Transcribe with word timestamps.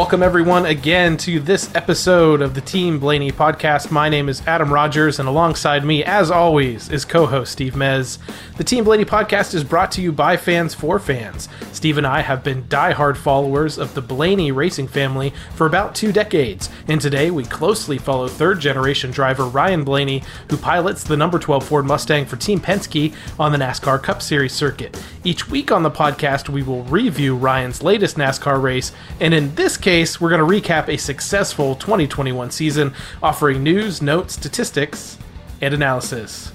Welcome, 0.00 0.22
everyone, 0.22 0.64
again 0.64 1.18
to 1.18 1.40
this 1.40 1.72
episode 1.74 2.40
of 2.40 2.54
the 2.54 2.62
Team 2.62 2.98
Blaney 2.98 3.30
podcast. 3.30 3.90
My 3.90 4.08
name 4.08 4.30
is 4.30 4.40
Adam 4.46 4.72
Rogers, 4.72 5.18
and 5.18 5.28
alongside 5.28 5.84
me, 5.84 6.02
as 6.02 6.30
always, 6.30 6.88
is 6.88 7.04
co 7.04 7.26
host 7.26 7.52
Steve 7.52 7.74
Mez. 7.74 8.16
The 8.56 8.64
Team 8.64 8.84
Blaney 8.84 9.04
podcast 9.04 9.52
is 9.52 9.62
brought 9.62 9.92
to 9.92 10.00
you 10.00 10.10
by 10.10 10.38
fans 10.38 10.72
for 10.72 10.98
fans. 10.98 11.50
Steve 11.72 11.98
and 11.98 12.06
I 12.06 12.22
have 12.22 12.42
been 12.42 12.64
die-hard 12.68 13.18
followers 13.18 13.76
of 13.76 13.92
the 13.92 14.00
Blaney 14.00 14.52
racing 14.52 14.88
family 14.88 15.34
for 15.54 15.66
about 15.66 15.94
two 15.94 16.12
decades, 16.12 16.70
and 16.88 16.98
today 16.98 17.30
we 17.30 17.44
closely 17.44 17.98
follow 17.98 18.26
third 18.26 18.58
generation 18.58 19.10
driver 19.10 19.44
Ryan 19.44 19.84
Blaney, 19.84 20.22
who 20.48 20.56
pilots 20.56 21.04
the 21.04 21.16
number 21.16 21.38
12 21.38 21.62
Ford 21.62 21.84
Mustang 21.84 22.24
for 22.24 22.36
Team 22.36 22.58
Penske 22.58 23.14
on 23.38 23.52
the 23.52 23.58
NASCAR 23.58 24.02
Cup 24.02 24.22
Series 24.22 24.54
circuit. 24.54 24.98
Each 25.24 25.50
week 25.50 25.70
on 25.70 25.82
the 25.82 25.90
podcast, 25.90 26.48
we 26.48 26.62
will 26.62 26.84
review 26.84 27.36
Ryan's 27.36 27.82
latest 27.82 28.16
NASCAR 28.16 28.62
race, 28.62 28.92
and 29.20 29.34
in 29.34 29.54
this 29.56 29.76
case, 29.76 29.89
case, 29.90 30.20
we're 30.20 30.28
going 30.28 30.38
to 30.38 30.68
recap 30.68 30.86
a 30.86 30.96
successful 30.96 31.74
2021 31.74 32.52
season, 32.52 32.94
offering 33.20 33.60
news, 33.64 34.00
notes, 34.00 34.34
statistics, 34.34 35.18
and 35.60 35.74
analysis. 35.74 36.52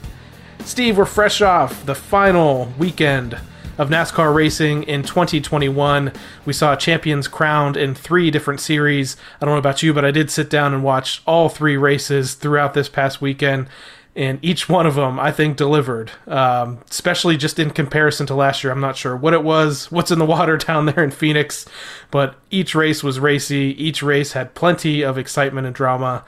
Steve, 0.64 0.98
we're 0.98 1.04
fresh 1.04 1.42
off 1.42 1.86
the 1.86 1.96
final 1.96 2.72
weekend 2.78 3.38
of 3.78 3.90
NASCAR 3.90 4.34
racing 4.34 4.84
in 4.84 5.04
2021. 5.04 6.14
We 6.46 6.54
saw 6.54 6.78
champions 6.78 7.28
crowned 7.28 7.76
in 7.76 7.94
three 7.94 8.32
different 8.32 8.62
series. 8.62 9.18
I 9.42 9.46
don't 9.46 9.56
know 9.56 9.60
about 9.60 9.84
you, 9.84 9.94
but 9.94 10.06
I 10.06 10.12
did 10.12 10.32
sit 10.32 10.50
down 10.50 10.74
and 10.74 10.82
watch 10.82 11.22
all 11.28 11.50
three 11.50 11.76
races 11.76 12.36
throughout 12.36 12.74
this 12.74 12.88
past 12.88 13.20
weekend 13.20 13.68
and 14.16 14.40
each 14.42 14.70
one 14.70 14.86
of 14.86 14.96
them 14.96 15.20
I 15.20 15.32
think 15.32 15.58
delivered. 15.58 16.12
Um, 16.28 16.80
especially 16.90 17.38
just 17.38 17.60
in 17.60 17.72
comparison 17.72 18.26
to 18.28 18.36
last 18.36 18.64
year, 18.64 18.72
I'm 18.72 18.80
not 18.80 18.96
sure 18.96 19.16
what 19.16 19.34
it 19.34 19.44
was, 19.44 19.92
what's 19.92 20.12
in 20.12 20.20
the 20.20 20.26
water 20.26 20.58
down 20.58 20.86
there 20.86 21.04
in 21.04 21.12
Phoenix, 21.12 21.66
but 22.12 22.36
each 22.50 22.76
race 22.76 23.04
was 23.04 23.20
racy. 23.20 23.76
Each 23.78 24.02
race 24.02 24.32
had 24.32 24.54
plenty 24.54 25.02
of 25.04 25.18
excitement 25.18 25.68
and 25.68 25.76
drama, 25.76 26.24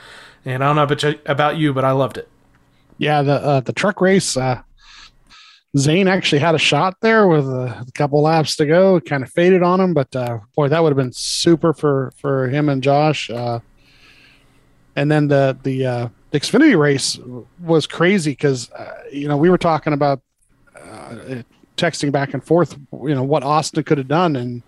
and 0.45 0.63
I 0.63 0.73
don't 0.73 0.75
know 0.89 1.13
about 1.25 1.57
you, 1.57 1.73
but 1.73 1.85
I 1.85 1.91
loved 1.91 2.17
it. 2.17 2.29
Yeah, 2.97 3.21
the 3.21 3.33
uh, 3.33 3.59
the 3.61 3.73
truck 3.73 4.01
race. 4.01 4.35
Uh, 4.35 4.61
Zane 5.77 6.07
actually 6.07 6.39
had 6.39 6.55
a 6.55 6.59
shot 6.59 6.95
there 7.01 7.27
with 7.27 7.45
a, 7.45 7.85
couple 7.93 8.21
laps 8.21 8.55
to 8.55 8.65
go. 8.65 8.95
It 8.95 9.05
Kind 9.05 9.23
of 9.23 9.29
faded 9.31 9.61
on 9.61 9.79
him, 9.79 9.93
but 9.93 10.15
uh, 10.15 10.39
boy, 10.55 10.69
that 10.69 10.81
would 10.81 10.89
have 10.89 10.97
been 10.97 11.13
super 11.13 11.73
for 11.73 12.11
for 12.17 12.49
him 12.49 12.69
and 12.69 12.81
Josh. 12.81 13.29
Uh, 13.29 13.59
and 14.95 15.11
then 15.11 15.27
the 15.27 15.57
the 15.63 15.85
uh, 15.85 16.09
the 16.31 16.39
Xfinity 16.39 16.77
race 16.77 17.19
was 17.61 17.87
crazy 17.87 18.31
because 18.31 18.71
uh, 18.71 19.03
you 19.11 19.27
know 19.27 19.37
we 19.37 19.49
were 19.49 19.57
talking 19.57 19.93
about 19.93 20.21
uh, 20.75 21.41
texting 21.77 22.11
back 22.11 22.33
and 22.33 22.43
forth, 22.43 22.77
you 22.91 23.15
know 23.15 23.23
what 23.23 23.43
Austin 23.43 23.83
could 23.83 23.97
have 23.97 24.07
done, 24.07 24.35
and 24.35 24.61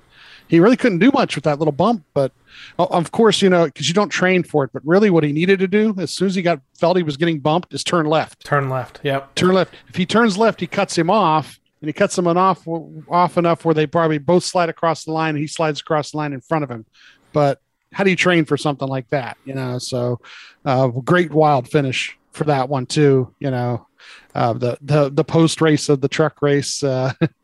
he 0.47 0.59
really 0.59 0.77
couldn't 0.77 0.99
do 0.99 1.11
much 1.11 1.35
with 1.35 1.43
that 1.43 1.59
little 1.59 1.71
bump. 1.71 2.03
But 2.13 2.31
of 2.77 3.11
course, 3.11 3.41
you 3.41 3.49
know 3.49 3.65
because 3.65 3.87
you 3.87 3.93
don't 3.93 4.09
train 4.09 4.43
for 4.43 4.63
it. 4.63 4.71
But 4.73 4.85
really, 4.85 5.09
what 5.09 5.23
he 5.23 5.31
needed 5.31 5.59
to 5.59 5.67
do 5.67 5.95
as 5.97 6.11
soon 6.11 6.27
as 6.27 6.35
he 6.35 6.41
got 6.41 6.61
felt 6.75 6.97
he 6.97 7.03
was 7.03 7.17
getting 7.17 7.39
bumped 7.39 7.73
is 7.73 7.83
turn 7.83 8.05
left. 8.05 8.45
Turn 8.45 8.69
left. 8.69 8.99
Yep. 9.03 9.35
Turn 9.35 9.53
left. 9.53 9.75
If 9.89 9.95
he 9.95 10.05
turns 10.05 10.37
left, 10.37 10.59
he 10.59 10.67
cuts 10.67 10.97
him 10.97 11.09
off. 11.09 11.59
And 11.81 11.87
he 11.87 11.93
cuts 11.93 12.17
him 12.17 12.27
off 12.27 12.67
off 13.09 13.37
enough 13.37 13.63
where 13.63 13.73
they 13.73 13.87
probably 13.87 14.17
both 14.17 14.43
slide 14.43 14.67
across 14.67 15.05
the 15.05 15.13
line. 15.13 15.29
And 15.29 15.37
he 15.39 15.47
slides 15.47 15.79
across 15.79 16.11
the 16.11 16.17
line 16.17 16.33
in 16.33 16.41
front 16.41 16.65
of 16.65 16.69
him. 16.69 16.85
But 17.31 17.61
how 17.91 18.03
do 18.03 18.09
you 18.09 18.15
train 18.15 18.45
for 18.45 18.57
something 18.57 18.87
like 18.87 19.09
that? 19.09 19.37
You 19.45 19.55
know, 19.55 19.77
so 19.77 20.19
uh, 20.65 20.87
great 20.87 21.31
wild 21.31 21.69
finish 21.69 22.17
for 22.31 22.43
that 22.45 22.69
one 22.69 22.85
too. 22.85 23.33
You 23.39 23.51
know, 23.51 23.87
uh, 24.35 24.53
the 24.53 24.77
the 24.81 25.09
the 25.09 25.23
post 25.23 25.61
race 25.61 25.89
of 25.89 26.01
the 26.01 26.07
truck 26.07 26.41
race. 26.41 26.83
Uh, 26.83 27.13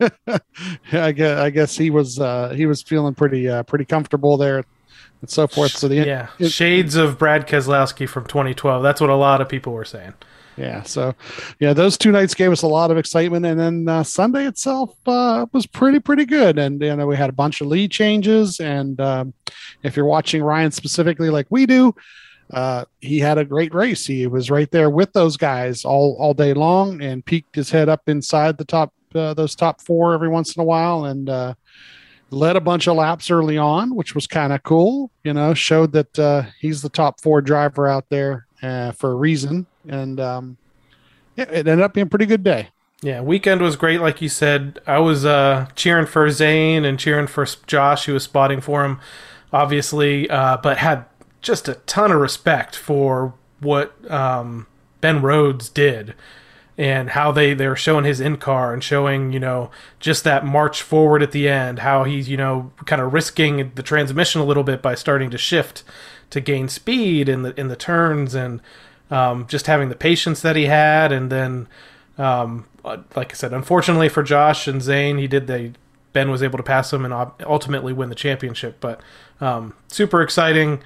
I 0.92 1.12
guess 1.12 1.38
I 1.38 1.50
guess 1.50 1.76
he 1.76 1.90
was 1.90 2.20
uh, 2.20 2.50
he 2.50 2.66
was 2.66 2.82
feeling 2.82 3.14
pretty 3.14 3.48
uh, 3.48 3.62
pretty 3.64 3.84
comfortable 3.84 4.36
there 4.36 4.64
and 5.20 5.30
so 5.30 5.46
forth. 5.46 5.72
So 5.72 5.88
the 5.88 5.96
yeah 5.96 6.28
it, 6.38 6.50
shades 6.50 6.96
of 6.96 7.18
Brad 7.18 7.46
Keselowski 7.46 8.08
from 8.08 8.26
2012. 8.26 8.82
That's 8.82 9.00
what 9.00 9.10
a 9.10 9.16
lot 9.16 9.40
of 9.40 9.48
people 9.48 9.72
were 9.72 9.84
saying 9.84 10.14
yeah 10.56 10.82
so 10.82 11.14
yeah 11.60 11.72
those 11.72 11.98
two 11.98 12.10
nights 12.10 12.34
gave 12.34 12.50
us 12.50 12.62
a 12.62 12.66
lot 12.66 12.90
of 12.90 12.96
excitement 12.96 13.44
and 13.44 13.58
then 13.58 13.88
uh, 13.88 14.02
sunday 14.02 14.46
itself 14.46 14.96
uh, 15.06 15.46
was 15.52 15.66
pretty 15.66 16.00
pretty 16.00 16.24
good 16.24 16.58
and 16.58 16.80
you 16.80 16.94
know 16.96 17.06
we 17.06 17.16
had 17.16 17.30
a 17.30 17.34
bunch 17.34 17.60
of 17.60 17.66
lead 17.66 17.90
changes 17.90 18.60
and 18.60 19.00
um, 19.00 19.34
if 19.82 19.96
you're 19.96 20.06
watching 20.06 20.42
ryan 20.42 20.70
specifically 20.70 21.30
like 21.30 21.46
we 21.50 21.66
do 21.66 21.94
uh, 22.52 22.84
he 23.00 23.18
had 23.18 23.38
a 23.38 23.44
great 23.44 23.74
race. 23.74 24.06
He 24.06 24.26
was 24.26 24.50
right 24.50 24.70
there 24.70 24.90
with 24.90 25.12
those 25.12 25.36
guys 25.36 25.84
all 25.84 26.16
all 26.18 26.34
day 26.34 26.54
long 26.54 27.02
and 27.02 27.24
peeked 27.24 27.54
his 27.56 27.70
head 27.70 27.88
up 27.88 28.08
inside 28.08 28.56
the 28.56 28.64
top 28.64 28.92
uh, 29.14 29.34
those 29.34 29.54
top 29.54 29.80
four 29.80 30.14
every 30.14 30.28
once 30.28 30.54
in 30.54 30.60
a 30.60 30.64
while 30.64 31.06
and 31.06 31.28
uh, 31.28 31.54
led 32.30 32.56
a 32.56 32.60
bunch 32.60 32.86
of 32.86 32.96
laps 32.96 33.30
early 33.30 33.56
on 33.56 33.94
which 33.94 34.14
was 34.14 34.26
kind 34.26 34.52
of 34.52 34.62
cool 34.62 35.10
you 35.24 35.32
know 35.32 35.54
showed 35.54 35.92
that 35.92 36.18
uh, 36.18 36.42
he's 36.60 36.82
the 36.82 36.88
top 36.88 37.20
four 37.20 37.40
driver 37.40 37.86
out 37.86 38.04
there 38.10 38.46
for 38.96 39.12
a 39.12 39.14
reason 39.14 39.66
and 39.88 40.20
um, 40.20 40.56
it 41.36 41.50
ended 41.50 41.80
up 41.80 41.94
being 41.94 42.06
a 42.06 42.10
pretty 42.10 42.26
good 42.26 42.44
day. 42.44 42.68
Yeah, 43.02 43.20
weekend 43.20 43.60
was 43.60 43.76
great, 43.76 44.00
like 44.00 44.22
you 44.22 44.28
said. 44.28 44.80
I 44.86 44.98
was 44.98 45.24
uh, 45.24 45.68
cheering 45.74 46.06
for 46.06 46.30
Zane 46.30 46.84
and 46.84 46.98
cheering 46.98 47.26
for 47.26 47.46
Josh, 47.66 48.06
who 48.06 48.14
was 48.14 48.24
spotting 48.24 48.60
for 48.60 48.84
him, 48.84 49.00
obviously, 49.52 50.28
uh, 50.30 50.56
but 50.56 50.78
had 50.78 51.04
just 51.42 51.68
a 51.68 51.74
ton 51.74 52.10
of 52.10 52.20
respect 52.20 52.74
for 52.74 53.34
what 53.60 54.10
um, 54.10 54.66
Ben 55.00 55.20
Rhodes 55.20 55.68
did 55.68 56.14
and 56.78 57.10
how 57.10 57.32
they 57.32 57.54
they 57.54 57.66
were 57.66 57.76
showing 57.76 58.04
his 58.04 58.20
in 58.20 58.36
car 58.36 58.72
and 58.72 58.84
showing 58.84 59.32
you 59.32 59.40
know 59.40 59.70
just 59.98 60.24
that 60.24 60.44
march 60.44 60.82
forward 60.82 61.22
at 61.22 61.32
the 61.32 61.48
end, 61.48 61.80
how 61.80 62.04
he's 62.04 62.28
you 62.28 62.36
know 62.36 62.72
kind 62.84 63.00
of 63.00 63.12
risking 63.12 63.72
the 63.74 63.82
transmission 63.82 64.40
a 64.40 64.44
little 64.44 64.64
bit 64.64 64.82
by 64.82 64.94
starting 64.94 65.30
to 65.30 65.38
shift 65.38 65.82
to 66.30 66.40
gain 66.40 66.68
speed 66.68 67.28
in 67.28 67.42
the 67.42 67.58
in 67.58 67.68
the 67.68 67.76
turns 67.76 68.34
and 68.34 68.60
um, 69.10 69.46
just 69.46 69.66
having 69.66 69.88
the 69.88 69.94
patience 69.94 70.40
that 70.42 70.56
he 70.56 70.64
had, 70.66 71.12
and 71.12 71.30
then, 71.30 71.68
um, 72.18 72.66
like 72.84 73.32
I 73.32 73.34
said, 73.34 73.52
unfortunately 73.52 74.08
for 74.08 74.22
Josh 74.22 74.66
and 74.66 74.82
Zane, 74.82 75.18
he 75.18 75.26
did 75.26 75.46
the 75.46 75.72
Ben 76.12 76.30
was 76.30 76.42
able 76.42 76.56
to 76.56 76.62
pass 76.62 76.92
him 76.92 77.04
and 77.04 77.12
ultimately 77.44 77.92
win 77.92 78.08
the 78.08 78.14
championship. 78.14 78.78
But 78.80 79.00
um, 79.40 79.74
super 79.88 80.22
exciting. 80.22 80.82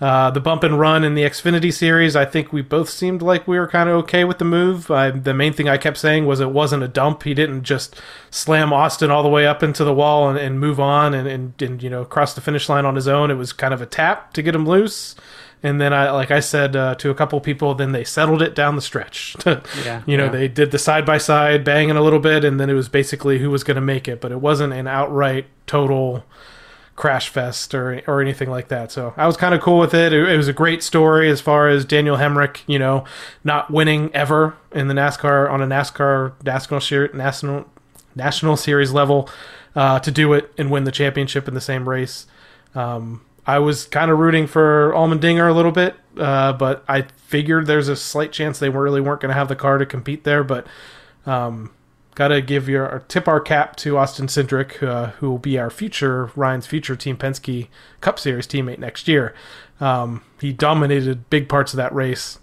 Uh, 0.00 0.30
the 0.32 0.40
bump 0.40 0.64
and 0.64 0.80
run 0.80 1.04
in 1.04 1.14
the 1.14 1.22
Xfinity 1.22 1.72
series, 1.72 2.16
I 2.16 2.24
think 2.24 2.52
we 2.52 2.60
both 2.60 2.90
seemed 2.90 3.22
like 3.22 3.46
we 3.46 3.56
were 3.56 3.68
kind 3.68 3.88
of 3.88 3.94
okay 3.98 4.24
with 4.24 4.38
the 4.38 4.44
move. 4.44 4.90
I, 4.90 5.10
the 5.10 5.32
main 5.32 5.52
thing 5.52 5.68
I 5.68 5.78
kept 5.78 5.96
saying 5.96 6.26
was 6.26 6.40
it 6.40 6.50
wasn't 6.50 6.82
a 6.82 6.88
dump. 6.88 7.22
He 7.22 7.32
didn't 7.32 7.62
just 7.62 7.94
slam 8.30 8.72
Austin 8.72 9.12
all 9.12 9.22
the 9.22 9.28
way 9.28 9.46
up 9.46 9.62
into 9.62 9.84
the 9.84 9.94
wall 9.94 10.28
and, 10.28 10.36
and 10.36 10.58
move 10.58 10.80
on 10.80 11.14
and, 11.14 11.28
and, 11.28 11.62
and, 11.62 11.80
you 11.80 11.88
know 11.88 12.04
cross 12.04 12.34
the 12.34 12.40
finish 12.40 12.68
line 12.68 12.84
on 12.84 12.96
his 12.96 13.06
own. 13.06 13.30
It 13.30 13.34
was 13.34 13.52
kind 13.52 13.72
of 13.72 13.80
a 13.80 13.86
tap 13.86 14.32
to 14.32 14.42
get 14.42 14.56
him 14.56 14.66
loose 14.66 15.14
and 15.64 15.80
then 15.80 15.94
I 15.94 16.10
like 16.10 16.30
I 16.30 16.40
said 16.40 16.76
uh, 16.76 16.94
to 16.96 17.08
a 17.08 17.14
couple 17.14 17.40
people, 17.40 17.74
then 17.74 17.92
they 17.92 18.04
settled 18.04 18.42
it 18.42 18.54
down 18.54 18.76
the 18.76 18.82
stretch. 18.82 19.34
yeah, 19.46 20.02
you 20.06 20.18
know, 20.18 20.26
yeah. 20.26 20.30
they 20.30 20.46
did 20.46 20.70
the 20.70 20.78
side 20.78 21.06
by 21.06 21.16
side 21.16 21.64
banging 21.64 21.96
a 21.96 22.02
little 22.02 22.20
bit, 22.20 22.44
and 22.44 22.60
then 22.60 22.68
it 22.68 22.74
was 22.74 22.90
basically 22.90 23.38
who 23.38 23.50
was 23.50 23.64
going 23.64 23.76
to 23.76 23.80
make 23.80 24.06
it, 24.06 24.20
but 24.20 24.30
it 24.30 24.42
wasn't 24.42 24.74
an 24.74 24.86
outright 24.86 25.46
total 25.66 26.22
crash 26.96 27.30
fest 27.30 27.74
or 27.74 28.02
or 28.06 28.20
anything 28.20 28.50
like 28.50 28.68
that. 28.68 28.92
So 28.92 29.14
I 29.16 29.26
was 29.26 29.38
kind 29.38 29.54
of 29.54 29.62
cool 29.62 29.78
with 29.78 29.94
it. 29.94 30.12
it. 30.12 30.28
it. 30.28 30.36
was 30.36 30.48
a 30.48 30.52
great 30.52 30.82
story 30.82 31.30
as 31.30 31.40
far 31.40 31.70
as 31.70 31.86
Daniel 31.86 32.18
Hemric, 32.18 32.60
you 32.66 32.78
know, 32.78 33.06
not 33.42 33.70
winning 33.70 34.14
ever 34.14 34.54
in 34.70 34.88
the 34.88 34.94
NASCAR 34.94 35.50
on 35.50 35.62
a 35.62 35.66
NASCAR 35.66 36.34
national 36.44 37.14
national 37.14 37.64
national 38.14 38.58
series 38.58 38.92
level 38.92 39.30
uh, 39.74 39.98
to 40.00 40.10
do 40.10 40.34
it 40.34 40.52
and 40.58 40.70
win 40.70 40.84
the 40.84 40.92
championship 40.92 41.48
in 41.48 41.54
the 41.54 41.60
same 41.60 41.88
race. 41.88 42.26
Um, 42.74 43.22
I 43.46 43.58
was 43.58 43.86
kind 43.86 44.10
of 44.10 44.18
rooting 44.18 44.46
for 44.46 44.92
Allmendinger 44.94 45.50
a 45.50 45.52
little 45.52 45.72
bit, 45.72 45.96
uh, 46.18 46.52
but 46.54 46.84
I 46.88 47.02
figured 47.16 47.66
there's 47.66 47.88
a 47.88 47.96
slight 47.96 48.32
chance 48.32 48.58
they 48.58 48.70
really 48.70 49.00
weren't 49.00 49.20
going 49.20 49.30
to 49.30 49.38
have 49.38 49.48
the 49.48 49.56
car 49.56 49.78
to 49.78 49.86
compete 49.86 50.24
there. 50.24 50.42
But 50.42 50.66
um, 51.26 51.70
got 52.14 52.28
to 52.28 52.40
give 52.40 52.68
your 52.68 53.04
tip 53.08 53.28
our 53.28 53.40
cap 53.40 53.76
to 53.76 53.98
Austin 53.98 54.28
Cindric, 54.28 54.82
uh, 54.82 55.10
who 55.18 55.30
will 55.30 55.38
be 55.38 55.58
our 55.58 55.70
future 55.70 56.30
Ryan's 56.36 56.66
future 56.66 56.96
Team 56.96 57.16
Penske 57.16 57.68
Cup 58.00 58.18
Series 58.18 58.46
teammate 58.46 58.78
next 58.78 59.08
year. 59.08 59.34
Um, 59.80 60.22
he 60.40 60.52
dominated 60.52 61.28
big 61.28 61.48
parts 61.48 61.72
of 61.72 61.76
that 61.78 61.94
race. 61.94 62.38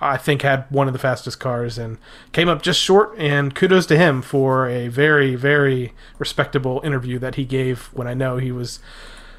I 0.00 0.16
think 0.16 0.42
had 0.42 0.64
one 0.70 0.86
of 0.86 0.92
the 0.92 0.98
fastest 1.00 1.40
cars 1.40 1.76
and 1.76 1.98
came 2.32 2.48
up 2.48 2.62
just 2.62 2.80
short. 2.80 3.18
And 3.18 3.54
kudos 3.54 3.84
to 3.86 3.98
him 3.98 4.22
for 4.22 4.68
a 4.68 4.86
very, 4.86 5.34
very 5.34 5.92
respectable 6.18 6.80
interview 6.84 7.18
that 7.18 7.34
he 7.34 7.44
gave 7.44 7.86
when 7.92 8.06
I 8.06 8.14
know 8.14 8.36
he 8.36 8.52
was 8.52 8.78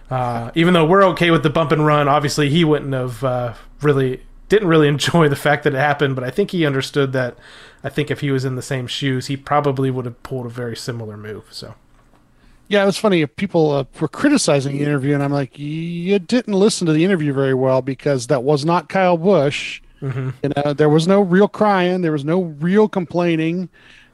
uh, 0.09 0.51
even 0.55 0.73
though 0.73 0.85
we're 0.85 1.03
okay 1.09 1.31
with 1.31 1.43
the 1.43 1.49
bump 1.49 1.71
and 1.71 1.85
run, 1.85 2.07
obviously 2.07 2.49
he 2.49 2.63
wouldn't 2.63 2.93
have 2.93 3.23
uh, 3.23 3.53
really 3.81 4.21
didn't 4.49 4.67
really 4.67 4.87
enjoy 4.95 5.29
the 5.29 5.35
fact 5.35 5.63
that 5.63 5.73
it 5.73 5.79
happened. 5.79 6.15
But 6.15 6.23
I 6.23 6.31
think 6.31 6.51
he 6.51 6.65
understood 6.65 7.13
that. 7.13 7.37
I 7.83 7.89
think 7.89 8.11
if 8.11 8.19
he 8.19 8.31
was 8.31 8.43
in 8.43 8.55
the 8.55 8.61
same 8.61 8.87
shoes, 8.87 9.27
he 9.27 9.37
probably 9.37 9.89
would 9.89 10.05
have 10.05 10.21
pulled 10.21 10.45
a 10.45 10.49
very 10.49 10.75
similar 10.75 11.15
move. 11.15 11.45
So. 11.51 11.75
Yeah, 12.67 12.83
it 12.83 12.85
was 12.85 12.97
funny. 12.97 13.25
People 13.25 13.71
uh, 13.71 13.85
were 13.99 14.07
criticizing 14.07 14.77
the 14.77 14.83
interview, 14.83 15.13
and 15.15 15.23
I'm 15.23 15.31
like, 15.31 15.57
you 15.57 16.19
didn't 16.19 16.53
listen 16.53 16.85
to 16.85 16.93
the 16.93 17.03
interview 17.03 17.33
very 17.33 17.55
well 17.55 17.81
because 17.81 18.27
that 18.27 18.43
was 18.43 18.63
not 18.63 18.89
Kyle 18.89 19.17
Busch. 19.17 19.81
Mm-hmm. 20.01 20.29
You 20.43 20.51
know, 20.55 20.73
there 20.73 20.89
was 20.89 21.07
no 21.07 21.19
real 21.21 21.47
crying, 21.47 22.01
there 22.01 22.11
was 22.11 22.23
no 22.23 22.43
real 22.43 22.87
complaining. 22.87 23.69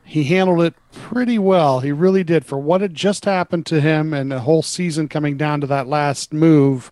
He 0.06 0.24
handled 0.25 0.62
it 0.62 0.75
pretty 0.92 1.40
well. 1.40 1.80
He 1.80 1.92
really 1.92 2.24
did 2.24 2.46
for 2.46 2.57
what 2.57 2.81
had 2.81 2.94
just 2.94 3.25
happened 3.25 3.66
to 3.66 3.81
him 3.81 4.13
and 4.13 4.31
the 4.31 4.42
whole 4.42 4.62
season 4.62 5.10
coming 5.10 5.36
down 5.36 5.62
to 5.62 5.68
that 5.68 5.88
last 5.88 6.31
move. 6.31 6.92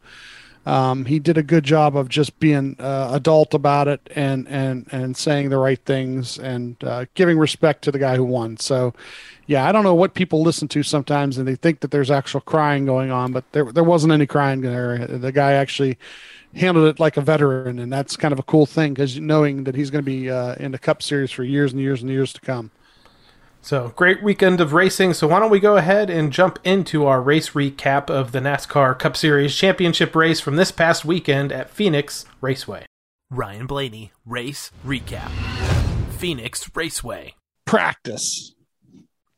Um, 0.65 1.06
he 1.06 1.19
did 1.19 1.38
a 1.38 1.44
good 1.44 1.63
job 1.63 1.95
of 1.95 2.10
just 2.10 2.39
being 2.39 2.75
uh, 2.80 3.12
adult 3.13 3.54
about 3.54 3.88
it 3.89 4.10
and 4.15 4.48
and 4.48 4.88
and 4.92 5.15
saying 5.15 5.50
the 5.50 5.57
right 5.57 5.80
things 5.86 6.39
and 6.39 6.81
uh, 6.83 7.06
giving 7.15 7.38
respect 7.38 7.83
to 7.83 7.92
the 7.92 8.00
guy 8.00 8.15
who 8.15 8.24
won. 8.24 8.57
So, 8.57 8.94
yeah, 9.45 9.68
I 9.68 9.74
don't 9.74 9.83
know 9.83 9.94
what 9.94 10.13
people 10.13 10.42
listen 10.42 10.69
to 10.69 10.81
sometimes 10.81 11.38
and 11.38 11.48
they 11.48 11.56
think 11.56 11.81
that 11.81 11.92
there's 11.92 12.10
actual 12.10 12.42
crying 12.42 12.86
going 12.86 13.12
on, 13.12 13.33
but 13.33 13.44
there 13.51 13.71
there 13.71 13.83
wasn't 13.83 14.13
any 14.13 14.25
crying 14.25 14.62
there. 14.62 15.06
The 15.06 15.33
guy 15.33 15.51
actually 15.51 15.98
handled 16.56 16.88
it 16.88 17.00
like 17.00 17.18
a 17.18 17.21
veteran, 17.21 17.77
and 17.77 17.92
that's 17.92 18.15
kind 18.15 18.31
of 18.31 18.39
a 18.39 18.44
cool 18.44 18.65
thing 18.65 18.94
because 18.94 19.19
knowing 19.19 19.65
that 19.65 19.75
he's 19.75 19.89
going 19.89 20.04
to 20.04 20.10
be 20.10 20.31
uh, 20.31 20.56
in 20.56 20.71
the 20.71 20.80
Cup 20.80 21.04
Series 21.04 21.31
for 21.31 21.44
years 21.44 21.74
and 21.74 21.81
years 21.81 22.01
and 22.01 22.10
years 22.10 22.31
to 22.33 22.42
come. 22.42 22.71
So, 23.63 23.94
great 23.95 24.21
weekend 24.21 24.60
of 24.60 24.74
racing. 24.74 25.13
So, 25.13 25.25
why 25.25 25.39
don't 25.39 25.50
we 25.50 25.62
go 25.62 25.77
ahead 25.77 26.10
and 26.10 26.33
jump 26.33 26.60
into 26.65 27.06
our 27.06 27.21
race 27.21 27.51
recap 27.51 28.10
of 28.10 28.33
the 28.33 28.39
NASCAR 28.39 29.00
Cup 29.00 29.15
Series 29.15 29.56
championship 29.56 30.13
race 30.18 30.42
from 30.42 30.57
this 30.57 30.69
past 30.69 31.06
weekend 31.06 31.54
at 31.54 31.69
Phoenix 31.69 32.25
Raceway? 32.42 32.86
Ryan 33.31 33.65
Blaney, 33.65 34.12
race 34.25 34.69
recap. 34.86 35.30
Phoenix 36.10 36.69
Raceway. 36.75 37.36
Practice. 37.65 38.54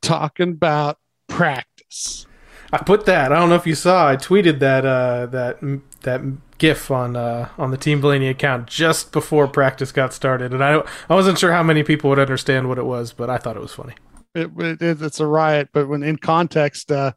Talking 0.02 0.54
about 0.54 0.98
practice. 1.28 2.26
I 2.74 2.80
put 2.80 3.06
that. 3.06 3.32
I 3.32 3.36
don't 3.38 3.50
know 3.50 3.56
if 3.56 3.68
you 3.68 3.76
saw. 3.76 4.10
I 4.10 4.16
tweeted 4.16 4.58
that 4.58 4.88
uh, 4.88 5.28
that 5.28 5.60
that 6.02 6.58
GIF 6.58 6.90
on 6.90 7.16
uh, 7.16 7.50
on 7.60 7.70
the 7.70 7.78
Team 7.78 8.02
Blaney 8.02 8.30
account 8.30 8.66
just 8.66 9.12
before 9.12 9.48
practice 9.48 9.92
got 9.92 10.14
started, 10.14 10.52
and 10.52 10.64
I 10.64 10.82
I 11.08 11.14
wasn't 11.14 11.38
sure 11.38 11.52
how 11.52 11.62
many 11.62 11.84
people 11.84 12.10
would 12.10 12.18
understand 12.18 12.70
what 12.70 12.80
it 12.80 12.86
was, 12.86 13.14
but 13.14 13.30
I 13.30 13.38
thought 13.38 13.56
it 13.56 13.62
was 13.62 13.74
funny 13.74 13.94
it, 14.36 14.82
it, 14.82 15.02
it's 15.02 15.20
a 15.20 15.26
riot. 15.26 15.70
But 15.74 15.88
when 15.88 16.04
in 16.04 16.18
context, 16.18 16.92
uh, 16.92 17.14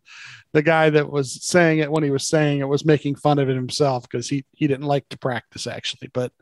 the 0.52 0.62
guy 0.62 0.90
that 0.90 1.10
was 1.10 1.44
saying 1.44 1.80
it 1.80 1.90
when 1.90 2.02
he 2.02 2.10
was 2.10 2.28
saying 2.28 2.60
it 2.60 2.68
was 2.68 2.84
making 2.84 3.16
fun 3.16 3.38
of 3.38 3.50
it 3.50 3.54
himself 3.54 4.04
because 4.04 4.28
he 4.28 4.44
he 4.52 4.66
didn't 4.66 4.86
like 4.86 5.08
to 5.10 5.18
practice 5.18 5.66
actually. 5.66 6.08
But 6.12 6.32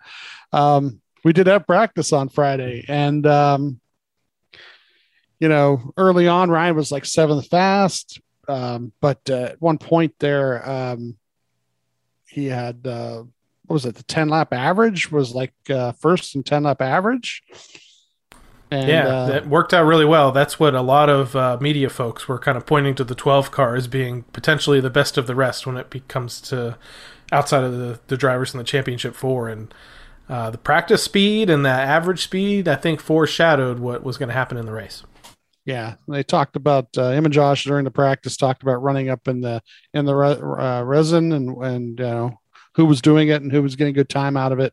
um, 0.52 1.00
we 1.24 1.32
did 1.32 1.46
have 1.46 1.66
practice 1.66 2.12
on 2.12 2.28
Friday, 2.28 2.84
and 2.88 3.26
um, 3.26 3.80
you 5.40 5.48
know, 5.48 5.92
early 5.96 6.28
on, 6.28 6.50
Ryan 6.50 6.76
was 6.76 6.92
like 6.92 7.04
seventh 7.04 7.48
fast, 7.48 8.20
um, 8.48 8.92
but 9.00 9.20
uh, 9.28 9.34
at 9.34 9.60
one 9.60 9.78
point 9.78 10.14
there, 10.18 10.68
um, 10.68 11.16
he 12.28 12.46
had 12.46 12.86
uh, 12.86 13.24
what 13.66 13.74
was 13.74 13.86
it? 13.86 13.96
The 13.96 14.04
ten 14.04 14.28
lap 14.28 14.52
average 14.52 15.10
was 15.10 15.34
like 15.34 15.54
uh, 15.68 15.92
first 15.92 16.34
and 16.34 16.46
ten 16.46 16.62
lap 16.62 16.80
average. 16.80 17.42
And, 18.70 18.88
yeah, 18.88 19.06
uh, 19.06 19.26
that 19.28 19.46
worked 19.46 19.72
out 19.72 19.84
really 19.84 20.04
well. 20.04 20.32
That's 20.32 20.58
what 20.58 20.74
a 20.74 20.80
lot 20.80 21.08
of 21.08 21.36
uh, 21.36 21.56
media 21.60 21.88
folks 21.88 22.26
were 22.26 22.38
kind 22.38 22.56
of 22.56 22.66
pointing 22.66 22.96
to 22.96 23.04
the 23.04 23.14
12 23.14 23.50
car 23.50 23.76
as 23.76 23.86
being 23.86 24.24
potentially 24.32 24.80
the 24.80 24.90
best 24.90 25.16
of 25.16 25.26
the 25.28 25.36
rest 25.36 25.66
when 25.66 25.76
it 25.76 26.08
comes 26.08 26.40
to 26.42 26.76
outside 27.30 27.62
of 27.62 27.72
the, 27.72 28.00
the 28.08 28.16
drivers 28.16 28.54
in 28.54 28.58
the 28.58 28.64
championship 28.64 29.14
four. 29.14 29.48
And 29.48 29.72
uh, 30.28 30.50
the 30.50 30.58
practice 30.58 31.04
speed 31.04 31.48
and 31.48 31.64
the 31.64 31.70
average 31.70 32.24
speed, 32.24 32.66
I 32.66 32.74
think, 32.74 33.00
foreshadowed 33.00 33.78
what 33.78 34.02
was 34.02 34.16
going 34.18 34.30
to 34.30 34.34
happen 34.34 34.56
in 34.56 34.66
the 34.66 34.72
race. 34.72 35.04
Yeah, 35.64 35.94
they 36.08 36.22
talked 36.22 36.56
about 36.56 36.96
uh, 36.96 37.10
him 37.10 37.24
and 37.24 37.34
Josh 37.34 37.64
during 37.64 37.84
the 37.84 37.90
practice 37.90 38.36
talked 38.36 38.62
about 38.62 38.82
running 38.82 39.08
up 39.08 39.26
in 39.26 39.40
the 39.40 39.60
in 39.92 40.04
the 40.04 40.14
re- 40.14 40.30
uh, 40.30 40.82
resin 40.82 41.32
and 41.32 41.56
and 41.56 41.98
you 41.98 42.04
know 42.04 42.40
who 42.76 42.84
was 42.84 43.02
doing 43.02 43.28
it 43.28 43.42
and 43.42 43.50
who 43.50 43.62
was 43.62 43.74
getting 43.74 43.92
good 43.92 44.08
time 44.08 44.36
out 44.36 44.52
of 44.52 44.60
it. 44.60 44.72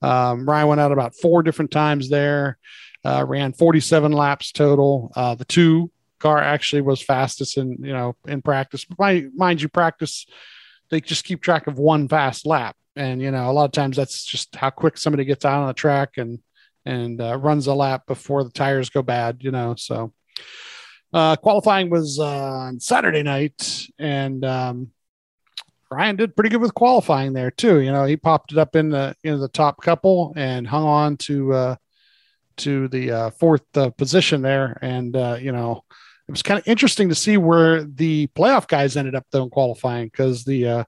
Um, 0.00 0.48
Ryan 0.48 0.66
went 0.66 0.80
out 0.80 0.90
about 0.90 1.14
four 1.14 1.44
different 1.44 1.70
times 1.70 2.08
there 2.08 2.58
uh, 3.04 3.24
ran 3.26 3.52
47 3.52 4.12
laps 4.12 4.52
total. 4.52 5.12
Uh, 5.14 5.34
the 5.34 5.44
two 5.44 5.90
car 6.18 6.38
actually 6.38 6.82
was 6.82 7.02
fastest 7.02 7.58
in 7.58 7.76
you 7.82 7.92
know 7.92 8.16
in 8.26 8.42
practice. 8.42 8.86
Mind, 8.98 9.32
mind 9.34 9.60
you, 9.62 9.68
practice 9.68 10.26
they 10.90 11.00
just 11.00 11.24
keep 11.24 11.40
track 11.40 11.66
of 11.66 11.78
one 11.78 12.06
fast 12.06 12.46
lap, 12.46 12.76
and 12.94 13.20
you 13.20 13.30
know 13.30 13.50
a 13.50 13.52
lot 13.52 13.64
of 13.64 13.72
times 13.72 13.96
that's 13.96 14.24
just 14.24 14.54
how 14.54 14.70
quick 14.70 14.96
somebody 14.98 15.24
gets 15.24 15.44
out 15.44 15.60
on 15.60 15.66
the 15.66 15.74
track 15.74 16.16
and 16.16 16.38
and 16.84 17.20
uh, 17.20 17.36
runs 17.36 17.66
a 17.66 17.74
lap 17.74 18.06
before 18.06 18.44
the 18.44 18.50
tires 18.50 18.90
go 18.90 19.02
bad. 19.02 19.38
You 19.40 19.50
know, 19.50 19.74
so 19.76 20.12
uh, 21.12 21.36
qualifying 21.36 21.90
was 21.90 22.18
uh, 22.20 22.26
on 22.26 22.80
Saturday 22.80 23.22
night, 23.22 23.86
and 23.98 24.44
um, 24.44 24.90
Ryan 25.90 26.16
did 26.16 26.36
pretty 26.36 26.50
good 26.50 26.60
with 26.60 26.74
qualifying 26.74 27.32
there 27.32 27.50
too. 27.50 27.80
You 27.80 27.92
know, 27.92 28.04
he 28.04 28.16
popped 28.16 28.52
it 28.52 28.58
up 28.58 28.76
in 28.76 28.90
the 28.90 29.16
in 29.24 29.40
the 29.40 29.48
top 29.48 29.82
couple 29.82 30.32
and 30.36 30.66
hung 30.66 30.84
on 30.84 31.16
to 31.18 31.52
uh, 31.52 31.76
to 32.62 32.88
the 32.88 33.10
uh, 33.10 33.30
fourth 33.30 33.64
uh, 33.76 33.90
position 33.90 34.42
there. 34.42 34.78
And, 34.82 35.16
uh, 35.16 35.36
you 35.40 35.52
know, 35.52 35.84
it 36.28 36.32
was 36.32 36.42
kind 36.42 36.58
of 36.58 36.66
interesting 36.66 37.08
to 37.08 37.14
see 37.14 37.36
where 37.36 37.84
the 37.84 38.28
playoff 38.28 38.68
guys 38.68 38.96
ended 38.96 39.14
up 39.14 39.26
though 39.30 39.44
in 39.44 39.50
qualifying 39.50 40.06
because 40.06 40.44
the, 40.44 40.66
uh, 40.66 40.78
you 40.78 40.84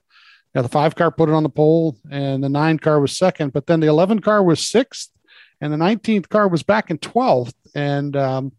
know, 0.55 0.63
the 0.63 0.69
five 0.69 0.95
car 0.95 1.11
put 1.11 1.29
it 1.29 1.35
on 1.35 1.43
the 1.43 1.49
pole 1.49 1.97
and 2.11 2.43
the 2.43 2.49
nine 2.49 2.79
car 2.79 3.01
was 3.01 3.17
second, 3.17 3.53
but 3.53 3.67
then 3.67 3.81
the 3.81 3.89
11 3.89 4.21
car 4.21 4.43
was 4.43 4.67
sixth 4.67 5.11
and 5.61 5.73
the 5.73 5.77
19th 5.77 6.29
car 6.29 6.49
was 6.49 6.63
back 6.63 6.91
in 6.91 6.99
12th. 6.99 7.55
And, 7.75 8.17
um, 8.17 8.53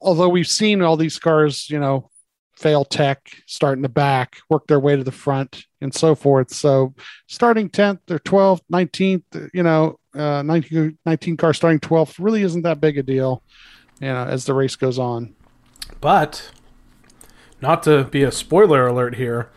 although 0.00 0.28
we've 0.28 0.48
seen 0.48 0.82
all 0.82 0.96
these 0.96 1.18
cars, 1.18 1.70
you 1.70 1.78
know, 1.78 2.10
fail 2.56 2.84
tech, 2.84 3.30
start 3.46 3.78
in 3.78 3.82
the 3.82 3.88
back, 3.88 4.36
work 4.48 4.66
their 4.66 4.80
way 4.80 4.96
to 4.96 5.04
the 5.04 5.12
front, 5.12 5.64
and 5.80 5.94
so 5.94 6.14
forth. 6.14 6.52
So 6.52 6.94
starting 7.26 7.68
10th 7.70 8.10
or 8.10 8.18
12th, 8.18 8.60
19th, 8.72 9.50
you 9.52 9.62
know, 9.62 9.98
uh, 10.14 10.42
19, 10.42 10.98
19 11.04 11.36
car 11.36 11.54
starting 11.54 11.80
12th 11.80 12.16
really 12.18 12.42
isn't 12.42 12.62
that 12.62 12.80
big 12.80 12.98
a 12.98 13.02
deal, 13.02 13.42
you 14.00 14.08
know, 14.08 14.24
as 14.24 14.44
the 14.44 14.54
race 14.54 14.76
goes 14.76 14.98
on. 14.98 15.34
But 16.00 16.50
not 17.60 17.82
to 17.84 18.04
be 18.04 18.22
a 18.22 18.32
spoiler 18.32 18.86
alert 18.86 19.16
here, 19.16 19.50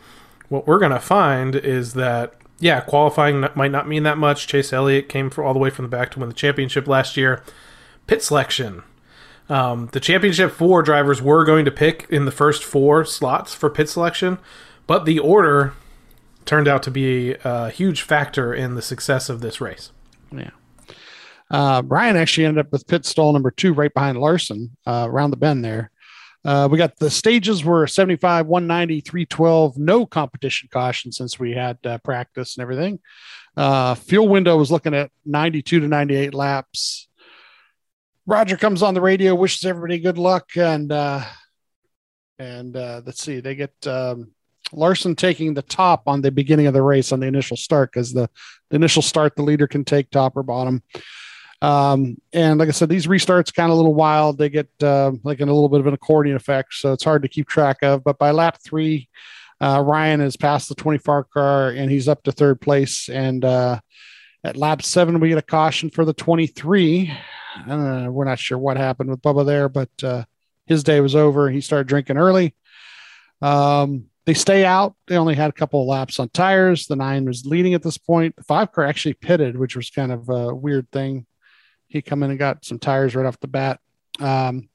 what 0.48 0.66
we're 0.66 0.78
going 0.78 0.92
to 0.92 1.00
find 1.00 1.54
is 1.54 1.94
that 1.94 2.34
yeah, 2.58 2.80
qualifying 2.80 3.46
might 3.54 3.70
not 3.70 3.88
mean 3.88 4.04
that 4.04 4.18
much. 4.18 4.46
Chase 4.46 4.72
Elliott 4.72 5.08
came 5.08 5.28
for 5.28 5.44
all 5.44 5.52
the 5.52 5.58
way 5.58 5.70
from 5.70 5.84
the 5.84 5.88
back 5.90 6.10
to 6.12 6.20
win 6.20 6.28
the 6.28 6.34
championship 6.34 6.88
last 6.88 7.16
year. 7.16 7.42
Pit 8.06 8.22
selection. 8.22 8.82
Um, 9.48 9.90
the 9.92 10.00
championship 10.00 10.52
four 10.52 10.82
drivers 10.82 11.20
were 11.20 11.44
going 11.44 11.64
to 11.66 11.70
pick 11.70 12.06
in 12.10 12.24
the 12.24 12.30
first 12.30 12.64
four 12.64 13.04
slots 13.04 13.54
for 13.54 13.70
pit 13.70 13.88
selection, 13.88 14.38
but 14.86 15.04
the 15.04 15.18
order 15.18 15.74
turned 16.44 16.66
out 16.66 16.82
to 16.84 16.90
be 16.90 17.34
a 17.44 17.70
huge 17.70 18.02
factor 18.02 18.54
in 18.54 18.74
the 18.74 18.82
success 18.82 19.28
of 19.28 19.40
this 19.40 19.60
race. 19.60 19.92
Yeah. 20.32 20.50
Uh, 21.50 21.82
Ryan 21.84 22.16
actually 22.16 22.46
ended 22.46 22.66
up 22.66 22.72
with 22.72 22.86
pit 22.86 23.06
stall 23.06 23.32
number 23.32 23.50
two 23.50 23.72
right 23.72 23.92
behind 23.92 24.18
Larson 24.18 24.76
uh, 24.86 25.06
around 25.08 25.30
the 25.30 25.36
bend 25.36 25.64
there. 25.64 25.90
Uh, 26.44 26.68
we 26.70 26.78
got 26.78 26.96
the 26.96 27.10
stages 27.10 27.64
were 27.64 27.86
75, 27.88 28.46
190, 28.46 29.00
312, 29.00 29.78
no 29.78 30.06
competition 30.06 30.68
caution 30.72 31.10
since 31.10 31.40
we 31.40 31.52
had 31.52 31.78
uh, 31.84 31.98
practice 31.98 32.56
and 32.56 32.62
everything. 32.62 33.00
Uh, 33.56 33.94
fuel 33.96 34.28
window 34.28 34.56
was 34.56 34.70
looking 34.70 34.94
at 34.94 35.10
92 35.24 35.80
to 35.80 35.88
98 35.88 36.34
laps. 36.34 37.08
Roger 38.26 38.56
comes 38.56 38.82
on 38.82 38.94
the 38.94 39.00
radio, 39.00 39.34
wishes 39.34 39.64
everybody 39.64 39.98
good 39.98 40.18
luck, 40.18 40.56
and 40.56 40.92
uh, 40.92 41.24
and 42.38 42.76
uh, 42.76 43.02
let's 43.04 43.22
see, 43.22 43.40
they 43.40 43.54
get 43.54 43.74
um, 43.86 44.32
Larson 44.72 45.14
taking 45.14 45.54
the 45.54 45.62
top 45.62 46.02
on 46.06 46.20
the 46.20 46.30
beginning 46.30 46.66
of 46.66 46.74
the 46.74 46.82
race 46.82 47.12
on 47.12 47.20
the 47.20 47.26
initial 47.26 47.56
start 47.56 47.92
because 47.92 48.12
the, 48.12 48.28
the, 48.70 48.76
initial 48.76 49.02
start 49.02 49.36
the 49.36 49.42
leader 49.42 49.66
can 49.66 49.84
take 49.84 50.10
top 50.10 50.36
or 50.36 50.42
bottom. 50.42 50.82
Um, 51.62 52.18
and 52.32 52.58
like 52.58 52.68
I 52.68 52.72
said, 52.72 52.88
these 52.88 53.06
restarts 53.06 53.54
kind 53.54 53.70
of 53.70 53.74
a 53.74 53.76
little 53.76 53.94
wild. 53.94 54.38
They 54.38 54.48
get 54.48 54.68
uh, 54.82 55.12
like 55.22 55.40
in 55.40 55.48
a 55.48 55.52
little 55.52 55.68
bit 55.68 55.80
of 55.80 55.86
an 55.86 55.94
accordion 55.94 56.36
effect, 56.36 56.74
so 56.74 56.92
it's 56.92 57.04
hard 57.04 57.22
to 57.22 57.28
keep 57.28 57.48
track 57.48 57.78
of. 57.82 58.04
But 58.04 58.18
by 58.18 58.32
lap 58.32 58.58
three, 58.62 59.08
uh, 59.60 59.82
Ryan 59.84 60.20
has 60.20 60.36
passed 60.36 60.68
the 60.68 60.74
24 60.74 61.24
car 61.24 61.70
and 61.70 61.90
he's 61.90 62.08
up 62.08 62.22
to 62.24 62.32
third 62.32 62.60
place. 62.60 63.08
And 63.08 63.44
uh, 63.44 63.80
at 64.44 64.56
lap 64.56 64.82
seven, 64.82 65.20
we 65.20 65.30
get 65.30 65.38
a 65.38 65.42
caution 65.42 65.90
for 65.90 66.04
the 66.04 66.12
23. 66.12 67.12
Uh, 67.68 68.08
we're 68.10 68.24
not 68.24 68.38
sure 68.38 68.58
what 68.58 68.76
happened 68.76 69.08
with 69.08 69.22
Bubba 69.22 69.46
there, 69.46 69.68
but 69.68 69.90
uh, 70.02 70.24
his 70.66 70.84
day 70.84 71.00
was 71.00 71.16
over. 71.16 71.50
He 71.50 71.62
started 71.62 71.88
drinking 71.88 72.18
early. 72.18 72.54
Um, 73.40 74.06
they 74.26 74.34
stay 74.34 74.64
out. 74.64 74.94
They 75.06 75.16
only 75.16 75.36
had 75.36 75.50
a 75.50 75.54
couple 75.54 75.80
of 75.80 75.86
laps 75.86 76.18
on 76.18 76.28
tires. 76.30 76.86
The 76.86 76.96
nine 76.96 77.24
was 77.24 77.46
leading 77.46 77.74
at 77.74 77.82
this 77.82 77.96
point. 77.96 78.34
The 78.36 78.42
five 78.42 78.72
car 78.72 78.84
actually 78.84 79.14
pitted, 79.14 79.56
which 79.56 79.76
was 79.76 79.88
kind 79.88 80.10
of 80.10 80.28
a 80.28 80.52
weird 80.52 80.90
thing. 80.90 81.26
He 81.86 82.02
come 82.02 82.24
in 82.24 82.30
and 82.30 82.38
got 82.38 82.64
some 82.64 82.80
tires 82.80 83.14
right 83.14 83.24
off 83.24 83.38
the 83.38 83.46
bat. 83.46 83.78
Um, 84.18 84.68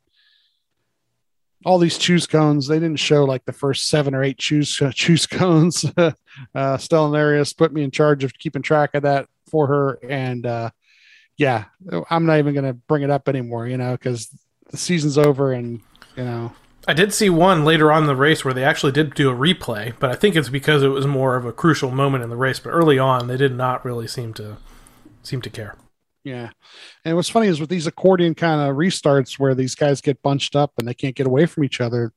all 1.65 1.77
these 1.77 1.97
choose 1.97 2.25
cones, 2.25 2.67
they 2.67 2.79
didn't 2.79 2.99
show 2.99 3.25
like 3.25 3.43
the 3.43 3.53
first 3.53 3.87
seven 3.87 4.15
or 4.15 4.23
eight 4.23 4.39
choose 4.39 4.81
uh, 4.81 4.91
choose 4.95 5.27
cones. 5.27 5.85
uh, 5.97 6.11
Stellanarius 6.55 7.55
put 7.55 7.73
me 7.73 7.83
in 7.83 7.91
charge 7.91 8.23
of 8.23 8.33
keeping 8.33 8.61
track 8.61 8.91
of 8.95 9.03
that 9.03 9.27
for 9.49 9.67
her, 9.67 9.99
and 10.07 10.45
uh, 10.45 10.69
yeah, 11.37 11.65
I'm 12.09 12.25
not 12.25 12.39
even 12.39 12.53
going 12.53 12.65
to 12.65 12.73
bring 12.73 13.03
it 13.03 13.09
up 13.09 13.27
anymore, 13.27 13.67
you 13.67 13.77
know, 13.77 13.91
because 13.91 14.29
the 14.69 14.77
season's 14.77 15.17
over, 15.17 15.51
and 15.51 15.81
you 16.15 16.23
know 16.23 16.53
I 16.87 16.93
did 16.93 17.13
see 17.13 17.29
one 17.29 17.63
later 17.63 17.91
on 17.91 18.03
in 18.03 18.07
the 18.07 18.15
race 18.15 18.43
where 18.43 18.53
they 18.53 18.63
actually 18.63 18.91
did 18.91 19.13
do 19.13 19.29
a 19.29 19.35
replay, 19.35 19.93
but 19.99 20.09
I 20.09 20.15
think 20.15 20.35
it's 20.35 20.49
because 20.49 20.81
it 20.81 20.87
was 20.87 21.05
more 21.05 21.35
of 21.35 21.45
a 21.45 21.53
crucial 21.53 21.91
moment 21.91 22.23
in 22.23 22.29
the 22.31 22.35
race. 22.35 22.59
But 22.59 22.71
early 22.71 22.97
on, 22.97 23.27
they 23.27 23.37
did 23.37 23.55
not 23.55 23.85
really 23.85 24.07
seem 24.07 24.33
to 24.35 24.57
seem 25.21 25.41
to 25.43 25.49
care. 25.49 25.75
Yeah. 26.23 26.49
And 27.05 27.15
what's 27.15 27.29
funny 27.29 27.47
is 27.47 27.59
with 27.59 27.69
these 27.69 27.87
accordion 27.87 28.35
kind 28.35 28.69
of 28.69 28.75
restarts 28.75 29.39
where 29.39 29.55
these 29.55 29.75
guys 29.75 30.01
get 30.01 30.21
bunched 30.21 30.55
up 30.55 30.73
and 30.77 30.87
they 30.87 30.93
can't 30.93 31.15
get 31.15 31.27
away 31.27 31.45
from 31.45 31.63
each 31.63 31.81
other, 31.81 32.13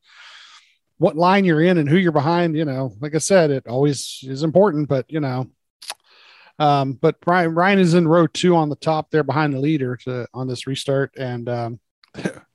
what 0.98 1.16
line 1.16 1.44
you're 1.44 1.62
in 1.62 1.78
and 1.78 1.88
who 1.88 1.96
you're 1.96 2.12
behind, 2.12 2.56
you 2.56 2.64
know, 2.64 2.94
like 3.00 3.14
I 3.14 3.18
said, 3.18 3.50
it 3.50 3.66
always 3.66 4.20
is 4.22 4.42
important, 4.42 4.88
but 4.88 5.06
you 5.08 5.20
know, 5.20 5.50
um, 6.58 6.92
but 6.94 7.16
Ryan, 7.26 7.54
Ryan 7.54 7.78
is 7.78 7.94
in 7.94 8.06
row 8.06 8.26
two 8.26 8.56
on 8.56 8.68
the 8.68 8.76
top 8.76 9.10
there 9.10 9.24
behind 9.24 9.54
the 9.54 9.60
leader 9.60 9.96
to, 10.04 10.26
on 10.32 10.46
this 10.46 10.66
restart. 10.66 11.14
And, 11.16 11.48
um, 11.48 11.80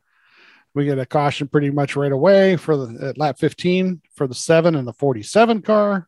we 0.74 0.86
get 0.86 1.00
a 1.00 1.06
caution 1.06 1.48
pretty 1.48 1.72
much 1.72 1.96
right 1.96 2.12
away 2.12 2.56
for 2.56 2.78
the 2.78 3.08
at 3.08 3.18
lap 3.18 3.40
15 3.40 4.02
for 4.14 4.28
the 4.28 4.36
seven 4.36 4.76
and 4.76 4.88
the 4.88 4.94
47 4.94 5.62
car. 5.62 6.08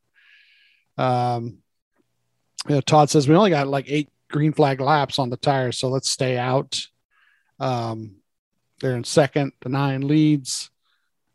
Um, 0.97 1.59
you 2.67 2.75
know, 2.75 2.81
Todd 2.81 3.09
says 3.09 3.27
we 3.27 3.35
only 3.35 3.49
got 3.49 3.67
like 3.67 3.85
eight 3.89 4.09
green 4.29 4.53
flag 4.53 4.79
laps 4.79 5.19
on 5.19 5.29
the 5.29 5.37
tires, 5.37 5.77
so 5.77 5.89
let's 5.89 6.09
stay 6.09 6.37
out. 6.37 6.85
Um, 7.59 8.17
they're 8.79 8.95
in 8.95 9.03
second. 9.03 9.53
The 9.61 9.69
nine 9.69 10.07
leads. 10.07 10.69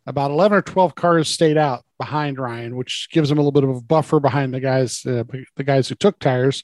About 0.06 0.30
11 0.30 0.58
or 0.58 0.62
12 0.62 0.94
cars 0.94 1.28
stayed 1.28 1.56
out 1.56 1.84
behind 1.98 2.38
Ryan, 2.38 2.76
which 2.76 3.08
gives 3.10 3.28
him 3.28 3.38
a 3.38 3.40
little 3.40 3.52
bit 3.52 3.64
of 3.64 3.76
a 3.76 3.80
buffer 3.80 4.20
behind 4.20 4.54
the 4.54 4.60
guys, 4.60 5.04
uh, 5.04 5.24
the 5.56 5.64
guys 5.64 5.88
who 5.88 5.96
took 5.96 6.20
tires. 6.20 6.62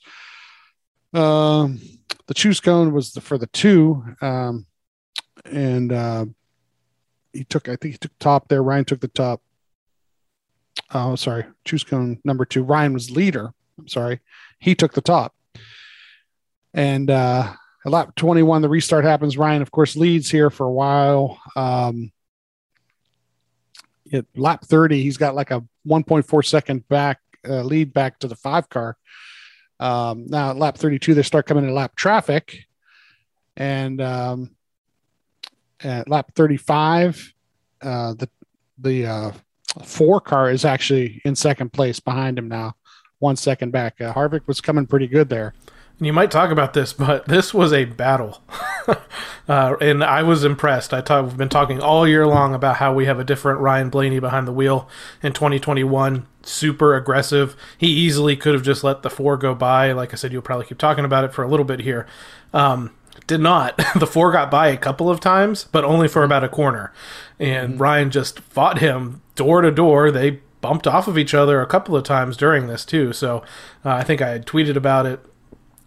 Um, 1.13 1.81
the 2.27 2.35
choose 2.35 2.61
cone 2.61 2.93
was 2.93 3.13
the, 3.13 3.21
for 3.21 3.39
the 3.39 3.49
two, 3.49 4.05
um, 4.21 4.67
and 5.45 5.93
uh, 5.93 6.27
he 7.33 7.45
took. 7.45 7.69
I 7.69 7.77
think 7.77 7.95
he 7.95 7.99
took 7.99 8.19
top 8.19 8.49
there. 8.49 8.63
Ryan 8.63 8.85
took 8.85 9.01
the 9.01 9.09
top. 9.09 9.43
Oh, 10.93 11.17
sorry, 11.17 11.45
choose 11.65 11.85
cone 11.85 12.21
number 12.25 12.45
two. 12.45 12.63
Ryan 12.63 12.93
was 12.93 13.11
leader. 13.11 13.53
I'm 13.79 13.89
sorry, 13.89 14.21
he 14.59 14.75
took 14.75 14.93
the 14.93 15.01
top. 15.01 15.35
And 16.75 17.11
uh, 17.11 17.53
at 17.85 17.93
lap 17.93 18.15
21, 18.17 18.63
the 18.63 18.69
restart 18.69 19.05
happens. 19.05 19.37
Ryan, 19.37 19.63
of 19.63 19.71
course, 19.71 19.97
leads 19.97 20.31
here 20.31 20.51
for 20.51 20.67
a 20.67 20.73
while. 20.73 21.41
Um, 21.57 22.13
at 24.13 24.27
lap 24.37 24.65
30, 24.65 25.03
he's 25.03 25.17
got 25.17 25.35
like 25.35 25.51
a 25.51 25.65
1.4 25.87 26.45
second 26.45 26.87
back 26.89 27.19
uh, 27.49 27.63
lead 27.63 27.93
back 27.93 28.19
to 28.21 28.29
the 28.29 28.37
five 28.37 28.69
car. 28.69 28.97
Um, 29.81 30.27
now 30.29 30.51
at 30.51 30.57
lap 30.57 30.79
32, 30.79 31.15
they 31.15 31.23
start 31.23 31.47
coming 31.47 31.65
into 31.65 31.75
lap 31.75 31.97
traffic. 31.97 32.67
And 33.57 34.01
um, 34.01 34.51
at 35.83 36.09
lap 36.09 36.33
35, 36.35 37.35
uh, 37.83 38.15
the 38.15 38.29
the 38.79 39.07
uh, 39.07 39.33
four 39.85 40.21
car 40.21 40.51
is 40.51 40.65
actually 40.65 41.21
in 41.25 41.37
second 41.37 41.73
place 41.73 42.01
behind 42.01 42.39
him 42.39 42.49
now, 42.49 42.75
one 43.19 43.37
second 43.37 43.71
back. 43.71 44.01
Uh, 44.01 44.13
Harvick 44.13 44.47
was 44.47 44.61
coming 44.61 44.87
pretty 44.87 45.07
good 45.07 45.29
there. 45.29 45.55
And 45.99 46.07
you 46.07 46.13
might 46.13 46.31
talk 46.31 46.51
about 46.51 46.73
this, 46.73 46.93
but 46.93 47.27
this 47.29 47.55
was 47.55 47.73
a 47.73 47.85
battle. 47.85 48.43
uh, 49.49 49.77
and 49.81 50.03
I 50.03 50.23
was 50.23 50.45
impressed. 50.45 50.93
I 50.93 51.01
talk, 51.01 51.27
we've 51.27 51.37
been 51.37 51.49
talking 51.49 51.81
all 51.81 52.09
year 52.09 52.27
long 52.27 52.55
about 52.55 52.77
how 52.77 52.93
we 52.93 53.07
have 53.07 53.21
a 53.21 53.25
different 53.25 53.61
Ryan 53.61 53.89
Blaney 53.89 54.19
behind 54.19 54.49
the 54.49 54.53
wheel 54.53 54.89
in 55.23 55.33
2021. 55.33 56.27
Super 56.43 56.97
aggressive. 56.97 57.57
He 57.79 57.87
easily 57.87 58.37
could 58.37 58.55
have 58.55 58.65
just 58.65 58.83
let 58.83 59.03
the 59.03 59.11
four 59.11 59.37
go 59.37 59.55
by. 59.55 59.93
Like 59.93 60.13
I 60.13 60.17
said, 60.17 60.33
you'll 60.33 60.43
probably 60.43 60.67
keep 60.67 60.79
talking 60.79 61.05
about 61.05 61.25
it 61.25 61.33
for 61.33 61.45
a 61.45 61.49
little 61.49 61.65
bit 61.65 61.81
here. 61.81 62.07
Um, 62.53 62.91
did 63.27 63.41
not. 63.41 63.77
the 63.97 64.07
four 64.07 64.33
got 64.33 64.51
by 64.51 64.69
a 64.69 64.77
couple 64.77 65.11
of 65.11 65.21
times, 65.21 65.65
but 65.65 65.85
only 65.85 66.09
for 66.09 66.25
about 66.25 66.45
a 66.45 66.49
corner. 66.49 66.93
And 67.39 67.75
mm-hmm. 67.75 67.83
Ryan 67.83 68.11
just 68.11 68.41
fought 68.41 68.79
him 68.79 69.23
door 69.35 69.63
to 69.63 69.71
door. 69.71 70.11
They 70.11 70.41
bumped 70.61 70.87
off 70.87 71.09
of 71.09 71.19
each 71.19 71.35
other 71.35 71.61
a 71.61 71.67
couple 71.67 71.97
of 71.97 72.05
times 72.05 72.37
during 72.37 72.69
this 72.69 72.85
too. 72.85 73.13
So 73.13 73.39
uh, 73.85 73.91
I 73.91 74.05
think 74.05 74.23
I 74.23 74.29
had 74.29 74.47
tweeted 74.47 74.77
about 74.77 75.07
it 75.07 75.21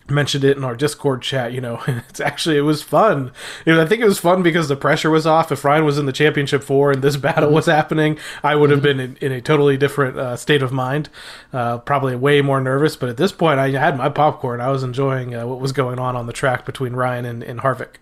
mentioned 0.07 0.43
it 0.43 0.55
in 0.55 0.63
our 0.63 0.75
discord 0.75 1.21
chat 1.21 1.51
you 1.51 1.59
know 1.59 1.81
it's 1.87 2.19
actually 2.19 2.57
it 2.57 2.61
was 2.61 2.83
fun. 2.83 3.31
You 3.65 3.73
know, 3.73 3.81
i 3.81 3.85
think 3.85 4.01
it 4.01 4.05
was 4.05 4.19
fun 4.19 4.43
because 4.43 4.67
the 4.67 4.75
pressure 4.75 5.09
was 5.09 5.25
off. 5.25 5.51
If 5.51 5.65
ryan 5.65 5.85
was 5.85 5.97
in 5.97 6.05
the 6.05 6.11
championship 6.11 6.63
four 6.63 6.91
and 6.91 7.01
this 7.01 7.17
battle 7.25 7.51
was 7.51 7.65
happening 7.65 8.17
i 8.43 8.55
would 8.55 8.69
have 8.69 8.81
been 8.81 8.99
in, 8.99 9.17
in 9.17 9.31
a 9.31 9.41
totally 9.41 9.77
different 9.77 10.17
uh, 10.17 10.35
state 10.35 10.61
of 10.61 10.71
mind. 10.71 11.09
Uh, 11.51 11.77
probably 11.79 12.15
way 12.15 12.41
more 12.41 12.61
nervous 12.61 12.95
but 12.95 13.09
at 13.09 13.17
this 13.17 13.31
point 13.31 13.59
i 13.59 13.69
had 13.69 13.97
my 13.97 14.09
popcorn. 14.09 14.61
I 14.61 14.69
was 14.69 14.83
enjoying 14.83 15.35
uh, 15.35 15.47
what 15.47 15.59
was 15.59 15.71
going 15.71 15.99
on 15.99 16.15
on 16.15 16.27
the 16.27 16.33
track 16.33 16.65
between 16.65 16.93
ryan 16.93 17.25
and, 17.25 17.43
and 17.43 17.61
harvick. 17.61 17.95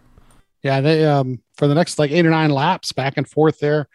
Yeah 0.61 0.81
they 0.81 1.05
um 1.05 1.41
for 1.57 1.67
the 1.67 1.75
next 1.75 1.99
like 1.99 2.11
eight 2.11 2.25
or 2.25 2.31
nine 2.31 2.49
laps 2.49 2.91
back 2.91 3.13
and 3.17 3.27
forth 3.27 3.59
there 3.59 3.87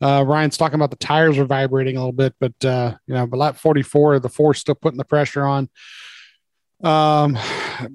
uh, 0.00 0.22
Ryan's 0.26 0.56
talking 0.56 0.74
about 0.74 0.90
the 0.90 0.96
tires 0.96 1.38
are 1.38 1.44
vibrating 1.44 1.96
a 1.96 2.00
little 2.00 2.12
bit, 2.12 2.34
but 2.40 2.64
uh, 2.64 2.94
you 3.06 3.14
know, 3.14 3.26
but 3.26 3.38
lap 3.38 3.56
44, 3.56 4.18
the 4.18 4.28
four 4.28 4.52
still 4.52 4.74
putting 4.74 4.98
the 4.98 5.04
pressure 5.04 5.44
on. 5.44 5.70
Um, 6.84 7.38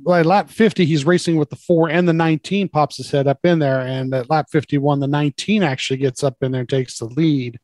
by 0.04 0.24
lap 0.24 0.50
50, 0.50 0.84
he's 0.84 1.06
racing 1.06 1.38
with 1.38 1.52
the 1.52 1.56
four 1.56 1.90
and 1.90 2.08
the 2.08 2.14
19 2.14 2.70
pops 2.70 2.98
his 2.98 3.12
head 3.12 3.28
up 3.28 3.40
in 3.46 3.60
there. 3.60 3.82
And 3.82 4.14
at 4.14 4.30
lap 4.30 4.48
51, 4.52 5.00
the 5.00 5.08
19 5.08 5.62
actually 5.62 5.98
gets 5.98 6.24
up 6.24 6.38
in 6.42 6.52
there 6.52 6.62
and 6.62 6.70
takes 6.70 6.98
the 6.98 7.06
lead. 7.06 7.60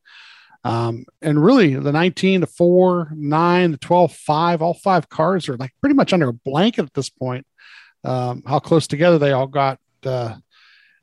Um, 0.63 1.05
and 1.21 1.43
really, 1.43 1.75
the 1.75 1.91
19, 1.91 2.41
the 2.41 2.47
four, 2.47 3.11
nine, 3.15 3.71
the 3.71 3.77
12, 3.77 4.13
five, 4.13 4.61
all 4.61 4.75
five 4.75 5.09
cars 5.09 5.49
are 5.49 5.57
like 5.57 5.73
pretty 5.81 5.95
much 5.95 6.13
under 6.13 6.29
a 6.29 6.33
blanket 6.33 6.85
at 6.85 6.93
this 6.93 7.09
point. 7.09 7.45
Um, 8.03 8.43
how 8.45 8.59
close 8.59 8.85
together 8.85 9.17
they 9.17 9.31
all 9.31 9.47
got. 9.47 9.79
Uh, 10.03 10.35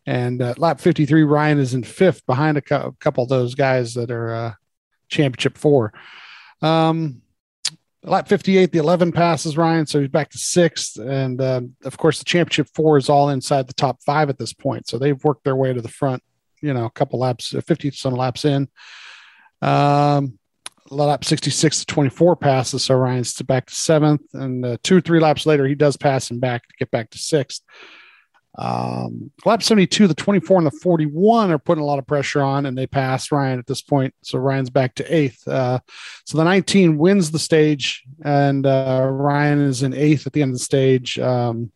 and 0.06 0.40
uh, 0.40 0.54
lap 0.56 0.80
53, 0.80 1.24
Ryan 1.24 1.58
is 1.58 1.74
in 1.74 1.82
fifth 1.82 2.24
behind 2.26 2.58
a, 2.58 2.86
a 2.86 2.92
couple 2.92 3.24
of 3.24 3.28
those 3.28 3.54
guys 3.54 3.94
that 3.94 4.10
are 4.10 4.34
uh, 4.34 4.52
championship 5.08 5.58
four. 5.58 5.92
Um, 6.60 7.22
lap 8.04 8.28
58, 8.28 8.72
the 8.72 8.78
11 8.78 9.12
passes 9.12 9.56
Ryan, 9.56 9.86
so 9.86 10.00
he's 10.00 10.08
back 10.08 10.30
to 10.30 10.38
sixth. 10.38 10.98
And 10.98 11.40
uh, 11.40 11.62
of 11.84 11.96
course, 11.96 12.18
the 12.18 12.24
championship 12.24 12.68
four 12.74 12.96
is 12.96 13.08
all 13.08 13.28
inside 13.30 13.66
the 13.66 13.74
top 13.74 14.02
five 14.02 14.28
at 14.28 14.38
this 14.38 14.52
point. 14.52 14.88
So 14.88 14.98
they've 14.98 15.22
worked 15.24 15.44
their 15.44 15.56
way 15.56 15.72
to 15.72 15.80
the 15.80 15.88
front, 15.88 16.22
you 16.60 16.74
know, 16.74 16.84
a 16.84 16.90
couple 16.90 17.18
laps, 17.18 17.54
uh, 17.54 17.60
50 17.60 17.90
some 17.92 18.14
laps 18.14 18.44
in. 18.44 18.68
Um, 19.60 20.38
lap 20.90 21.24
66 21.24 21.80
to 21.80 21.86
24 21.86 22.36
passes. 22.36 22.84
So 22.84 22.96
Ryan's 22.96 23.40
back 23.42 23.66
to 23.66 23.74
seventh. 23.74 24.22
And 24.34 24.64
uh, 24.64 24.76
two 24.82 25.00
three 25.00 25.20
laps 25.20 25.46
later, 25.46 25.66
he 25.66 25.74
does 25.74 25.96
pass 25.96 26.30
him 26.30 26.40
back 26.40 26.66
to 26.68 26.74
get 26.78 26.90
back 26.90 27.10
to 27.10 27.18
sixth. 27.18 27.62
Um, 28.58 29.30
lap 29.46 29.62
72, 29.62 30.06
the 30.06 30.14
24 30.14 30.58
and 30.58 30.66
the 30.66 30.78
41 30.82 31.50
are 31.50 31.58
putting 31.58 31.82
a 31.82 31.86
lot 31.86 31.98
of 31.98 32.06
pressure 32.06 32.42
on, 32.42 32.66
and 32.66 32.76
they 32.76 32.86
pass 32.86 33.32
Ryan 33.32 33.58
at 33.58 33.66
this 33.66 33.80
point. 33.80 34.14
So 34.22 34.38
Ryan's 34.38 34.70
back 34.70 34.94
to 34.96 35.14
eighth. 35.14 35.46
Uh, 35.48 35.80
so 36.26 36.36
the 36.36 36.44
19 36.44 36.98
wins 36.98 37.30
the 37.30 37.38
stage, 37.38 38.04
and 38.24 38.66
uh, 38.66 39.08
Ryan 39.10 39.62
is 39.62 39.82
in 39.82 39.94
eighth 39.94 40.26
at 40.26 40.34
the 40.34 40.42
end 40.42 40.50
of 40.50 40.58
the 40.58 40.64
stage. 40.64 41.18
Um, 41.18 41.72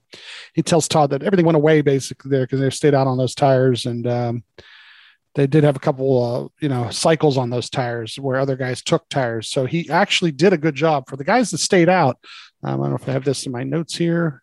he 0.54 0.62
tells 0.62 0.88
Todd 0.88 1.10
that 1.10 1.22
everything 1.22 1.46
went 1.46 1.56
away 1.56 1.80
basically 1.80 2.30
there 2.30 2.44
because 2.44 2.60
they 2.60 2.70
stayed 2.70 2.94
out 2.94 3.06
on 3.06 3.16
those 3.16 3.34
tires, 3.34 3.86
and 3.86 4.06
um, 4.06 4.44
they 5.34 5.46
did 5.46 5.64
have 5.64 5.76
a 5.76 5.80
couple, 5.80 6.22
uh, 6.22 6.48
you 6.60 6.68
know, 6.68 6.90
cycles 6.90 7.38
on 7.38 7.50
those 7.50 7.70
tires 7.70 8.16
where 8.16 8.38
other 8.38 8.56
guys 8.56 8.82
took 8.82 9.08
tires. 9.08 9.48
So 9.48 9.64
he 9.64 9.88
actually 9.88 10.32
did 10.32 10.52
a 10.52 10.58
good 10.58 10.74
job 10.74 11.08
for 11.08 11.16
the 11.16 11.24
guys 11.24 11.50
that 11.50 11.58
stayed 11.58 11.88
out. 11.88 12.18
Um, 12.62 12.80
I 12.80 12.84
don't 12.84 12.90
know 12.90 12.96
if 12.96 13.08
I 13.08 13.12
have 13.12 13.24
this 13.24 13.46
in 13.46 13.52
my 13.52 13.62
notes 13.62 13.96
here. 13.96 14.42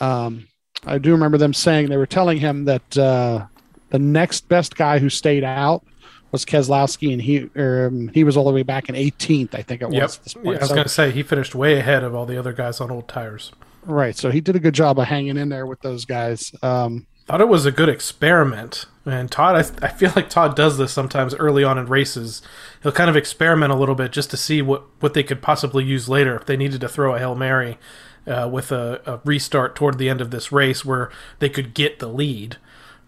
Um, 0.00 0.48
I 0.84 0.98
do 0.98 1.12
remember 1.12 1.38
them 1.38 1.54
saying 1.54 1.88
they 1.88 1.96
were 1.96 2.06
telling 2.06 2.38
him 2.38 2.64
that 2.64 2.98
uh, 2.98 3.46
the 3.90 3.98
next 3.98 4.48
best 4.48 4.76
guy 4.76 4.98
who 4.98 5.08
stayed 5.08 5.44
out 5.44 5.84
was 6.32 6.44
Keselowski, 6.44 7.12
and 7.12 7.22
he 7.22 7.48
um, 7.60 8.08
he 8.08 8.24
was 8.24 8.36
all 8.36 8.44
the 8.44 8.52
way 8.52 8.62
back 8.62 8.88
in 8.88 8.94
18th, 8.94 9.54
I 9.54 9.62
think 9.62 9.82
it 9.82 9.90
was. 9.90 10.20
Yep. 10.34 10.44
Yeah, 10.44 10.50
I 10.52 10.58
was 10.58 10.68
so, 10.68 10.74
going 10.74 10.86
to 10.86 10.92
say 10.92 11.10
he 11.10 11.22
finished 11.22 11.54
way 11.54 11.78
ahead 11.78 12.02
of 12.02 12.14
all 12.14 12.26
the 12.26 12.38
other 12.38 12.52
guys 12.52 12.80
on 12.80 12.90
old 12.90 13.06
tires. 13.06 13.52
Right, 13.84 14.16
so 14.16 14.30
he 14.30 14.40
did 14.40 14.56
a 14.56 14.60
good 14.60 14.74
job 14.74 14.98
of 14.98 15.06
hanging 15.06 15.36
in 15.36 15.48
there 15.48 15.66
with 15.66 15.80
those 15.80 16.04
guys. 16.04 16.52
Um, 16.62 17.06
Thought 17.26 17.40
it 17.40 17.48
was 17.48 17.66
a 17.66 17.72
good 17.72 17.88
experiment, 17.88 18.86
and 19.04 19.30
Todd. 19.30 19.56
I, 19.56 19.86
I 19.86 19.90
feel 19.90 20.12
like 20.16 20.28
Todd 20.28 20.56
does 20.56 20.78
this 20.78 20.92
sometimes 20.92 21.34
early 21.34 21.62
on 21.62 21.78
in 21.78 21.86
races. 21.86 22.42
He'll 22.82 22.92
kind 22.92 23.10
of 23.10 23.16
experiment 23.16 23.72
a 23.72 23.76
little 23.76 23.94
bit 23.94 24.10
just 24.10 24.30
to 24.30 24.36
see 24.36 24.62
what 24.62 24.84
what 25.00 25.14
they 25.14 25.22
could 25.22 25.42
possibly 25.42 25.84
use 25.84 26.08
later 26.08 26.34
if 26.34 26.46
they 26.46 26.56
needed 26.56 26.80
to 26.80 26.88
throw 26.88 27.14
a 27.14 27.18
hail 27.18 27.34
mary 27.34 27.78
uh, 28.26 28.48
with 28.50 28.72
a, 28.72 29.00
a, 29.06 29.20
restart 29.24 29.74
toward 29.74 29.98
the 29.98 30.08
end 30.08 30.20
of 30.20 30.30
this 30.30 30.52
race 30.52 30.84
where 30.84 31.10
they 31.38 31.48
could 31.48 31.74
get 31.74 31.98
the 31.98 32.08
lead. 32.08 32.56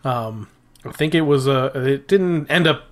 Um, 0.02 0.49
I 0.85 0.92
think 0.92 1.14
it 1.14 1.23
was 1.23 1.47
a. 1.47 1.66
It 1.75 2.09
didn't 2.09 2.50
end 2.50 2.66
up 2.66 2.85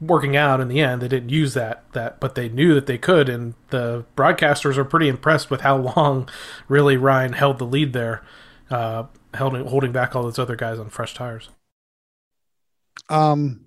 working 0.00 0.36
out 0.36 0.60
in 0.60 0.68
the 0.68 0.80
end. 0.80 1.02
They 1.02 1.08
didn't 1.08 1.30
use 1.30 1.54
that 1.54 1.90
that, 1.92 2.20
but 2.20 2.34
they 2.34 2.48
knew 2.48 2.74
that 2.74 2.86
they 2.86 2.98
could, 2.98 3.28
and 3.28 3.54
the 3.70 4.04
broadcasters 4.16 4.76
are 4.76 4.84
pretty 4.84 5.08
impressed 5.08 5.50
with 5.50 5.62
how 5.62 5.76
long 5.96 6.28
really 6.68 6.96
Ryan 6.96 7.32
held 7.32 7.58
the 7.58 7.66
lead 7.66 7.92
there, 7.92 8.22
uh, 8.70 9.04
holding 9.36 9.92
back 9.92 10.14
all 10.14 10.22
those 10.22 10.38
other 10.38 10.56
guys 10.56 10.78
on 10.78 10.90
fresh 10.90 11.14
tires. 11.14 11.50
Um, 13.08 13.60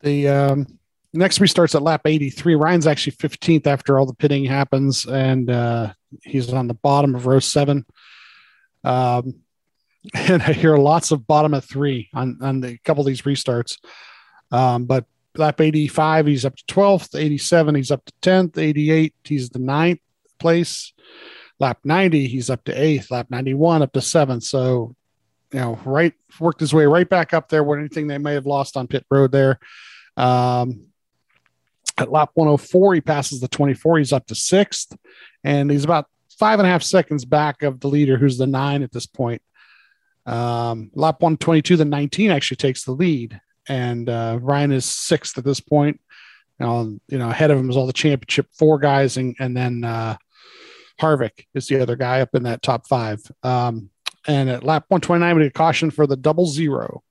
the 0.00 0.28
um, 0.28 0.77
next 1.12 1.38
restarts 1.38 1.74
at 1.74 1.82
lap 1.82 2.02
83. 2.04 2.54
Ryan's 2.54 2.86
actually 2.86 3.12
15th 3.12 3.66
after 3.66 3.98
all 3.98 4.06
the 4.06 4.14
pitting 4.14 4.44
happens, 4.44 5.06
and 5.06 5.50
uh, 5.50 5.92
he's 6.22 6.52
on 6.52 6.68
the 6.68 6.74
bottom 6.74 7.14
of 7.14 7.26
row 7.26 7.38
seven. 7.38 7.86
Um, 8.84 9.36
and 10.14 10.42
I 10.42 10.52
hear 10.52 10.76
lots 10.76 11.10
of 11.10 11.26
bottom 11.26 11.54
of 11.54 11.64
three 11.64 12.08
on, 12.14 12.38
on 12.40 12.60
the, 12.60 12.78
couple 12.78 13.02
of 13.02 13.06
these 13.06 13.22
restarts. 13.22 13.78
Um, 14.50 14.84
but 14.84 15.04
lap 15.36 15.60
85, 15.60 16.26
he's 16.26 16.44
up 16.44 16.56
to 16.56 16.64
12th. 16.64 17.18
87, 17.18 17.74
he's 17.74 17.90
up 17.90 18.04
to 18.04 18.12
10th. 18.22 18.58
88, 18.58 19.14
he's 19.24 19.50
the 19.50 19.58
ninth 19.58 20.00
place. 20.38 20.92
Lap 21.60 21.78
90, 21.84 22.28
he's 22.28 22.50
up 22.50 22.64
to 22.64 22.72
eighth. 22.72 23.10
Lap 23.10 23.26
91, 23.30 23.82
up 23.82 23.92
to 23.92 24.00
seventh. 24.00 24.44
So, 24.44 24.94
you 25.52 25.60
know, 25.60 25.78
right 25.84 26.14
worked 26.38 26.60
his 26.60 26.72
way 26.72 26.86
right 26.86 27.08
back 27.08 27.34
up 27.34 27.48
there 27.48 27.64
where 27.64 27.78
anything 27.78 28.06
they 28.06 28.18
may 28.18 28.34
have 28.34 28.46
lost 28.46 28.76
on 28.76 28.86
pit 28.86 29.04
road 29.10 29.32
there. 29.32 29.58
Um, 30.16 30.87
at 31.98 32.10
lap 32.10 32.30
104, 32.34 32.94
he 32.94 33.00
passes 33.00 33.40
the 33.40 33.48
24. 33.48 33.98
He's 33.98 34.12
up 34.12 34.26
to 34.26 34.34
sixth, 34.34 34.96
and 35.44 35.70
he's 35.70 35.84
about 35.84 36.06
five 36.38 36.58
and 36.58 36.66
a 36.66 36.70
half 36.70 36.82
seconds 36.82 37.24
back 37.24 37.62
of 37.62 37.80
the 37.80 37.88
leader, 37.88 38.16
who's 38.16 38.38
the 38.38 38.46
nine 38.46 38.82
at 38.82 38.92
this 38.92 39.06
point. 39.06 39.42
Um, 40.26 40.90
lap 40.94 41.20
122, 41.20 41.76
the 41.76 41.84
19 41.84 42.30
actually 42.30 42.56
takes 42.56 42.84
the 42.84 42.92
lead, 42.92 43.40
and 43.68 44.08
uh, 44.08 44.38
Ryan 44.40 44.72
is 44.72 44.84
sixth 44.84 45.36
at 45.38 45.44
this 45.44 45.60
point. 45.60 46.00
Know, 46.60 46.98
you 47.08 47.18
know, 47.18 47.30
ahead 47.30 47.50
of 47.50 47.58
him 47.58 47.70
is 47.70 47.76
all 47.76 47.86
the 47.86 47.92
championship 47.92 48.48
four 48.52 48.78
guys, 48.78 49.16
and, 49.16 49.36
and 49.38 49.56
then 49.56 49.84
uh, 49.84 50.16
Harvick 51.00 51.46
is 51.54 51.68
the 51.68 51.80
other 51.80 51.96
guy 51.96 52.20
up 52.20 52.34
in 52.34 52.42
that 52.44 52.62
top 52.62 52.86
five. 52.88 53.20
Um, 53.42 53.90
and 54.26 54.50
at 54.50 54.64
lap 54.64 54.84
129, 54.88 55.36
we 55.36 55.42
get 55.44 55.54
caution 55.54 55.90
for 55.90 56.06
the 56.06 56.16
double 56.16 56.46
zero. 56.46 57.02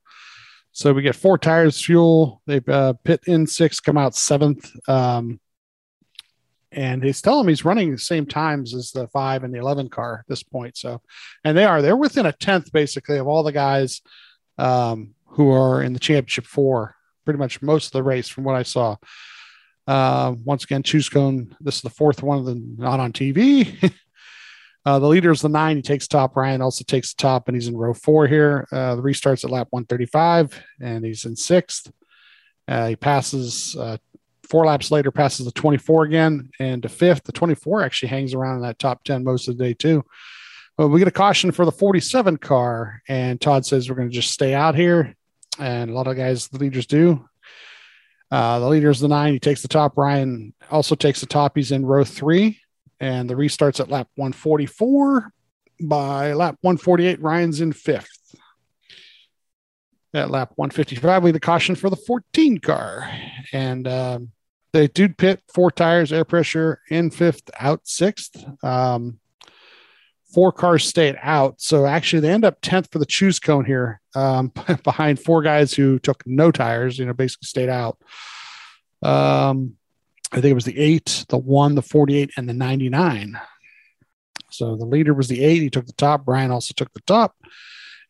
So 0.78 0.92
we 0.92 1.02
get 1.02 1.16
four 1.16 1.38
tires, 1.38 1.84
fuel. 1.84 2.40
They 2.46 2.60
uh, 2.68 2.92
pit 3.02 3.22
in 3.26 3.48
six, 3.48 3.80
come 3.80 3.98
out 3.98 4.14
seventh. 4.14 4.70
Um, 4.88 5.40
and 6.70 7.02
he's 7.02 7.20
telling 7.20 7.46
me 7.46 7.50
he's 7.50 7.64
running 7.64 7.90
the 7.90 7.98
same 7.98 8.26
times 8.26 8.76
as 8.76 8.92
the 8.92 9.08
five 9.08 9.42
and 9.42 9.52
the 9.52 9.58
11 9.58 9.88
car 9.88 10.20
at 10.20 10.28
this 10.28 10.44
point. 10.44 10.76
So, 10.76 11.02
and 11.42 11.58
they 11.58 11.64
are, 11.64 11.82
they're 11.82 11.96
within 11.96 12.26
a 12.26 12.32
tenth 12.32 12.70
basically 12.70 13.18
of 13.18 13.26
all 13.26 13.42
the 13.42 13.50
guys 13.50 14.02
um, 14.56 15.16
who 15.30 15.50
are 15.50 15.82
in 15.82 15.94
the 15.94 15.98
championship 15.98 16.46
four, 16.46 16.94
pretty 17.24 17.38
much 17.38 17.60
most 17.60 17.86
of 17.86 17.92
the 17.94 18.04
race 18.04 18.28
from 18.28 18.44
what 18.44 18.54
I 18.54 18.62
saw. 18.62 18.94
Uh, 19.88 20.36
once 20.44 20.62
again, 20.62 20.84
choose 20.84 21.08
cone. 21.08 21.56
This 21.58 21.74
is 21.74 21.82
the 21.82 21.90
fourth 21.90 22.22
one 22.22 22.38
of 22.38 22.44
them 22.44 22.76
not 22.78 23.00
on 23.00 23.12
TV. 23.12 23.92
uh, 24.88 24.98
the 24.98 25.06
leader 25.06 25.30
is 25.30 25.42
the 25.42 25.50
nine. 25.50 25.76
He 25.76 25.82
takes 25.82 26.08
top. 26.08 26.34
Ryan 26.34 26.62
also 26.62 26.82
takes 26.82 27.12
the 27.12 27.20
top, 27.20 27.46
and 27.46 27.54
he's 27.54 27.68
in 27.68 27.76
row 27.76 27.92
four 27.92 28.26
here. 28.26 28.66
Uh, 28.72 28.94
the 28.94 29.02
restarts 29.02 29.44
at 29.44 29.50
lap 29.50 29.66
135, 29.68 30.58
and 30.80 31.04
he's 31.04 31.26
in 31.26 31.36
sixth. 31.36 31.92
Uh, 32.66 32.88
he 32.88 32.96
passes 32.96 33.76
uh, 33.76 33.98
four 34.48 34.64
laps 34.64 34.90
later, 34.90 35.10
passes 35.10 35.44
the 35.44 35.52
24 35.52 36.04
again, 36.04 36.48
and 36.58 36.82
to 36.84 36.88
fifth. 36.88 37.24
The 37.24 37.32
24 37.32 37.82
actually 37.82 38.08
hangs 38.08 38.32
around 38.32 38.56
in 38.56 38.62
that 38.62 38.78
top 38.78 39.04
10 39.04 39.24
most 39.24 39.46
of 39.46 39.58
the 39.58 39.64
day, 39.64 39.74
too. 39.74 40.06
But 40.78 40.88
we 40.88 41.00
get 41.00 41.08
a 41.08 41.10
caution 41.10 41.52
for 41.52 41.66
the 41.66 41.72
47 41.72 42.38
car, 42.38 43.02
and 43.08 43.38
Todd 43.38 43.66
says 43.66 43.90
we're 43.90 43.96
going 43.96 44.08
to 44.08 44.14
just 44.14 44.32
stay 44.32 44.54
out 44.54 44.74
here. 44.74 45.14
And 45.58 45.90
a 45.90 45.92
lot 45.92 46.06
of 46.06 46.16
guys, 46.16 46.48
the 46.48 46.60
leaders 46.60 46.86
do. 46.86 47.28
Uh, 48.30 48.58
the 48.58 48.68
leader 48.68 48.88
is 48.88 49.00
the 49.00 49.08
nine. 49.08 49.34
He 49.34 49.38
takes 49.38 49.60
the 49.60 49.68
top. 49.68 49.98
Ryan 49.98 50.54
also 50.70 50.94
takes 50.94 51.20
the 51.20 51.26
top. 51.26 51.56
He's 51.56 51.72
in 51.72 51.84
row 51.84 52.04
three, 52.04 52.62
and 53.00 53.28
the 53.28 53.34
restarts 53.34 53.80
at 53.80 53.90
lap 53.90 54.08
144. 54.16 55.32
By 55.80 56.32
lap 56.32 56.58
148, 56.62 57.20
Ryan's 57.20 57.60
in 57.60 57.72
fifth. 57.72 58.10
At 60.14 60.30
lap 60.30 60.52
155, 60.56 61.22
we 61.22 61.30
a 61.30 61.38
caution 61.38 61.74
for 61.76 61.90
the 61.90 61.96
14 61.96 62.58
car, 62.58 63.08
and 63.52 63.86
um, 63.86 64.30
they 64.72 64.88
do 64.88 65.08
pit 65.08 65.42
four 65.52 65.70
tires, 65.70 66.12
air 66.12 66.24
pressure 66.24 66.80
in 66.90 67.10
fifth, 67.10 67.50
out 67.60 67.86
sixth. 67.86 68.44
Um, 68.64 69.20
four 70.32 70.52
cars 70.52 70.84
stayed 70.84 71.16
out. 71.22 71.60
So 71.60 71.86
actually, 71.86 72.20
they 72.20 72.30
end 72.30 72.44
up 72.44 72.60
10th 72.60 72.90
for 72.92 72.98
the 72.98 73.06
choose 73.06 73.38
cone 73.38 73.64
here 73.64 74.00
um, 74.14 74.52
behind 74.84 75.20
four 75.20 75.42
guys 75.42 75.74
who 75.74 75.98
took 75.98 76.22
no 76.26 76.50
tires, 76.50 76.98
you 76.98 77.06
know, 77.06 77.14
basically 77.14 77.46
stayed 77.46 77.68
out. 77.68 77.98
Um, 79.02 79.77
I 80.32 80.36
think 80.36 80.50
it 80.52 80.54
was 80.54 80.64
the 80.64 80.78
eight, 80.78 81.24
the 81.28 81.38
one, 81.38 81.74
the 81.74 81.82
48, 81.82 82.32
and 82.36 82.48
the 82.48 82.54
99. 82.54 83.40
So 84.50 84.76
the 84.76 84.84
leader 84.84 85.14
was 85.14 85.28
the 85.28 85.42
eight. 85.42 85.62
He 85.62 85.70
took 85.70 85.86
the 85.86 85.92
top. 85.92 86.22
Ryan 86.26 86.50
also 86.50 86.74
took 86.76 86.92
the 86.92 87.00
top. 87.00 87.34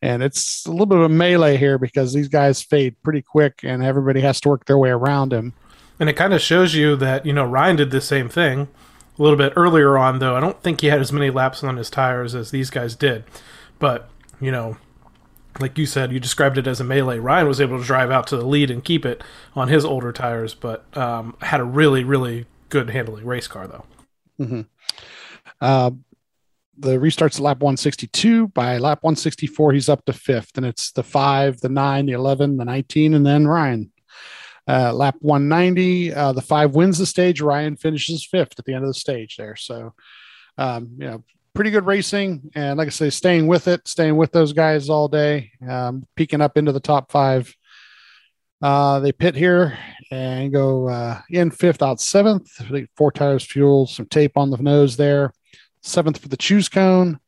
And 0.01 0.23
it's 0.23 0.65
a 0.67 0.71
little 0.71 0.87
bit 0.87 0.99
of 0.99 1.05
a 1.05 1.09
melee 1.09 1.57
here 1.57 1.79
because 1.79 2.13
these 2.13 2.29
guys 2.29 2.63
fade 2.63 2.97
pretty 3.03 3.23
quick 3.23 3.61
and 3.65 3.83
everybody 3.83 4.21
has 4.21 4.41
to 4.43 4.49
work 4.49 4.65
their 4.67 4.79
way 4.79 4.91
around 4.91 5.33
him. 5.33 5.55
And 5.99 6.09
it 6.09 6.15
kind 6.15 6.33
of 6.33 6.41
shows 6.41 6.75
you 6.75 6.95
that, 6.97 7.27
you 7.27 7.33
know, 7.33 7.45
Ryan 7.45 7.77
did 7.77 7.91
the 7.91 8.01
same 8.01 8.29
thing 8.29 8.69
a 9.19 9.23
little 9.23 9.37
bit 9.37 9.53
earlier 9.57 9.99
on, 9.99 10.21
though. 10.21 10.37
I 10.37 10.41
don't 10.41 10.63
think 10.63 10.81
he 10.81 10.87
had 10.89 11.01
as 11.01 11.13
many 11.13 11.31
laps 11.31 11.65
on 11.65 11.77
his 11.77 11.91
tires 11.91 12.35
as 12.37 12.53
these 12.53 12.71
guys 12.71 12.95
did. 12.95 13.25
But, 13.81 14.09
you 14.41 14.53
know, 14.53 14.77
like 15.59 15.79
you 15.79 15.87
said, 15.87 16.13
you 16.13 16.21
described 16.21 16.59
it 16.59 16.67
as 16.67 16.81
a 16.81 16.85
melee. 16.85 17.19
Ryan 17.19 17.49
was 17.49 17.61
able 17.61 17.79
to 17.79 17.85
drive 17.85 18.11
out 18.11 18.27
to 18.29 18.37
the 18.37 18.47
lead 18.47 18.71
and 18.71 18.85
keep 18.85 19.05
it 19.05 19.23
on 19.55 19.69
his 19.69 19.85
older 19.85 20.13
tires, 20.13 20.55
but 20.55 20.85
um, 20.97 21.37
had 21.43 21.61
a 21.61 21.65
really, 21.65 22.05
really 22.05 22.47
good 22.69 22.91
handling 22.91 23.27
race 23.27 23.49
car, 23.49 23.67
though. 23.67 23.85
Mm-hmm. 24.41 24.61
Uh, 25.61 25.91
the 26.79 26.97
restarts 26.97 27.37
at 27.37 27.41
lap 27.41 27.59
162. 27.59 28.49
By 28.49 28.79
lap 28.79 28.99
164, 29.03 29.73
he's 29.73 29.89
up 29.89 30.05
to 30.05 30.13
fifth, 30.13 30.57
and 30.57 30.65
it's 30.65 30.93
the 30.93 31.03
five, 31.03 31.61
the 31.61 31.69
nine, 31.69 32.07
the 32.07 32.13
11, 32.13 32.57
the 32.57 32.65
19, 32.65 33.15
and 33.15 33.27
then 33.27 33.47
Ryan. 33.47 33.93
Uh, 34.69 34.93
lap 34.93 35.17
190, 35.21 36.13
uh, 36.13 36.33
the 36.33 36.43
five 36.43 36.75
wins 36.75 36.99
the 36.99 37.07
stage. 37.07 37.41
Ryan 37.41 37.77
finishes 37.77 38.25
fifth 38.25 38.59
at 38.59 38.65
the 38.67 38.75
end 38.75 38.85
of 38.85 38.91
the 38.91 38.95
stage 38.95 39.37
there. 39.37 39.57
So, 39.57 39.95
um, 40.59 40.91
you 40.99 41.07
know, 41.07 41.25
pretty 41.59 41.73
good 41.73 41.87
racing. 41.87 42.53
And 42.55 42.79
like 42.79 42.87
I 42.87 42.91
say, 42.91 43.11
staying 43.11 43.49
with 43.49 43.67
it, 43.67 43.89
staying 43.89 44.15
with 44.15 44.31
those 44.31 44.53
guys 44.53 44.89
all 44.89 45.09
day, 45.09 45.51
um, 45.69 46.07
peeking 46.15 46.41
up 46.41 46.57
into 46.57 46.71
the 46.71 46.79
top 46.79 47.11
five. 47.11 47.53
Uh, 48.63 49.01
they 49.01 49.11
pit 49.11 49.35
here 49.35 49.77
and 50.13 50.53
go 50.53 50.89
uh, 50.89 51.21
in 51.31 51.51
fifth, 51.51 51.83
out 51.83 52.01
seventh. 52.01 52.49
Four 52.97 53.11
tires, 53.11 53.43
fuel, 53.43 53.89
some 53.89 54.07
tape 54.07 54.37
on 54.37 54.51
the 54.51 54.57
nose 54.59 54.97
there. 54.97 55.33
Seventh 55.83 56.19
for 56.19 56.29
the 56.29 56.37
choose 56.37 56.69
cone. 56.69 57.19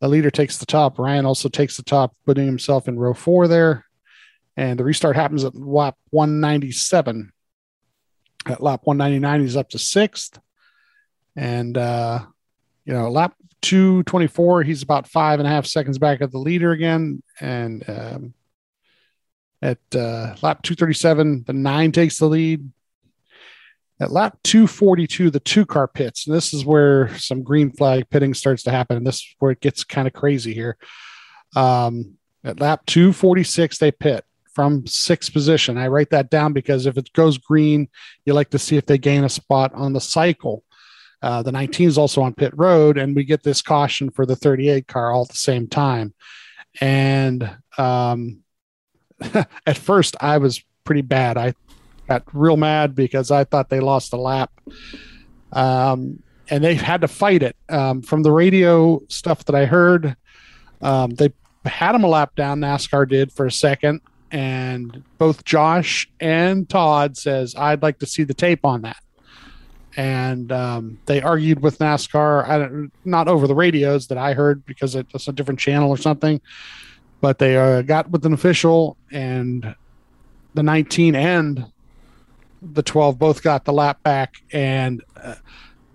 The 0.00 0.08
leader 0.08 0.30
takes 0.30 0.56
the 0.56 0.64
top. 0.64 0.98
Ryan 0.98 1.26
also 1.26 1.50
takes 1.50 1.76
the 1.76 1.82
top, 1.82 2.16
putting 2.24 2.46
himself 2.46 2.88
in 2.88 2.98
row 2.98 3.12
four 3.12 3.48
there 3.48 3.84
and 4.56 4.78
the 4.78 4.84
restart 4.84 5.14
happens 5.14 5.44
at 5.44 5.54
lap 5.54 5.96
197. 6.08 7.32
At 8.46 8.62
lap 8.62 8.80
199, 8.84 9.40
he's 9.42 9.58
up 9.58 9.68
to 9.70 9.78
sixth, 9.78 10.40
and 11.36 11.76
uh, 11.76 12.24
you 12.86 12.94
know, 12.94 13.10
lap 13.10 13.34
224, 13.64 14.62
he's 14.62 14.82
about 14.82 15.08
five 15.08 15.40
and 15.40 15.46
a 15.46 15.50
half 15.50 15.66
seconds 15.66 15.98
back 15.98 16.20
at 16.20 16.30
the 16.30 16.38
leader 16.38 16.72
again, 16.72 17.22
and 17.40 17.88
um, 17.88 18.34
at 19.62 19.78
uh, 19.94 20.36
lap 20.42 20.62
237, 20.62 21.44
the 21.46 21.54
nine 21.54 21.90
takes 21.90 22.18
the 22.18 22.26
lead. 22.26 22.70
At 23.98 24.12
lap 24.12 24.36
242, 24.44 25.30
the 25.30 25.40
two 25.40 25.64
car 25.64 25.88
pits. 25.88 26.26
And 26.26 26.36
this 26.36 26.52
is 26.52 26.66
where 26.66 27.16
some 27.16 27.42
green 27.42 27.72
flag 27.72 28.10
pitting 28.10 28.34
starts 28.34 28.64
to 28.64 28.70
happen. 28.70 28.98
And 28.98 29.06
this 29.06 29.16
is 29.16 29.34
where 29.38 29.52
it 29.52 29.60
gets 29.60 29.82
kind 29.82 30.06
of 30.06 30.12
crazy 30.12 30.52
here. 30.52 30.76
Um, 31.56 32.18
at 32.44 32.60
lap 32.60 32.84
246, 32.86 33.78
they 33.78 33.90
pit 33.90 34.24
from 34.52 34.86
sixth 34.86 35.32
position. 35.32 35.78
I 35.78 35.88
write 35.88 36.10
that 36.10 36.30
down 36.30 36.52
because 36.52 36.84
if 36.84 36.98
it 36.98 37.12
goes 37.14 37.38
green, 37.38 37.88
you 38.26 38.34
like 38.34 38.50
to 38.50 38.58
see 38.58 38.76
if 38.76 38.84
they 38.84 38.98
gain 38.98 39.24
a 39.24 39.28
spot 39.30 39.72
on 39.74 39.94
the 39.94 40.00
cycle. 40.00 40.62
Uh, 41.24 41.42
the 41.42 41.50
19 41.50 41.88
is 41.88 41.96
also 41.96 42.20
on 42.20 42.34
pit 42.34 42.52
road, 42.54 42.98
and 42.98 43.16
we 43.16 43.24
get 43.24 43.42
this 43.42 43.62
caution 43.62 44.10
for 44.10 44.26
the 44.26 44.36
38 44.36 44.86
car 44.86 45.10
all 45.10 45.22
at 45.22 45.28
the 45.28 45.36
same 45.36 45.66
time. 45.66 46.12
And 46.82 47.50
um, 47.78 48.40
at 49.66 49.78
first, 49.78 50.16
I 50.20 50.36
was 50.36 50.62
pretty 50.84 51.00
bad. 51.00 51.38
I 51.38 51.54
got 52.06 52.24
real 52.34 52.58
mad 52.58 52.94
because 52.94 53.30
I 53.30 53.44
thought 53.44 53.70
they 53.70 53.80
lost 53.80 54.12
a 54.12 54.18
lap. 54.18 54.52
Um, 55.50 56.22
and 56.50 56.62
they 56.62 56.74
had 56.74 57.00
to 57.00 57.08
fight 57.08 57.42
it. 57.42 57.56
Um, 57.70 58.02
from 58.02 58.22
the 58.22 58.32
radio 58.32 59.00
stuff 59.08 59.46
that 59.46 59.54
I 59.54 59.64
heard, 59.64 60.16
um, 60.82 61.12
they 61.12 61.32
had 61.64 61.92
them 61.92 62.04
a 62.04 62.08
lap 62.08 62.34
down, 62.36 62.60
NASCAR 62.60 63.08
did 63.08 63.32
for 63.32 63.46
a 63.46 63.50
second, 63.50 64.02
and 64.30 65.02
both 65.16 65.42
Josh 65.46 66.06
and 66.20 66.68
Todd 66.68 67.16
says 67.16 67.54
I'd 67.56 67.80
like 67.80 68.00
to 68.00 68.06
see 68.06 68.24
the 68.24 68.34
tape 68.34 68.66
on 68.66 68.82
that. 68.82 68.98
And 69.96 70.50
um, 70.50 70.98
they 71.06 71.22
argued 71.22 71.60
with 71.60 71.78
NASCAR, 71.78 72.48
I 72.48 72.58
don't, 72.58 72.92
not 73.04 73.28
over 73.28 73.46
the 73.46 73.54
radios 73.54 74.08
that 74.08 74.18
I 74.18 74.34
heard 74.34 74.64
because 74.66 74.96
it's 74.96 75.28
a 75.28 75.32
different 75.32 75.60
channel 75.60 75.88
or 75.88 75.96
something, 75.96 76.40
but 77.20 77.38
they 77.38 77.56
uh, 77.56 77.82
got 77.82 78.10
with 78.10 78.26
an 78.26 78.32
official, 78.32 78.96
and 79.12 79.74
the 80.54 80.62
19 80.62 81.14
and 81.14 81.66
the 82.60 82.82
12 82.82 83.18
both 83.18 83.42
got 83.42 83.64
the 83.64 83.72
lap 83.72 84.02
back, 84.02 84.36
and 84.52 85.02
uh, 85.22 85.34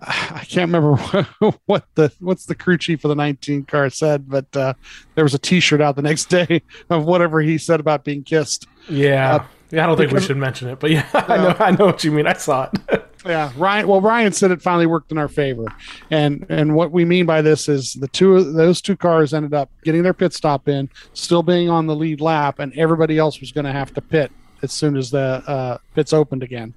I 0.02 0.44
can't 0.48 0.72
remember 0.72 0.96
what 1.66 1.84
the 1.94 2.12
what's 2.20 2.46
the 2.46 2.54
crew 2.54 2.78
chief 2.78 3.04
of 3.04 3.10
the 3.10 3.14
19 3.14 3.64
car 3.64 3.90
said, 3.90 4.28
but 4.28 4.54
uh, 4.56 4.74
there 5.14 5.24
was 5.24 5.34
a 5.34 5.38
T-shirt 5.38 5.80
out 5.80 5.96
the 5.96 6.02
next 6.02 6.24
day 6.28 6.62
of 6.88 7.04
whatever 7.04 7.40
he 7.40 7.58
said 7.58 7.80
about 7.80 8.04
being 8.04 8.22
kissed. 8.22 8.66
Yeah, 8.88 9.36
uh, 9.36 9.44
yeah. 9.70 9.84
I 9.84 9.86
don't 9.86 9.96
think 9.96 10.12
we 10.12 10.20
should 10.20 10.36
mention 10.36 10.68
it, 10.68 10.80
but 10.80 10.90
yeah, 10.90 11.06
I 11.14 11.36
know, 11.36 11.56
I 11.58 11.70
know 11.72 11.86
what 11.86 12.04
you 12.04 12.12
mean. 12.12 12.26
I 12.26 12.34
saw 12.34 12.68
it. 12.72 13.09
Yeah, 13.24 13.52
Ryan. 13.56 13.88
Well, 13.88 14.00
Ryan 14.00 14.32
said 14.32 14.50
it 14.50 14.62
finally 14.62 14.86
worked 14.86 15.12
in 15.12 15.18
our 15.18 15.28
favor, 15.28 15.66
and 16.10 16.46
and 16.48 16.74
what 16.74 16.90
we 16.92 17.04
mean 17.04 17.26
by 17.26 17.42
this 17.42 17.68
is 17.68 17.94
the 17.94 18.08
two 18.08 18.52
those 18.52 18.80
two 18.80 18.96
cars 18.96 19.34
ended 19.34 19.54
up 19.54 19.70
getting 19.84 20.02
their 20.02 20.14
pit 20.14 20.32
stop 20.32 20.68
in, 20.68 20.88
still 21.14 21.42
being 21.42 21.68
on 21.68 21.86
the 21.86 21.96
lead 21.96 22.20
lap, 22.20 22.58
and 22.58 22.72
everybody 22.78 23.18
else 23.18 23.40
was 23.40 23.52
going 23.52 23.66
to 23.66 23.72
have 23.72 23.92
to 23.94 24.00
pit 24.00 24.32
as 24.62 24.72
soon 24.72 24.96
as 24.96 25.10
the 25.10 25.42
uh, 25.46 25.78
pits 25.94 26.12
opened 26.12 26.42
again 26.42 26.74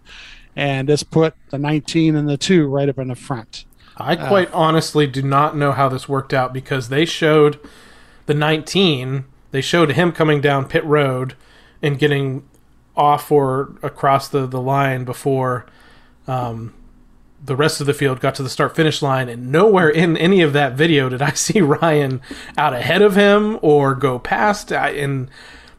and 0.56 0.88
this 0.88 1.04
put 1.04 1.34
the 1.50 1.58
19 1.58 2.16
and 2.16 2.30
the 2.30 2.38
2 2.38 2.68
right 2.68 2.90
up 2.90 3.00
in 3.00 3.08
the 3.08 3.16
front 3.16 3.66
I 3.98 4.16
quite 4.16 4.52
honestly 4.52 5.06
do 5.06 5.22
not 5.22 5.56
know 5.56 5.72
how 5.72 5.88
this 5.88 6.10
worked 6.10 6.34
out 6.34 6.52
because 6.52 6.90
they 6.90 7.06
showed 7.06 7.60
the 8.26 8.34
19, 8.34 9.26
they 9.52 9.62
showed 9.62 9.92
him 9.92 10.12
coming 10.12 10.42
down 10.42 10.68
pit 10.68 10.84
road 10.84 11.36
and 11.80 12.00
getting 12.00 12.48
off 12.96 13.32
or 13.32 13.76
across 13.84 14.28
the, 14.28 14.48
the 14.48 14.60
line 14.60 15.04
before 15.04 15.68
um, 16.28 16.74
the 17.44 17.56
rest 17.56 17.82
of 17.82 17.88
the 17.88 17.94
field 17.94 18.20
got 18.20 18.36
to 18.36 18.44
the 18.44 18.50
start 18.50 18.76
finish 18.76 19.02
line. 19.02 19.30
And 19.30 19.52
nowhere 19.52 19.90
in 19.90 20.16
any 20.18 20.42
of 20.42 20.54
that 20.54 20.74
video 20.74 21.10
did 21.10 21.22
I 21.22 21.32
see 21.34 21.62
Ryan 21.62 22.22
out 22.58 22.74
ahead 22.74 23.02
of 23.02 23.16
him 23.16 23.60
or 23.62 23.96
go 23.96 24.20
past. 24.20 24.72
I, 24.72 24.90
and 24.92 25.30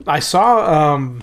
I 0.06 0.20
saw. 0.20 0.92
Um, 0.92 1.22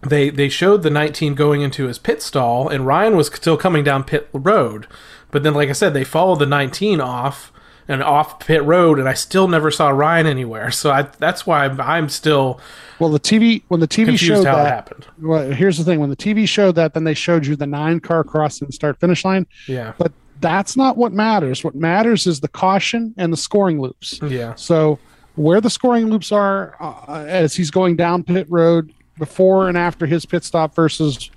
they 0.00 0.30
they 0.30 0.48
showed 0.48 0.84
the 0.84 0.90
19 0.90 1.34
going 1.34 1.60
into 1.60 1.88
his 1.88 1.98
pit 1.98 2.22
stall 2.22 2.68
and 2.68 2.86
Ryan 2.86 3.16
was 3.16 3.26
still 3.26 3.56
coming 3.56 3.82
down 3.82 4.04
pit 4.04 4.28
road 4.32 4.86
but 5.32 5.42
then 5.42 5.54
like 5.54 5.68
I 5.68 5.72
said 5.72 5.92
they 5.92 6.04
followed 6.04 6.38
the 6.38 6.46
19 6.46 7.00
off 7.00 7.52
and 7.88 8.02
off 8.02 8.38
pit 8.40 8.62
road 8.64 8.98
and 8.98 9.08
I 9.08 9.14
still 9.14 9.48
never 9.48 9.70
saw 9.70 9.88
Ryan 9.88 10.26
anywhere 10.26 10.70
so 10.70 10.90
I, 10.90 11.02
that's 11.02 11.46
why 11.46 11.64
I'm, 11.64 11.80
I'm 11.80 12.08
still 12.08 12.60
Well, 12.98 13.10
the 13.10 13.18
TV 13.20 13.62
when 13.68 13.80
the 13.80 13.88
TV 13.88 14.18
showed 14.18 14.44
how 14.46 14.60
it 14.60 14.64
that. 14.64 14.68
happened 14.74 15.06
Well, 15.20 15.50
here's 15.50 15.78
the 15.78 15.84
thing: 15.84 15.98
when 16.00 16.10
the 16.10 16.16
TV 16.16 16.46
showed 16.48 16.74
that, 16.74 16.94
then 16.94 17.04
they 17.04 17.14
showed 17.14 17.46
you 17.46 17.56
the 17.56 17.66
nine 17.66 18.00
car 18.00 18.24
crossing 18.24 18.70
start 18.70 19.00
finish 19.00 19.24
line. 19.24 19.46
yeah 19.66 19.92
But 19.98 20.12
that's 20.40 20.76
not 20.76 20.96
what 20.96 21.12
matters. 21.12 21.64
What 21.64 21.74
matters 21.74 22.26
is 22.26 22.38
the 22.40 22.48
caution 22.48 23.12
and 23.16 23.32
the 23.32 23.36
scoring 23.36 23.80
loops. 23.80 24.20
yeah 24.28 24.54
So 24.54 24.98
where 25.34 25.60
the 25.60 25.70
scoring 25.70 26.06
loops 26.10 26.30
are 26.32 26.76
uh, 26.80 27.24
as 27.26 27.54
he's 27.56 27.70
going 27.70 27.96
down 27.96 28.22
pit 28.22 28.46
road 28.50 28.92
before 29.18 29.68
and 29.68 29.78
after 29.78 30.04
his 30.06 30.26
pit 30.26 30.44
stop 30.44 30.74
versus 30.74 31.30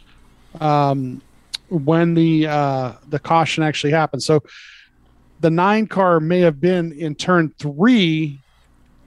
um, 0.59 1.21
when 1.69 2.13
the 2.13 2.47
uh, 2.47 2.93
the 3.09 3.19
caution 3.19 3.63
actually 3.63 3.91
happens. 3.93 4.25
So 4.25 4.43
the 5.41 5.49
nine 5.49 5.88
car 5.88 6.19
may 6.19 6.39
have 6.39 6.62
been 6.62 6.93
in 6.93 7.15
turn 7.15 7.54
three 7.60 8.39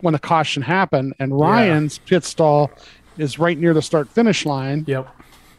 when 0.00 0.12
the 0.12 0.18
caution 0.18 0.62
happened, 0.62 1.14
and 1.18 1.38
Ryan's 1.38 1.98
pit 1.98 2.24
stall 2.24 2.70
is 3.16 3.38
right 3.38 3.56
near 3.58 3.72
the 3.72 3.80
start 3.80 4.08
finish 4.08 4.44
line 4.44 4.84
yep 4.86 5.08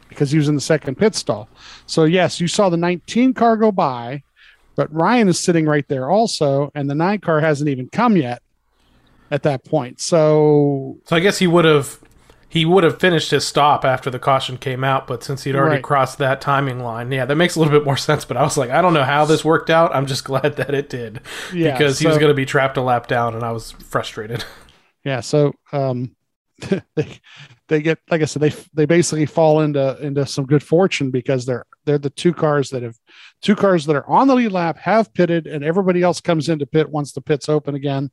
because 0.10 0.32
he 0.32 0.38
was 0.38 0.48
in 0.48 0.56
the 0.56 0.62
second 0.62 0.96
pit 0.96 1.16
stall. 1.16 1.50
So 1.88 2.04
yes, 2.04 2.40
you 2.40 2.48
saw 2.48 2.70
the 2.70 2.78
19 2.78 3.34
car 3.34 3.58
go 3.58 3.72
by, 3.72 4.24
but 4.76 4.94
Ryan 4.94 5.28
is 5.28 5.40
sitting 5.40 5.66
right 5.66 5.88
there 5.88 6.10
also, 6.10 6.72
and 6.76 6.90
the 6.90 6.96
nine 6.96 7.20
car 7.20 7.40
hasn't 7.40 7.70
even 7.70 7.90
come 7.90 8.16
yet 8.18 8.42
at 9.32 9.44
that 9.44 9.66
point. 9.66 10.00
So 10.00 10.98
so 11.06 11.16
I 11.16 11.20
guess 11.20 11.38
he 11.38 11.48
would 11.48 11.66
have 11.66 12.00
he 12.56 12.64
would 12.64 12.86
have 12.86 13.00
finished 13.02 13.32
his 13.32 13.46
stop 13.46 13.84
after 13.84 14.10
the 14.10 14.18
caution 14.18 14.58
came 14.58 14.84
out 14.84 15.06
but 15.08 15.24
since 15.24 15.44
he'd 15.44 15.56
already 15.56 15.76
Right. 15.76 15.84
crossed 15.84 16.18
that 16.20 16.40
timing 16.40 16.80
line 16.80 17.12
yeah 17.12 17.26
that 17.26 17.36
makes 17.36 17.56
a 17.56 17.60
little 17.60 17.78
bit 17.78 17.84
more 17.86 17.98
sense 18.10 18.24
but 18.24 18.38
I 18.38 18.44
was 18.44 18.56
like 18.58 18.70
I 18.70 18.82
don't 18.82 18.94
know 18.94 19.04
how 19.04 19.26
this 19.26 19.44
worked 19.44 19.70
out 19.70 19.94
I'm 19.94 20.06
just 20.06 20.24
glad 20.32 20.56
that 20.56 20.74
it 20.74 20.90
did 20.90 21.20
Yeah, 21.54 21.74
because 21.74 22.00
he 22.00 22.08
was 22.08 22.18
going 22.18 22.30
to 22.30 22.34
be 22.34 22.46
trapped 22.46 22.78
a 22.78 22.82
lap 22.82 23.08
down 23.08 23.36
and 23.36 23.44
I 23.44 23.52
was 23.52 23.72
frustrated 23.72 24.44
yeah, 25.04 25.20
so 25.20 25.54
um, 25.74 26.16
they 26.96 27.20
they 27.68 27.82
get 27.82 28.00
like 28.10 28.22
I 28.22 28.26
said 28.26 28.42
they 28.42 28.54
they 28.74 28.86
basically 28.86 29.26
fall 29.26 29.60
into 29.60 29.98
into 30.02 30.26
some 30.26 30.46
good 30.46 30.64
fortune 30.64 31.12
because 31.12 31.46
they're 31.46 31.66
they're 31.84 31.98
the 31.98 32.10
two 32.10 32.34
cars 32.34 32.70
that 32.70 32.82
have 32.84 32.96
two 33.42 33.56
cars 33.56 33.86
that 33.88 33.96
are 33.98 34.08
on 34.10 34.28
the 34.28 34.36
lead 34.36 34.52
lap 34.54 34.78
have 34.80 35.14
pitted 35.14 35.46
and 35.48 35.64
everybody 35.66 36.02
else 36.02 36.22
comes 36.22 36.48
into 36.48 36.66
pit 36.66 36.90
once 36.90 37.12
the 37.12 37.22
pit's 37.22 37.50
open 37.50 37.76
again. 37.76 38.10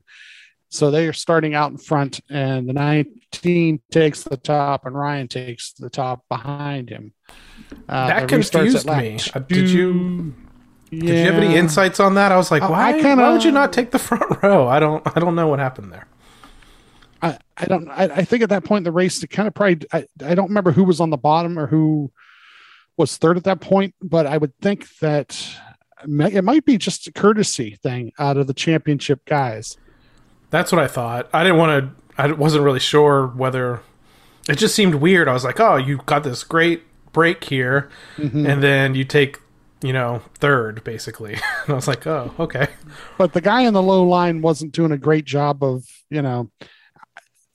So 0.73 0.91
they 0.91 1.07
are 1.07 1.13
starting 1.13 1.55
out 1.55 1.71
in 1.71 1.77
front, 1.77 2.21
and 2.31 2.67
the 2.67 2.73
19 2.73 3.81
takes 3.91 4.23
the 4.23 4.39
top, 4.39 4.87
and 4.87 4.95
Ryan 4.95 5.29
takes 5.29 5.75
the 5.75 5.91
top 5.91 6.25
behind 6.31 6.89
him. 6.89 7.13
Uh, 7.87 8.07
That 8.07 8.23
it 8.23 8.29
restarts 8.35 8.47
at 8.47 8.87
confused 8.87 8.87
me. 8.87 9.19
Uh, 9.35 9.39
did 9.41 9.69
you- 9.71 9.93
two. 9.93 10.35
Did 10.99 11.03
you 11.09 11.25
have 11.31 11.35
any 11.43 11.57
insights 11.57 12.01
on 12.01 12.15
that? 12.15 12.33
I 12.33 12.37
was 12.39 12.51
like, 12.51 12.63
why? 12.63 12.89
I 12.89 12.93
kinda- 13.03 13.23
why 13.23 13.33
would 13.33 13.45
you 13.45 13.51
not 13.51 13.73
take 13.75 13.91
the 13.91 13.99
front 13.99 14.25
row? 14.43 14.67
I 14.67 14.79
don't. 14.81 15.07
I 15.15 15.21
don't 15.21 15.35
know 15.35 15.47
what 15.47 15.59
happened 15.59 15.93
there. 15.93 16.07
I, 17.21 17.39
I 17.57 17.67
don't 17.67 17.89
I, 17.91 18.05
I 18.05 18.25
think 18.25 18.43
at 18.43 18.49
that 18.49 18.65
point 18.65 18.79
in 18.81 18.85
the 18.85 18.93
race 18.93 19.23
it 19.23 19.29
kind 19.29 19.47
of 19.47 19.53
probably 19.55 19.87
I, 19.93 20.07
I 20.25 20.35
don't 20.35 20.49
remember 20.49 20.73
who 20.73 20.85
was 20.85 21.01
on 21.01 21.11
the 21.11 21.17
bottom 21.19 21.59
or 21.59 21.67
who 21.67 22.11
was 22.97 23.17
third 23.19 23.37
at 23.37 23.45
that 23.45 23.61
point, 23.61 23.95
but 24.03 24.27
I 24.27 24.39
would 24.39 24.57
think 24.61 24.89
that 24.99 25.39
it 26.09 26.45
might 26.45 26.65
be 26.65 26.79
just 26.79 27.07
a 27.07 27.13
courtesy 27.13 27.79
thing 27.83 28.13
out 28.19 28.37
of 28.39 28.47
the 28.47 28.55
championship 28.55 29.25
guys. 29.27 29.77
That's 30.53 30.71
what 30.71 30.81
I 30.81 30.87
thought. 30.87 31.29
I 31.33 31.43
didn't 31.43 31.59
want 31.59 31.85
to. 32.17 32.23
I 32.23 32.31
wasn't 32.31 32.63
really 32.63 32.79
sure 32.79 33.27
whether. 33.27 33.81
It 34.49 34.59
just 34.59 34.75
seemed 34.77 34.97
weird. 34.97 35.27
I 35.27 35.33
was 35.33 35.45
like, 35.45 35.59
oh, 35.59 35.77
you 35.77 35.99
got 36.07 36.23
this 36.23 36.45
great 36.45 36.83
break 37.13 37.43
here, 37.45 37.91
Mm-hmm. 38.17 38.47
and 38.47 38.63
then 38.63 38.95
you 38.95 39.05
take, 39.05 39.39
you 39.83 39.93
know, 39.93 40.23
third 40.39 40.85
basically. 40.85 41.35
and 41.65 41.71
I 41.71 41.73
was 41.75 41.89
like, 41.89 42.07
oh, 42.07 42.33
okay. 42.39 42.69
But 43.19 43.33
the 43.33 43.41
guy 43.41 43.63
in 43.63 43.75
the 43.75 43.83
low 43.83 44.05
line 44.05 44.43
wasn't 44.43 44.73
doing 44.73 44.93
a 44.93 44.99
great 44.99 45.25
job 45.25 45.63
of, 45.65 45.85
you 46.11 46.23
know, 46.23 46.51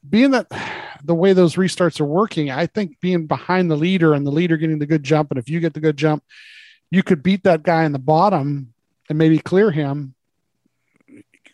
being 0.07 0.31
that 0.31 0.47
the 1.03 1.15
way 1.15 1.33
those 1.33 1.55
restarts 1.55 1.99
are 1.99 2.05
working, 2.05 2.49
I 2.49 2.65
think 2.67 2.99
being 3.01 3.27
behind 3.27 3.69
the 3.69 3.75
leader 3.77 4.13
and 4.13 4.25
the 4.25 4.31
leader 4.31 4.57
getting 4.57 4.79
the 4.79 4.85
good 4.85 5.03
jump, 5.03 5.31
and 5.31 5.37
if 5.37 5.49
you 5.49 5.59
get 5.59 5.73
the 5.73 5.79
good 5.81 5.97
jump, 5.97 6.23
you 6.89 7.03
could 7.03 7.21
beat 7.21 7.43
that 7.43 7.63
guy 7.63 7.83
in 7.83 7.91
the 7.91 7.99
bottom 7.99 8.73
and 9.09 9.17
maybe 9.17 9.39
clear 9.39 9.71
him 9.71 10.13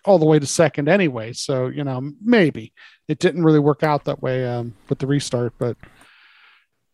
all 0.06 0.20
the 0.20 0.26
way 0.26 0.40
to 0.40 0.46
second 0.46 0.90
anyway. 0.90 1.34
So, 1.34 1.68
you 1.68 1.84
know, 1.84 2.12
maybe 2.22 2.74
it 3.08 3.20
didn't 3.20 3.44
really 3.44 3.60
work 3.60 3.84
out 3.84 4.06
that 4.06 4.22
way 4.22 4.48
um, 4.48 4.74
with 4.90 5.00
the 5.00 5.08
restart, 5.08 5.54
but 5.58 5.78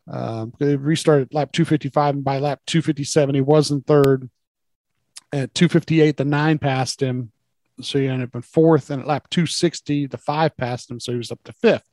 um, 0.10 0.54
they 0.60 0.76
restarted 0.76 1.34
lap 1.34 1.52
255, 1.52 2.16
and 2.16 2.24
by 2.24 2.40
lap 2.40 2.62
257, 2.66 3.36
he 3.36 3.42
was 3.42 3.72
in 3.72 3.82
third. 3.82 4.30
At 5.32 5.54
258, 5.54 6.18
the 6.18 6.26
nine 6.26 6.58
passed 6.58 7.02
him. 7.02 7.32
So 7.82 8.00
he 8.00 8.08
ended 8.08 8.30
up 8.30 8.36
in 8.36 8.42
fourth. 8.42 8.90
And 8.90 9.02
at 9.02 9.08
lap 9.08 9.30
260, 9.30 10.08
the 10.08 10.18
five 10.18 10.58
passed 10.58 10.90
him. 10.90 11.00
So 11.00 11.12
he 11.12 11.18
was 11.18 11.32
up 11.32 11.44
to 11.44 11.54
fifth. 11.54 11.88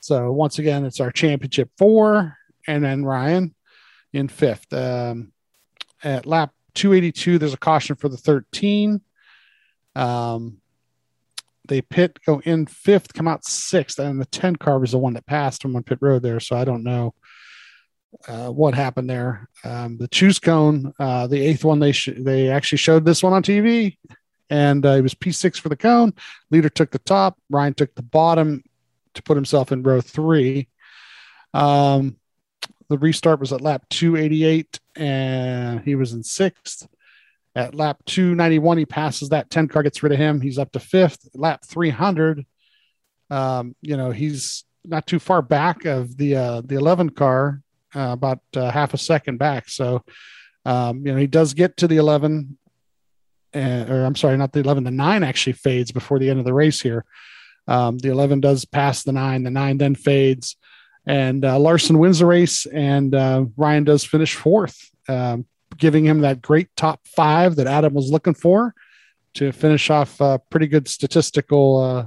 So 0.00 0.32
once 0.32 0.58
again, 0.58 0.84
it's 0.84 1.00
our 1.00 1.12
championship 1.12 1.70
four. 1.78 2.36
And 2.66 2.84
then 2.84 3.04
Ryan 3.04 3.54
in 4.12 4.28
fifth. 4.28 4.72
Um, 4.72 5.32
at 6.02 6.26
lap 6.26 6.52
282, 6.74 7.38
there's 7.38 7.54
a 7.54 7.58
caution 7.58 7.94
for 7.94 8.08
the 8.08 8.16
13. 8.16 9.00
Um, 9.94 10.60
they 11.66 11.82
pit, 11.82 12.18
go 12.26 12.40
in 12.44 12.66
fifth, 12.66 13.14
come 13.14 13.28
out 13.28 13.44
sixth. 13.44 13.98
And 13.98 14.20
the 14.20 14.26
10 14.26 14.56
car 14.56 14.78
was 14.78 14.92
the 14.92 14.98
one 14.98 15.14
that 15.14 15.26
passed 15.26 15.64
him 15.64 15.76
on 15.76 15.82
pit 15.82 15.98
road 16.00 16.22
there. 16.22 16.40
So 16.40 16.56
I 16.56 16.64
don't 16.64 16.82
know 16.82 17.14
uh, 18.28 18.48
what 18.48 18.74
happened 18.74 19.08
there. 19.08 19.48
Um, 19.64 19.98
the 19.98 20.08
choose 20.08 20.38
cone, 20.38 20.92
uh, 20.98 21.26
the 21.26 21.40
eighth 21.40 21.64
one, 21.64 21.78
they 21.78 21.92
sh- 21.92 22.10
they 22.16 22.48
actually 22.48 22.78
showed 22.78 23.04
this 23.04 23.22
one 23.22 23.32
on 23.32 23.42
TV, 23.42 23.96
and 24.48 24.84
uh, 24.84 24.90
it 24.90 25.02
was 25.02 25.14
P6 25.14 25.60
for 25.60 25.68
the 25.68 25.76
cone. 25.76 26.14
Leader 26.50 26.68
took 26.68 26.90
the 26.90 26.98
top, 26.98 27.38
Ryan 27.48 27.74
took 27.74 27.94
the 27.94 28.02
bottom 28.02 28.62
to 29.14 29.22
put 29.22 29.36
himself 29.36 29.72
in 29.72 29.82
row 29.82 30.00
three. 30.00 30.68
Um, 31.54 32.16
the 32.88 32.98
restart 32.98 33.40
was 33.40 33.52
at 33.52 33.60
lap 33.60 33.84
288, 33.90 34.80
and 34.96 35.80
he 35.80 35.94
was 35.94 36.12
in 36.12 36.22
sixth. 36.22 36.88
At 37.60 37.74
lap 37.74 37.98
291, 38.06 38.78
he 38.78 38.86
passes 38.86 39.28
that 39.28 39.50
10 39.50 39.68
car, 39.68 39.82
gets 39.82 40.02
rid 40.02 40.12
of 40.12 40.18
him. 40.18 40.40
He's 40.40 40.58
up 40.58 40.72
to 40.72 40.80
fifth. 40.80 41.28
Lap 41.34 41.62
300, 41.66 42.46
um, 43.28 43.76
you 43.82 43.96
know, 43.96 44.10
he's 44.10 44.64
not 44.84 45.06
too 45.06 45.18
far 45.18 45.42
back 45.42 45.84
of 45.84 46.16
the 46.16 46.36
uh, 46.36 46.62
the 46.64 46.76
11 46.76 47.10
car, 47.10 47.60
uh, 47.94 48.10
about 48.12 48.40
uh, 48.56 48.70
half 48.70 48.94
a 48.94 48.98
second 48.98 49.38
back. 49.38 49.68
So, 49.68 50.04
um, 50.64 51.04
you 51.04 51.12
know, 51.12 51.18
he 51.18 51.26
does 51.26 51.54
get 51.54 51.76
to 51.78 51.88
the 51.88 51.98
11, 51.98 52.56
uh, 53.54 53.84
or 53.88 54.04
I'm 54.04 54.16
sorry, 54.16 54.36
not 54.36 54.52
the 54.52 54.60
11, 54.60 54.84
the 54.84 54.90
nine 54.90 55.22
actually 55.22 55.54
fades 55.54 55.92
before 55.92 56.18
the 56.18 56.30
end 56.30 56.38
of 56.38 56.44
the 56.44 56.54
race 56.54 56.80
here. 56.80 57.04
Um, 57.68 57.98
the 57.98 58.08
11 58.08 58.40
does 58.40 58.64
pass 58.64 59.02
the 59.02 59.12
nine, 59.12 59.42
the 59.42 59.50
nine 59.50 59.78
then 59.78 59.94
fades, 59.94 60.56
and 61.06 61.44
uh, 61.44 61.58
Larson 61.58 61.98
wins 61.98 62.20
the 62.20 62.26
race, 62.26 62.66
and 62.66 63.14
uh, 63.14 63.44
Ryan 63.56 63.84
does 63.84 64.02
finish 64.02 64.34
fourth, 64.34 64.90
um, 65.08 65.46
giving 65.80 66.04
him 66.04 66.20
that 66.20 66.40
great 66.40 66.68
top 66.76 67.00
five 67.06 67.56
that 67.56 67.66
Adam 67.66 67.94
was 67.94 68.10
looking 68.10 68.34
for 68.34 68.74
to 69.34 69.50
finish 69.50 69.90
off 69.90 70.20
a 70.20 70.40
pretty 70.50 70.66
good 70.66 70.86
statistical 70.86 71.78
uh, 71.78 72.06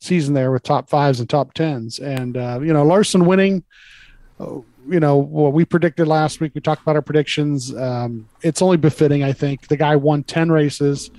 season 0.00 0.34
there 0.34 0.50
with 0.50 0.62
top 0.62 0.88
fives 0.88 1.20
and 1.20 1.28
top 1.28 1.52
tens. 1.52 1.98
And, 1.98 2.36
uh, 2.36 2.60
you 2.62 2.72
know, 2.72 2.84
Larson 2.84 3.26
winning, 3.26 3.64
uh, 4.40 4.60
you 4.88 5.00
know, 5.00 5.16
what 5.16 5.52
we 5.52 5.64
predicted 5.64 6.08
last 6.08 6.40
week, 6.40 6.52
we 6.54 6.60
talked 6.60 6.82
about 6.82 6.96
our 6.96 7.02
predictions. 7.02 7.74
Um, 7.74 8.28
it's 8.42 8.62
only 8.62 8.76
befitting, 8.76 9.22
I 9.22 9.32
think. 9.32 9.68
The 9.68 9.76
guy 9.76 9.96
won 9.96 10.24
10 10.24 10.50
races, 10.50 11.10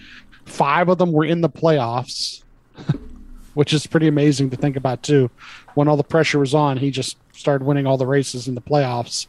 five 0.45 0.89
of 0.89 0.97
them 0.97 1.11
were 1.11 1.25
in 1.25 1.41
the 1.41 1.49
playoffs, 1.49 2.43
which 3.53 3.73
is 3.73 3.87
pretty 3.87 4.07
amazing 4.07 4.49
to 4.51 4.57
think 4.57 4.75
about, 4.75 5.03
too. 5.03 5.31
When 5.75 5.87
all 5.87 5.97
the 5.97 6.03
pressure 6.03 6.39
was 6.39 6.53
on, 6.53 6.77
he 6.77 6.91
just 6.91 7.17
started 7.33 7.65
winning 7.65 7.87
all 7.87 7.97
the 7.97 8.07
races 8.07 8.47
in 8.47 8.55
the 8.55 8.61
playoffs. 8.61 9.27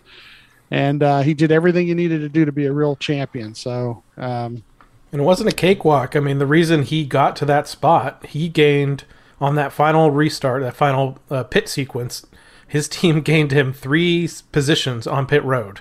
And 0.70 1.02
uh, 1.02 1.20
he 1.20 1.34
did 1.34 1.52
everything 1.52 1.86
he 1.86 1.94
needed 1.94 2.20
to 2.20 2.28
do 2.28 2.44
to 2.44 2.52
be 2.52 2.66
a 2.66 2.72
real 2.72 2.96
champion. 2.96 3.54
So, 3.54 4.02
um, 4.16 4.64
And 5.12 5.20
it 5.20 5.24
wasn't 5.24 5.52
a 5.52 5.54
cakewalk. 5.54 6.16
I 6.16 6.20
mean, 6.20 6.38
the 6.38 6.46
reason 6.46 6.82
he 6.82 7.04
got 7.04 7.36
to 7.36 7.44
that 7.44 7.68
spot, 7.68 8.26
he 8.26 8.48
gained 8.48 9.04
on 9.40 9.54
that 9.56 9.72
final 9.72 10.10
restart, 10.10 10.62
that 10.62 10.74
final 10.74 11.18
uh, 11.30 11.44
pit 11.44 11.68
sequence. 11.68 12.26
His 12.66 12.88
team 12.96 13.20
gained 13.20 13.52
him 13.52 13.72
three 13.72 14.28
positions 14.52 15.06
on 15.06 15.26
pit 15.26 15.44
road. 15.44 15.80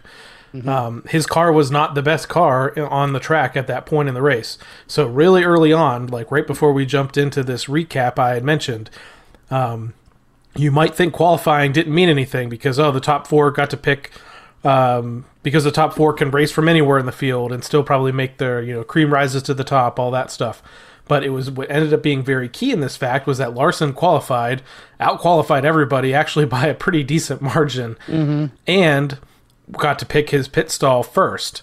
Um, 0.67 1.04
his 1.10 1.26
car 1.26 1.52
was 1.52 1.72
not 1.72 1.96
the 1.96 2.04
best 2.04 2.30
car 2.30 2.78
on 2.80 3.13
the 3.13 3.19
track 3.19 3.58
at 3.58 3.65
that 3.65 3.88
point 3.88 4.08
in 4.08 4.13
the 4.13 4.22
race. 4.22 4.60
So 4.86 5.08
really 5.08 5.43
early 5.43 5.74
on, 5.74 6.08
like 6.08 6.32
right 6.32 6.46
before 6.46 6.72
we 6.74 6.86
jumped 6.86 7.17
into 7.17 7.43
this 7.43 7.65
recap, 7.65 8.19
I 8.19 8.36
had 8.36 8.43
mentioned. 8.43 8.91
Um, 9.50 9.96
you 10.56 10.69
might 10.69 10.93
think 10.93 11.13
qualifying 11.13 11.72
didn't 11.72 11.96
mean 11.96 12.10
anything 12.10 12.50
because 12.50 12.78
oh 12.78 12.91
the 12.91 13.00
top 13.00 13.26
four 13.26 13.50
got 13.50 13.72
to 13.72 13.78
pick 13.78 14.12
um, 14.63 15.26
because 15.41 15.63
the 15.63 15.71
top 15.71 15.93
four 15.93 16.13
can 16.13 16.32
race 16.32 16.52
from 16.52 16.69
anywhere 16.69 16.97
in 16.97 17.06
the 17.06 17.12
field 17.12 17.52
and 17.52 17.63
still 17.63 17.84
probably 17.84 18.12
make 18.12 18.38
their 18.38 18.62
you 18.62 18.73
know 18.73 18.84
cream 18.84 19.12
rises 19.13 19.43
to 19.43 19.54
the 19.54 19.63
top 19.63 19.99
all 19.99 20.12
that 20.12 20.32
stuff. 20.32 20.62
But 21.06 21.23
it 21.26 21.30
was 21.30 21.52
what 21.52 21.69
ended 21.69 21.93
up 21.93 22.02
being 22.02 22.23
very 22.23 22.47
key 22.47 22.71
in 22.71 22.80
this 22.80 22.95
fact 22.95 23.28
was 23.28 23.38
that 23.38 23.54
larson 23.54 23.91
qualified 23.91 24.62
out 25.02 25.19
qualified 25.19 25.65
everybody 25.65 26.13
actually 26.13 26.45
by 26.58 26.67
a 26.67 26.73
pretty 26.73 27.04
decent 27.04 27.41
margin 27.41 27.97
and 28.65 29.19
got 29.73 29.99
to 29.99 30.06
pick 30.06 30.30
his 30.30 30.47
pit 30.47 30.71
stall 30.71 31.04
first. 31.04 31.62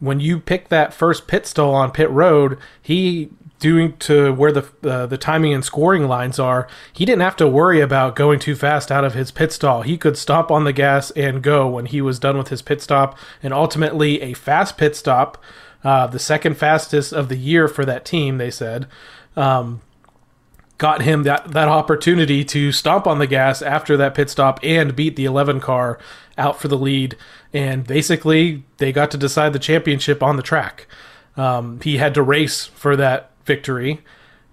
When 0.00 0.20
you 0.20 0.38
pick 0.38 0.68
that 0.68 0.92
first 0.92 1.26
pit 1.26 1.46
stall 1.46 1.74
on 1.74 1.92
pit 1.92 2.10
road 2.10 2.58
he 2.82 3.30
doing 3.58 3.96
to 3.98 4.32
where 4.32 4.52
the 4.52 4.68
uh, 4.82 5.06
the 5.06 5.18
timing 5.18 5.54
and 5.54 5.64
scoring 5.64 6.06
lines 6.08 6.38
are, 6.38 6.68
he 6.92 7.04
didn't 7.04 7.22
have 7.22 7.36
to 7.36 7.48
worry 7.48 7.80
about 7.80 8.16
going 8.16 8.38
too 8.38 8.54
fast 8.54 8.90
out 8.90 9.04
of 9.04 9.14
his 9.14 9.30
pit 9.30 9.52
stall. 9.52 9.82
He 9.82 9.96
could 9.96 10.16
stop 10.16 10.50
on 10.50 10.64
the 10.64 10.72
gas 10.72 11.10
and 11.12 11.42
go 11.42 11.68
when 11.68 11.86
he 11.86 12.00
was 12.00 12.18
done 12.18 12.36
with 12.36 12.48
his 12.48 12.62
pit 12.62 12.82
stop, 12.82 13.16
and 13.42 13.52
ultimately 13.52 14.20
a 14.20 14.34
fast 14.34 14.76
pit 14.76 14.96
stop, 14.96 15.42
uh, 15.82 16.06
the 16.06 16.18
second 16.18 16.56
fastest 16.56 17.12
of 17.12 17.28
the 17.28 17.36
year 17.36 17.68
for 17.68 17.84
that 17.84 18.04
team. 18.04 18.38
They 18.38 18.50
said. 18.50 18.86
Um, 19.36 19.80
got 20.76 21.02
him 21.02 21.22
that, 21.22 21.52
that 21.52 21.68
opportunity 21.68 22.44
to 22.44 22.72
stomp 22.72 23.06
on 23.06 23.18
the 23.18 23.26
gas 23.26 23.62
after 23.62 23.96
that 23.96 24.14
pit 24.14 24.28
stop 24.28 24.58
and 24.62 24.96
beat 24.96 25.16
the 25.16 25.24
11 25.24 25.60
car 25.60 25.98
out 26.36 26.60
for 26.60 26.68
the 26.68 26.76
lead. 26.76 27.16
And 27.52 27.86
basically, 27.86 28.64
they 28.78 28.92
got 28.92 29.10
to 29.12 29.16
decide 29.16 29.52
the 29.52 29.58
championship 29.58 30.22
on 30.22 30.36
the 30.36 30.42
track. 30.42 30.86
Um, 31.36 31.80
he 31.80 31.98
had 31.98 32.14
to 32.14 32.22
race 32.22 32.66
for 32.66 32.96
that 32.96 33.30
victory 33.44 34.00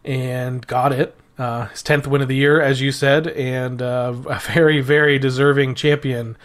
and 0.04 0.66
got 0.68 0.92
it. 0.92 1.16
Uh, 1.38 1.68
his 1.68 1.82
10th 1.82 2.08
win 2.08 2.22
of 2.22 2.28
the 2.28 2.36
year, 2.36 2.62
as 2.62 2.82
you 2.82 2.92
said, 2.92 3.28
and 3.28 3.82
uh, 3.82 4.14
a 4.30 4.40
very, 4.40 4.82
very 4.82 5.18
deserving 5.18 5.76
champion 5.76 6.38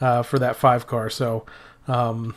uh, 0.00 0.22
for 0.22 0.38
that 0.38 0.56
five 0.56 0.86
car. 0.86 1.10
So, 1.10 1.44
um, 1.88 2.34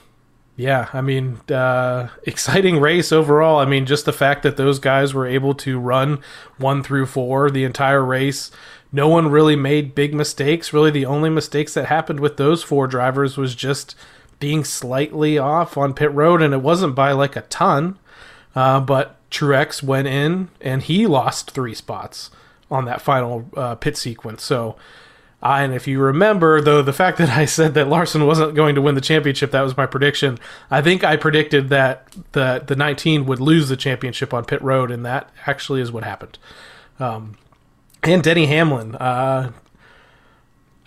yeah, 0.55 0.89
I 0.91 1.01
mean, 1.01 1.39
uh, 1.51 2.09
exciting 2.23 2.79
race 2.79 3.11
overall. 3.11 3.59
I 3.59 3.65
mean, 3.65 3.85
just 3.85 4.05
the 4.05 4.13
fact 4.13 4.41
that 4.43 4.57
those 4.57 4.79
guys 4.79 5.13
were 5.13 5.27
able 5.27 5.53
to 5.55 5.79
run 5.79 6.19
one 6.57 6.81
through 6.81 7.05
four 7.05 7.51
the 7.51 7.63
entire 7.63 8.03
race. 8.03 8.49
No 8.91 9.07
one 9.07 9.29
really 9.29 9.55
made 9.55 9.93
big 9.93 10.15
mistakes. 10.15 10.73
Really, 10.73 10.89
the 10.89 11.05
only 11.05 11.29
mistakes 11.29 11.75
that 11.75 11.85
happened 11.85 12.19
with 12.19 12.37
those 12.37 12.63
four 12.63 12.87
drivers 12.87 13.37
was 13.37 13.53
just 13.53 13.95
being 14.39 14.63
slightly 14.63 15.37
off 15.37 15.77
on 15.77 15.93
pit 15.93 16.11
road, 16.11 16.41
and 16.41 16.53
it 16.53 16.61
wasn't 16.61 16.95
by 16.95 17.11
like 17.11 17.35
a 17.35 17.41
ton. 17.41 17.99
Uh, 18.55 18.79
but 18.79 19.16
Truex 19.31 19.83
went 19.83 20.07
in 20.07 20.49
and 20.61 20.83
he 20.83 21.07
lost 21.07 21.51
three 21.51 21.73
spots 21.73 22.31
on 22.69 22.85
that 22.85 23.01
final 23.01 23.49
uh, 23.55 23.75
pit 23.75 23.97
sequence. 23.97 24.43
So, 24.43 24.75
and 25.41 25.73
if 25.73 25.87
you 25.87 25.99
remember, 25.99 26.61
though, 26.61 26.81
the 26.81 26.93
fact 26.93 27.17
that 27.19 27.29
I 27.29 27.45
said 27.45 27.73
that 27.75 27.87
Larson 27.87 28.25
wasn't 28.25 28.55
going 28.55 28.75
to 28.75 28.81
win 28.81 28.95
the 28.95 29.01
championship, 29.01 29.51
that 29.51 29.61
was 29.61 29.77
my 29.77 29.85
prediction. 29.85 30.37
I 30.71 30.81
think 30.81 31.03
I 31.03 31.15
predicted 31.15 31.69
that 31.69 32.07
the 32.31 32.63
the 32.65 32.75
19 32.75 33.25
would 33.25 33.39
lose 33.39 33.69
the 33.69 33.77
championship 33.77 34.33
on 34.33 34.45
pit 34.45 34.61
road, 34.61 34.91
and 34.91 35.05
that 35.05 35.29
actually 35.45 35.81
is 35.81 35.91
what 35.91 36.03
happened. 36.03 36.37
Um, 36.99 37.37
and 38.03 38.23
Denny 38.23 38.47
Hamlin, 38.47 38.95
uh, 38.95 39.51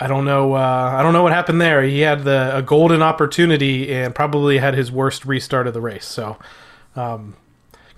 I 0.01 0.07
don't 0.07 0.25
know. 0.25 0.55
Uh, 0.55 0.95
I 0.97 1.03
don't 1.03 1.13
know 1.13 1.23
what 1.23 1.33
happened 1.33 1.61
there. 1.61 1.83
He 1.83 2.01
had 2.01 2.25
the 2.25 2.57
a 2.57 2.63
golden 2.63 3.03
opportunity 3.03 3.93
and 3.93 4.15
probably 4.15 4.59
had 4.59 4.75
his 4.75 4.91
worst 4.91 5.25
restart 5.25 5.67
of 5.67 5.75
the 5.75 5.81
race. 5.81 6.07
So, 6.07 6.39
um, 6.97 7.37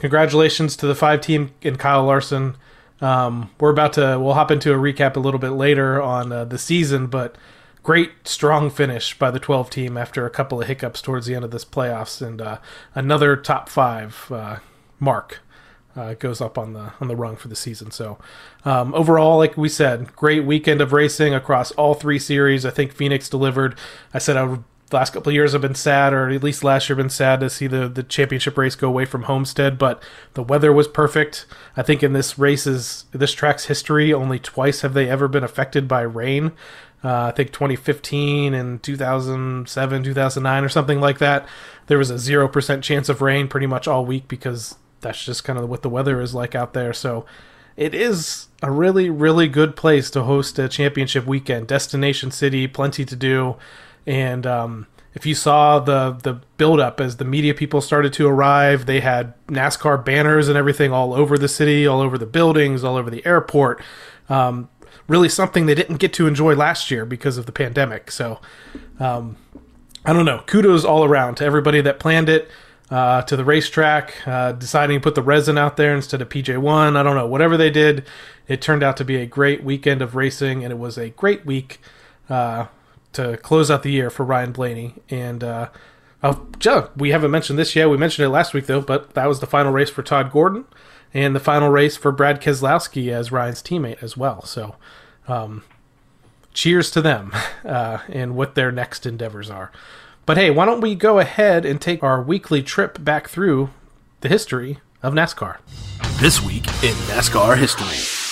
congratulations 0.03 0.75
to 0.75 0.85
the 0.85 0.97
five 0.97 1.21
team 1.21 1.53
and 1.63 1.79
Kyle 1.79 2.05
Larson. 2.05 2.57
Um, 3.01 3.51
we're 3.61 3.71
about 3.71 3.93
to 3.93 4.19
we'll 4.21 4.35
hop 4.35 4.51
into 4.51 4.73
a 4.73 4.77
recap 4.77 5.15
a 5.15 5.21
little 5.21 5.39
bit 5.39 5.51
later 5.51 6.03
on 6.03 6.33
uh, 6.33 6.45
the 6.45 6.59
season, 6.59 7.07
but 7.07 7.37
great 7.85 8.11
strong 8.25 8.69
finish 8.69 9.17
by 9.17 9.31
the 9.31 9.39
12 9.39 9.71
team 9.71 9.97
after 9.97 10.27
a 10.27 10.31
couple 10.31 10.61
of 10.61 10.67
hiccups 10.67 11.01
towards 11.01 11.27
the 11.27 11.37
end 11.37 11.45
of 11.45 11.53
this 11.53 11.65
playoffs 11.65 12.21
and 12.21 12.41
uh, 12.41 12.59
another 12.97 13.37
top 13.37 13.69
five 13.69 14.27
uh, 14.33 14.57
mark 14.99 15.39
uh, 15.95 16.15
goes 16.15 16.41
up 16.41 16.59
on 16.59 16.73
the 16.73 16.93
on 17.01 17.07
the 17.07 17.15
rung 17.15 17.37
for 17.37 17.47
the 17.47 17.55
season. 17.55 17.93
So 17.93 18.19
um, 18.65 18.93
overall, 18.95 19.39
like 19.39 19.57
we 19.57 19.69
said, 19.69 20.17
great 20.17 20.45
weekend 20.45 20.81
of 20.81 20.93
racing 20.93 21.33
across 21.33 21.71
all 21.73 21.95
three 21.95 22.19
series. 22.19 22.67
I 22.67 22.71
think 22.71 22.93
Phoenix 22.93 23.29
delivered. 23.29 23.77
I 24.13 24.19
said 24.19 24.37
I 24.37 24.43
would 24.43 24.65
the 24.93 24.97
last 24.99 25.13
couple 25.13 25.31
of 25.31 25.35
years 25.35 25.55
have 25.55 25.63
been 25.63 25.75
sad, 25.75 26.13
or 26.13 26.29
at 26.29 26.43
least 26.43 26.63
last 26.63 26.89
year 26.89 26.95
been 26.95 27.11
sad 27.11 27.41
to 27.41 27.51
see 27.51 27.67
the 27.67 27.89
the 27.89 28.05
championship 28.05 28.57
race 28.57 28.77
go 28.77 28.89
away 28.89 29.05
from 29.05 29.25
Homestead. 29.25 29.79
But 29.79 30.01
the 30.35 30.43
weather 30.43 30.73
was 30.73 30.87
perfect. 30.87 31.47
I 31.77 31.83
think 31.83 32.03
in 32.03 32.13
this 32.13 32.39
race's 32.39 33.07
this 33.11 33.33
track's 33.33 33.65
history, 33.65 34.13
only 34.13 34.39
twice 34.39 34.83
have 34.83 34.95
they 34.95 35.09
ever 35.09 35.27
been 35.27 35.43
affected 35.43 35.89
by 35.89 36.03
rain. 36.03 36.53
Uh, 37.03 37.25
I 37.25 37.31
think 37.33 37.51
2015 37.51 38.55
and 38.55 38.81
2007, 38.81 40.05
2009, 40.05 40.65
or 40.65 40.69
something 40.69 41.01
like 41.01 41.19
that. 41.19 41.49
There 41.89 41.99
was 41.99 42.11
a 42.11 42.19
zero 42.19 42.47
percent 42.47 42.85
chance 42.85 43.09
of 43.09 43.21
rain 43.21 43.49
pretty 43.49 43.67
much 43.67 43.89
all 43.89 44.07
week 44.07 44.29
because 44.29 44.77
that's 45.01 45.25
just 45.25 45.43
kind 45.43 45.59
of 45.59 45.69
what 45.69 45.83
the 45.83 45.89
weather 45.89 46.21
is 46.21 46.33
like 46.35 46.55
out 46.55 46.75
there. 46.75 46.93
So 46.93 47.25
it 47.77 47.95
is 47.95 48.49
a 48.63 48.71
really, 48.71 49.09
really 49.09 49.49
good 49.49 49.75
place 49.75 50.11
to 50.11 50.25
host 50.25 50.59
a 50.59 50.69
championship 50.69 51.27
weekend. 51.27 51.67
Destination 51.67 52.31
city, 52.31 52.69
plenty 52.69 53.05
to 53.07 53.17
do. 53.17 53.57
And 54.07 54.47
um, 54.47 54.87
if 55.15 55.27
you 55.27 55.35
saw 55.35 55.79
the 55.79 56.13
the 56.23 56.41
build 56.57 56.81
up 56.81 57.01
as 57.01 57.17
the 57.17 57.25
media 57.25 57.55
people 57.55 57.81
started 57.81 58.13
to 58.15 58.27
arrive, 58.27 58.87
they 58.87 59.01
had 59.01 59.35
NASCAR 59.47 60.05
banners 60.05 60.49
and 60.49 60.57
everything 60.57 60.93
all 60.93 61.15
over 61.15 61.37
the 61.37 61.49
city, 61.49 61.87
all 61.87 62.01
over 62.01 62.17
the 62.17 62.27
buildings, 62.27 62.83
all 62.83 62.97
over 62.97 63.11
the 63.11 63.25
airport. 63.27 63.83
Um, 64.29 64.69
really 65.09 65.29
something 65.29 65.67
they 65.67 65.75
didn't 65.75 65.97
get 65.97 66.13
to 66.15 66.27
enjoy 66.27 66.55
last 66.55 66.91
year 66.91 67.05
because 67.05 67.37
of 67.37 67.47
the 67.47 67.53
pandemic. 67.53 68.11
So 68.11 68.41
um, 68.99 69.37
I 70.05 70.13
don't 70.13 70.25
know. 70.25 70.43
Kudos 70.47 70.85
all 70.85 71.05
around 71.05 71.37
to 71.37 71.45
everybody 71.45 71.81
that 71.83 71.99
planned 71.99 72.29
it. 72.29 72.51
Uh, 72.91 73.23
to 73.23 73.37
the 73.37 73.45
racetrack, 73.45 74.13
uh, 74.27 74.53
deciding 74.53 74.99
to 74.99 75.03
put 75.03 75.15
the 75.15 75.23
resin 75.23 75.57
out 75.57 75.79
there 75.79 75.97
instead 75.97 76.21
of 76.21 76.29
PJ1. 76.29 76.95
I 76.95 77.03
don't 77.03 77.17
know. 77.17 77.27
Whatever 77.27 77.57
they 77.57 77.71
did, 77.71 78.05
it 78.49 78.61
turned 78.61 78.83
out 78.83 78.99
to 78.99 79.05
be 79.05 79.17
a 79.17 79.25
great 79.25 79.65
weekend 79.65 80.03
of 80.03 80.15
racing, 80.15 80.63
and 80.63 80.71
it 80.71 80.77
was 80.77 80.99
a 80.99 81.09
great 81.09 81.47
week 81.47 81.81
uh, 82.29 82.67
to 83.13 83.37
close 83.39 83.71
out 83.71 83.83
the 83.83 83.91
year 83.91 84.11
for 84.11 84.25
Ryan 84.25 84.53
Blaney. 84.53 84.95
And 85.09 85.45
uh, 85.45 85.69
Joe, 86.59 86.91
we 86.97 87.11
haven't 87.11 87.31
mentioned 87.31 87.59
this 87.59 87.75
yet. 87.75 87.91
We 87.91 87.97
mentioned 87.97 88.25
it 88.25 88.31
last 88.31 88.55
week 88.55 88.67
though, 88.67 88.81
but 88.81 89.15
that 89.15 89.27
was 89.27 89.41
the 89.41 89.47
final 89.47 89.73
race 89.73 89.91
for 89.91 90.03
Todd 90.03 90.31
Gordon 90.31 90.65
and 91.15 91.35
the 91.35 91.41
final 91.41 91.69
race 91.69 91.97
for 91.97 92.13
Brad 92.13 92.41
Keselowski 92.41 93.13
as 93.13 93.33
Ryan's 93.33 93.63
teammate 93.63 94.03
as 94.03 94.17
well. 94.17 94.43
So, 94.43 94.77
um, 95.29 95.63
cheers 96.55 96.91
to 96.93 97.03
them 97.03 97.33
uh, 97.65 97.99
and 98.09 98.37
what 98.37 98.55
their 98.55 98.73
next 98.73 99.07
endeavors 99.07 99.51
are. 99.51 99.73
But 100.25 100.37
hey, 100.37 100.51
why 100.51 100.67
don't 100.67 100.81
we 100.81 100.95
go 100.95 101.19
ahead 101.19 101.65
and 101.65 101.81
take 101.81 102.03
our 102.03 102.23
weekly 102.23 102.63
trip 102.63 103.03
back 103.03 103.29
through 103.29 103.71
the 104.21 104.29
history 104.29 104.79
of 105.03 105.15
NASCAR? 105.15 105.59
This 106.21 106.41
week 106.41 106.67
in 106.85 106.95
NASCAR 107.11 107.59
history. 107.59 108.32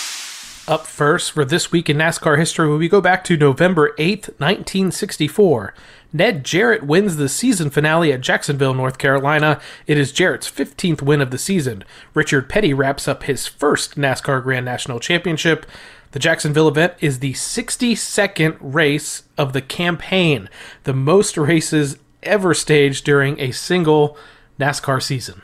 Up 0.71 0.87
first 0.87 1.33
for 1.33 1.43
this 1.43 1.69
week 1.73 1.89
in 1.89 1.97
NASCAR 1.97 2.37
history, 2.37 2.77
we 2.77 2.87
go 2.87 3.01
back 3.01 3.25
to 3.25 3.35
November 3.35 3.93
8th, 3.99 4.29
1964. 4.39 5.73
Ned 6.13 6.45
Jarrett 6.45 6.83
wins 6.83 7.17
the 7.17 7.27
season 7.27 7.69
finale 7.69 8.13
at 8.13 8.21
Jacksonville, 8.21 8.73
North 8.73 8.97
Carolina. 8.97 9.59
It 9.85 9.97
is 9.97 10.13
Jarrett's 10.13 10.49
15th 10.49 11.01
win 11.01 11.19
of 11.19 11.29
the 11.29 11.37
season. 11.37 11.83
Richard 12.13 12.47
Petty 12.47 12.73
wraps 12.73 13.05
up 13.05 13.23
his 13.23 13.47
first 13.47 13.97
NASCAR 13.97 14.41
Grand 14.41 14.63
National 14.63 15.01
Championship. 15.01 15.65
The 16.11 16.19
Jacksonville 16.19 16.69
event 16.69 16.93
is 17.01 17.19
the 17.19 17.33
62nd 17.33 18.55
race 18.61 19.23
of 19.37 19.51
the 19.51 19.61
campaign, 19.61 20.47
the 20.85 20.93
most 20.93 21.37
races 21.37 21.97
ever 22.23 22.53
staged 22.53 23.03
during 23.03 23.37
a 23.41 23.51
single 23.51 24.17
NASCAR 24.57 25.03
season. 25.03 25.41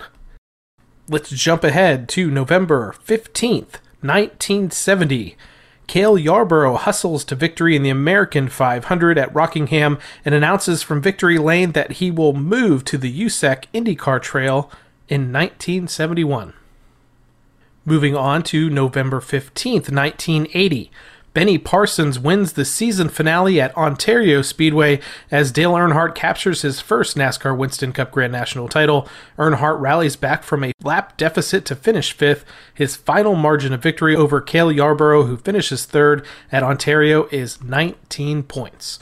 Let's 1.10 1.32
jump 1.32 1.66
ahead 1.66 2.08
to 2.10 2.32
November 2.32 2.96
15th, 3.06 3.82
1970. 4.02 5.36
Cale 5.88 6.18
Yarborough 6.18 6.76
hustles 6.76 7.24
to 7.26 7.36
victory 7.36 7.76
in 7.76 7.82
the 7.82 7.90
American 7.90 8.50
500 8.50 9.18
at 9.18 9.34
Rockingham 9.34 9.98
and 10.26 10.36
announces 10.36 10.84
from 10.84 11.02
victory 11.02 11.38
lane 11.38 11.72
that 11.72 11.94
he 11.94 12.12
will 12.12 12.34
move 12.34 12.84
to 12.86 12.98
the 12.98 13.22
USAC 13.22 13.66
IndyCar 13.74 14.22
Trail 14.22 14.70
in 15.08 15.32
1971. 15.32 16.54
Moving 17.86 18.18
on 18.18 18.44
to 18.44 18.70
November 18.70 19.22
15th, 19.22 19.90
1980. 19.90 20.92
Benny 21.38 21.60
Parsons 21.60 22.18
wins 22.18 22.54
the 22.54 22.66
season 22.66 23.10
finale 23.10 23.62
at 23.62 23.78
Ontario 23.78 24.42
Speedway 24.42 25.00
as 25.30 25.52
Dale 25.52 25.74
Earnhardt 25.74 26.16
captures 26.16 26.64
his 26.64 26.82
first 26.82 27.16
NASCAR 27.16 27.56
Winston 27.56 27.94
Cup 27.94 28.10
Grand 28.10 28.34
National 28.34 28.68
title. 28.68 29.08
Earnhardt 29.38 29.80
rallies 29.80 30.16
back 30.16 30.42
from 30.42 30.64
a 30.64 30.74
lap 30.82 31.16
deficit 31.16 31.64
to 31.66 31.76
finish 31.76 32.12
fifth. 32.12 32.44
His 32.74 32.96
final 32.96 33.36
margin 33.36 33.72
of 33.72 33.84
victory 33.84 34.16
over 34.16 34.42
Cale 34.42 34.72
Yarborough, 34.72 35.26
who 35.26 35.38
finishes 35.38 35.86
third 35.86 36.26
at 36.52 36.64
Ontario, 36.64 37.28
is 37.32 37.62
19 37.62 38.42
points. 38.42 38.98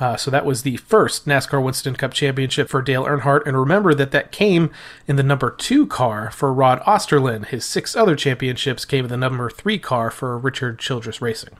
Uh, 0.00 0.16
so 0.16 0.30
that 0.30 0.46
was 0.46 0.62
the 0.62 0.78
first 0.78 1.26
NASCAR 1.26 1.62
Winston 1.62 1.96
Cup 1.96 2.14
championship 2.14 2.70
for 2.70 2.80
Dale 2.80 3.04
Earnhardt. 3.04 3.44
And 3.44 3.58
remember 3.58 3.92
that 3.92 4.10
that 4.10 4.32
came 4.32 4.70
in 5.06 5.16
the 5.16 5.22
number 5.22 5.50
two 5.50 5.86
car 5.86 6.30
for 6.30 6.50
Rod 6.50 6.80
Osterlund. 6.84 7.48
His 7.48 7.66
six 7.66 7.94
other 7.94 8.16
championships 8.16 8.86
came 8.86 9.04
in 9.04 9.10
the 9.10 9.18
number 9.18 9.50
three 9.50 9.78
car 9.78 10.10
for 10.10 10.38
Richard 10.38 10.78
Childress 10.78 11.20
Racing. 11.20 11.58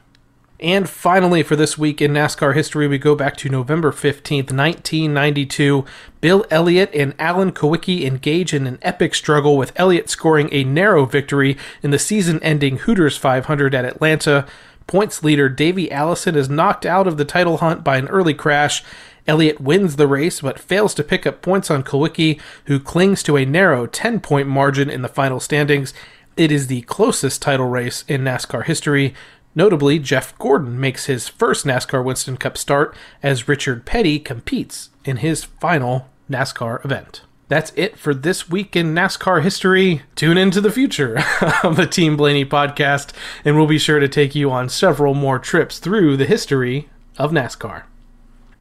And 0.60 0.88
finally, 0.88 1.42
for 1.42 1.56
this 1.56 1.76
week 1.76 2.00
in 2.00 2.12
NASCAR 2.12 2.54
history, 2.54 2.86
we 2.86 2.96
go 2.96 3.16
back 3.16 3.36
to 3.38 3.48
November 3.48 3.90
15th, 3.90 4.52
1992. 4.52 5.84
Bill 6.20 6.46
Elliott 6.48 6.90
and 6.94 7.12
Alan 7.18 7.50
Kulwicki 7.50 8.04
engage 8.04 8.54
in 8.54 8.66
an 8.66 8.78
epic 8.80 9.16
struggle, 9.16 9.56
with 9.56 9.72
Elliott 9.74 10.08
scoring 10.08 10.48
a 10.52 10.62
narrow 10.62 11.06
victory 11.06 11.56
in 11.82 11.90
the 11.90 11.98
season 11.98 12.40
ending 12.42 12.78
Hooters 12.78 13.16
500 13.16 13.74
at 13.74 13.84
Atlanta. 13.84 14.46
Points 14.86 15.24
leader 15.24 15.48
Davey 15.48 15.90
Allison 15.90 16.36
is 16.36 16.48
knocked 16.48 16.86
out 16.86 17.08
of 17.08 17.16
the 17.16 17.24
title 17.24 17.56
hunt 17.56 17.82
by 17.82 17.96
an 17.96 18.08
early 18.08 18.34
crash. 18.34 18.84
Elliott 19.26 19.60
wins 19.60 19.96
the 19.96 20.06
race 20.06 20.40
but 20.40 20.58
fails 20.58 20.94
to 20.94 21.02
pick 21.02 21.26
up 21.26 21.42
points 21.42 21.70
on 21.70 21.82
Kulwicki, 21.82 22.40
who 22.66 22.78
clings 22.78 23.22
to 23.24 23.36
a 23.36 23.44
narrow 23.44 23.86
10 23.86 24.20
point 24.20 24.46
margin 24.46 24.88
in 24.88 25.02
the 25.02 25.08
final 25.08 25.40
standings. 25.40 25.92
It 26.36 26.50
is 26.50 26.66
the 26.66 26.82
closest 26.82 27.40
title 27.42 27.68
race 27.68 28.04
in 28.08 28.22
NASCAR 28.22 28.64
history. 28.64 29.14
Notably, 29.54 29.98
Jeff 29.98 30.36
Gordon 30.38 30.80
makes 30.80 31.06
his 31.06 31.28
first 31.28 31.64
NASCAR 31.64 32.04
Winston 32.04 32.36
Cup 32.36 32.58
start 32.58 32.96
as 33.22 33.46
Richard 33.46 33.86
Petty 33.86 34.18
competes 34.18 34.90
in 35.04 35.18
his 35.18 35.44
final 35.44 36.08
NASCAR 36.28 36.84
event. 36.84 37.22
That's 37.48 37.72
it 37.76 37.98
for 37.98 38.14
this 38.14 38.48
week 38.48 38.74
in 38.74 38.94
NASCAR 38.94 39.42
history. 39.42 40.02
Tune 40.16 40.38
into 40.38 40.60
the 40.60 40.72
future 40.72 41.22
of 41.62 41.76
the 41.76 41.86
Team 41.86 42.16
Blaney 42.16 42.44
podcast, 42.44 43.12
and 43.44 43.56
we'll 43.56 43.66
be 43.66 43.78
sure 43.78 44.00
to 44.00 44.08
take 44.08 44.34
you 44.34 44.50
on 44.50 44.68
several 44.68 45.14
more 45.14 45.38
trips 45.38 45.78
through 45.78 46.16
the 46.16 46.24
history 46.24 46.88
of 47.18 47.30
NASCAR. 47.30 47.82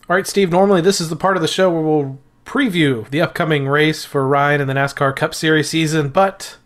All 0.10 0.16
right, 0.16 0.28
Steve, 0.28 0.52
normally 0.52 0.82
this 0.82 1.00
is 1.00 1.10
the 1.10 1.16
part 1.16 1.38
of 1.38 1.42
the 1.42 1.48
show 1.48 1.72
where 1.72 1.82
we'll 1.82 2.20
preview 2.46 3.10
the 3.10 3.22
upcoming 3.22 3.68
race 3.68 4.04
for 4.04 4.28
Ryan 4.28 4.62
in 4.62 4.68
the 4.68 4.74
NASCAR 4.74 5.16
Cup 5.16 5.34
Series 5.34 5.70
season, 5.70 6.10
but 6.10 6.58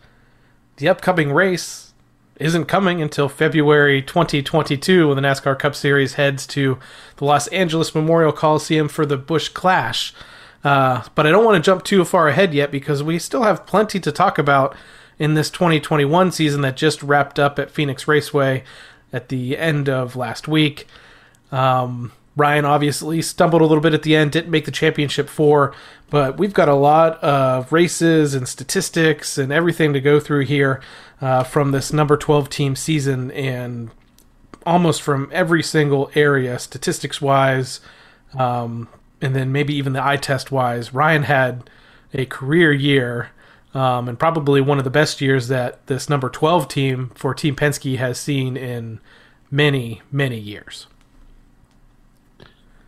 the 0.77 0.89
upcoming 0.89 1.31
race 1.31 1.86
isn't 2.39 2.65
coming 2.65 3.01
until 3.01 3.29
February 3.29 4.01
2022 4.01 5.07
when 5.07 5.15
the 5.15 5.21
NASCAR 5.21 5.57
Cup 5.57 5.75
Series 5.75 6.13
heads 6.13 6.45
to 6.47 6.77
the 7.17 7.25
Los 7.25 7.47
Angeles 7.47 7.95
Memorial 7.95 8.31
Coliseum 8.31 8.87
for 8.87 9.05
the 9.05 9.17
Busch 9.17 9.49
Clash. 9.49 10.13
Uh, 10.63 11.03
but 11.15 11.25
I 11.25 11.31
don't 11.31 11.45
want 11.45 11.63
to 11.63 11.65
jump 11.65 11.83
too 11.83 12.03
far 12.05 12.27
ahead 12.27 12.53
yet 12.53 12.71
because 12.71 13.01
we 13.01 13.19
still 13.19 13.43
have 13.43 13.65
plenty 13.65 13.99
to 13.99 14.11
talk 14.11 14.37
about 14.37 14.75
in 15.19 15.33
this 15.33 15.49
2021 15.49 16.31
season 16.31 16.61
that 16.61 16.77
just 16.77 17.01
wrapped 17.01 17.39
up 17.39 17.57
at 17.57 17.71
Phoenix 17.71 18.07
Raceway 18.07 18.63
at 19.11 19.29
the 19.29 19.57
end 19.57 19.89
of 19.89 20.15
last 20.15 20.47
week. 20.47 20.87
Um, 21.51 22.11
Ryan 22.37 22.65
obviously 22.65 23.23
stumbled 23.23 23.63
a 23.63 23.65
little 23.65 23.81
bit 23.81 23.95
at 23.95 24.03
the 24.03 24.15
end, 24.15 24.31
didn't 24.31 24.51
make 24.51 24.65
the 24.65 24.71
championship 24.71 25.27
four, 25.27 25.73
but 26.11 26.37
we've 26.37 26.53
got 26.53 26.69
a 26.69 26.75
lot 26.75 27.21
of 27.23 27.73
races 27.73 28.35
and 28.35 28.47
statistics 28.47 29.39
and 29.39 29.51
everything 29.51 29.91
to 29.93 29.99
go 29.99 30.19
through 30.19 30.45
here 30.45 30.79
uh, 31.19 31.43
from 31.43 31.71
this 31.71 31.91
number 31.91 32.15
12 32.15 32.47
team 32.47 32.75
season 32.75 33.31
and 33.31 33.89
almost 34.67 35.01
from 35.01 35.29
every 35.33 35.63
single 35.63 36.11
area, 36.13 36.59
statistics 36.59 37.19
wise, 37.19 37.79
um, 38.37 38.87
and 39.19 39.35
then 39.35 39.51
maybe 39.51 39.73
even 39.73 39.93
the 39.93 40.05
eye 40.05 40.17
test 40.17 40.51
wise. 40.51 40.93
Ryan 40.93 41.23
had 41.23 41.67
a 42.13 42.25
career 42.25 42.71
year. 42.71 43.31
Um, 43.73 44.07
and 44.07 44.17
probably 44.17 44.59
one 44.59 44.79
of 44.79 44.85
the 44.85 44.89
best 44.89 45.21
years 45.21 45.49
that 45.49 45.85
this 45.85 46.09
number 46.09 46.29
12 46.29 46.67
team 46.67 47.11
for 47.13 47.35
Team 47.35 47.55
Penske 47.55 47.97
has 47.97 48.17
seen 48.17 48.57
in 48.57 48.99
many, 49.51 50.01
many 50.09 50.39
years 50.39 50.87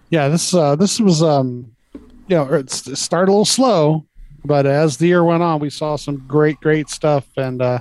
yeah, 0.09 0.27
this 0.27 0.53
uh, 0.53 0.75
this 0.75 0.99
was 0.99 1.21
um, 1.21 1.71
you 1.93 2.35
know, 2.35 2.45
it 2.53 2.69
started 2.69 3.29
a 3.29 3.33
little 3.33 3.45
slow, 3.45 4.05
but 4.45 4.65
as 4.65 4.97
the 4.97 5.07
year 5.07 5.23
went 5.23 5.43
on, 5.43 5.59
we 5.59 5.69
saw 5.69 5.95
some 5.95 6.17
great, 6.27 6.59
great 6.59 6.89
stuff, 6.89 7.27
and 7.37 7.61
uh, 7.61 7.79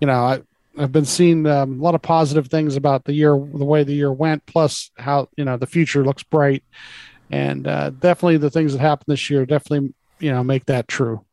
you 0.00 0.06
know, 0.06 0.14
I, 0.14 0.40
I've 0.78 0.92
been 0.92 1.04
seeing 1.04 1.46
um, 1.46 1.80
a 1.80 1.82
lot 1.82 1.96
of 1.96 2.02
positive 2.02 2.46
things 2.46 2.76
about 2.76 3.04
the 3.04 3.12
year, 3.12 3.30
the 3.32 3.64
way 3.64 3.82
the 3.82 3.94
year 3.94 4.12
went, 4.12 4.46
plus 4.46 4.90
how 4.98 5.28
you 5.36 5.44
know 5.44 5.56
the 5.56 5.66
future 5.66 6.04
looks 6.04 6.22
bright, 6.22 6.62
and 7.30 7.66
uh, 7.66 7.90
definitely 7.90 8.38
the 8.38 8.50
things 8.50 8.72
that 8.72 8.80
happened 8.80 9.12
this 9.12 9.28
year 9.30 9.44
definitely 9.44 9.92
you 10.20 10.30
know 10.30 10.44
make 10.44 10.66
that 10.66 10.88
true. 10.88 11.24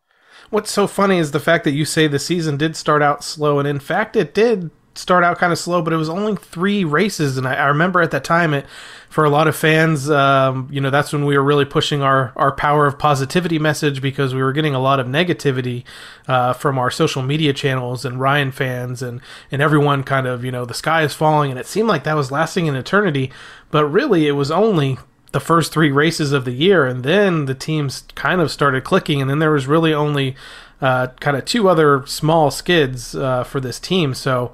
What's 0.50 0.72
so 0.72 0.86
funny 0.88 1.18
is 1.18 1.32
the 1.32 1.40
fact 1.40 1.64
that 1.64 1.72
you 1.72 1.86
say 1.86 2.08
the 2.08 2.20
season 2.20 2.58
did 2.58 2.76
start 2.76 3.02
out 3.02 3.24
slow, 3.24 3.60
and 3.60 3.68
in 3.68 3.80
fact, 3.80 4.16
it 4.16 4.34
did 4.34 4.72
start 4.96 5.24
out 5.24 5.38
kind 5.38 5.52
of 5.52 5.60
slow, 5.60 5.82
but 5.82 5.94
it 5.94 5.98
was 5.98 6.10
only 6.10 6.36
three 6.36 6.84
races, 6.84 7.38
and 7.38 7.48
I, 7.48 7.56
I 7.56 7.66
remember 7.68 8.02
at 8.02 8.12
that 8.12 8.24
time 8.24 8.54
it 8.54 8.66
for 9.10 9.24
a 9.24 9.30
lot 9.30 9.48
of 9.48 9.56
fans, 9.56 10.10
um, 10.10 10.68
you 10.70 10.82
know, 10.82 10.90
that's 10.90 11.14
when 11.14 11.26
we 11.26 11.38
were 11.38 11.44
really 11.44 11.64
pushing 11.66 12.02
our 12.02 12.34
our 12.36 12.52
power 12.52 12.86
of 12.86 12.98
positivity 13.00 13.60
message 13.60 14.02
because 14.02 14.34
we 14.34 14.42
were 14.42 14.52
getting 14.52 14.76
a 14.76 14.80
lot 14.80 15.00
of 15.00 15.08
negativity 15.08 15.84
uh, 16.28 16.54
from 16.54 16.78
our 16.78 16.92
social 16.92 17.22
media 17.22 17.54
channels 17.54 18.04
and 18.04 18.20
Ryan 18.20 18.52
fans 18.52 19.02
and 19.02 19.22
and 19.52 19.62
everyone 19.62 20.04
kind 20.04 20.28
of 20.28 20.44
you 20.44 20.52
know 20.52 20.66
the 20.66 20.74
sky 20.74 21.04
is 21.04 21.14
falling, 21.14 21.52
and 21.52 21.60
it 21.60 21.68
seemed 21.68 21.88
like 21.88 22.04
that 22.04 22.16
was 22.16 22.32
lasting 22.32 22.68
an 22.68 22.76
eternity, 22.76 23.32
but 23.72 23.86
really 23.86 24.28
it 24.28 24.34
was 24.34 24.52
only 24.52 24.98
the 25.32 25.40
first 25.40 25.74
three 25.74 25.92
races 25.92 26.32
of 26.32 26.46
the 26.46 26.54
year, 26.54 26.86
and 26.86 27.04
then 27.04 27.46
the 27.46 27.56
teams 27.56 28.04
kind 28.16 28.40
of 28.40 28.50
started 28.50 28.84
clicking, 28.84 29.22
and 29.22 29.30
then 29.30 29.40
there 29.40 29.52
was 29.52 29.68
really 29.68 29.94
only 29.94 30.36
uh, 30.82 31.08
kind 31.20 31.38
of 31.38 31.46
two 31.46 31.68
other 31.70 32.06
small 32.06 32.52
skids 32.52 33.16
uh, 33.16 33.44
for 33.44 33.60
this 33.60 33.80
team. 33.80 34.14
So 34.14 34.52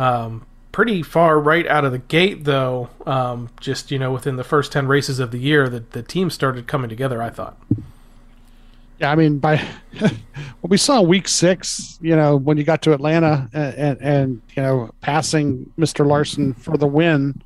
um, 0.00 0.46
pretty 0.72 1.02
far 1.02 1.38
right 1.38 1.66
out 1.66 1.84
of 1.84 1.92
the 1.92 1.98
gate, 1.98 2.44
though. 2.44 2.88
Um, 3.06 3.50
just 3.60 3.90
you 3.90 3.98
know, 3.98 4.12
within 4.12 4.36
the 4.36 4.44
first 4.44 4.72
ten 4.72 4.86
races 4.86 5.18
of 5.18 5.30
the 5.30 5.38
year, 5.38 5.68
the 5.68 5.80
the 5.80 6.02
team 6.02 6.30
started 6.30 6.66
coming 6.66 6.88
together. 6.88 7.22
I 7.22 7.30
thought. 7.30 7.56
Yeah, 8.98 9.10
I 9.10 9.14
mean, 9.14 9.38
by 9.38 9.56
what 9.98 10.70
we 10.70 10.76
saw 10.76 11.00
week 11.00 11.26
six, 11.26 11.98
you 12.02 12.14
know, 12.14 12.36
when 12.36 12.58
you 12.58 12.64
got 12.64 12.82
to 12.82 12.92
Atlanta 12.92 13.48
and, 13.54 13.74
and, 13.74 14.02
and 14.02 14.42
you 14.54 14.62
know, 14.62 14.90
passing 15.00 15.72
Mr. 15.78 16.06
Larson 16.06 16.52
for 16.52 16.76
the 16.76 16.86
win, 16.86 17.40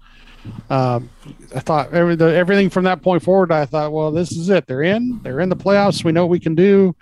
um, 0.69 1.09
I 1.55 1.61
thought 1.61 1.93
every, 1.93 2.17
the, 2.17 2.35
everything 2.35 2.71
from 2.71 2.83
that 2.85 3.03
point 3.03 3.23
forward, 3.23 3.53
I 3.53 3.67
thought, 3.67 3.93
well, 3.93 4.11
this 4.11 4.33
is 4.33 4.51
it. 4.51 4.67
They're 4.67 4.83
in. 4.83 5.21
They're 5.23 5.38
in 5.38 5.49
the 5.49 5.55
playoffs. 5.55 6.05
We 6.05 6.11
know 6.11 6.25
what 6.25 6.31
we 6.31 6.40
can 6.40 6.57
do. 6.57 6.97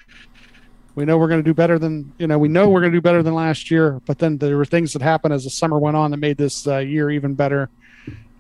We 0.95 1.05
know 1.05 1.17
we're 1.17 1.29
going 1.29 1.41
to 1.41 1.49
do 1.49 1.55
better 1.55 1.79
than 1.79 2.13
you 2.19 2.27
know. 2.27 2.39
We 2.39 2.49
know 2.49 2.69
we're 2.69 2.81
going 2.81 2.93
to 2.93 2.97
do 2.97 3.03
better 3.03 3.23
than 3.23 3.35
last 3.35 3.71
year. 3.71 4.01
But 4.07 4.19
then 4.19 4.39
there 4.39 4.57
were 4.57 4.65
things 4.65 4.93
that 4.93 5.03
happened 5.03 5.33
as 5.33 5.45
the 5.45 5.51
summer 5.51 5.79
went 5.79 5.97
on 5.97 6.11
that 6.11 6.19
made 6.19 6.37
this 6.37 6.67
uh, 6.67 6.79
year 6.79 7.11
even 7.11 7.35
better, 7.35 7.71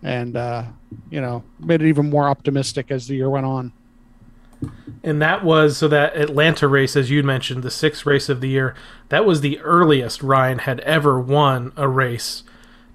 and 0.03 0.37
uh, 0.37 0.65
you 1.11 1.21
know 1.21 1.45
made 1.59 1.83
it 1.83 1.88
even 1.88 2.11
more 2.11 2.29
optimistic 2.29 2.91
as 2.91 3.07
the 3.07 3.17
year 3.17 3.31
went 3.31 3.47
on. 3.47 3.73
And 5.03 5.21
that 5.21 5.45
was 5.45 5.79
so 5.79 5.88
that 5.88 6.17
Atlanta 6.17 6.69
race, 6.69 6.95
as 6.95 7.11
you 7.11 7.23
mentioned, 7.23 7.62
the 7.62 7.71
sixth 7.71 8.07
race 8.07 8.29
of 8.29 8.41
the 8.41 8.49
year. 8.49 8.77
That 9.09 9.25
was 9.25 9.41
the 9.41 9.59
earliest 9.61 10.23
Ryan 10.23 10.61
had 10.61 10.81
ever 10.81 11.21
won 11.21 11.73
a 11.77 11.88
race 11.88 12.45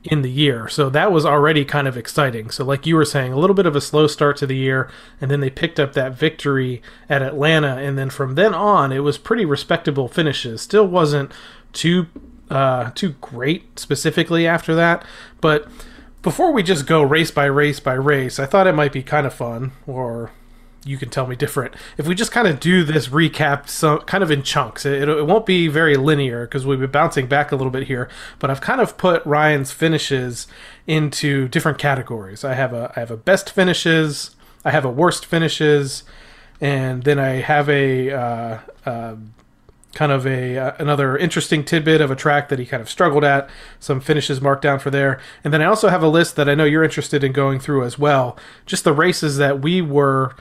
in 0.10 0.22
the 0.22 0.32
year. 0.32 0.68
So 0.68 0.90
that 0.90 1.12
was 1.12 1.26
already 1.26 1.66
kind 1.66 1.88
of 1.88 1.98
exciting. 1.98 2.50
So, 2.50 2.64
like 2.64 2.86
you 2.86 2.96
were 2.96 3.06
saying, 3.06 3.34
a 3.34 3.40
little 3.40 3.54
bit 3.54 3.66
of 3.66 3.76
a 3.76 3.82
slow 3.82 4.08
start 4.08 4.38
to 4.38 4.48
the 4.48 4.56
year, 4.56 4.90
and 5.22 5.30
then 5.30 5.40
they 5.40 5.50
picked 5.50 5.80
up 5.80 5.94
that 5.94 6.14
victory 6.14 6.82
at 7.10 7.22
Atlanta. 7.22 7.78
And 7.78 7.98
then 7.98 8.10
from 8.10 8.36
then 8.36 8.54
on, 8.54 8.92
it 8.92 9.00
was 9.00 9.18
pretty 9.18 9.46
respectable 9.46 10.08
finishes. 10.08 10.62
Still 10.62 10.88
wasn't 10.88 11.32
too 11.74 12.08
uh, 12.50 12.92
too 12.92 13.16
great 13.22 13.78
specifically 13.80 14.48
after 14.48 14.74
that, 14.76 15.06
but 15.42 15.68
before 16.22 16.52
we 16.52 16.64
just 16.64 16.88
go 16.88 17.02
race 17.02 17.32
by 17.32 17.46
race 17.46 17.80
by 17.80 17.94
race, 17.94 18.40
I 18.40 18.46
thought 18.46 18.68
it 18.68 18.74
might 18.76 18.94
be 18.94 19.04
kind 19.04 19.28
of 19.28 19.34
fun, 19.34 19.72
or 19.86 20.32
you 20.88 20.98
can 20.98 21.10
tell 21.10 21.28
me 21.28 21.36
different. 21.36 21.76
If 21.98 22.08
we 22.08 22.16
just 22.16 22.32
kind 22.32 22.48
of 22.48 22.60
do 22.60 22.84
this 22.84 23.10
recap, 23.10 23.68
so 23.68 24.00
kind 24.00 24.24
of 24.24 24.32
in 24.32 24.44
chunks, 24.44 24.86
it, 24.86 25.08
it 25.08 25.26
won't 25.26 25.46
be 25.46 25.68
very 25.68 25.96
linear 25.96 26.46
because 26.46 26.66
we've 26.66 26.80
been 26.80 26.92
bouncing 26.92 27.28
back 27.28 27.52
a 27.52 27.56
little 27.56 27.72
bit 27.72 27.88
here. 27.88 28.10
But 28.40 28.50
I've 28.50 28.62
kind 28.62 28.82
of 28.82 28.98
put 28.98 29.26
Ryan's 29.26 29.72
finishes 29.72 30.48
into 30.86 31.48
different 31.48 31.78
categories. 31.78 32.44
I 32.44 32.54
have 32.54 32.74
a 32.74 32.92
I 32.96 33.00
have 33.00 33.12
a 33.12 33.18
best 33.18 33.52
finishes, 33.52 34.36
I 34.64 34.72
have 34.72 34.86
a 34.86 34.92
worst 34.92 35.26
finishes, 35.26 36.04
and 36.62 37.04
then 37.04 37.20
I 37.20 37.42
have 37.42 37.70
a 37.70 38.12
uh, 38.12 38.60
uh, 38.86 39.16
kind 39.94 40.12
of 40.12 40.28
a 40.28 40.58
uh, 40.58 40.72
another 40.78 41.18
interesting 41.18 41.64
tidbit 41.64 42.02
of 42.02 42.12
a 42.12 42.16
track 42.16 42.50
that 42.50 42.60
he 42.60 42.66
kind 42.66 42.82
of 42.82 42.90
struggled 42.90 43.24
at. 43.24 43.50
Some 43.80 44.00
finishes 44.00 44.40
marked 44.40 44.62
down 44.62 44.80
for 44.80 44.92
there, 44.92 45.20
and 45.44 45.54
then 45.54 45.62
I 45.62 45.66
also 45.66 45.90
have 45.90 46.04
a 46.04 46.08
list 46.08 46.36
that 46.36 46.48
I 46.48 46.56
know 46.56 46.66
you're 46.66 46.84
interested 46.84 47.24
in 47.24 47.32
going 47.32 47.60
through 47.60 47.84
as 47.84 47.98
well. 47.98 48.38
Just 48.66 48.84
the 48.84 48.94
races 48.94 49.38
that 49.38 49.62
we 49.62 49.82
were 49.82 50.36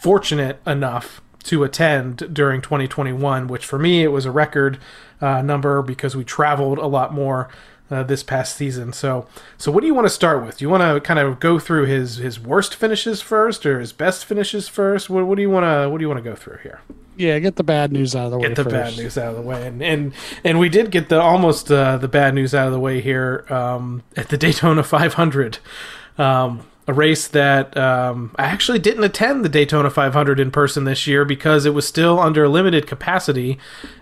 fortunate 0.00 0.60
enough 0.66 1.20
to 1.44 1.62
attend 1.62 2.34
during 2.34 2.60
2021, 2.60 3.46
which 3.46 3.64
for 3.64 3.78
me 3.78 4.02
it 4.02 4.08
was 4.08 4.24
a 4.24 4.30
record 4.30 4.78
uh, 5.20 5.42
number 5.42 5.82
because 5.82 6.16
we 6.16 6.24
traveled 6.24 6.78
a 6.78 6.86
lot 6.86 7.12
more 7.12 7.48
uh, 7.90 8.02
this 8.02 8.22
past 8.22 8.56
season. 8.56 8.92
So, 8.92 9.26
so 9.58 9.70
what 9.72 9.80
do 9.80 9.86
you 9.86 9.94
want 9.94 10.06
to 10.06 10.12
start 10.12 10.44
with? 10.44 10.58
Do 10.58 10.64
you 10.64 10.70
want 10.70 10.82
to 10.82 11.00
kind 11.00 11.18
of 11.18 11.40
go 11.40 11.58
through 11.58 11.86
his 11.86 12.16
his 12.16 12.38
worst 12.38 12.74
finishes 12.74 13.20
first, 13.20 13.66
or 13.66 13.80
his 13.80 13.92
best 13.92 14.24
finishes 14.24 14.68
first? 14.68 15.10
What, 15.10 15.26
what 15.26 15.36
do 15.36 15.42
you 15.42 15.50
want 15.50 15.64
to 15.64 15.90
what 15.90 15.98
do 15.98 16.02
you 16.04 16.08
want 16.08 16.22
to 16.22 16.28
go 16.28 16.36
through 16.36 16.58
here? 16.62 16.80
Yeah, 17.16 17.38
get 17.38 17.56
the 17.56 17.64
bad 17.64 17.92
news 17.92 18.14
out 18.16 18.26
of 18.26 18.30
the 18.30 18.38
way. 18.38 18.48
Get 18.48 18.56
the 18.56 18.64
first. 18.64 18.74
bad 18.74 18.96
news 18.96 19.18
out 19.18 19.30
of 19.30 19.36
the 19.36 19.42
way, 19.42 19.66
and 19.66 19.82
and 19.82 20.12
and 20.44 20.58
we 20.58 20.68
did 20.68 20.90
get 20.90 21.08
the 21.08 21.20
almost 21.20 21.70
uh, 21.70 21.96
the 21.98 22.08
bad 22.08 22.34
news 22.34 22.54
out 22.54 22.66
of 22.66 22.72
the 22.72 22.80
way 22.80 23.00
here 23.00 23.44
um, 23.50 24.02
at 24.16 24.28
the 24.28 24.38
Daytona 24.38 24.82
500. 24.82 25.58
Um, 26.16 26.62
a 26.90 26.92
race 26.92 27.28
that 27.28 27.76
um, 27.76 28.32
I 28.36 28.46
actually 28.46 28.80
didn't 28.80 29.04
attend 29.04 29.44
the 29.44 29.48
Daytona 29.48 29.90
500 29.90 30.40
in 30.40 30.50
person 30.50 30.82
this 30.82 31.06
year 31.06 31.24
because 31.24 31.64
it 31.64 31.72
was 31.72 31.86
still 31.86 32.18
under 32.18 32.48
limited 32.48 32.88
capacity, 32.88 33.58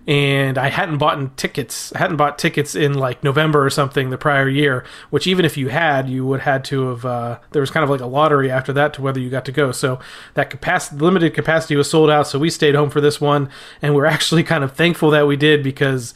and 0.06 0.56
I 0.56 0.68
hadn't 0.68 0.96
bought 0.96 1.36
tickets. 1.36 1.92
I 1.94 1.98
hadn't 1.98 2.16
bought 2.16 2.38
tickets 2.38 2.74
in 2.74 2.94
like 2.94 3.22
November 3.22 3.64
or 3.64 3.68
something 3.68 4.08
the 4.08 4.16
prior 4.16 4.48
year. 4.48 4.84
Which 5.10 5.26
even 5.26 5.44
if 5.44 5.58
you 5.58 5.68
had, 5.68 6.08
you 6.08 6.26
would 6.26 6.40
had 6.40 6.64
to 6.66 6.88
have. 6.88 7.04
Uh, 7.04 7.38
there 7.52 7.60
was 7.60 7.70
kind 7.70 7.84
of 7.84 7.90
like 7.90 8.00
a 8.00 8.06
lottery 8.06 8.50
after 8.50 8.72
that 8.72 8.94
to 8.94 9.02
whether 9.02 9.20
you 9.20 9.28
got 9.28 9.44
to 9.44 9.52
go. 9.52 9.70
So 9.70 10.00
that 10.32 10.48
capacity, 10.48 10.96
limited 10.96 11.34
capacity, 11.34 11.76
was 11.76 11.90
sold 11.90 12.08
out. 12.08 12.26
So 12.26 12.38
we 12.38 12.48
stayed 12.48 12.74
home 12.74 12.88
for 12.88 13.02
this 13.02 13.20
one, 13.20 13.50
and 13.82 13.94
we're 13.94 14.06
actually 14.06 14.44
kind 14.44 14.64
of 14.64 14.72
thankful 14.72 15.10
that 15.10 15.26
we 15.26 15.36
did 15.36 15.62
because 15.62 16.14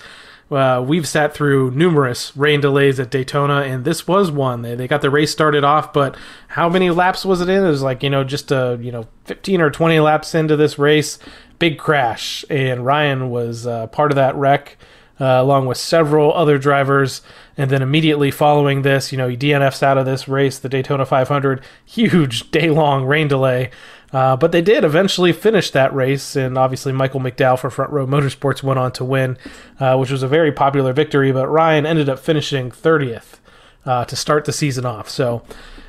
uh, 0.53 0.83
we've 0.83 1.09
sat 1.09 1.35
through 1.35 1.71
numerous 1.73 2.37
rain 2.37 2.61
delays 2.61 3.01
at 3.01 3.11
Daytona, 3.11 3.63
and 3.63 3.85
this 3.85 4.07
was 4.07 4.31
one. 4.31 4.63
They, 4.63 4.75
they 4.75 4.87
got 4.87 5.03
the 5.03 5.11
race 5.11 5.31
started 5.31 5.65
off, 5.65 5.93
but 5.93 6.17
how 6.49 6.69
many 6.69 6.91
laps 6.91 7.25
was 7.25 7.41
it 7.41 7.49
in? 7.49 7.65
It 7.65 7.69
was 7.69 7.83
like, 7.83 8.03
you 8.03 8.11
know, 8.11 8.25
just 8.25 8.51
a, 8.51 8.79
you 8.81 8.93
know, 8.93 9.07
15 9.25 9.61
or 9.61 9.71
20 9.71 10.01
laps 10.01 10.35
into 10.35 10.57
this 10.57 10.79
race, 10.79 11.19
big 11.59 11.79
crash, 11.79 12.45
and 12.51 12.85
Ryan 12.85 13.31
was 13.31 13.67
uh, 13.67 13.87
part 13.89 14.13
of 14.13 14.17
that 14.17 14.35
wreck. 14.37 14.77
Uh, 15.21 15.41
along 15.41 15.67
with 15.67 15.79
several 15.79 16.33
other 16.33 16.59
drivers. 16.59 17.23
And 17.57 17.71
then 17.71 17.81
immediately 17.81 18.33
following 18.33 18.83
this, 18.83 19.13
you 19.13 19.19
know, 19.19 19.29
he 19.29 19.37
DNFs 19.37 19.81
out 19.81 19.97
of 19.97 20.05
this 20.05 20.27
race, 20.27 20.59
the 20.59 20.71
Daytona 20.71 21.07
500, 21.07 21.63
huge 21.85 22.51
day 22.51 22.71
long 22.71 23.05
rain 23.05 23.29
delay. 23.29 23.71
Uh, 24.13 24.37
but 24.37 24.53
they 24.53 24.61
did 24.61 24.85
eventually 24.85 25.33
finish 25.33 25.71
that 25.71 25.95
race, 25.95 26.37
and 26.37 26.59
obviously 26.59 26.93
Michael 26.93 27.21
McDowell 27.21 27.59
for 27.59 27.71
Front 27.71 27.93
Row 27.93 28.07
Motorsports 28.07 28.63
went 28.63 28.79
on 28.79 28.93
to 28.93 29.05
win, 29.05 29.39
uh, 29.81 29.97
which 29.97 30.11
was 30.11 30.23
a 30.23 30.29
very 30.29 30.53
popular 30.53 30.93
victory. 30.93 31.33
But 31.33 31.49
Ryan 31.49 31.87
ended 31.87 32.09
up 32.09 32.19
finishing 32.19 32.71
30th 32.71 33.39
uh, 33.87 34.05
to 34.05 34.17
start 34.17 34.45
the 34.45 34.53
season 34.53 34.85
off. 34.85 35.09
So 35.09 35.43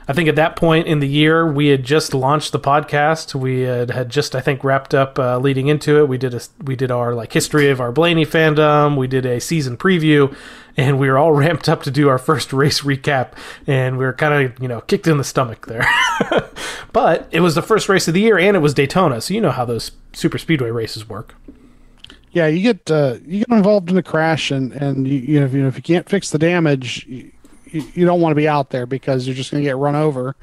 I 0.08 0.14
think 0.14 0.28
at 0.28 0.36
that 0.36 0.56
point 0.56 0.88
in 0.88 1.00
the 1.00 1.08
year, 1.08 1.50
we 1.50 1.68
had 1.68 1.84
just 1.84 2.14
launched 2.14 2.52
the 2.52 2.60
podcast. 2.60 3.36
We 3.36 3.62
had, 3.62 3.92
had 3.92 4.10
just, 4.10 4.36
I 4.36 4.42
think, 4.42 4.64
wrapped 4.64 4.94
up 4.94 5.18
uh, 5.18 5.38
leading 5.40 5.68
into 5.68 6.00
it. 6.00 6.08
We 6.08 6.18
did 6.18 6.34
a 6.34 6.42
we 6.64 6.76
did 6.76 6.92
our 6.92 7.14
like 7.14 7.32
history 7.32 7.70
of 7.70 7.80
our 7.80 7.92
Blaney 7.92 8.26
fandom. 8.26 8.98
We 8.98 9.08
did 9.08 9.26
a 9.26 9.40
season 9.40 9.78
preview, 9.78 10.36
and 10.78 11.00
we 11.00 11.10
were 11.10 11.18
all 11.18 11.32
ramped 11.34 11.70
up 11.70 11.84
to 11.84 11.92
do 11.92 12.10
our 12.10 12.18
first 12.18 12.54
race 12.54 12.82
recap. 12.82 13.34
And 13.68 13.98
we 13.98 14.06
were 14.06 14.14
kind 14.14 14.46
of 14.46 14.62
you 14.62 14.68
know 14.68 14.82
kicked 14.82 15.08
in 15.08 15.18
the 15.18 15.24
stomach 15.24 15.68
there. 15.68 15.88
but 16.94 17.28
it 17.32 17.42
was 17.42 17.56
the 17.56 17.62
first 17.62 17.90
race 17.90 18.08
of 18.08 18.14
the 18.14 18.22
year, 18.22 18.38
and 18.38 18.56
it 18.56 18.62
was 18.62 18.74
Daytona, 18.74 19.22
so 19.22 19.34
you 19.34 19.42
know 19.42 19.52
how 19.52 19.66
those 19.66 19.92
super 20.14 20.38
speedway 20.38 20.72
races 20.72 21.08
work. 21.08 21.36
Yeah, 22.32 22.48
you 22.48 22.62
get 22.62 22.90
uh, 22.90 23.18
you 23.26 23.40
get 23.40 23.50
involved 23.50 23.92
in 23.92 23.98
a 23.98 24.04
crash, 24.04 24.52
and 24.52 24.72
and 24.74 25.08
you, 25.08 25.20
you 25.20 25.40
know, 25.40 25.46
if, 25.46 25.54
you 25.54 25.62
know 25.62 25.68
if 25.68 25.76
you 25.76 25.84
can't 25.84 26.10
fix 26.10 26.32
the 26.32 26.40
damage, 26.40 27.06
you, 27.08 27.32
you 27.72 28.06
don't 28.06 28.22
want 28.22 28.32
to 28.32 28.36
be 28.36 28.48
out 28.48 28.72
there 28.72 28.86
because 28.86 29.28
you're 29.28 29.36
just 29.36 29.52
going 29.52 29.64
to 29.64 29.70
get 29.70 29.78
run 29.78 29.96
over. 29.96 30.36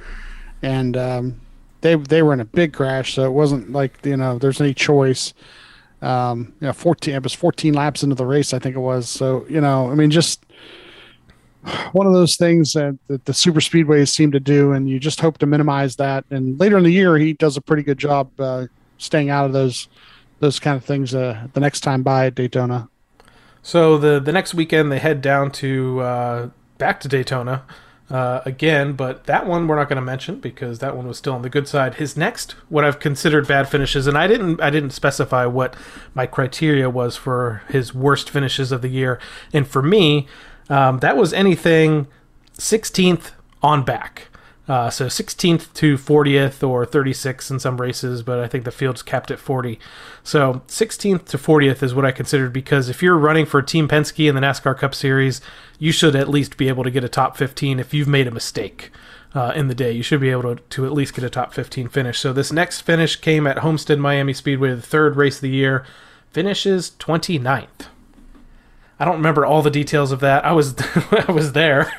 And 0.63 0.97
um, 0.97 1.41
they 1.81 1.97
they 1.97 2.23
were 2.23 2.33
in 2.33 2.41
a 2.41 2.45
big 2.45 2.73
crash, 2.73 3.15
so 3.15 3.25
it 3.25 3.33
wasn't 3.33 3.73
like 3.73 4.05
you 4.05 4.17
know 4.17 4.39
there's 4.39 4.61
any 4.61 4.75
choice. 4.75 5.35
Um, 6.03 6.55
you 6.61 6.67
know, 6.67 6.73
14 6.73 7.15
it 7.15 7.23
was 7.23 7.35
14 7.35 7.75
laps 7.75 8.03
into 8.03 8.15
the 8.15 8.25
race, 8.25 8.55
I 8.55 8.59
think 8.59 8.75
it 8.75 8.81
was. 8.81 9.09
So 9.09 9.47
you 9.49 9.61
know, 9.61 9.91
I 9.91 9.95
mean, 9.95 10.11
just 10.11 10.45
one 11.93 12.07
of 12.07 12.13
those 12.13 12.37
things 12.37 12.73
that, 12.73 12.99
that 13.09 13.27
the 13.27 13.35
super 13.35 13.61
speedways 13.61 14.09
seem 14.09 14.33
to 14.33 14.41
do, 14.41 14.73
and 14.73 14.89
you 14.89 14.99
just 14.99 15.21
hope 15.21 15.39
to 15.39 15.47
minimize 15.47 15.97
that. 15.97 16.25
And 16.31 16.59
later 16.59 16.79
in 16.79 16.85
the 16.85 16.93
year, 16.93 17.19
he 17.19 17.35
does 17.35 17.57
a 17.57 17.61
pretty 17.61 17.83
good 17.83 17.99
job 17.99 18.31
uh, 18.41 18.67
staying 18.99 19.31
out 19.31 19.47
of 19.47 19.53
those 19.53 19.89
those 20.41 20.59
kind 20.59 20.77
of 20.77 20.85
things 20.85 21.15
uh, 21.15 21.47
the 21.53 21.61
next 21.61 21.81
time 21.81 22.03
by 22.03 22.27
at 22.27 22.35
Daytona. 22.35 22.89
So 23.63 23.99
the 23.99 24.21
the 24.21 24.33
next 24.33 24.55
weekend 24.55 24.91
they 24.91 24.99
head 24.99 25.21
down 25.21 25.51
to 25.53 26.01
uh, 26.01 26.51
back 26.79 27.01
to 27.01 27.09
Daytona 27.09 27.65
uh, 28.11 28.41
again, 28.45 28.95
but 28.95 29.25
that 29.25 29.47
one 29.47 29.69
we're 29.69 29.77
not 29.77 29.89
going 29.89 29.97
to 29.97 30.03
mention 30.03 30.41
because 30.41 30.81
that 30.81 30.97
one 30.97 31.07
was 31.07 31.17
still 31.17 31.33
on 31.33 31.43
the 31.43 31.49
good 31.49 31.69
side. 31.69 31.95
His 31.95 32.17
next, 32.17 32.53
what 32.69 32.85
I've 32.85 32.99
considered 32.99 33.47
bad 33.47 33.69
finishes, 33.69 34.07
and 34.07 34.19
I 34.19 34.27
didn't, 34.27 34.61
I 34.61 34.71
didn't 34.71 34.91
specify 34.91 35.47
what 35.47 35.77
my 36.13 36.27
criteria 36.27 36.91
was 36.91 37.17
for 37.17 37.63
his 37.69 37.95
worst 37.95 38.29
finishes 38.29 38.73
of 38.73 38.83
the 38.83 38.89
year, 38.89 39.21
and 39.53 39.67
for 39.67 39.83
me, 39.83 40.27
um, 40.69 40.99
that 40.99 41.17
was 41.17 41.33
anything 41.33 42.09
16th 42.59 43.31
on 43.63 43.85
back. 43.85 44.29
Uh, 44.69 44.89
so 44.89 45.07
16th 45.07 45.73
to 45.73 45.97
40th 45.97 46.67
or 46.67 46.87
36 46.87 47.51
in 47.51 47.59
some 47.59 47.81
races, 47.81 48.23
but 48.23 48.39
I 48.39 48.47
think 48.47 48.65
the 48.65 48.71
field's 48.71 49.03
capped 49.03 49.33
at 49.33 49.41
40. 49.41 49.81
So 50.23 50.63
16th 50.69 51.25
to 51.27 51.39
40th 51.39 51.83
is 51.83 51.93
what 51.93 52.05
I 52.05 52.13
considered 52.13 52.53
because 52.53 52.89
if 52.89 53.03
you're 53.03 53.19
running 53.19 53.47
for 53.47 53.63
Team 53.63 53.89
Penske 53.89 54.29
in 54.29 54.37
the 54.37 54.41
NASCAR 54.41 54.79
Cup 54.79 54.95
Series, 54.95 55.41
you 55.81 55.91
should 55.91 56.15
at 56.15 56.29
least 56.29 56.57
be 56.57 56.69
able 56.69 56.85
to 56.85 56.91
get 56.93 57.03
a 57.03 57.09
top 57.09 57.37
15 57.37 57.81
if 57.81 57.93
you've 57.93 58.07
made 58.07 58.29
a 58.29 58.31
mistake. 58.31 58.93
Uh, 59.33 59.53
in 59.55 59.69
the 59.69 59.77
day, 59.77 59.93
you 59.93 60.03
should 60.03 60.21
be 60.21 60.31
able 60.31 60.57
to, 60.57 60.63
to 60.71 60.85
at 60.85 60.93
least 60.93 61.15
get 61.15 61.25
a 61.25 61.31
top 61.31 61.55
15 61.55 61.89
finish. 61.89 62.19
So, 62.19 62.33
this 62.33 62.53
next 62.53 62.81
finish 62.81 63.15
came 63.15 63.47
at 63.47 63.59
Homestead 63.59 63.99
Miami 64.01 64.33
Speedway, 64.33 64.75
the 64.75 64.83
third 64.83 65.15
race 65.15 65.37
of 65.37 65.43
the 65.43 65.51
year, 65.51 65.87
finishes 66.33 66.91
29th. 66.99 67.87
I 69.01 69.07
don't 69.07 69.17
remember 69.17 69.47
all 69.47 69.63
the 69.63 69.71
details 69.71 70.13
of 70.13 70.21
that. 70.21 70.45
I 70.45 70.53
was 70.53 70.75
I 71.11 71.33
was 71.33 71.53
there, 71.53 71.91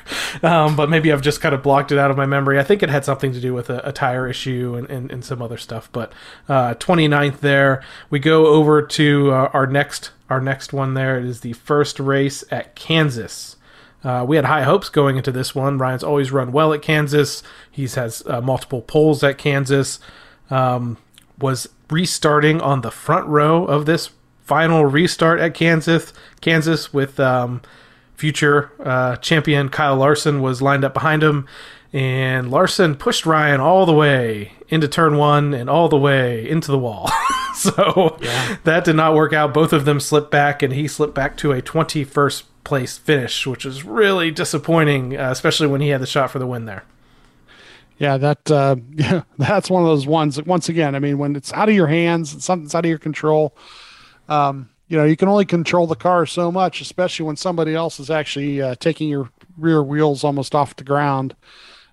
um, 0.42 0.76
but 0.76 0.88
maybe 0.88 1.10
I've 1.10 1.20
just 1.20 1.40
kind 1.40 1.52
of 1.54 1.62
blocked 1.62 1.90
it 1.90 1.98
out 1.98 2.12
of 2.12 2.16
my 2.16 2.26
memory. 2.26 2.60
I 2.60 2.62
think 2.62 2.82
it 2.82 2.90
had 2.90 3.04
something 3.04 3.32
to 3.32 3.40
do 3.40 3.52
with 3.52 3.70
a, 3.70 3.88
a 3.88 3.92
tire 3.92 4.28
issue 4.28 4.76
and, 4.76 4.88
and, 4.88 5.10
and, 5.10 5.24
some 5.24 5.42
other 5.42 5.58
stuff. 5.58 5.90
But 5.90 6.12
uh, 6.48 6.74
29th 6.74 7.40
there. 7.40 7.82
We 8.08 8.20
go 8.20 8.46
over 8.46 8.82
to 8.82 9.32
uh, 9.32 9.50
our 9.52 9.66
next 9.66 10.12
our 10.30 10.40
next 10.40 10.72
one. 10.72 10.94
There 10.94 11.18
it 11.18 11.24
is 11.24 11.40
the 11.40 11.54
first 11.54 11.98
race 11.98 12.44
at 12.52 12.76
Kansas. 12.76 13.56
Uh, 14.04 14.24
we 14.26 14.36
had 14.36 14.46
high 14.46 14.62
hopes 14.62 14.88
going 14.88 15.16
into 15.16 15.30
this 15.30 15.54
one. 15.54 15.78
Ryan's 15.78 16.02
always 16.02 16.32
run 16.32 16.52
well 16.52 16.72
at 16.72 16.82
Kansas. 16.82 17.42
He 17.70 17.86
has 17.88 18.22
uh, 18.26 18.40
multiple 18.40 18.82
poles 18.82 19.22
at 19.22 19.38
Kansas. 19.38 20.00
Um, 20.50 20.98
was 21.38 21.68
restarting 21.90 22.60
on 22.60 22.80
the 22.80 22.90
front 22.90 23.26
row 23.26 23.64
of 23.64 23.86
this 23.86 24.10
final 24.42 24.84
restart 24.84 25.40
at 25.40 25.54
Kansas. 25.54 26.12
Kansas 26.40 26.92
with 26.92 27.18
um, 27.20 27.62
future 28.14 28.72
uh, 28.84 29.16
champion 29.16 29.68
Kyle 29.68 29.96
Larson 29.96 30.42
was 30.42 30.62
lined 30.62 30.84
up 30.84 30.94
behind 30.94 31.22
him, 31.22 31.46
and 31.92 32.50
Larson 32.50 32.96
pushed 32.96 33.26
Ryan 33.26 33.60
all 33.60 33.86
the 33.86 33.92
way 33.92 34.52
into 34.68 34.88
turn 34.88 35.16
one 35.16 35.54
and 35.54 35.68
all 35.68 35.88
the 35.88 35.98
way 35.98 36.48
into 36.48 36.70
the 36.70 36.78
wall. 36.78 37.10
so 37.54 38.18
yeah. 38.20 38.56
that 38.64 38.84
did 38.84 38.96
not 38.96 39.14
work 39.14 39.32
out. 39.32 39.54
Both 39.54 39.72
of 39.72 39.84
them 39.84 40.00
slipped 40.00 40.30
back, 40.30 40.62
and 40.62 40.72
he 40.72 40.88
slipped 40.88 41.14
back 41.14 41.36
to 41.38 41.52
a 41.52 41.60
21st 41.60 42.44
place 42.64 42.98
finish, 42.98 43.46
which 43.46 43.64
was 43.64 43.84
really 43.84 44.30
disappointing, 44.30 45.16
uh, 45.16 45.30
especially 45.30 45.66
when 45.66 45.80
he 45.80 45.88
had 45.88 46.00
the 46.00 46.06
shot 46.06 46.30
for 46.30 46.38
the 46.38 46.46
win 46.46 46.64
there. 46.64 46.84
Yeah, 47.98 48.16
that 48.16 48.50
uh, 48.50 48.76
yeah, 48.94 49.22
that's 49.38 49.70
one 49.70 49.82
of 49.82 49.88
those 49.88 50.06
ones. 50.06 50.36
That, 50.36 50.46
once 50.46 50.68
again, 50.68 50.94
I 50.94 50.98
mean, 50.98 51.18
when 51.18 51.36
it's 51.36 51.52
out 51.52 51.68
of 51.68 51.74
your 51.74 51.88
hands, 51.88 52.44
something's 52.44 52.74
out 52.74 52.84
of 52.84 52.88
your 52.88 52.98
control 52.98 53.56
um, 54.28 54.70
you 54.88 54.96
know, 54.98 55.04
you 55.04 55.16
can 55.16 55.28
only 55.28 55.44
control 55.44 55.86
the 55.86 55.94
car 55.94 56.26
so 56.26 56.52
much, 56.52 56.80
especially 56.80 57.26
when 57.26 57.36
somebody 57.36 57.74
else 57.74 57.98
is 57.98 58.10
actually 58.10 58.60
uh, 58.60 58.74
taking 58.76 59.08
your 59.08 59.30
rear 59.56 59.82
wheels 59.82 60.24
almost 60.24 60.54
off 60.54 60.76
the 60.76 60.84
ground. 60.84 61.34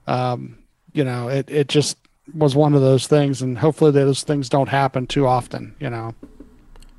Um, 0.07 0.57
you 0.91 1.03
know, 1.03 1.29
it, 1.29 1.49
it 1.49 1.67
just 1.67 1.97
was 2.33 2.55
one 2.55 2.73
of 2.73 2.81
those 2.81 3.07
things, 3.07 3.41
and 3.41 3.57
hopefully 3.57 3.91
those 3.91 4.23
things 4.23 4.49
don't 4.49 4.69
happen 4.69 5.07
too 5.07 5.25
often, 5.25 5.75
you 5.79 5.89
know. 5.89 6.13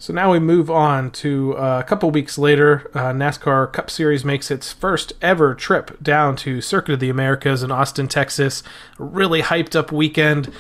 So 0.01 0.15
now 0.15 0.33
we 0.33 0.39
move 0.39 0.71
on 0.71 1.11
to 1.11 1.55
uh, 1.59 1.79
a 1.79 1.87
couple 1.87 2.11
weeks 2.11 2.39
later. 2.39 2.91
Uh, 2.95 3.13
NASCAR 3.13 3.71
Cup 3.71 3.91
Series 3.91 4.25
makes 4.25 4.51
its 4.51 4.73
first 4.73 5.13
ever 5.21 5.55
trip 5.55 6.03
down 6.03 6.37
to 6.37 6.63
Circuit 6.63 6.95
of 6.95 7.01
the 7.01 7.11
Americas 7.11 7.63
in 7.63 7.71
Austin, 7.71 8.09
Texas. 8.09 8.63
A 8.99 9.05
really 9.05 9.43
hyped 9.43 9.77
up 9.77 9.93
weekend 9.93 10.51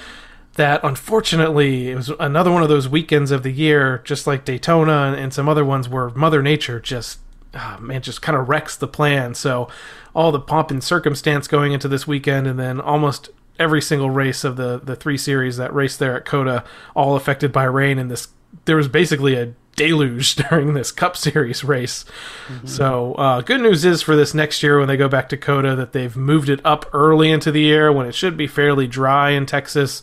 that 0.57 0.85
unfortunately 0.85 1.89
it 1.89 1.95
was 1.95 2.11
another 2.21 2.53
one 2.53 2.63
of 2.63 2.69
those 2.69 2.87
weekends 2.87 3.31
of 3.31 3.43
the 3.43 3.51
year, 3.51 4.03
just 4.05 4.27
like 4.27 4.45
Daytona 4.45 5.17
and 5.17 5.33
some 5.33 5.49
other 5.49 5.65
ones, 5.65 5.89
where 5.89 6.11
Mother 6.11 6.43
Nature 6.43 6.79
just 6.79 7.19
oh, 7.55 7.79
man 7.81 8.03
just 8.03 8.21
kind 8.21 8.37
of 8.37 8.47
wrecks 8.47 8.77
the 8.77 8.87
plan. 8.87 9.35
So 9.35 9.71
all 10.15 10.33
the 10.33 10.39
pomp 10.39 10.71
and 10.71 10.85
circumstance 10.85 11.49
going 11.49 11.73
into 11.73 11.89
this 11.89 12.07
weekend, 12.07 12.47
and 12.47 12.59
then 12.59 12.79
almost 12.79 13.31
every 13.59 13.81
single 13.81 14.11
race 14.11 14.45
of 14.45 14.57
the 14.57 14.79
the 14.85 14.97
three 14.97 15.17
series 15.17 15.57
that 15.57 15.73
race 15.73 15.97
there 15.97 16.15
at 16.15 16.27
COTA, 16.27 16.63
all 16.95 17.17
affected 17.17 17.53
by 17.53 17.65
rain. 17.65 17.99
And 17.99 18.11
this 18.11 18.29
there 18.65 18.77
was 18.77 18.89
basically 18.89 19.35
a 19.35 19.55
deluge 19.77 20.35
during 20.51 20.75
this 20.75 20.93
Cup 20.93 21.17
Series 21.17 21.65
race. 21.65 22.05
Mm-hmm. 22.49 22.67
So, 22.67 23.15
uh, 23.15 23.41
good 23.41 23.61
news 23.61 23.85
is 23.85 24.03
for 24.03 24.17
this 24.17 24.35
next 24.35 24.63
year 24.63 24.79
when 24.79 24.89
they 24.89 24.97
go 24.97 25.09
back 25.09 25.29
to 25.31 25.37
COTA 25.37 25.75
that 25.77 25.93
they've 25.93 26.17
moved 26.17 26.49
it 26.49 26.61
up 26.65 26.87
early 26.93 27.31
into 27.31 27.51
the 27.51 27.63
year 27.63 27.91
when 27.91 28.07
it 28.07 28.15
should 28.15 28.37
be 28.37 28.47
fairly 28.47 28.87
dry 28.87 29.31
in 29.31 29.47
Texas. 29.47 30.03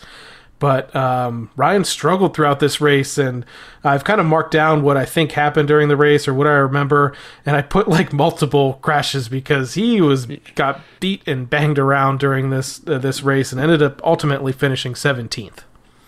But 0.59 0.95
um, 0.95 1.51
Ryan 1.55 1.83
struggled 1.83 2.35
throughout 2.35 2.59
this 2.59 2.81
race, 2.81 3.19
and 3.19 3.45
I've 3.83 4.03
kind 4.03 4.19
of 4.19 4.25
marked 4.25 4.51
down 4.51 4.81
what 4.81 4.97
I 4.97 5.05
think 5.05 5.33
happened 5.33 5.67
during 5.67 5.87
the 5.87 5.95
race 5.95 6.27
or 6.27 6.33
what 6.33 6.47
I 6.47 6.53
remember, 6.53 7.13
and 7.45 7.55
I 7.55 7.61
put 7.61 7.87
like 7.87 8.11
multiple 8.11 8.79
crashes 8.81 9.29
because 9.29 9.75
he 9.75 10.01
was 10.01 10.25
got 10.55 10.81
beat 10.99 11.21
and 11.27 11.47
banged 11.47 11.77
around 11.77 12.19
during 12.19 12.49
this 12.49 12.81
uh, 12.87 12.97
this 12.97 13.21
race 13.21 13.51
and 13.51 13.61
ended 13.61 13.83
up 13.83 14.01
ultimately 14.03 14.51
finishing 14.51 14.93
17th. 14.93 15.59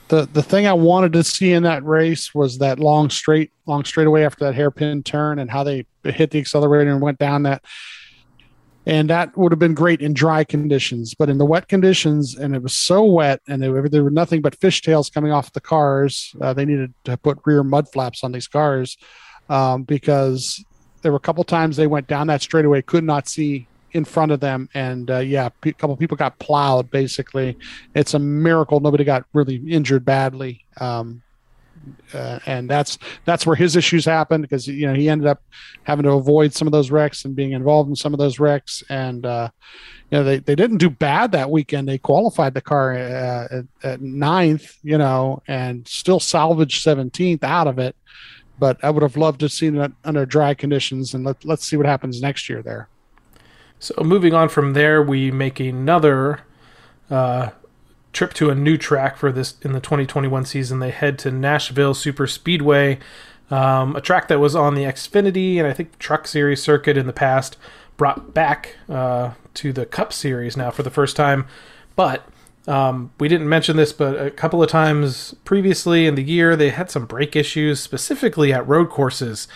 The 0.09 0.27
the 0.31 0.43
thing 0.43 0.67
I 0.67 0.73
wanted 0.73 1.13
to 1.13 1.23
see 1.23 1.51
in 1.51 1.63
that 1.63 1.83
race 1.83 2.33
was 2.35 2.57
that 2.57 2.79
long 2.79 3.09
straight 3.09 3.51
long 3.65 3.85
straightaway 3.85 4.23
after 4.23 4.45
that 4.45 4.55
hairpin 4.55 5.03
turn 5.03 5.39
and 5.39 5.49
how 5.49 5.63
they 5.63 5.85
hit 6.03 6.31
the 6.31 6.39
accelerator 6.39 6.91
and 6.91 7.01
went 7.01 7.19
down 7.19 7.43
that 7.43 7.63
and 8.89 9.07
that 9.11 9.37
would 9.37 9.51
have 9.51 9.59
been 9.59 9.75
great 9.75 10.01
in 10.01 10.15
dry 10.15 10.43
conditions. 10.43 11.13
But 11.13 11.29
in 11.29 11.37
the 11.37 11.45
wet 11.45 11.67
conditions, 11.67 12.35
and 12.35 12.55
it 12.55 12.63
was 12.63 12.73
so 12.73 13.03
wet, 13.03 13.39
and 13.47 13.61
there 13.61 13.71
were, 13.71 13.87
there 13.87 14.03
were 14.03 14.09
nothing 14.09 14.41
but 14.41 14.59
fishtails 14.59 15.13
coming 15.13 15.31
off 15.31 15.53
the 15.53 15.61
cars. 15.61 16.33
Uh, 16.41 16.53
they 16.53 16.65
needed 16.65 16.91
to 17.03 17.15
put 17.15 17.37
rear 17.45 17.63
mud 17.63 17.91
flaps 17.91 18.23
on 18.23 18.31
these 18.31 18.47
cars 18.47 18.97
um, 19.47 19.83
because 19.83 20.65
there 21.03 21.11
were 21.11 21.17
a 21.17 21.21
couple 21.21 21.43
times 21.43 21.77
they 21.77 21.85
went 21.85 22.07
down 22.07 22.25
that 22.27 22.41
straightaway, 22.41 22.81
could 22.81 23.03
not 23.03 23.27
see 23.27 23.67
in 23.91 24.05
front 24.05 24.31
of 24.31 24.39
them, 24.39 24.69
and 24.73 25.09
uh, 25.09 25.19
yeah, 25.19 25.49
a 25.63 25.73
couple 25.73 25.95
people 25.97 26.17
got 26.17 26.37
plowed. 26.39 26.91
Basically, 26.91 27.57
it's 27.95 28.13
a 28.13 28.19
miracle 28.19 28.79
nobody 28.79 29.03
got 29.03 29.25
really 29.33 29.55
injured 29.55 30.05
badly. 30.05 30.65
Um, 30.79 31.21
uh, 32.13 32.39
and 32.45 32.69
that's 32.69 32.97
that's 33.25 33.45
where 33.45 33.55
his 33.55 33.75
issues 33.75 34.05
happened 34.05 34.41
because 34.41 34.67
you 34.67 34.87
know 34.87 34.93
he 34.93 35.09
ended 35.09 35.27
up 35.27 35.41
having 35.83 36.03
to 36.03 36.11
avoid 36.11 36.53
some 36.53 36.67
of 36.67 36.71
those 36.71 36.91
wrecks 36.91 37.25
and 37.25 37.35
being 37.35 37.51
involved 37.51 37.89
in 37.89 37.95
some 37.95 38.13
of 38.13 38.19
those 38.19 38.39
wrecks 38.39 38.83
and 38.89 39.25
uh, 39.25 39.49
you 40.09 40.17
know 40.17 40.23
they, 40.23 40.37
they 40.39 40.55
didn't 40.55 40.77
do 40.77 40.89
bad 40.89 41.31
that 41.31 41.49
weekend 41.49 41.87
they 41.87 41.97
qualified 41.97 42.53
the 42.53 42.61
car 42.61 42.93
uh, 42.93 43.47
at, 43.51 43.65
at, 43.83 44.01
ninth 44.01 44.77
you 44.83 44.97
know 44.97 45.41
and 45.47 45.87
still 45.87 46.19
salvaged 46.19 46.85
17th 46.85 47.43
out 47.43 47.67
of 47.67 47.79
it 47.79 47.95
but 48.57 48.83
i 48.83 48.89
would 48.89 49.03
have 49.03 49.17
loved 49.17 49.39
to 49.39 49.45
have 49.45 49.51
seen 49.51 49.75
it 49.75 49.91
under 50.03 50.25
dry 50.25 50.53
conditions 50.53 51.13
and 51.13 51.23
let, 51.23 51.43
let's 51.45 51.65
see 51.65 51.77
what 51.77 51.85
happens 51.85 52.21
next 52.21 52.49
year 52.49 52.61
there 52.61 52.89
so 53.79 53.95
moving 54.03 54.33
on 54.33 54.49
from 54.49 54.73
there 54.73 55.01
we 55.01 55.31
make 55.31 55.59
another 55.59 56.41
uh, 57.09 57.49
trip 58.13 58.33
to 58.33 58.49
a 58.49 58.55
new 58.55 58.77
track 58.77 59.17
for 59.17 59.31
this 59.31 59.55
in 59.61 59.73
the 59.73 59.79
2021 59.79 60.45
season. 60.45 60.79
They 60.79 60.91
head 60.91 61.19
to 61.19 61.31
Nashville 61.31 61.93
Super 61.93 62.27
Speedway, 62.27 62.99
um, 63.51 63.95
a 63.95 64.01
track 64.01 64.27
that 64.27 64.39
was 64.39 64.55
on 64.55 64.75
the 64.75 64.83
Xfinity 64.83 65.57
and 65.57 65.67
I 65.67 65.73
think 65.73 65.97
Truck 65.99 66.27
Series 66.27 66.61
circuit 66.61 66.97
in 66.97 67.07
the 67.07 67.13
past, 67.13 67.57
brought 67.97 68.33
back 68.33 68.77
uh, 68.87 69.31
to 69.55 69.73
the 69.73 69.85
Cup 69.85 70.13
Series 70.13 70.55
now 70.55 70.71
for 70.71 70.83
the 70.83 70.89
first 70.89 71.15
time. 71.15 71.47
But 71.95 72.27
um, 72.67 73.11
we 73.19 73.27
didn't 73.27 73.49
mention 73.49 73.77
this, 73.77 73.93
but 73.93 74.19
a 74.19 74.31
couple 74.31 74.61
of 74.61 74.69
times 74.69 75.35
previously 75.43 76.05
in 76.05 76.15
the 76.15 76.23
year, 76.23 76.55
they 76.55 76.69
had 76.69 76.91
some 76.91 77.05
brake 77.05 77.35
issues, 77.35 77.79
specifically 77.79 78.53
at 78.53 78.67
road 78.67 78.89
courses. 78.89 79.47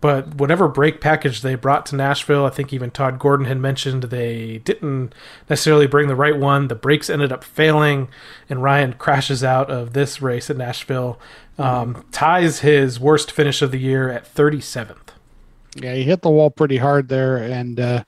But 0.00 0.36
whatever 0.36 0.68
brake 0.68 1.00
package 1.00 1.42
they 1.42 1.56
brought 1.56 1.84
to 1.86 1.96
Nashville, 1.96 2.44
I 2.44 2.50
think 2.50 2.72
even 2.72 2.90
Todd 2.90 3.18
Gordon 3.18 3.46
had 3.46 3.58
mentioned 3.58 4.04
they 4.04 4.58
didn't 4.58 5.12
necessarily 5.50 5.88
bring 5.88 6.06
the 6.06 6.14
right 6.14 6.36
one. 6.36 6.68
The 6.68 6.76
brakes 6.76 7.10
ended 7.10 7.32
up 7.32 7.42
failing, 7.42 8.08
and 8.48 8.62
Ryan 8.62 8.92
crashes 8.92 9.42
out 9.42 9.70
of 9.70 9.94
this 9.94 10.22
race 10.22 10.50
at 10.50 10.56
Nashville, 10.56 11.18
um, 11.58 12.04
ties 12.12 12.60
his 12.60 13.00
worst 13.00 13.32
finish 13.32 13.60
of 13.60 13.72
the 13.72 13.78
year 13.78 14.08
at 14.08 14.32
37th. 14.32 15.08
Yeah, 15.74 15.94
he 15.94 16.04
hit 16.04 16.22
the 16.22 16.30
wall 16.30 16.50
pretty 16.50 16.76
hard 16.76 17.08
there, 17.08 17.36
and 17.36 17.78
uh, 17.80 18.04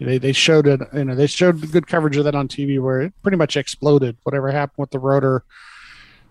they 0.00 0.18
they 0.18 0.32
showed 0.32 0.66
it. 0.66 0.80
You 0.92 1.04
know, 1.04 1.14
they 1.14 1.26
showed 1.26 1.70
good 1.70 1.86
coverage 1.86 2.16
of 2.16 2.24
that 2.24 2.34
on 2.34 2.48
TV 2.48 2.80
where 2.80 3.02
it 3.02 3.12
pretty 3.22 3.36
much 3.36 3.56
exploded. 3.56 4.16
Whatever 4.24 4.50
happened 4.50 4.78
with 4.78 4.90
the 4.90 4.98
rotor, 4.98 5.44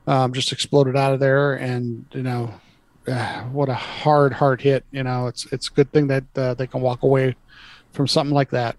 um, 0.05 0.33
just 0.33 0.51
exploded 0.51 0.95
out 0.95 1.13
of 1.13 1.19
there, 1.19 1.53
and 1.53 2.05
you 2.11 2.23
know 2.23 2.53
what 3.51 3.69
a 3.69 3.73
hard, 3.73 4.33
hard 4.33 4.61
hit. 4.61 4.83
You 4.91 5.03
know, 5.03 5.27
it's 5.27 5.45
it's 5.51 5.69
a 5.69 5.71
good 5.71 5.91
thing 5.91 6.07
that 6.07 6.23
uh, 6.35 6.53
they 6.53 6.67
can 6.67 6.81
walk 6.81 7.03
away 7.03 7.35
from 7.91 8.07
something 8.07 8.33
like 8.33 8.49
that. 8.51 8.75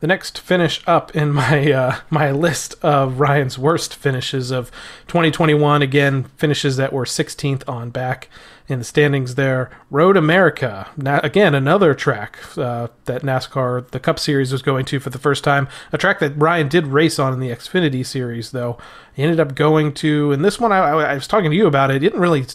The 0.00 0.08
next 0.08 0.40
finish 0.40 0.82
up 0.86 1.14
in 1.14 1.32
my 1.32 1.72
uh, 1.72 1.96
my 2.10 2.30
list 2.30 2.74
of 2.82 3.18
Ryan's 3.18 3.58
worst 3.58 3.94
finishes 3.94 4.50
of 4.50 4.70
2021 5.08 5.82
again 5.82 6.24
finishes 6.36 6.76
that 6.76 6.92
were 6.92 7.04
16th 7.04 7.68
on 7.68 7.90
back 7.90 8.28
in 8.68 8.78
the 8.78 8.84
standings 8.84 9.34
there. 9.34 9.70
Road 9.90 10.16
America, 10.16 10.88
now, 10.96 11.18
again 11.24 11.54
another 11.54 11.94
track 11.94 12.38
uh, 12.56 12.88
that 13.04 13.22
NASCAR 13.22 13.88
the 13.90 14.00
Cup 14.00 14.18
Series 14.20 14.52
was 14.52 14.62
going 14.62 14.84
to 14.86 15.00
for 15.00 15.10
the 15.10 15.18
first 15.18 15.42
time. 15.42 15.68
A 15.92 15.98
track 15.98 16.20
that 16.20 16.36
Ryan 16.36 16.68
did 16.68 16.86
race 16.86 17.18
on 17.18 17.32
in 17.32 17.40
the 17.40 17.50
Xfinity 17.50 18.06
Series 18.06 18.52
though. 18.52 18.78
He 19.12 19.22
ended 19.22 19.40
up 19.40 19.56
going 19.56 19.92
to, 19.94 20.32
and 20.32 20.44
this 20.44 20.60
one 20.60 20.72
I, 20.72 20.78
I 20.78 21.14
was 21.14 21.26
talking 21.26 21.50
to 21.50 21.56
you 21.56 21.66
about. 21.66 21.90
It 21.90 21.98
didn't 21.98 22.20
really 22.20 22.46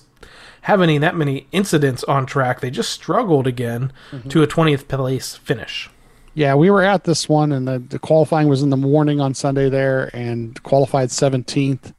have 0.61 0.81
any 0.81 0.97
that 0.97 1.15
many 1.15 1.47
incidents 1.51 2.03
on 2.05 2.25
track. 2.25 2.59
They 2.59 2.69
just 2.69 2.91
struggled 2.91 3.47
again 3.47 3.91
mm-hmm. 4.11 4.29
to 4.29 4.43
a 4.43 4.47
20th 4.47 4.87
place 4.87 5.35
finish. 5.35 5.89
Yeah, 6.33 6.53
we 6.53 6.69
were 6.69 6.83
at 6.83 7.03
this 7.05 7.27
one, 7.27 7.51
and 7.51 7.67
the, 7.67 7.79
the, 7.79 7.97
qualifying 7.97 8.47
was 8.47 8.61
in 8.61 8.69
the 8.69 8.77
morning 8.77 9.19
on 9.19 9.33
Sunday 9.33 9.69
there, 9.69 10.15
and 10.15 10.61
qualified 10.61 11.09
17th, 11.09 11.95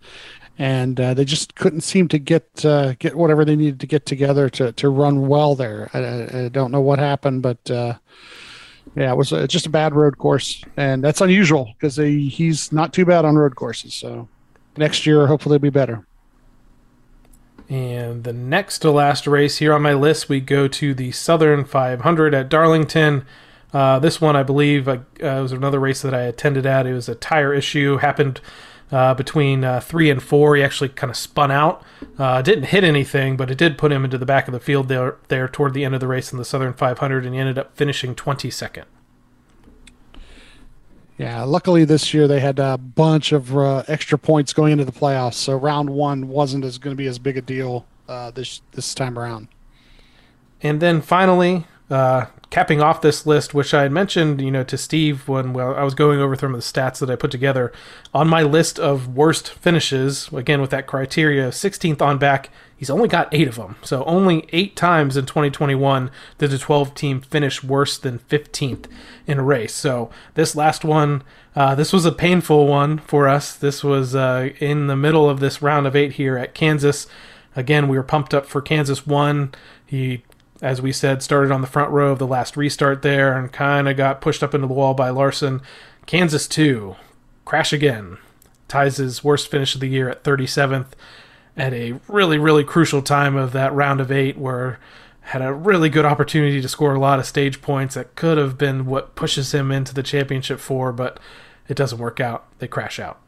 and 0.59 1.01
uh, 1.01 1.15
they 1.15 1.25
just 1.25 1.57
couldn't 1.57 1.81
seem 1.81 2.07
to 2.09 2.19
get 2.19 2.65
uh, 2.65 2.95
get 3.01 3.17
whatever 3.17 3.45
they 3.45 3.57
needed 3.57 3.81
to 3.81 3.87
get 3.87 4.07
together 4.07 4.49
to 4.51 4.71
to 4.73 4.89
run 4.91 5.27
well 5.27 5.57
there. 5.57 5.91
I, 5.93 6.45
I 6.45 6.49
don't 6.51 6.71
know 6.71 6.81
what 6.81 7.01
happened, 7.01 7.43
but 7.43 7.69
uh, 7.69 7.95
yeah, 8.97 9.13
it 9.13 9.17
was 9.17 9.33
uh, 9.33 9.47
just 9.47 9.67
a 9.67 9.71
bad 9.71 9.95
road 9.95 10.19
course, 10.19 10.63
and 10.77 11.03
that's 11.03 11.21
unusual 11.21 11.75
because 11.77 11.97
he's 11.97 12.73
not 12.73 12.93
too 12.93 13.05
bad 13.05 13.25
on 13.25 13.37
road 13.37 13.57
courses. 13.57 13.95
So 13.95 14.29
next 14.77 15.07
year, 15.07 15.27
hopefully, 15.27 15.57
it'll 15.57 15.63
be 15.63 15.71
better. 15.71 16.07
And 17.69 18.25
the 18.25 18.33
next 18.33 18.79
to 18.81 18.91
last 18.91 19.27
race 19.27 19.59
here 19.59 19.75
on 19.75 19.83
my 19.83 19.93
list, 19.93 20.29
we 20.29 20.41
go 20.41 20.69
to 20.69 20.95
the 20.95 21.13
Southern 21.13 21.65
500 21.65 22.35
at 22.35 22.49
Darlington. 22.49 23.27
Uh, 23.73 23.99
this 23.99 24.21
one, 24.21 24.37
I 24.37 24.43
believe, 24.43 24.89
uh, 24.89 24.99
was 25.21 25.53
another 25.53 25.79
race 25.79 26.01
that 26.01 26.15
I 26.15 26.23
attended 26.23 26.65
at. 26.65 26.87
It 26.87 26.95
was 26.95 27.09
a 27.09 27.15
tire 27.15 27.53
issue, 27.53 27.99
happened 27.99 28.41
uh, 28.91 29.13
between 29.13 29.65
uh, 29.65 29.81
three 29.81 30.11
and 30.11 30.23
four. 30.23 30.57
He 30.57 30.63
actually 30.63 30.89
kind 30.89 31.11
of 31.11 31.17
spun 31.17 31.51
out. 31.51 31.83
Uh, 32.19 32.41
didn't 32.41 32.65
hit 32.65 32.85
anything, 32.85 33.37
but 33.37 33.51
it 33.51 33.59
did 33.59 33.77
put 33.77 33.93
him 33.93 34.05
into 34.05 34.17
the 34.17 34.25
back 34.25 34.49
of 34.49 34.53
the 34.53 34.61
field 34.61 34.89
there, 34.89 35.17
there 35.29 35.47
toward 35.47 35.75
the 35.75 35.85
end 35.85 35.95
of 35.95 36.01
the 36.01 36.09
race 36.09 36.33
in 36.33 36.39
the 36.39 36.47
Southern 36.47 36.73
500, 36.73 37.27
and 37.27 37.35
he 37.35 37.41
ended 37.41 37.59
up 37.59 37.77
finishing 37.77 38.15
22nd. 38.15 38.85
Yeah, 41.19 41.43
luckily 41.43 41.85
this 41.85 42.15
year 42.15 42.29
they 42.29 42.39
had 42.39 42.61
a 42.61 42.79
bunch 42.79 43.33
of 43.33 43.57
uh, 43.57 43.83
extra 43.89 44.17
points 44.17 44.53
going 44.53 44.73
into 44.73 44.85
the 44.85 44.93
playoffs, 44.93 45.35
so 45.35 45.57
round 45.57 45.91
one 45.91 46.29
wasn't 46.29 46.65
as 46.65 46.79
going 46.79 46.95
to 46.95 46.97
be 46.97 47.09
as 47.09 47.19
big 47.19 47.37
a 47.37 47.43
deal 47.43 47.87
uh, 48.09 48.31
this 48.31 48.63
this 48.73 48.95
time 48.95 49.19
around. 49.19 49.49
And 50.63 50.81
then 50.81 51.03
finally, 51.03 51.67
uh, 51.91 52.27
capping 52.51 52.81
off 52.81 53.01
this 53.01 53.27
list, 53.27 53.55
which 53.55 53.75
I 53.75 53.83
had 53.83 53.93
mentioned, 53.93 54.41
you 54.41 54.51
know, 54.51 54.65
to 54.65 54.77
Steve 54.77 55.29
when 55.29 55.53
well, 55.53 55.75
I 55.75 55.83
was 55.83 55.95
going 55.95 56.21
over 56.21 56.37
some 56.37 56.55
of 56.55 56.61
the 56.61 56.67
stats 56.67 56.99
that 57.01 57.11
I 57.11 57.17
put 57.17 57.31
together 57.31 57.73
on 58.13 58.29
my 58.29 58.43
list 58.43 58.79
of 58.79 59.15
worst 59.15 59.51
finishes. 59.51 60.29
Again, 60.33 60.61
with 60.61 60.71
that 60.71 60.87
criteria, 60.87 61.49
16th 61.49 62.03
on 62.03 62.19
back 62.19 62.51
He's 62.79 62.91
only 62.91 63.09
got 63.09 63.29
eight 63.33 63.49
of 63.49 63.57
them. 63.57 63.75
So 63.83 64.05
only 64.05 64.49
eight 64.53 64.77
times 64.77 65.17
in 65.17 65.27
2021 65.27 66.13
did 66.39 66.53
the 66.53 66.59
12 66.59 66.95
team 66.95 67.21
finish 67.21 67.65
worse 67.65 67.99
than 67.99 68.21
15th 68.21 68.87
in 69.27 69.41
a 69.41 69.43
race. 69.43 69.75
So 69.75 70.11
this 70.35 70.55
last 70.55 70.85
one, 70.85 71.25
uh, 71.57 71.75
this 71.75 71.93
was 71.93 72.05
a 72.05 72.13
painful 72.13 72.69
one 72.69 72.99
for 72.99 73.27
us. 73.27 73.53
This 73.53 73.83
was 73.83 74.15
uh, 74.15 74.51
in 74.61 74.87
the 74.87 74.95
middle 74.95 75.29
of 75.29 75.41
this 75.41 75.61
round 75.61 75.89
of 75.89 75.97
eight 75.97 76.13
here 76.13 76.39
at 76.39 76.55
Kansas. 76.55 77.09
Again, 77.57 77.89
we 77.89 77.97
were 77.97 78.05
pumped 78.05 78.33
up 78.33 78.47
for 78.47 78.63
Kansas 78.63 79.05
one. 79.05 79.53
He, 79.85 80.23
as 80.61 80.83
we 80.83 80.93
said, 80.93 81.23
started 81.23 81.53
on 81.53 81.61
the 81.61 81.67
front 81.67 81.91
row 81.91 82.13
of 82.13 82.19
the 82.19 82.27
last 82.27 82.57
restart 82.57 83.03
there 83.03 83.37
and 83.37 83.53
kind 83.53 83.89
of 83.89 83.97
got 83.97 84.21
pushed 84.21 84.43
up 84.43 84.55
into 84.55 84.67
the 84.67 84.75
wall 84.75 84.95
by 84.95 85.11
Larson. 85.11 85.61
Kansas 86.07 86.49
two, 86.49 86.97
crash 87.45 87.73
again. 87.73 88.19
Ties 88.67 88.97
his 88.97 89.25
worst 89.25 89.51
finish 89.51 89.75
of 89.75 89.81
the 89.81 89.89
year 89.89 90.09
at 90.09 90.25
37th 90.25 90.89
at 91.57 91.73
a 91.73 91.99
really, 92.07 92.39
really 92.39 92.65
crucial 92.65 93.03
time 93.03 93.37
of 93.37 93.53
that 93.53 93.73
round 93.73 94.01
of 94.01 94.13
eight 94.13 94.37
where 94.37 94.79
had 95.21 95.43
a 95.43 95.53
really 95.53 95.91
good 95.91 96.07
opportunity 96.07 96.61
to 96.63 96.69
score 96.69 96.95
a 96.95 97.01
lot 97.01 97.19
of 97.19 97.27
stage 97.27 97.61
points 97.61 97.95
that 97.95 98.15
could 98.15 98.39
have 98.39 98.57
been 98.57 98.87
what 98.87 99.15
pushes 99.15 99.53
him 99.53 99.71
into 99.71 99.93
the 99.93 100.03
championship 100.03 100.59
four, 100.59 100.91
but 100.91 101.21
it 101.69 101.77
doesn't 101.77 101.99
work 101.99 102.19
out. 102.19 102.47
They 102.61 102.67
crash 102.69 102.99
out. 102.99 103.21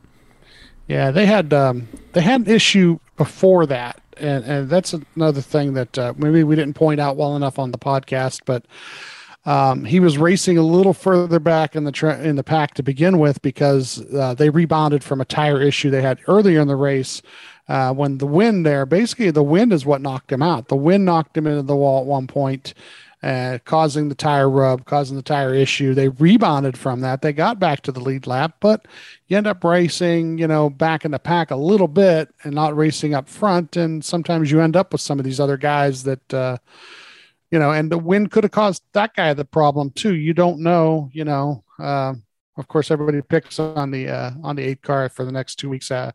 Yeah, 0.88 1.10
they 1.10 1.26
had 1.26 1.52
um, 1.52 1.88
they 2.12 2.22
had 2.22 2.40
an 2.40 2.50
issue 2.50 2.98
before 3.16 3.66
that, 3.66 4.02
and, 4.20 4.44
and 4.44 4.70
that's 4.70 4.94
another 5.16 5.40
thing 5.40 5.74
that 5.74 5.98
uh, 5.98 6.14
maybe 6.16 6.44
we 6.44 6.56
didn't 6.56 6.74
point 6.74 7.00
out 7.00 7.16
well 7.16 7.36
enough 7.36 7.58
on 7.58 7.72
the 7.72 7.78
podcast. 7.78 8.40
But 8.44 8.66
um, 9.46 9.84
he 9.84 10.00
was 10.00 10.18
racing 10.18 10.58
a 10.58 10.62
little 10.62 10.92
further 10.92 11.40
back 11.40 11.74
in 11.74 11.84
the 11.84 11.92
tra- 11.92 12.20
in 12.20 12.36
the 12.36 12.44
pack 12.44 12.74
to 12.74 12.82
begin 12.82 13.18
with 13.18 13.40
because 13.42 14.04
uh, 14.14 14.34
they 14.34 14.50
rebounded 14.50 15.02
from 15.02 15.20
a 15.20 15.24
tire 15.24 15.60
issue 15.60 15.90
they 15.90 16.02
had 16.02 16.20
earlier 16.28 16.60
in 16.60 16.68
the 16.68 16.76
race 16.76 17.22
uh, 17.70 17.94
when 17.94 18.18
the 18.18 18.26
wind 18.26 18.66
there, 18.66 18.84
basically 18.84 19.30
the 19.30 19.42
wind 19.42 19.72
is 19.72 19.86
what 19.86 20.00
knocked 20.00 20.32
him 20.32 20.42
out. 20.42 20.68
The 20.68 20.76
wind 20.76 21.04
knocked 21.04 21.36
him 21.36 21.46
into 21.46 21.62
the 21.62 21.76
wall 21.76 22.00
at 22.00 22.06
one 22.06 22.26
point, 22.26 22.74
uh, 23.22 23.58
causing 23.64 24.08
the 24.08 24.14
tire 24.14 24.48
rub, 24.48 24.86
causing 24.86 25.16
the 25.16 25.22
tire 25.22 25.54
issue. 25.54 25.94
They 25.94 26.08
rebounded 26.08 26.78
from 26.78 27.00
that. 27.00 27.20
They 27.20 27.32
got 27.32 27.58
back 27.58 27.82
to 27.82 27.92
the 27.92 28.00
lead 28.00 28.26
lap, 28.26 28.56
but 28.60 28.86
you 29.28 29.36
end 29.36 29.46
up 29.46 29.62
racing, 29.62 30.38
you 30.38 30.46
know, 30.46 30.70
back 30.70 31.04
in 31.04 31.10
the 31.10 31.18
pack 31.18 31.50
a 31.50 31.56
little 31.56 31.88
bit 31.88 32.32
and 32.44 32.54
not 32.54 32.76
racing 32.76 33.14
up 33.14 33.28
front. 33.28 33.76
And 33.76 34.04
sometimes 34.04 34.50
you 34.50 34.60
end 34.60 34.76
up 34.76 34.92
with 34.92 35.02
some 35.02 35.18
of 35.18 35.24
these 35.24 35.40
other 35.40 35.58
guys 35.58 36.02
that, 36.04 36.34
uh, 36.34 36.56
you 37.50 37.58
know, 37.58 37.72
and 37.72 37.92
the 37.92 37.98
wind 37.98 38.30
could 38.30 38.44
have 38.44 38.52
caused 38.52 38.82
that 38.92 39.14
guy 39.14 39.34
the 39.34 39.44
problem 39.44 39.90
too. 39.90 40.14
You 40.14 40.32
don't 40.32 40.60
know, 40.60 41.10
you 41.12 41.24
know. 41.24 41.64
Uh, 41.78 42.14
of 42.56 42.68
course, 42.68 42.90
everybody 42.90 43.22
picks 43.22 43.58
on 43.58 43.90
the 43.90 44.08
uh, 44.08 44.30
on 44.42 44.56
the 44.56 44.62
eight 44.62 44.82
car 44.82 45.08
for 45.08 45.24
the 45.24 45.32
next 45.32 45.56
two 45.56 45.70
weeks 45.70 45.90
uh, 45.90 46.12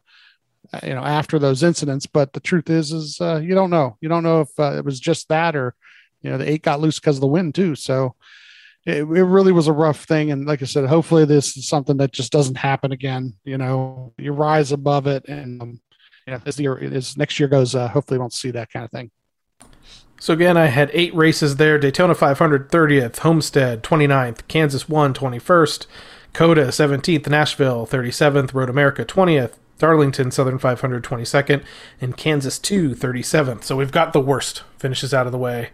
uh, 0.73 0.79
you 0.83 0.93
know 0.93 1.03
after 1.03 1.37
those 1.37 1.63
incidents 1.63 2.05
but 2.05 2.33
the 2.33 2.39
truth 2.39 2.69
is 2.69 2.91
is 2.91 3.19
uh, 3.21 3.39
you 3.43 3.53
don't 3.53 3.69
know 3.69 3.97
you 4.01 4.09
don't 4.09 4.23
know 4.23 4.41
if 4.41 4.59
uh, 4.59 4.73
it 4.77 4.85
was 4.85 4.99
just 4.99 5.27
that 5.29 5.55
or 5.55 5.75
you 6.21 6.29
know 6.29 6.37
the 6.37 6.49
eight 6.49 6.63
got 6.63 6.79
loose 6.79 6.99
because 6.99 7.17
of 7.17 7.21
the 7.21 7.27
wind 7.27 7.53
too 7.55 7.75
so 7.75 8.15
it, 8.85 8.97
it 8.97 9.03
really 9.03 9.51
was 9.51 9.67
a 9.67 9.73
rough 9.73 10.05
thing. 10.05 10.31
And 10.31 10.45
like 10.45 10.61
I 10.61 10.65
said, 10.65 10.85
hopefully 10.85 11.25
this 11.25 11.57
is 11.57 11.67
something 11.67 11.97
that 11.97 12.11
just 12.11 12.31
doesn't 12.31 12.55
happen 12.55 12.91
again. 12.91 13.33
You 13.43 13.57
know, 13.57 14.13
you 14.17 14.31
rise 14.31 14.71
above 14.71 15.07
it, 15.07 15.27
and 15.27 15.61
um, 15.61 15.81
yeah, 16.27 16.39
as 16.45 16.55
the 16.55 16.63
year 16.63 16.77
as 16.77 17.17
next 17.17 17.39
year 17.39 17.49
goes, 17.49 17.75
uh, 17.75 17.87
hopefully 17.87 18.17
we 18.17 18.21
won't 18.21 18.33
see 18.33 18.51
that 18.51 18.71
kind 18.71 18.85
of 18.85 18.91
thing. 18.91 19.11
So 20.19 20.33
again, 20.33 20.55
I 20.55 20.67
had 20.67 20.91
eight 20.93 21.13
races 21.15 21.55
there: 21.57 21.79
Daytona 21.79 22.15
500 22.15 22.69
30th, 22.69 23.19
Homestead 23.19 23.83
29th, 23.83 24.47
Kansas 24.47 24.87
1 24.87 25.13
21st, 25.13 25.87
COTA 26.33 26.67
17th, 26.67 27.27
Nashville 27.27 27.87
37th, 27.87 28.53
Road 28.53 28.69
America 28.69 29.03
20th, 29.03 29.53
Darlington 29.79 30.31
Southern 30.31 30.59
500 30.59 31.03
22nd, 31.03 31.63
and 31.99 32.15
Kansas 32.15 32.59
2 32.59 32.91
37th. 32.95 33.63
So 33.63 33.75
we've 33.75 33.91
got 33.91 34.13
the 34.13 34.21
worst 34.21 34.63
finishes 34.77 35.13
out 35.13 35.25
of 35.25 35.31
the 35.31 35.39
way. 35.39 35.71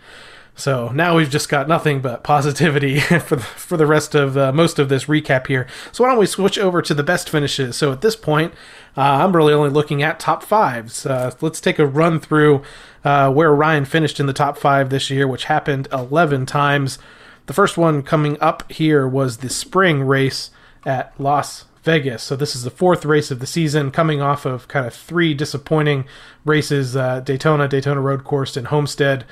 So 0.55 0.89
now 0.89 1.15
we've 1.15 1.29
just 1.29 1.49
got 1.49 1.67
nothing 1.67 2.01
but 2.01 2.23
positivity 2.23 2.99
for 2.99 3.35
the, 3.35 3.41
for 3.41 3.77
the 3.77 3.85
rest 3.85 4.13
of 4.13 4.37
uh, 4.37 4.51
most 4.51 4.79
of 4.79 4.89
this 4.89 5.05
recap 5.05 5.47
here. 5.47 5.67
So 5.91 6.03
why 6.03 6.09
don't 6.09 6.19
we 6.19 6.25
switch 6.25 6.59
over 6.59 6.81
to 6.81 6.93
the 6.93 7.03
best 7.03 7.29
finishes? 7.29 7.75
So 7.75 7.91
at 7.91 8.01
this 8.01 8.15
point, 8.15 8.53
uh, 8.95 9.01
I'm 9.01 9.35
really 9.35 9.53
only 9.53 9.69
looking 9.69 10.03
at 10.03 10.19
top 10.19 10.43
fives. 10.43 11.05
Uh, 11.05 11.31
let's 11.41 11.61
take 11.61 11.79
a 11.79 11.87
run 11.87 12.19
through 12.19 12.61
uh, 13.03 13.31
where 13.31 13.53
Ryan 13.53 13.85
finished 13.85 14.19
in 14.19 14.25
the 14.25 14.33
top 14.33 14.57
five 14.57 14.89
this 14.89 15.09
year, 15.09 15.27
which 15.27 15.45
happened 15.45 15.87
11 15.91 16.45
times. 16.45 16.99
The 17.47 17.53
first 17.53 17.77
one 17.77 18.03
coming 18.03 18.39
up 18.39 18.69
here 18.71 19.07
was 19.07 19.37
the 19.37 19.49
spring 19.49 20.03
race 20.03 20.51
at 20.85 21.13
Las 21.19 21.65
Vegas. 21.83 22.21
So 22.21 22.35
this 22.35 22.55
is 22.55 22.63
the 22.63 22.69
fourth 22.69 23.05
race 23.05 23.31
of 23.31 23.39
the 23.39 23.47
season, 23.47 23.89
coming 23.89 24.21
off 24.21 24.45
of 24.45 24.67
kind 24.67 24.85
of 24.85 24.93
three 24.93 25.33
disappointing 25.33 26.05
races: 26.45 26.95
uh, 26.95 27.21
Daytona, 27.21 27.67
Daytona 27.67 28.01
Road 28.01 28.23
Course, 28.23 28.55
and 28.55 28.67
Homestead 28.67 29.25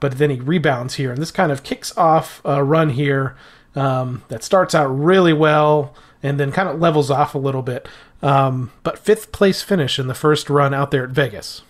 but 0.00 0.18
then 0.18 0.30
he 0.30 0.40
rebounds 0.40 0.94
here, 0.94 1.10
and 1.10 1.20
this 1.20 1.30
kind 1.30 1.52
of 1.52 1.62
kicks 1.62 1.96
off 1.96 2.40
a 2.44 2.62
run 2.62 2.90
here 2.90 3.36
um, 3.74 4.22
that 4.28 4.42
starts 4.42 4.74
out 4.74 4.86
really 4.86 5.32
well 5.32 5.94
and 6.22 6.40
then 6.40 6.50
kind 6.50 6.68
of 6.68 6.80
levels 6.80 7.10
off 7.10 7.34
a 7.34 7.38
little 7.38 7.62
bit. 7.62 7.86
Um, 8.22 8.72
but 8.82 8.98
fifth 8.98 9.32
place 9.32 9.62
finish 9.62 9.98
in 9.98 10.08
the 10.08 10.14
first 10.14 10.48
run 10.50 10.74
out 10.74 10.90
there 10.90 11.04
at 11.04 11.10
Vegas. 11.10 11.62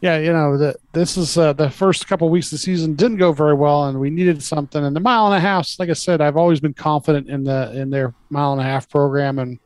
Yeah, 0.00 0.16
you 0.16 0.32
know 0.32 0.56
that 0.56 0.76
this 0.92 1.18
is 1.18 1.36
uh, 1.36 1.52
the 1.52 1.68
first 1.68 2.08
couple 2.08 2.26
of 2.26 2.32
weeks 2.32 2.46
of 2.46 2.52
the 2.52 2.58
season 2.58 2.94
didn't 2.94 3.18
go 3.18 3.32
very 3.32 3.52
well, 3.52 3.84
and 3.84 4.00
we 4.00 4.08
needed 4.08 4.42
something. 4.42 4.82
And 4.82 4.96
the 4.96 5.00
mile 5.00 5.26
and 5.26 5.34
a 5.34 5.40
half, 5.40 5.78
like 5.78 5.90
I 5.90 5.94
said, 5.94 6.22
I've 6.22 6.38
always 6.38 6.58
been 6.58 6.72
confident 6.72 7.28
in 7.28 7.44
the 7.44 7.70
in 7.78 7.90
their 7.90 8.14
mile 8.30 8.52
and 8.52 8.60
a 8.62 8.64
half 8.64 8.88
program, 8.88 9.38
and 9.38 9.58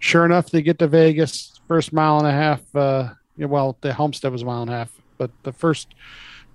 sure 0.00 0.24
enough, 0.24 0.50
they 0.50 0.60
get 0.60 0.80
to 0.80 0.88
Vegas 0.88 1.60
first 1.68 1.92
mile 1.92 2.18
and 2.18 2.26
a 2.26 2.32
half. 2.32 2.74
Uh, 2.74 3.10
well, 3.38 3.76
the 3.80 3.94
Homestead 3.94 4.32
was 4.32 4.42
a 4.42 4.44
mile 4.44 4.62
and 4.62 4.70
a 4.70 4.74
half, 4.74 4.92
but 5.18 5.30
the 5.44 5.52
first 5.52 5.94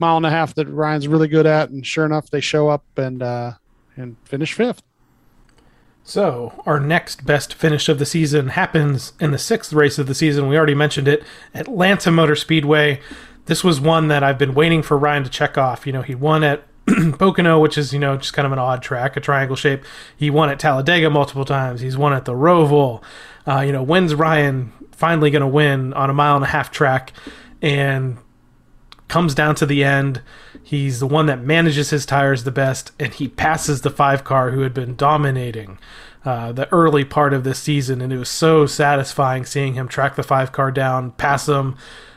mile 0.02 0.18
and 0.18 0.26
a 0.26 0.30
half 0.30 0.54
that 0.56 0.68
Ryan's 0.68 1.08
really 1.08 1.30
good 1.30 1.45
at, 1.45 1.70
and 1.70 1.86
sure 1.86 2.06
enough, 2.06 2.30
they 2.30 2.41
show 2.41 2.68
up 2.68 2.84
and 2.97 3.24
uh, 3.24 3.54
and 3.95 4.18
finish 4.26 4.52
fifth. 4.52 4.84
So, 6.04 6.62
our 6.66 6.80
next 6.80 7.26
best 7.26 7.54
finish 7.54 7.88
of 7.88 7.99
the 7.99 8.06
season 8.06 8.49
happens 8.49 9.14
in 9.20 9.32
the 9.32 9.38
sixth 9.38 9.72
race 9.72 9.99
of 9.99 10.08
the 10.08 10.16
season. 10.16 10.49
We 10.49 10.58
already 10.58 10.76
mentioned 10.76 11.08
it 11.08 11.24
Atlanta 11.54 12.12
Motor 12.12 12.36
Speedway. 12.36 12.99
This 13.45 13.64
was 13.64 13.80
one 13.80 14.08
that 14.08 14.24
I've 14.24 14.38
been 14.38 14.56
waiting 14.56 14.82
for 14.82 14.97
Ryan 14.97 15.24
to 15.24 15.30
check 15.30 15.58
off. 15.58 15.86
You 15.86 15.93
know, 15.93 16.02
he 16.02 16.16
won 16.16 16.43
at 16.43 16.64
Pocono, 17.20 17.60
which 17.60 17.78
is, 17.78 17.93
you 17.93 17.99
know, 17.99 18.18
just 18.18 18.34
kind 18.34 18.47
of 18.47 18.52
an 18.52 18.60
odd 18.60 18.82
track, 18.82 19.16
a 19.16 19.20
triangle 19.20 19.56
shape. 19.56 19.84
He 20.18 20.32
won 20.32 20.49
at 20.49 20.60
Talladega 20.60 21.10
multiple 21.12 21.45
times. 21.45 21.82
He's 21.82 21.97
won 21.97 22.14
at 22.14 22.26
the 22.26 22.34
Roval. 22.34 23.04
Uh, 23.47 23.60
you 23.60 23.72
know, 23.72 23.84
when's 23.84 24.16
Ryan 24.16 24.74
finally 24.91 25.30
going 25.30 25.41
to 25.41 25.47
win 25.47 25.93
on 25.93 26.10
a 26.10 26.14
mile 26.14 26.36
and 26.36 26.43
a 26.43 26.47
half 26.47 26.72
track? 26.72 27.14
And 27.62 28.18
comes 29.12 29.36
down 29.36 29.53
to 29.53 29.66
the 29.66 29.84
end. 29.84 30.22
He's 30.64 31.01
the 31.01 31.05
one 31.05 31.26
that 31.26 31.43
manages 31.43 31.89
his 31.89 32.05
tires 32.05 32.45
the 32.45 32.51
best, 32.51 32.93
and 32.97 33.14
he 33.14 33.28
passes 33.28 33.82
the 33.82 33.89
five 33.89 34.24
car 34.24 34.51
who 34.51 34.62
had 34.62 34.74
been 34.74 34.95
dominating 34.95 35.80
uh, 36.24 36.53
the 36.53 36.72
early 36.72 37.03
part 37.03 37.34
of 37.34 37.43
this 37.43 37.59
season. 37.59 37.99
And 37.99 38.14
it 38.14 38.18
was 38.18 38.30
so 38.30 38.66
satisfying 38.66 39.43
seeing 39.43 39.74
him 39.74 39.89
track 39.89 40.16
the 40.16 40.24
five 40.24 40.53
car 40.53 40.72
down, 40.72 41.12
pass 41.12 41.45
them, 41.45 41.76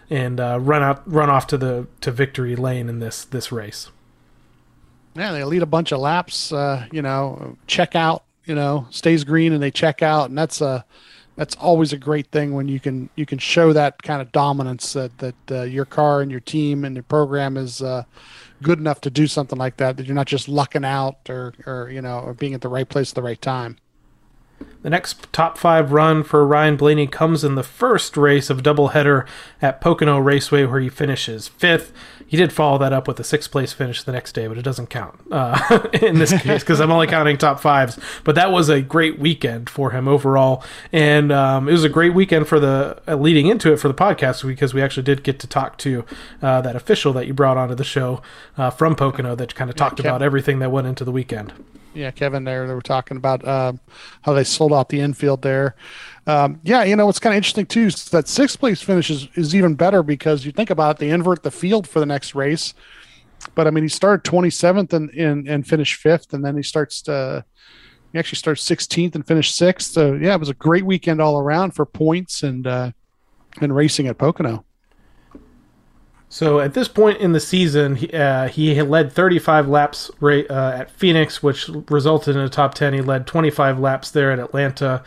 and 0.09 0.39
uh, 0.39 0.61
run 0.61 0.85
out, 0.85 1.03
run 1.11 1.29
off 1.31 1.49
to 1.49 1.59
the 1.59 1.89
to 2.01 2.13
victory 2.13 2.55
lane 2.55 2.89
in 2.89 3.01
this 3.01 3.25
this 3.25 3.51
race. 3.51 3.91
Yeah, 5.17 5.33
they 5.33 5.43
lead 5.43 5.63
a 5.63 5.67
bunch 5.67 5.91
of 5.91 5.99
laps. 5.99 6.53
Uh, 6.53 6.87
you 6.93 7.03
know, 7.03 7.59
check 7.67 7.97
out. 7.97 8.23
You 8.45 8.55
know, 8.55 8.87
stays 8.91 9.25
green 9.25 9.53
and 9.53 9.61
they 9.61 9.73
check 9.73 10.01
out, 10.01 10.29
and 10.29 10.39
that's 10.39 10.61
a 10.61 10.85
that's 11.37 11.57
always 11.57 11.93
a 11.93 11.99
great 11.99 12.29
thing 12.29 12.55
when 12.55 12.69
you 12.69 12.79
can 12.79 13.09
you 13.17 13.27
can 13.27 13.39
show 13.39 13.73
that 13.73 14.03
kind 14.03 14.23
of 14.23 14.31
dominance 14.33 14.93
that 14.93 15.17
that 15.19 15.35
uh, 15.51 15.63
your 15.63 15.85
car 15.85 16.21
and 16.21 16.31
your 16.31 16.41
team 16.41 16.85
and 16.85 16.97
your 16.97 17.03
program 17.03 17.57
is 17.57 17.83
uh, 17.83 18.05
good 18.63 18.79
enough 18.79 19.01
to 19.01 19.11
do 19.11 19.27
something 19.27 19.59
like 19.59 19.77
that 19.79 19.97
that 19.97 20.07
you're 20.07 20.15
not 20.15 20.27
just 20.27 20.49
lucking 20.49 20.85
out 20.85 21.19
or 21.29 21.53
or 21.67 21.91
you 21.91 22.01
know 22.01 22.21
or 22.21 22.35
being 22.35 22.55
at 22.55 22.61
the 22.61 22.69
right 22.69 22.89
place 22.89 23.11
at 23.11 23.15
the 23.15 23.23
right 23.23 23.41
time. 23.43 23.77
The 24.83 24.91
next 24.91 25.33
top 25.33 25.59
five 25.59 25.93
run 25.93 26.23
for 26.23 26.47
Ryan 26.47 26.77
Blaney 26.77 27.07
comes 27.07 27.43
in 27.43 27.55
the 27.55 27.63
first 27.63 28.17
race 28.17 28.51
of 28.51 28.63
doubleheader 28.63 29.27
at 29.61 29.81
Pocono 29.81 30.19
Raceway, 30.19 30.65
where 30.65 30.81
he 30.81 30.89
finishes 30.89 31.49
fifth. 31.49 31.93
He 32.27 32.37
did 32.37 32.53
follow 32.53 32.79
that 32.79 32.93
up 32.93 33.07
with 33.07 33.19
a 33.21 33.25
sixth 33.25 33.51
place 33.51 33.73
finish 33.73 34.03
the 34.03 34.13
next 34.13 34.33
day, 34.33 34.47
but 34.47 34.59
it 34.59 34.63
doesn't 34.63 34.89
count 34.89 35.19
uh, 35.31 35.89
in 36.03 36.19
this 36.19 36.31
case 36.43 36.63
because 36.63 36.81
I'm 36.81 36.91
only 36.91 37.07
counting 37.07 37.39
top 37.39 37.61
fives. 37.61 37.99
But 38.25 38.35
that 38.35 38.51
was 38.51 38.69
a 38.69 38.81
great 38.81 39.19
weekend 39.19 39.71
for 39.71 39.91
him 39.91 40.09
overall, 40.09 40.65
and 40.93 41.33
um, 41.33 41.69
it 41.69 41.73
was 41.73 41.85
a 41.85 41.89
great 41.89 42.15
weekend 42.15 42.49
for 42.49 42.59
the 42.59 43.01
uh, 43.07 43.17
leading 43.17 43.47
into 43.47 43.73
it 43.73 43.77
for 43.77 43.89
the 43.89 43.95
podcast 43.95 44.47
because 44.47 44.75
we 44.75 44.83
actually 44.83 45.05
did 45.05 45.23
get 45.23 45.39
to 45.41 45.47
talk 45.47 45.79
to 45.79 46.05
uh, 46.43 46.61
that 46.61 46.77
official 46.77 47.13
that 47.13 47.27
you 47.27 47.35
brought 47.35 47.57
onto 47.57 47.75
the 47.75 47.85
show 47.85 48.23
uh, 48.57 48.71
from 48.71 48.95
Pocono 48.95 49.35
that 49.35 49.55
kind 49.55 49.71
of 49.71 49.77
talked 49.77 50.01
yeah, 50.01 50.07
about 50.07 50.23
everything 50.23 50.59
that 50.59 50.71
went 50.71 50.87
into 50.87 51.05
the 51.05 51.13
weekend 51.13 51.53
yeah, 51.95 52.11
Kevin 52.11 52.45
there. 52.45 52.67
They 52.67 52.75
were 52.75 52.83
talking 52.83 53.17
about 53.17 53.47
um, 53.47 53.81
how 54.23 54.33
they 54.33 54.45
sold 54.45 54.73
out 54.73 54.89
the 54.89 55.01
infield 55.01 55.43
there. 55.43 55.75
Um, 56.27 56.61
yeah, 56.63 56.85
you 56.85 56.97
know 56.97 57.09
it's 57.09 57.19
kind 57.19 57.35
of 57.35 57.37
interesting 57.37 57.67
too 57.67 57.91
that 57.91 58.29
sixth 58.29 58.59
place 58.59 58.81
finish 58.81 59.11
is, 59.11 59.29
is 59.35 59.55
even 59.55 59.75
better 59.75 60.03
because 60.03 60.47
you 60.47 60.53
think 60.53 60.71
about 60.71 60.97
it, 60.97 60.99
they 60.99 61.11
invert 61.11 61.43
the 61.43 61.51
field 61.51 61.87
for 61.87 62.01
the 62.01 62.07
next 62.07 62.35
race. 62.35 62.73
But 63.55 63.67
I 63.67 63.71
mean, 63.71 63.85
he 63.85 63.89
started 63.89 64.31
27th 64.31 64.93
and 64.95 65.11
and, 65.11 65.47
and 65.47 65.67
finished 65.67 66.01
fifth, 66.01 66.33
and 66.33 66.45
then 66.45 66.57
he 66.57 66.63
starts 66.63 67.03
to 67.03 67.45
he 68.13 68.19
actually 68.19 68.37
starts 68.37 68.65
16th 68.65 69.17
and 69.17 69.27
finished 69.27 69.57
sixth. 69.57 69.93
So 69.93 70.15
yeah, 70.15 70.35
it 70.35 70.41
was 70.41 70.49
a 70.49 70.55
great 70.55 70.87
weekend 70.87 71.21
all 71.21 71.39
around 71.39 71.73
for 71.73 71.85
points 71.85 72.43
and 72.43 72.67
uh, 72.67 72.93
and 73.61 73.75
racing 73.75 74.07
at 74.07 74.17
Pocono. 74.17 74.65
So 76.35 76.59
at 76.59 76.75
this 76.75 76.89
point 76.89 77.19
in 77.19 77.31
the 77.31 77.39
season, 77.39 77.95
he, 77.95 78.11
uh, 78.11 78.49
he 78.49 78.81
led 78.83 79.13
35 79.13 79.69
laps 79.69 80.11
uh, 80.21 80.43
at 80.51 80.91
Phoenix, 80.91 81.45
which 81.45 81.69
resulted 81.89 82.35
in 82.35 82.43
a 82.43 82.49
top 82.49 82.75
10. 82.75 82.93
He 82.93 83.01
led 83.03 83.29
25 83.29 83.79
laps 83.79 84.11
there 84.11 84.33
at 84.33 84.41
Atlanta. 84.41 85.05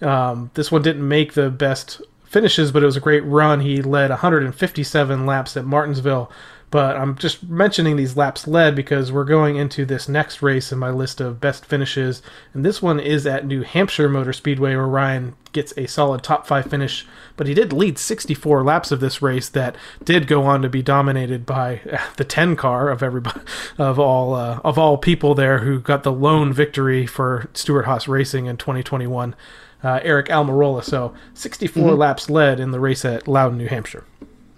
Um, 0.00 0.50
this 0.54 0.72
one 0.72 0.82
didn't 0.82 1.06
make 1.06 1.34
the 1.34 1.50
best 1.50 2.02
finishes, 2.24 2.72
but 2.72 2.82
it 2.82 2.86
was 2.86 2.96
a 2.96 3.00
great 3.00 3.24
run. 3.24 3.60
He 3.60 3.80
led 3.80 4.10
157 4.10 5.26
laps 5.26 5.56
at 5.56 5.64
Martinsville, 5.64 6.30
but 6.74 6.96
I'm 6.96 7.14
just 7.14 7.44
mentioning 7.44 7.94
these 7.94 8.16
laps 8.16 8.48
led 8.48 8.74
because 8.74 9.12
we're 9.12 9.24
going 9.24 9.54
into 9.54 9.84
this 9.84 10.08
next 10.08 10.42
race 10.42 10.72
in 10.72 10.78
my 10.80 10.90
list 10.90 11.20
of 11.20 11.40
best 11.40 11.64
finishes. 11.64 12.20
And 12.52 12.64
this 12.64 12.82
one 12.82 12.98
is 12.98 13.24
at 13.24 13.46
New 13.46 13.62
Hampshire 13.62 14.08
Motor 14.08 14.32
Speedway, 14.32 14.74
where 14.74 14.88
Ryan 14.88 15.36
gets 15.52 15.72
a 15.76 15.86
solid 15.86 16.24
top 16.24 16.44
five 16.48 16.66
finish. 16.66 17.06
But 17.36 17.46
he 17.46 17.54
did 17.54 17.72
lead 17.72 17.96
64 17.96 18.64
laps 18.64 18.90
of 18.90 18.98
this 18.98 19.22
race 19.22 19.48
that 19.50 19.76
did 20.02 20.26
go 20.26 20.42
on 20.42 20.62
to 20.62 20.68
be 20.68 20.82
dominated 20.82 21.46
by 21.46 21.82
the 22.16 22.24
10 22.24 22.56
car 22.56 22.90
of 22.90 23.00
everybody, 23.00 23.42
of 23.78 24.00
all, 24.00 24.34
uh, 24.34 24.58
of 24.64 24.76
all 24.76 24.98
people 24.98 25.36
there 25.36 25.60
who 25.60 25.78
got 25.78 26.02
the 26.02 26.10
lone 26.10 26.52
victory 26.52 27.06
for 27.06 27.48
Stewart-Haas 27.54 28.08
Racing 28.08 28.46
in 28.46 28.56
2021. 28.56 29.36
Uh, 29.84 30.00
Aric 30.00 30.28
Almirola. 30.28 30.82
So 30.82 31.14
64 31.34 31.82
mm-hmm. 31.82 31.98
laps 31.98 32.30
led 32.30 32.58
in 32.58 32.70
the 32.70 32.80
race 32.80 33.04
at 33.04 33.28
Loudon, 33.28 33.58
New 33.58 33.68
Hampshire. 33.68 34.04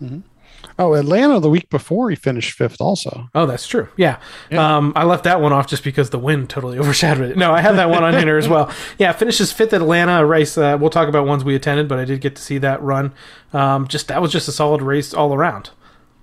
Mm-hmm. 0.02 0.20
Oh, 0.78 0.94
Atlanta 0.94 1.40
the 1.40 1.48
week 1.48 1.70
before 1.70 2.10
he 2.10 2.16
finished 2.16 2.52
fifth 2.52 2.80
also. 2.80 3.30
Oh, 3.34 3.46
that's 3.46 3.66
true. 3.66 3.88
Yeah. 3.96 4.18
yeah. 4.50 4.76
Um, 4.76 4.92
I 4.94 5.04
left 5.04 5.24
that 5.24 5.40
one 5.40 5.52
off 5.52 5.66
just 5.66 5.82
because 5.82 6.10
the 6.10 6.18
wind 6.18 6.50
totally 6.50 6.78
overshadowed 6.82 7.30
it. 7.30 7.36
No, 7.36 7.52
I 7.52 7.60
had 7.60 7.76
that 7.76 7.88
one 7.88 8.04
on 8.04 8.14
here 8.14 8.36
as 8.36 8.48
well. 8.48 8.70
Yeah, 8.98 9.12
finishes 9.12 9.52
fifth 9.52 9.72
at 9.72 9.80
Atlanta, 9.80 10.22
a 10.22 10.26
race. 10.26 10.58
Uh, 10.58 10.76
we'll 10.78 10.90
talk 10.90 11.08
about 11.08 11.26
ones 11.26 11.44
we 11.44 11.54
attended, 11.54 11.88
but 11.88 11.98
I 11.98 12.04
did 12.04 12.20
get 12.20 12.36
to 12.36 12.42
see 12.42 12.58
that 12.58 12.82
run. 12.82 13.12
Um, 13.52 13.88
just 13.88 14.08
That 14.08 14.20
was 14.20 14.32
just 14.32 14.48
a 14.48 14.52
solid 14.52 14.82
race 14.82 15.14
all 15.14 15.32
around. 15.32 15.70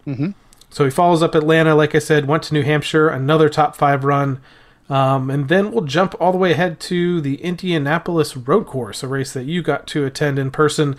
Mm-hmm. 0.05 0.31
So 0.69 0.85
he 0.85 0.91
follows 0.91 1.21
up 1.21 1.35
Atlanta, 1.35 1.75
like 1.75 1.95
I 1.95 1.99
said, 1.99 2.27
went 2.27 2.43
to 2.43 2.53
New 2.53 2.63
Hampshire, 2.63 3.07
another 3.07 3.49
top 3.49 3.75
five 3.75 4.03
run. 4.03 4.39
Um, 4.89 5.29
and 5.29 5.47
then 5.47 5.71
we'll 5.71 5.85
jump 5.85 6.15
all 6.19 6.31
the 6.31 6.37
way 6.37 6.51
ahead 6.51 6.79
to 6.81 7.21
the 7.21 7.35
Indianapolis 7.35 8.35
Road 8.35 8.65
Course, 8.65 9.01
a 9.01 9.07
race 9.07 9.33
that 9.33 9.45
you 9.45 9.61
got 9.61 9.87
to 9.87 10.05
attend 10.05 10.37
in 10.37 10.51
person. 10.51 10.95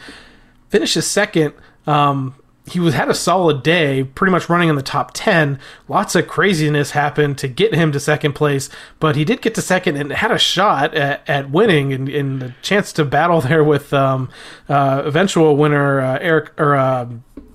Finishes 0.70 1.06
second. 1.06 1.54
Um, 1.86 2.34
he 2.66 2.80
was 2.80 2.94
had 2.94 3.10
a 3.10 3.14
solid 3.14 3.62
day, 3.62 4.04
pretty 4.04 4.30
much 4.30 4.48
running 4.48 4.70
in 4.70 4.76
the 4.76 4.82
top 4.82 5.10
10. 5.12 5.58
Lots 5.86 6.14
of 6.14 6.26
craziness 6.26 6.92
happened 6.92 7.36
to 7.38 7.48
get 7.48 7.74
him 7.74 7.92
to 7.92 8.00
second 8.00 8.32
place, 8.32 8.70
but 8.98 9.16
he 9.16 9.24
did 9.24 9.42
get 9.42 9.54
to 9.56 9.62
second 9.62 9.96
and 9.96 10.10
had 10.12 10.30
a 10.30 10.38
shot 10.38 10.94
at, 10.94 11.28
at 11.28 11.50
winning 11.50 11.92
and, 11.92 12.08
and 12.08 12.42
a 12.42 12.54
chance 12.62 12.92
to 12.94 13.04
battle 13.04 13.40
there 13.42 13.62
with 13.62 13.92
um, 13.92 14.30
uh, 14.68 15.02
eventual 15.04 15.56
winner 15.56 16.00
uh, 16.00 16.18
Eric 16.20 16.58
or 16.58 16.74
uh, 16.74 17.04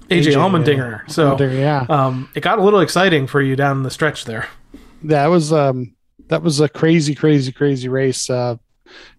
AJ, 0.10 0.26
AJ 0.26 0.34
Allmendinger. 0.36 1.02
Yeah. 1.02 1.08
So 1.08 1.42
yeah, 1.42 1.86
um, 1.90 2.30
it 2.36 2.42
got 2.42 2.60
a 2.60 2.64
little 2.64 2.80
exciting 2.80 3.26
for 3.26 3.42
you 3.42 3.56
down 3.56 3.82
the 3.82 3.92
stretch 3.92 4.26
there. 4.26 4.48
That 5.04 5.28
was 5.28 5.52
um, 5.52 5.96
that 6.30 6.42
was 6.42 6.60
a 6.60 6.70
crazy, 6.70 7.14
crazy, 7.14 7.52
crazy 7.52 7.90
race. 7.90 8.30
Uh, 8.30 8.56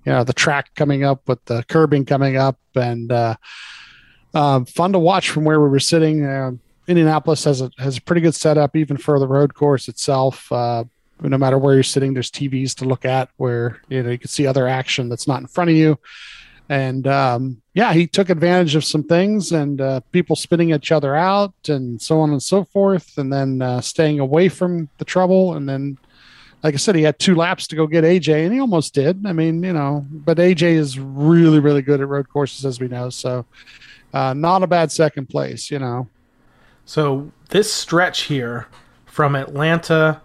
you 0.04 0.12
know, 0.12 0.24
the 0.24 0.32
track 0.32 0.74
coming 0.74 1.04
up 1.04 1.28
with 1.28 1.44
the 1.44 1.64
curbing 1.68 2.04
coming 2.04 2.36
up, 2.36 2.58
and 2.74 3.12
uh, 3.12 3.36
uh, 4.34 4.64
fun 4.64 4.92
to 4.92 4.98
watch 4.98 5.30
from 5.30 5.44
where 5.44 5.60
we 5.60 5.68
were 5.68 5.80
sitting. 5.80 6.24
Uh, 6.24 6.52
Indianapolis 6.88 7.44
has 7.44 7.60
a 7.60 7.70
has 7.78 7.98
a 7.98 8.02
pretty 8.02 8.20
good 8.20 8.34
setup, 8.34 8.74
even 8.74 8.96
for 8.96 9.18
the 9.18 9.28
road 9.28 9.54
course 9.54 9.86
itself. 9.86 10.50
Uh, 10.50 10.84
no 11.22 11.38
matter 11.38 11.58
where 11.58 11.74
you're 11.74 11.82
sitting, 11.82 12.14
there's 12.14 12.30
TVs 12.30 12.74
to 12.76 12.84
look 12.84 13.04
at 13.04 13.28
where 13.36 13.80
you 13.88 14.02
know 14.02 14.10
you 14.10 14.18
can 14.18 14.28
see 14.28 14.46
other 14.46 14.66
action 14.66 15.08
that's 15.08 15.28
not 15.28 15.40
in 15.40 15.46
front 15.46 15.70
of 15.70 15.76
you. 15.76 15.98
And 16.68 17.08
um, 17.08 17.62
yeah, 17.74 17.92
he 17.92 18.06
took 18.06 18.30
advantage 18.30 18.76
of 18.76 18.84
some 18.84 19.02
things 19.02 19.50
and 19.50 19.80
uh, 19.80 20.00
people 20.12 20.36
spinning 20.36 20.70
each 20.70 20.92
other 20.92 21.16
out 21.16 21.52
and 21.68 22.00
so 22.00 22.20
on 22.20 22.30
and 22.30 22.42
so 22.42 22.62
forth, 22.64 23.18
and 23.18 23.32
then 23.32 23.60
uh, 23.60 23.80
staying 23.80 24.20
away 24.20 24.48
from 24.48 24.88
the 24.98 25.04
trouble. 25.04 25.54
And 25.54 25.68
then, 25.68 25.98
like 26.62 26.74
I 26.74 26.76
said, 26.76 26.94
he 26.94 27.02
had 27.02 27.18
two 27.18 27.34
laps 27.34 27.66
to 27.68 27.76
go 27.76 27.86
get 27.86 28.04
AJ, 28.04 28.44
and 28.44 28.52
he 28.52 28.60
almost 28.60 28.94
did. 28.94 29.26
I 29.26 29.32
mean, 29.32 29.62
you 29.62 29.72
know, 29.72 30.06
but 30.10 30.38
AJ 30.38 30.74
is 30.74 30.98
really, 30.98 31.58
really 31.58 31.82
good 31.82 32.00
at 32.00 32.08
road 32.08 32.28
courses, 32.28 32.66
as 32.66 32.80
we 32.80 32.88
know. 32.88 33.10
So, 33.10 33.46
uh, 34.12 34.34
not 34.34 34.62
a 34.62 34.66
bad 34.66 34.92
second 34.92 35.28
place, 35.28 35.70
you 35.70 35.78
know. 35.78 36.08
So 36.84 37.30
this 37.50 37.72
stretch 37.72 38.22
here 38.22 38.66
from 39.06 39.36
Atlanta 39.36 40.20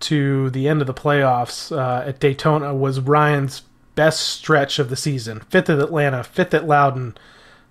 to 0.00 0.50
the 0.50 0.68
end 0.68 0.80
of 0.80 0.86
the 0.86 0.94
playoffs 0.94 1.76
uh, 1.76 2.06
at 2.06 2.20
Daytona 2.20 2.74
was 2.74 3.00
Ryan's 3.00 3.62
best 3.94 4.20
stretch 4.20 4.78
of 4.78 4.88
the 4.88 4.96
season. 4.96 5.40
Fifth 5.50 5.70
at 5.70 5.78
Atlanta, 5.78 6.24
fifth 6.24 6.54
at 6.54 6.66
Loudon. 6.66 7.16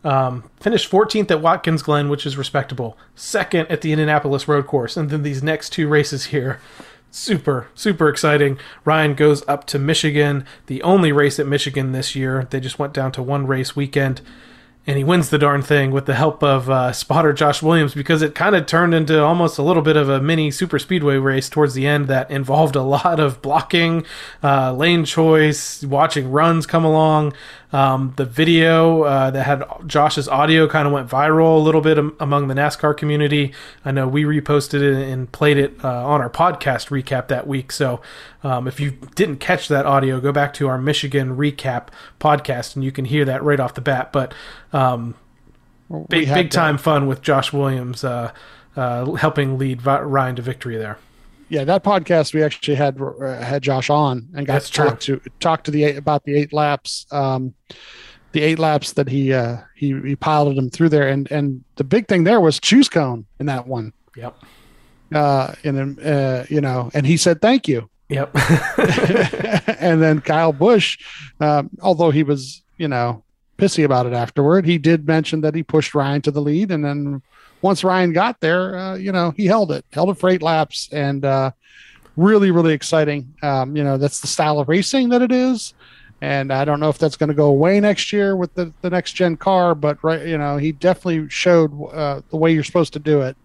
Um, 0.03 0.51
finished 0.59 0.91
14th 0.91 1.32
at 1.32 1.41
Watkins 1.41 1.82
Glen, 1.82 2.09
which 2.09 2.28
is 2.28 2.38
respectable. 2.38 2.95
Second 3.16 3.68
at 3.72 3.82
the 3.82 3.91
Indianapolis 3.91 4.47
Road 4.47 4.68
Course. 4.68 4.95
And 4.95 5.09
then 5.09 5.24
these 5.24 5.41
next 5.41 5.72
two 5.72 5.88
races 5.88 6.26
here, 6.26 6.59
super, 7.16 7.68
super 7.74 8.09
exciting. 8.09 8.59
Ryan 8.84 9.16
goes 9.16 9.47
up 9.47 9.66
to 9.68 9.80
Michigan, 9.80 10.45
the 10.68 10.84
only 10.84 11.11
race 11.11 11.39
at 11.39 11.47
Michigan 11.47 11.93
this 11.93 12.16
year. 12.16 12.47
They 12.49 12.59
just 12.59 12.78
went 12.78 12.93
down 12.93 13.11
to 13.13 13.24
one 13.24 13.47
race 13.47 13.76
weekend 13.76 14.22
and 14.88 14.97
he 14.97 15.03
wins 15.03 15.30
the 15.30 15.39
darn 15.39 15.61
thing 15.61 15.91
with 15.91 16.05
the 16.05 16.13
help 16.13 16.43
of 16.43 16.70
uh, 16.70 16.91
spotter 16.91 17.34
Josh 17.34 17.63
Williams 17.63 17.95
because 17.95 18.22
it 18.22 18.36
kind 18.36 18.55
of 18.55 18.68
turned 18.68 18.93
into 18.93 19.24
almost 19.24 19.57
a 19.57 19.63
little 19.63 19.82
bit 19.82 19.97
of 19.97 20.09
a 20.09 20.22
mini 20.22 20.51
super 20.51 20.78
speedway 20.78 21.18
race 21.18 21.49
towards 21.49 21.74
the 21.74 21.88
end 21.88 22.07
that 22.07 22.30
involved 22.30 22.76
a 22.76 22.84
lot 22.84 23.20
of 23.20 23.41
blocking, 23.41 24.05
uh, 24.43 24.74
lane 24.74 25.03
choice, 25.03 25.84
watching 25.84 26.32
runs 26.32 26.68
come 26.68 26.86
along. 26.86 27.34
Um, 27.76 28.13
the 28.15 28.23
video 28.23 29.01
uh, 29.01 29.32
that 29.32 29.43
had 29.43 29.65
Josh's 29.86 30.30
audio 30.30 30.65
kind 30.65 30.88
of 30.88 30.93
went 30.93 31.09
viral 31.09 31.57
a 31.57 31.59
little 31.59 31.82
bit 31.82 31.97
am- 31.97 32.15
among 32.21 32.47
the 32.47 32.53
NASCAR 32.53 32.95
community. 32.95 33.53
I 33.84 33.91
know 33.91 34.07
we 34.07 34.23
reposted 34.23 34.76
it 34.76 35.11
and 35.11 35.30
played 35.30 35.57
it 35.57 35.84
uh, 35.84 36.07
on 36.07 36.21
our 36.21 36.30
podcast 36.30 36.88
recap 36.88 37.28
that 37.28 37.47
week. 37.47 37.73
So 37.73 37.99
um, 38.43 38.65
if 38.69 38.80
you 38.80 38.91
didn't 39.15 39.41
catch 39.41 39.67
that 39.67 39.86
audio, 39.86 40.21
go 40.21 40.32
back 40.32 40.53
to 40.53 40.69
our 40.69 40.78
Michigan 40.78 41.36
recap 41.36 41.88
podcast 42.17 42.76
and 42.76 42.86
you 42.86 42.93
can 42.93 43.03
hear 43.03 43.26
that 43.26 43.43
right 43.43 43.59
off 43.59 43.73
the 43.73 43.82
bat. 43.82 44.13
But 44.13 44.34
um, 44.71 45.15
well, 45.89 46.05
big 46.09 46.34
big 46.34 46.51
time 46.51 46.78
fun 46.78 47.07
with 47.07 47.21
Josh 47.21 47.51
Williams 47.51 48.05
uh, 48.05 48.32
uh, 48.78 49.11
helping 49.15 49.57
lead 49.57 49.86
Ryan 49.86 50.38
to 50.38 50.41
victory 50.41 50.78
there 50.78 50.97
yeah, 51.50 51.64
that 51.64 51.84
podcast 51.84 52.34
we 52.34 52.43
actually 52.43 52.76
had 52.76 53.00
uh, 53.00 53.41
had 53.41 53.62
Josh 53.62 53.89
on 53.89 54.30
and 54.34 54.48
got 54.48 54.64
to 54.64 54.72
talk 54.72 55.00
to 55.02 55.22
talk 55.39 55.64
to 55.66 55.72
the 55.72 55.84
eight, 55.84 55.98
about 55.98 56.24
the 56.24 56.36
eight 56.36 56.52
laps, 56.52 57.06
um, 57.12 57.54
the 58.32 58.41
eight 58.41 58.58
laps 58.58 58.93
that 58.93 59.08
he 59.08 59.32
uh, 59.32 59.58
he 59.76 60.00
he 60.02 60.16
piloted 60.16 60.58
him 60.58 60.70
through 60.70 60.89
there, 60.89 61.08
and 61.08 61.32
and 61.32 61.64
the 61.76 61.84
big 61.84 62.08
thing 62.08 62.24
there 62.24 62.41
was 62.41 62.60
choose 62.60 62.89
cone 62.89 63.26
in 63.39 63.46
that 63.46 63.68
one. 63.68 63.93
Yep. 64.16 64.43
Uh, 65.14 65.54
and 65.64 65.78
then 65.78 66.00
uh, 66.06 66.46
you 66.50 66.62
know, 66.62 66.89
and 66.93 67.06
he 67.06 67.16
said 67.16 67.41
thank 67.41 67.68
you. 67.68 67.89
Yep. 68.10 68.36
and 69.80 70.02
then 70.02 70.22
Kyle 70.22 70.54
Busch, 70.54 70.98
um, 71.39 71.70
although 71.82 72.12
he 72.12 72.24
was 72.24 72.64
you 72.78 72.88
know 72.88 73.24
pissy 73.58 73.86
about 73.86 74.08
it 74.08 74.14
afterward, 74.14 74.66
he 74.66 74.80
did 74.80 75.08
mention 75.08 75.41
that 75.41 75.54
he 75.54 75.62
pushed 75.62 75.93
Ryan 75.93 76.22
to 76.24 76.32
the 76.32 76.41
lead, 76.41 76.72
and 76.72 76.84
then 76.84 77.22
once 77.66 77.84
Ryan 77.84 78.13
got 78.13 78.39
there, 78.41 78.78
uh, 78.78 78.95
you 78.95 79.11
know, 79.11 79.32
he 79.32 79.47
held 79.47 79.72
it, 79.72 79.84
held 79.91 80.11
it 80.11 80.20
for 80.20 80.30
eight 80.30 80.43
laps, 80.43 80.88
and 80.91 81.26
uh, 81.26 81.49
really, 82.16 82.51
really 82.51 82.74
exciting. 82.74 83.34
Um, 83.41 83.76
you 83.76 83.84
know, 83.84 83.97
that's 83.97 84.20
the 84.20 84.28
style 84.28 84.59
of 84.59 84.70
racing 84.70 85.09
that 85.09 85.24
it 85.24 85.32
is, 85.32 85.74
and 86.22 86.53
I 86.53 86.63
don't 86.63 86.80
know 86.80 86.89
if 86.89 86.99
that's 86.99 87.18
going 87.18 87.30
to 87.30 87.34
go 87.34 87.47
away 87.47 87.80
next 87.80 88.13
year 88.13 88.36
with 88.36 88.53
the 88.53 88.72
the 88.84 88.91
next 88.91 89.13
gen 89.13 89.36
car, 89.36 89.74
but 89.74 89.97
right, 90.03 90.28
you 90.28 90.38
know, 90.38 90.57
he 90.57 90.74
definitely 90.74 91.28
showed 91.28 91.72
uh, 91.91 92.22
the 92.30 92.38
way 92.38 92.53
you're 92.53 92.63
supposed 92.63 92.93
to 92.93 92.99
do 92.99 93.22
it, 93.22 93.36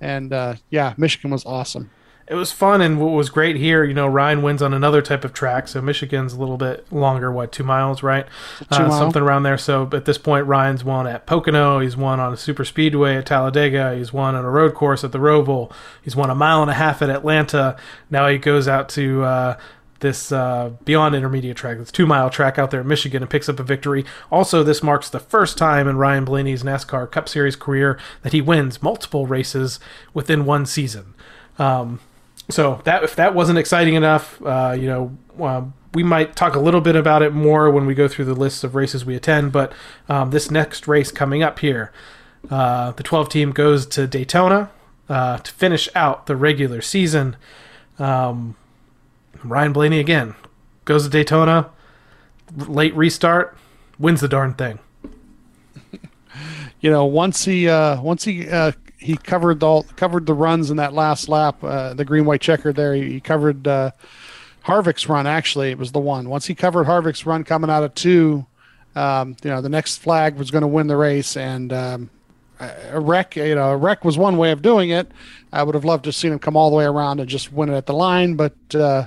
and 0.00 0.32
uh, 0.32 0.54
yeah, 0.70 0.94
Michigan 0.96 1.32
was 1.32 1.44
awesome 1.44 1.90
it 2.28 2.34
was 2.34 2.50
fun 2.50 2.80
and 2.80 3.00
what 3.00 3.12
was 3.12 3.30
great 3.30 3.56
here 3.56 3.84
you 3.84 3.94
know 3.94 4.06
ryan 4.06 4.42
wins 4.42 4.60
on 4.60 4.74
another 4.74 5.00
type 5.00 5.24
of 5.24 5.32
track 5.32 5.68
so 5.68 5.80
michigan's 5.80 6.32
a 6.32 6.38
little 6.38 6.56
bit 6.56 6.90
longer 6.92 7.30
what 7.30 7.52
two 7.52 7.62
miles 7.62 8.02
right 8.02 8.26
two 8.72 8.82
uh, 8.82 8.90
something 8.90 9.22
around 9.22 9.42
there 9.42 9.58
so 9.58 9.88
at 9.92 10.04
this 10.04 10.18
point 10.18 10.46
ryan's 10.46 10.82
won 10.82 11.06
at 11.06 11.26
pocono 11.26 11.78
he's 11.80 11.96
won 11.96 12.18
on 12.18 12.32
a 12.32 12.36
super 12.36 12.64
speedway 12.64 13.16
at 13.16 13.26
talladega 13.26 13.94
he's 13.96 14.12
won 14.12 14.34
on 14.34 14.44
a 14.44 14.50
road 14.50 14.74
course 14.74 15.04
at 15.04 15.12
the 15.12 15.18
roval 15.18 15.72
he's 16.02 16.16
won 16.16 16.30
a 16.30 16.34
mile 16.34 16.62
and 16.62 16.70
a 16.70 16.74
half 16.74 17.00
at 17.02 17.10
atlanta 17.10 17.76
now 18.10 18.28
he 18.28 18.38
goes 18.38 18.66
out 18.66 18.88
to 18.88 19.22
uh, 19.22 19.56
this 20.00 20.30
uh, 20.30 20.70
beyond 20.84 21.14
intermediate 21.14 21.56
track, 21.56 21.78
this 21.78 21.90
two 21.90 22.06
mile 22.06 22.28
track 22.28 22.58
out 22.58 22.70
there 22.70 22.82
in 22.82 22.86
Michigan, 22.86 23.22
and 23.22 23.30
picks 23.30 23.48
up 23.48 23.58
a 23.58 23.62
victory. 23.62 24.04
Also, 24.30 24.62
this 24.62 24.82
marks 24.82 25.08
the 25.08 25.18
first 25.20 25.56
time 25.56 25.88
in 25.88 25.96
Ryan 25.96 26.24
Blaney's 26.24 26.62
NASCAR 26.62 27.10
Cup 27.10 27.28
Series 27.28 27.56
career 27.56 27.98
that 28.22 28.32
he 28.32 28.40
wins 28.40 28.82
multiple 28.82 29.26
races 29.26 29.80
within 30.12 30.44
one 30.44 30.66
season. 30.66 31.14
Um, 31.58 32.00
so 32.48 32.80
that 32.84 33.02
if 33.02 33.16
that 33.16 33.34
wasn't 33.34 33.58
exciting 33.58 33.94
enough, 33.94 34.40
uh, 34.42 34.76
you 34.78 34.86
know, 34.86 35.16
uh, 35.42 35.62
we 35.94 36.02
might 36.02 36.36
talk 36.36 36.54
a 36.54 36.60
little 36.60 36.80
bit 36.80 36.94
about 36.94 37.22
it 37.22 37.32
more 37.32 37.70
when 37.70 37.86
we 37.86 37.94
go 37.94 38.06
through 38.06 38.26
the 38.26 38.34
lists 38.34 38.62
of 38.62 38.74
races 38.74 39.04
we 39.04 39.16
attend. 39.16 39.52
But 39.52 39.72
um, 40.08 40.30
this 40.30 40.50
next 40.50 40.86
race 40.86 41.10
coming 41.10 41.42
up 41.42 41.58
here, 41.58 41.92
uh, 42.50 42.92
the 42.92 43.02
12 43.02 43.28
team 43.28 43.50
goes 43.50 43.86
to 43.86 44.06
Daytona 44.06 44.70
uh, 45.08 45.38
to 45.38 45.52
finish 45.52 45.88
out 45.94 46.26
the 46.26 46.36
regular 46.36 46.80
season. 46.82 47.36
Um, 47.98 48.56
Ryan 49.42 49.72
Blaney 49.72 49.98
again 49.98 50.34
goes 50.84 51.04
to 51.04 51.10
Daytona, 51.10 51.70
late 52.54 52.94
restart, 52.94 53.56
wins 53.98 54.20
the 54.20 54.28
darn 54.28 54.54
thing. 54.54 54.78
You 56.78 56.90
know, 56.90 57.06
once 57.06 57.46
he 57.46 57.68
uh, 57.68 58.00
once 58.02 58.24
he 58.24 58.46
he 59.06 59.16
covered 59.16 59.62
all 59.62 59.84
covered 59.94 60.26
the 60.26 60.34
runs 60.34 60.68
in 60.68 60.78
that 60.78 60.92
last 60.92 61.28
lap, 61.28 61.62
uh, 61.62 61.94
the 61.94 62.04
green 62.04 62.24
white 62.24 62.40
checker 62.40 62.72
there. 62.72 62.92
He, 62.92 63.12
he 63.12 63.20
covered 63.20 63.68
uh, 63.68 63.92
Harvick's 64.64 65.08
run. 65.08 65.28
Actually, 65.28 65.70
it 65.70 65.78
was 65.78 65.92
the 65.92 66.00
one. 66.00 66.28
Once 66.28 66.46
he 66.46 66.56
covered 66.56 66.86
Harvick's 66.86 67.24
run 67.24 67.44
coming 67.44 67.70
out 67.70 67.84
of 67.84 67.94
two, 67.94 68.46
um, 68.96 69.36
you 69.44 69.50
know, 69.50 69.60
the 69.60 69.68
next 69.68 69.98
flag 69.98 70.34
was 70.34 70.50
going 70.50 70.62
to 70.62 70.68
win 70.68 70.88
the 70.88 70.96
race, 70.96 71.36
and 71.36 71.72
um, 71.72 72.10
a 72.58 72.98
wreck. 72.98 73.36
You 73.36 73.54
know, 73.54 73.70
a 73.70 73.76
wreck 73.76 74.04
was 74.04 74.18
one 74.18 74.38
way 74.38 74.50
of 74.50 74.60
doing 74.60 74.90
it. 74.90 75.08
I 75.52 75.62
would 75.62 75.76
have 75.76 75.84
loved 75.84 76.02
to 76.04 76.08
have 76.08 76.16
seen 76.16 76.32
him 76.32 76.40
come 76.40 76.56
all 76.56 76.70
the 76.70 76.76
way 76.76 76.84
around 76.84 77.20
and 77.20 77.28
just 77.30 77.52
win 77.52 77.68
it 77.68 77.76
at 77.76 77.86
the 77.86 77.94
line, 77.94 78.34
but 78.34 78.56
uh, 78.74 79.06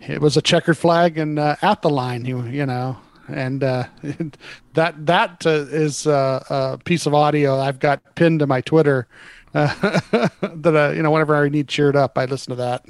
it 0.00 0.22
was 0.22 0.38
a 0.38 0.42
checkered 0.42 0.78
flag 0.78 1.18
and 1.18 1.38
uh, 1.38 1.56
at 1.60 1.82
the 1.82 1.90
line. 1.90 2.24
You 2.24 2.46
you 2.46 2.64
know, 2.64 2.96
and 3.28 3.62
uh, 3.62 3.84
that 4.74 5.06
that 5.06 5.46
uh, 5.46 5.66
is 5.70 6.06
uh, 6.06 6.44
a 6.50 6.78
piece 6.78 7.06
of 7.06 7.14
audio 7.14 7.58
I've 7.58 7.78
got 7.78 8.02
pinned 8.14 8.40
to 8.40 8.46
my 8.46 8.60
Twitter. 8.60 9.06
Uh, 9.54 9.74
that 10.40 10.74
uh, 10.74 10.92
you 10.94 11.02
know, 11.02 11.10
whenever 11.10 11.34
I 11.36 11.48
need 11.48 11.68
cheered 11.68 11.96
up, 11.96 12.18
I 12.18 12.24
listen 12.24 12.50
to 12.50 12.56
that. 12.56 12.84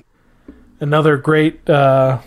Another 0.81 1.17
great 1.17 1.69
uh, 1.69 2.21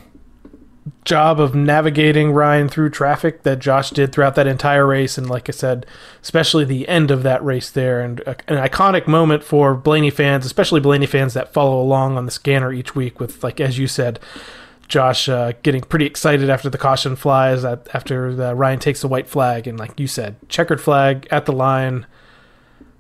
job 1.06 1.40
of 1.40 1.56
navigating 1.56 2.32
Ryan 2.32 2.68
through 2.68 2.90
traffic 2.90 3.44
that 3.44 3.60
Josh 3.60 3.92
did 3.92 4.12
throughout 4.12 4.36
that 4.36 4.48
entire 4.48 4.86
race, 4.86 5.18
and 5.18 5.30
like 5.30 5.48
I 5.50 5.52
said, 5.52 5.86
especially 6.22 6.66
the 6.66 6.88
end 6.88 7.12
of 7.12 7.24
that 7.24 7.44
race 7.44 7.70
there, 7.70 8.02
and 8.02 8.20
an 8.22 8.58
iconic 8.58 9.08
moment 9.08 9.44
for 9.44 9.76
Blaney 9.76 10.10
fans, 10.10 10.46
especially 10.46 10.80
Blaney 10.80 11.06
fans 11.06 11.34
that 11.34 11.54
follow 11.54 11.82
along 11.82 12.18
on 12.18 12.26
the 12.26 12.32
scanner 12.32 12.74
each 12.74 12.96
week 12.96 13.20
with, 13.20 13.44
like 13.44 13.60
as 13.60 13.78
you 13.78 13.88
said, 13.88 14.20
Josh 14.92 15.30
uh, 15.30 15.54
getting 15.64 15.82
pretty 15.82 16.06
excited 16.06 16.50
after 16.50 16.70
the 16.70 16.78
caution 16.78 17.16
flies, 17.16 17.64
after 17.64 18.36
the, 18.36 18.54
Ryan 18.54 18.78
takes 18.78 19.00
the 19.00 19.08
white 19.08 19.30
flag, 19.30 19.66
and 19.66 19.80
like 19.80 19.98
you 19.98 20.06
said, 20.06 20.36
checkered 20.50 20.82
flag 20.82 21.30
at 21.32 21.46
the 21.46 21.54
line. 21.54 22.06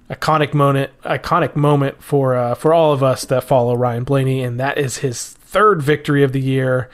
Iconic 0.10 0.54
moment, 0.54 0.92
iconic 1.04 1.56
moment 1.56 2.02
for 2.02 2.36
uh, 2.36 2.56
for 2.56 2.74
all 2.74 2.94
of 2.94 3.04
us 3.04 3.26
that 3.26 3.44
follow 3.44 3.76
Ryan 3.76 4.06
Blaney, 4.06 4.42
and 4.42 4.58
that 4.58 4.78
is 4.78 5.00
his 5.00 5.34
third 5.34 5.82
victory 5.82 6.24
of 6.24 6.32
the 6.32 6.40
year. 6.40 6.90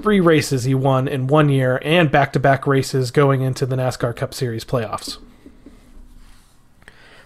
Three 0.00 0.20
races 0.20 0.64
he 0.64 0.74
won 0.74 1.08
in 1.08 1.26
one 1.26 1.48
year, 1.48 1.80
and 1.82 2.10
back-to-back 2.10 2.66
races 2.66 3.10
going 3.10 3.40
into 3.40 3.64
the 3.64 3.76
NASCAR 3.76 4.14
Cup 4.14 4.34
Series 4.34 4.64
playoffs. 4.64 5.16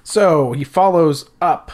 So 0.04 0.52
he 0.52 0.62
follows 0.62 1.30
up 1.40 1.72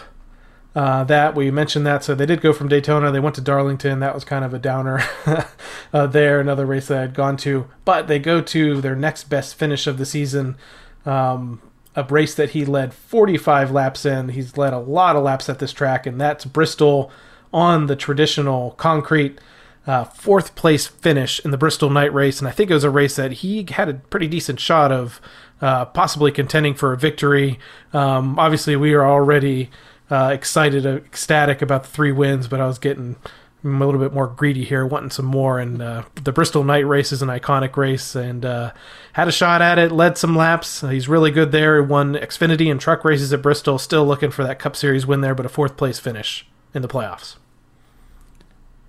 uh, 0.75 1.05
that 1.05 1.35
we 1.35 1.51
mentioned 1.51 1.87
that. 1.87 2.03
So 2.03 2.15
they 2.15 2.27
did 2.27 2.41
go 2.41 2.53
from 2.53 2.69
Daytona. 2.69 3.11
They 3.11 3.21
went 3.21 3.35
to 3.37 3.41
Darlington. 3.41 4.01
That 4.01 4.15
was 4.15 4.25
kind 4.25 4.45
of 4.45 4.55
a 4.55 4.59
downer 4.59 5.03
uh, 5.93 6.07
there. 6.07 6.41
Another 6.41 6.65
race 6.67 6.89
that 6.89 6.99
I 6.99 7.01
had 7.03 7.15
gone 7.15 7.37
to, 7.39 7.69
but 7.85 8.09
they 8.09 8.19
go 8.19 8.41
to 8.41 8.81
their 8.81 8.97
next 8.97 9.25
best 9.25 9.55
finish 9.55 9.87
of 9.87 9.99
the 9.99 10.07
season. 10.07 10.57
Um, 11.05 11.61
a 11.95 12.05
race 12.05 12.35
that 12.35 12.51
he 12.51 12.65
led 12.65 12.95
45 12.95 13.71
laps 13.71 14.07
in. 14.07 14.31
He's 14.31 14.57
led 14.57 14.73
a 14.73 14.79
lot 14.79 15.15
of 15.15 15.23
laps 15.25 15.51
at 15.51 15.59
this 15.59 15.73
track, 15.73 16.07
and 16.07 16.19
that's 16.19 16.47
Bristol 16.47 17.11
on 17.53 17.87
the 17.87 17.97
traditional 17.97 18.71
concrete. 18.73 19.39
uh, 19.87 20.05
fourth 20.05 20.55
place 20.55 20.87
finish 20.87 21.45
in 21.45 21.51
the 21.51 21.59
Bristol 21.59 21.91
Night 21.91 22.13
Race, 22.15 22.39
and 22.39 22.47
I 22.47 22.53
think 22.53 22.71
it 22.71 22.75
was 22.75 22.85
a 22.85 22.91
race 22.91 23.17
that 23.17 23.33
he 23.33 23.67
had 23.69 23.89
a 23.89 23.95
pretty 23.95 24.29
decent 24.29 24.61
shot 24.61 24.93
of 24.93 25.21
uh, 25.61 25.87
possibly 25.87 26.31
contending 26.31 26.75
for 26.75 26.93
a 26.93 26.97
victory. 26.97 27.59
Um, 27.93 28.39
obviously, 28.39 28.77
we 28.77 28.95
are 28.95 29.05
already 29.05 29.71
uh, 30.13 30.29
excited, 30.29 30.85
uh, 30.85 30.97
ecstatic 30.97 31.63
about 31.63 31.85
the 31.85 31.89
three 31.89 32.13
wins, 32.13 32.47
but 32.47 32.61
I 32.61 32.67
was 32.67 32.79
getting 32.79 33.17
a 33.65 33.69
little 33.69 33.99
bit 33.99 34.13
more 34.13 34.27
greedy 34.27 34.63
here, 34.63 34.85
wanting 34.85 35.11
some 35.11 35.25
more. 35.25 35.59
And 35.59 35.81
uh, 35.81 36.03
the 36.23 36.33
Bristol 36.33 36.65
Night 36.65 36.87
Race 36.87 37.13
is 37.13 37.23
an 37.23 37.29
iconic 37.29 37.77
race, 37.79 38.15
and 38.15 38.45
uh, 38.45 38.73
had 39.15 39.27
a 39.27 39.33
shot 39.33 39.63
at 39.63 39.79
it, 39.79 39.91
led 39.91 40.19
some 40.19 40.37
laps. 40.37 40.83
He's 40.83 41.09
really 41.09 41.31
good 41.31 41.51
there. 41.51 41.83
Won 41.83 42.15
Xfinity 42.15 42.71
and 42.71 42.79
truck 42.79 43.07
races 43.07 43.33
at 43.33 43.41
Bristol. 43.41 43.79
Still 43.79 44.05
looking 44.05 44.31
for 44.31 44.45
that 44.45 44.59
Cup 44.59 44.77
Series 44.77 45.07
win 45.07 45.23
there, 45.23 45.35
but 45.35 45.47
a 45.47 45.49
fourth 45.49 45.79
place 45.79 45.99
finish 45.99 46.47
in 46.75 46.83
the 46.83 46.89
playoffs. 46.89 47.37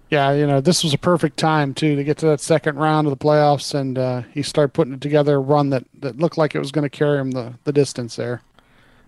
Yeah, 0.10 0.34
you 0.34 0.46
know, 0.46 0.60
this 0.60 0.84
was 0.84 0.94
a 0.94 0.98
perfect 0.98 1.38
time 1.38 1.74
too 1.74 1.96
to 1.96 2.04
get 2.04 2.18
to 2.18 2.28
that 2.28 2.42
second 2.42 2.76
round 2.76 3.08
of 3.08 3.18
the 3.18 3.26
playoffs, 3.26 3.74
and 3.74 3.98
uh, 3.98 4.24
he 4.34 4.44
started 4.44 4.74
putting 4.74 4.94
it 4.94 5.02
together 5.02 5.38
a 5.38 5.40
run 5.40 5.70
that, 5.70 5.86
that 6.02 6.18
looked 6.18 6.38
like 6.38 6.54
it 6.54 6.60
was 6.60 6.72
going 6.72 6.84
to 6.84 6.90
carry 6.90 7.18
him 7.18 7.32
the, 7.32 7.54
the 7.64 7.72
distance 7.72 8.18
there. 8.18 8.42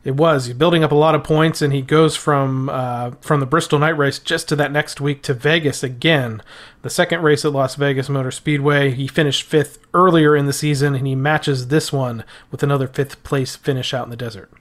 It 0.05 0.15
was. 0.15 0.45
He's 0.45 0.55
building 0.55 0.83
up 0.83 0.91
a 0.91 0.95
lot 0.95 1.15
of 1.15 1.23
points, 1.23 1.63
and 1.63 1.73
he 1.73 1.81
goes 1.81 2.15
from 2.15 2.69
uh, 2.69 3.11
from 3.21 3.39
the 3.39 3.47
Bristol 3.47 3.79
night 3.79 3.97
race 3.97 4.19
just 4.19 4.47
to 4.49 4.55
that 4.55 4.71
next 4.71 5.01
week 5.01 5.23
to 5.23 5.33
Vegas 5.33 5.81
again. 5.81 6.43
The 6.83 6.91
second 6.91 7.23
race 7.23 7.43
at 7.43 7.51
Las 7.51 7.73
Vegas 7.73 8.07
Motor 8.07 8.29
Speedway. 8.29 8.91
He 8.91 9.07
finished 9.07 9.41
fifth 9.41 9.79
earlier 9.95 10.35
in 10.35 10.45
the 10.45 10.53
season, 10.53 10.93
and 10.93 11.07
he 11.07 11.15
matches 11.15 11.69
this 11.69 11.91
one 11.91 12.23
with 12.51 12.61
another 12.61 12.87
fifth 12.87 13.23
place 13.23 13.55
finish 13.55 13.95
out 13.95 14.05
in 14.05 14.11
the 14.11 14.15
desert. 14.15 14.51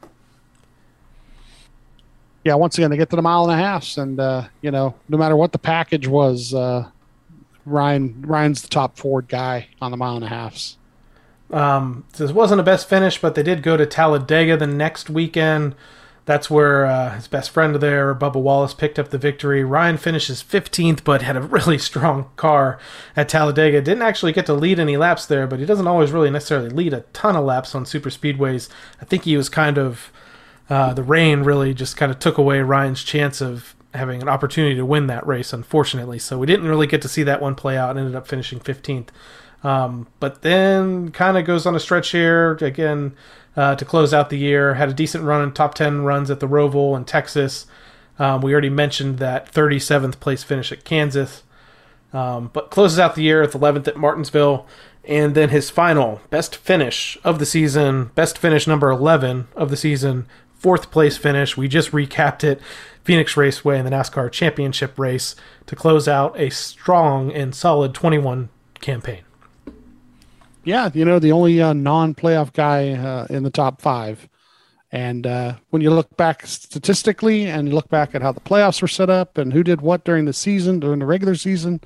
Yeah, 2.43 2.55
once 2.55 2.79
again, 2.79 2.91
they 2.91 2.97
get 2.97 3.11
to 3.11 3.17
the 3.17 3.23
mile 3.23 3.45
and 3.45 3.53
a 3.53 3.63
half, 3.63 3.99
and 3.99 4.19
uh, 4.19 4.45
you 4.63 4.71
know, 4.71 4.95
no 5.11 5.19
matter 5.19 5.37
what 5.37 5.53
the 5.53 5.59
package 5.59 6.09
was, 6.09 6.55
uh, 6.55 6.89
Ryan 7.67 8.25
Ryan's 8.27 8.63
the 8.63 8.69
top 8.69 8.97
Ford 8.97 9.29
guy 9.29 9.69
on 9.83 9.91
the 9.91 9.99
mile 9.99 10.17
and 10.17 10.25
a 10.25 10.29
halfs. 10.29 10.79
Um, 11.51 12.05
this 12.17 12.33
wasn't 12.33 12.61
a 12.61 12.65
best 12.65 12.89
finish, 12.89 13.21
but 13.21 13.35
they 13.35 13.43
did 13.43 13.63
go 13.63 13.77
to 13.77 13.87
Talladega 13.87 14.57
the 14.57 14.67
next 14.67 15.11
weekend. 15.11 15.75
That's 16.27 16.49
where 16.49 16.87
uh, 16.87 17.15
his 17.17 17.29
best 17.29 17.51
friend 17.51 17.75
there, 17.77 18.15
Bubba 18.15 18.41
Wallace, 18.41 18.73
picked 18.73 18.99
up 18.99 19.11
the 19.11 19.19
victory. 19.19 19.63
Ryan 19.63 19.99
finishes 19.99 20.43
15th, 20.43 21.05
but 21.05 21.21
had 21.21 21.37
a 21.37 21.43
really 21.43 21.77
strong 21.91 22.31
car 22.37 22.79
at 23.15 23.29
Talladega. 23.29 23.83
Didn't 23.83 24.03
actually 24.03 24.33
get 24.33 24.47
to 24.47 24.55
lead 24.55 24.81
any 24.81 24.97
laps 24.97 25.27
there, 25.27 25.47
but 25.47 25.59
he 25.59 25.67
doesn't 25.67 25.87
always 25.87 26.13
really 26.13 26.31
necessarily 26.31 26.71
lead 26.71 26.95
a 26.95 27.03
ton 27.13 27.37
of 27.37 27.45
laps 27.45 27.75
on 27.75 27.85
super 27.85 28.09
speedways. 28.09 28.71
I 29.03 29.05
think 29.05 29.25
he 29.25 29.37
was 29.37 29.51
kind 29.51 29.77
of 29.77 30.11
uh, 30.71 30.95
the 30.95 31.03
rain 31.03 31.43
really 31.43 31.75
just 31.75 31.97
kind 31.97 32.11
of 32.11 32.19
took 32.19 32.39
away 32.39 32.61
Ryan's 32.61 33.05
chance 33.05 33.43
of 33.43 33.75
having 33.93 34.23
an 34.23 34.29
opportunity 34.29 34.75
to 34.77 34.87
win 34.87 35.07
that 35.09 35.27
race, 35.27 35.53
unfortunately. 35.53 36.19
So 36.19 36.39
we 36.39 36.47
didn't 36.47 36.69
really 36.69 36.87
get 36.87 37.03
to 37.03 37.09
see 37.09 37.23
that 37.25 37.43
one 37.43 37.55
play 37.55 37.77
out 37.77 37.91
and 37.91 37.99
ended 37.99 38.15
up 38.15 38.27
finishing 38.27 38.61
15th. 38.61 39.09
Um, 39.65 40.07
but 40.21 40.43
then 40.43 41.11
kind 41.11 41.39
of 41.39 41.47
goes 41.47 41.65
on 41.65 41.75
a 41.75 41.81
stretch 41.81 42.11
here 42.11 42.53
again 42.61 43.17
uh, 43.57 43.75
to 43.75 43.85
close 43.85 44.13
out 44.13 44.29
the 44.29 44.39
year. 44.39 44.75
Had 44.75 44.91
a 44.91 44.95
decent 44.95 45.25
run 45.25 45.43
in 45.43 45.53
top 45.53 45.75
10 45.75 46.03
runs 46.03 46.31
at 46.31 46.41
the 46.41 46.47
Roval 46.47 46.97
in 46.97 47.05
Texas. 47.07 47.67
Um, 48.19 48.43
we 48.43 48.53
already 48.53 48.71
mentioned 48.71 49.19
that 49.19 49.51
37th 49.51 50.21
place 50.21 50.45
finish 50.45 50.71
at 50.71 50.85
Kansas. 50.85 51.43
Um, 52.13 52.51
but 52.53 52.71
closes 52.71 52.99
out 52.99 53.17
the 53.17 53.23
year 53.23 53.43
at 53.43 53.51
11th 53.51 53.89
at 53.89 53.97
Martinsville. 53.97 54.67
And 55.07 55.35
then 55.35 55.49
his 55.49 55.71
final 55.71 56.21
best 56.31 56.55
finish 56.57 57.19
of 57.25 57.39
the 57.39 57.47
season, 57.47 58.11
best 58.15 58.39
finish 58.39 58.67
number 58.67 58.91
11 58.91 59.49
of 59.57 59.71
the 59.71 59.77
season, 59.77 60.27
fourth 60.55 60.91
place 60.91 61.17
finish. 61.17 61.57
We 61.57 61.69
just 61.69 61.91
recapped 61.91 62.45
it. 62.45 62.61
Phoenix 63.03 63.37
Raceway 63.37 63.79
in 63.79 63.85
the 63.85 63.91
NASCAR 63.91 64.31
Championship 64.33 64.99
race 64.99 65.37
to 65.67 65.77
close 65.77 66.09
out 66.09 66.39
a 66.39 66.51
strong 66.51 67.31
and 67.33 67.55
solid 67.55 67.93
21 67.93 68.49
campaign 68.81 69.25
yeah, 70.65 70.91
you 70.93 71.05
know, 71.05 71.19
the 71.19 71.33
only 71.33 71.61
uh, 71.61 71.73
non-playoff 71.73 72.53
guy 72.53 72.91
uh, 72.93 73.27
in 73.31 73.43
the 73.43 73.51
top 73.51 73.81
five. 73.81 74.29
And 74.91 75.27
uh, 75.27 75.57
when 75.71 75.83
you 75.83 75.91
look 75.91 76.17
back 76.17 76.47
statistically 76.47 77.47
and 77.47 77.69
you 77.69 77.75
look 77.75 77.89
back 77.89 78.15
at 78.15 78.23
how 78.23 78.31
the 78.33 78.41
playoffs 78.41 78.81
were 78.81 78.89
set 78.89 79.11
up 79.11 79.39
and 79.39 79.53
who 79.53 79.65
did 79.65 79.81
what 79.81 80.05
during 80.05 80.25
the 80.25 80.33
season, 80.33 80.79
during 80.79 81.01
the 81.01 81.07
regular 81.07 81.35
season, 81.35 81.81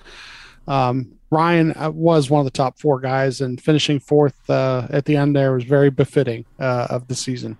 um, 0.67 1.19
Ryan 1.31 1.73
uh, 1.77 1.91
was 1.91 2.31
one 2.31 2.41
of 2.41 2.45
the 2.45 2.51
top 2.51 2.79
four 2.79 3.01
guys, 3.01 3.41
and 3.41 3.61
finishing 3.61 3.99
fourth 4.01 4.49
uh, 4.49 4.87
at 4.91 5.07
the 5.07 5.17
end 5.17 5.35
there 5.35 5.53
was 5.53 5.65
very 5.65 5.91
befitting 5.91 6.45
uh, 6.59 6.87
of 6.91 7.09
the 7.09 7.15
season. 7.15 7.57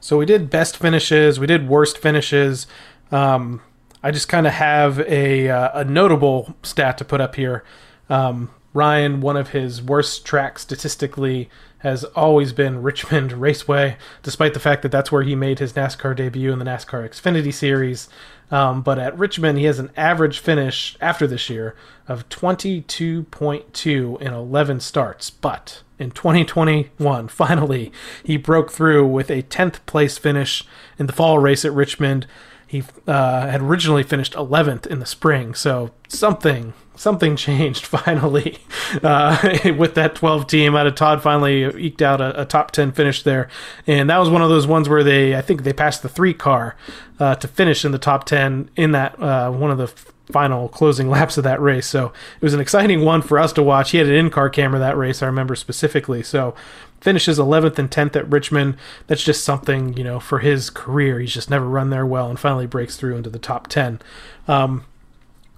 So 0.00 0.18
we 0.18 0.26
did 0.26 0.50
best 0.50 0.76
finishes, 0.76 1.40
we 1.40 1.46
did 1.46 1.68
worst 1.68 1.98
finishes. 1.98 2.66
Um, 3.10 3.62
I 4.02 4.10
just 4.10 4.28
kind 4.28 4.46
of 4.46 4.54
have 4.54 5.00
a, 5.00 5.46
a 5.48 5.84
notable 5.84 6.54
stat 6.62 6.96
to 6.98 7.04
put 7.04 7.20
up 7.20 7.34
here. 7.34 7.64
Um, 8.08 8.50
Ryan, 8.72 9.20
one 9.20 9.36
of 9.36 9.50
his 9.50 9.82
worst 9.82 10.24
tracks 10.24 10.62
statistically 10.62 11.50
has 11.78 12.04
always 12.04 12.52
been 12.52 12.82
Richmond 12.82 13.32
Raceway, 13.32 13.96
despite 14.22 14.54
the 14.54 14.60
fact 14.60 14.82
that 14.82 14.92
that's 14.92 15.10
where 15.10 15.22
he 15.22 15.34
made 15.34 15.58
his 15.58 15.72
NASCAR 15.72 16.14
debut 16.14 16.52
in 16.52 16.58
the 16.58 16.64
NASCAR 16.64 17.08
Xfinity 17.08 17.52
Series. 17.52 18.08
Um, 18.50 18.82
but 18.82 18.98
at 18.98 19.16
Richmond, 19.18 19.58
he 19.58 19.64
has 19.64 19.78
an 19.78 19.90
average 19.96 20.40
finish 20.40 20.96
after 21.00 21.26
this 21.26 21.48
year 21.48 21.74
of 22.08 22.28
22.2 22.28 24.20
in 24.20 24.32
11 24.32 24.80
starts. 24.80 25.30
But 25.30 25.82
in 25.98 26.10
2021, 26.10 27.28
finally, 27.28 27.92
he 28.24 28.36
broke 28.36 28.70
through 28.70 29.06
with 29.06 29.30
a 29.30 29.42
10th 29.44 29.84
place 29.86 30.18
finish 30.18 30.64
in 30.98 31.06
the 31.06 31.12
fall 31.12 31.38
race 31.38 31.64
at 31.64 31.72
Richmond. 31.72 32.26
He 32.66 32.84
uh, 33.06 33.48
had 33.48 33.62
originally 33.62 34.02
finished 34.02 34.34
11th 34.34 34.86
in 34.86 35.00
the 35.00 35.06
spring, 35.06 35.54
so 35.54 35.90
something 36.08 36.72
something 37.00 37.34
changed 37.34 37.86
finally 37.86 38.58
uh, 39.02 39.38
with 39.78 39.94
that 39.94 40.14
12 40.14 40.46
team. 40.46 40.76
Out 40.76 40.86
of 40.86 40.94
Todd 40.94 41.22
finally 41.22 41.64
eked 41.64 42.02
out 42.02 42.20
a, 42.20 42.42
a, 42.42 42.44
top 42.44 42.72
10 42.72 42.92
finish 42.92 43.22
there, 43.22 43.48
and 43.86 44.10
that 44.10 44.18
was 44.18 44.28
one 44.28 44.42
of 44.42 44.50
those 44.50 44.66
ones 44.66 44.88
where 44.88 45.02
they 45.02 45.34
I 45.34 45.40
think 45.40 45.62
they 45.62 45.72
passed 45.72 46.02
the 46.02 46.08
three 46.08 46.34
car 46.34 46.76
uh, 47.18 47.34
to 47.36 47.48
finish 47.48 47.84
in 47.84 47.92
the 47.92 47.98
top 47.98 48.24
10 48.24 48.70
in 48.76 48.92
that 48.92 49.18
uh, 49.20 49.50
one 49.50 49.70
of 49.70 49.78
the 49.78 49.86
final 50.30 50.68
closing 50.68 51.08
laps 51.16 51.38
of 51.38 51.44
that 51.44 51.60
race. 51.60 51.86
So 51.86 52.06
it 52.06 52.42
was 52.42 52.54
an 52.54 52.60
exciting 52.60 53.02
one 53.02 53.22
for 53.22 53.38
us 53.38 53.52
to 53.54 53.62
watch. 53.62 53.92
He 53.92 53.98
had 53.98 54.06
an 54.06 54.14
in-car 54.14 54.50
camera 54.50 54.78
that 54.78 54.96
race, 54.96 55.22
I 55.22 55.26
remember 55.26 55.56
specifically. 55.56 56.22
So 56.22 56.54
finishes 57.00 57.38
11th 57.38 57.78
and 57.78 57.90
10th 57.90 58.14
at 58.14 58.30
Richmond. 58.30 58.76
That's 59.06 59.24
just 59.24 59.42
something, 59.42 59.96
you 59.96 60.04
know, 60.04 60.20
for 60.20 60.40
his 60.40 60.68
career. 60.68 61.18
He's 61.18 61.32
just 61.32 61.48
never 61.48 61.66
run 61.66 61.88
there 61.88 62.04
well 62.04 62.28
and 62.28 62.38
finally 62.38 62.66
breaks 62.66 62.98
through 62.98 63.16
into 63.16 63.30
the 63.30 63.38
top 63.38 63.68
10. 63.68 64.00
Um, 64.46 64.84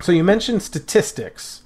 so 0.03 0.12
you 0.12 0.24
mentioned 0.24 0.62
statistics 0.62 1.62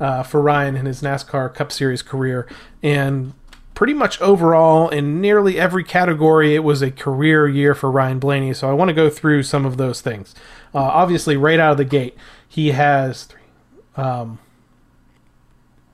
uh, 0.00 0.22
for 0.22 0.40
Ryan 0.40 0.76
in 0.76 0.86
his 0.86 1.02
NASCAR 1.02 1.54
Cup 1.54 1.72
Series 1.72 2.02
career, 2.02 2.48
and 2.82 3.34
pretty 3.74 3.94
much 3.94 4.20
overall 4.20 4.88
in 4.88 5.20
nearly 5.20 5.58
every 5.58 5.84
category, 5.84 6.54
it 6.54 6.64
was 6.64 6.82
a 6.82 6.90
career 6.90 7.48
year 7.48 7.74
for 7.74 7.90
Ryan 7.90 8.18
Blaney. 8.18 8.54
So 8.54 8.70
I 8.70 8.72
want 8.72 8.88
to 8.88 8.94
go 8.94 9.10
through 9.10 9.42
some 9.42 9.66
of 9.66 9.76
those 9.76 10.00
things. 10.00 10.34
Uh, 10.74 10.78
obviously, 10.78 11.36
right 11.36 11.58
out 11.58 11.72
of 11.72 11.78
the 11.78 11.84
gate, 11.84 12.16
he 12.48 12.70
has 12.70 13.24
three, 13.24 13.40
um, 13.96 14.38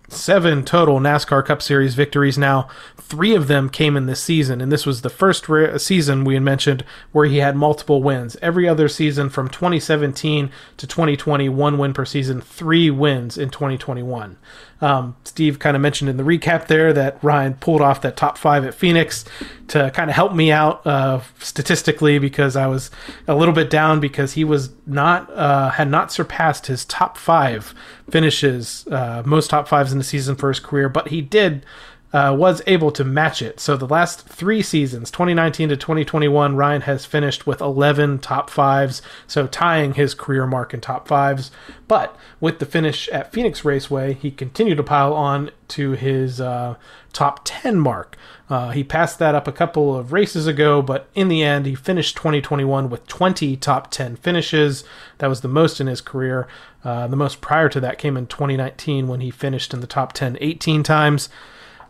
seven 0.09 0.65
total 0.65 0.99
NASCAR 0.99 1.45
Cup 1.45 1.63
Series 1.63 1.95
victories 1.95 2.39
now. 2.39 2.69
Three 2.97 3.35
of 3.35 3.47
them 3.47 3.69
came 3.69 3.97
in 3.97 4.07
this 4.07 4.23
season, 4.23 4.61
and 4.61 4.73
this 4.73 4.87
was 4.87 5.03
the 5.03 5.11
first 5.11 5.49
re- 5.49 5.79
season 5.79 6.25
we 6.25 6.35
had 6.35 6.43
mentioned 6.43 6.85
where 7.13 7.27
he 7.27 7.39
had 7.39 7.57
multiple 7.57 8.03
wins. 8.03 8.37
Every 8.43 8.69
other 8.69 8.89
season 8.89 9.29
from 9.31 9.49
2017 9.49 10.51
to 10.77 10.87
2020, 10.87 11.49
one 11.49 11.79
win 11.79 11.93
per 11.93 12.05
season, 12.05 12.41
three 12.41 12.91
wins 12.91 13.39
in 13.39 13.51
2021. 13.51 14.37
Um, 14.81 15.17
Steve 15.25 15.59
kind 15.59 15.77
of 15.77 15.83
mentioned 15.83 16.09
in 16.09 16.17
the 16.17 16.23
recap 16.23 16.69
there 16.69 16.93
that 16.93 17.23
Ryan 17.23 17.55
pulled 17.55 17.81
off 17.81 18.03
that 18.03 18.17
top 18.17 18.39
five 18.39 18.65
at 18.65 18.75
Phoenix 18.75 19.25
to 19.69 19.91
kind 19.93 20.09
of 20.09 20.15
help 20.17 20.35
me 20.35 20.53
out 20.53 20.87
uh, 20.87 21.21
statistically 21.41 22.19
because 22.19 22.55
I 22.57 22.67
was 22.69 22.91
a 23.27 23.35
little 23.35 23.55
bit 23.55 23.71
down 23.71 24.01
because 24.01 24.35
he 24.35 24.45
was 24.45 24.71
not 24.87 25.31
uh, 25.33 25.71
had 25.71 25.91
not 25.91 26.13
surpassed 26.13 26.67
his 26.67 26.85
top 26.85 27.17
five 27.17 27.75
finishes, 28.11 28.87
uh, 28.91 29.23
most 29.27 29.51
top 29.51 29.69
fives 29.69 29.93
in 29.93 29.99
the 29.99 30.05
season 30.05 30.37
for 30.37 30.49
his 30.49 30.61
career, 30.61 30.89
but 30.89 31.09
he 31.09 31.21
did 31.21 31.65
uh, 32.13 32.35
was 32.37 32.63
able 32.67 32.91
to 32.93 33.05
match 33.05 33.43
it. 33.43 33.61
So 33.61 33.77
the 33.77 33.87
last 33.87 34.27
three 34.27 34.63
seasons, 34.63 35.11
2019 35.11 35.69
to 35.69 35.77
2021, 35.77 36.57
Ryan 36.57 36.83
has 36.83 37.05
finished 37.05 37.47
with 37.47 37.61
11 37.61 38.21
top 38.21 38.49
fives, 38.49 39.03
so 39.27 39.47
tying 39.47 39.95
his 39.95 40.15
career 40.15 40.47
mark 40.47 40.73
in 40.73 40.81
top 40.81 41.07
fives. 41.07 41.51
But 41.87 42.17
with 42.41 42.61
the 42.61 42.67
finish 42.67 43.09
at 43.09 43.33
Phoenix 43.33 43.65
Raceway, 43.65 44.15
he 44.15 44.31
continued 44.31 44.77
to 44.77 44.83
pile 44.83 45.13
on 45.13 45.51
to 45.69 45.93
his 45.93 46.41
uh, 46.41 46.77
top 47.13 47.41
10 47.45 47.79
mark. 47.79 48.17
Uh, 48.49 48.71
he 48.71 48.83
passed 48.83 49.19
that 49.19 49.35
up 49.35 49.47
a 49.47 49.53
couple 49.53 49.95
of 49.95 50.11
races 50.11 50.47
ago, 50.47 50.81
but 50.81 51.09
in 51.15 51.29
the 51.29 51.43
end, 51.43 51.67
he 51.67 51.75
finished 51.75 52.17
2021 52.17 52.89
with 52.89 53.07
20 53.07 53.57
top 53.57 53.91
10 53.91 54.17
finishes. 54.17 54.83
That 55.19 55.27
was 55.27 55.43
the 55.43 55.49
most 55.49 55.79
in 55.79 55.87
his 55.87 56.01
career. 56.01 56.49
Uh, 56.83 57.07
the 57.07 57.17
most 57.17 57.43
prior 57.43 57.69
to 57.69 57.81
that 57.81 57.99
came 57.99 58.17
in 58.17 58.27
2019 58.27 59.09
when 59.09 59.21
he 59.21 59.31
finished 59.31 59.75
in 59.75 59.81
the 59.81 59.87
top 59.87 60.15
10 60.15 60.39
18 60.41 60.83
times. 60.83 61.29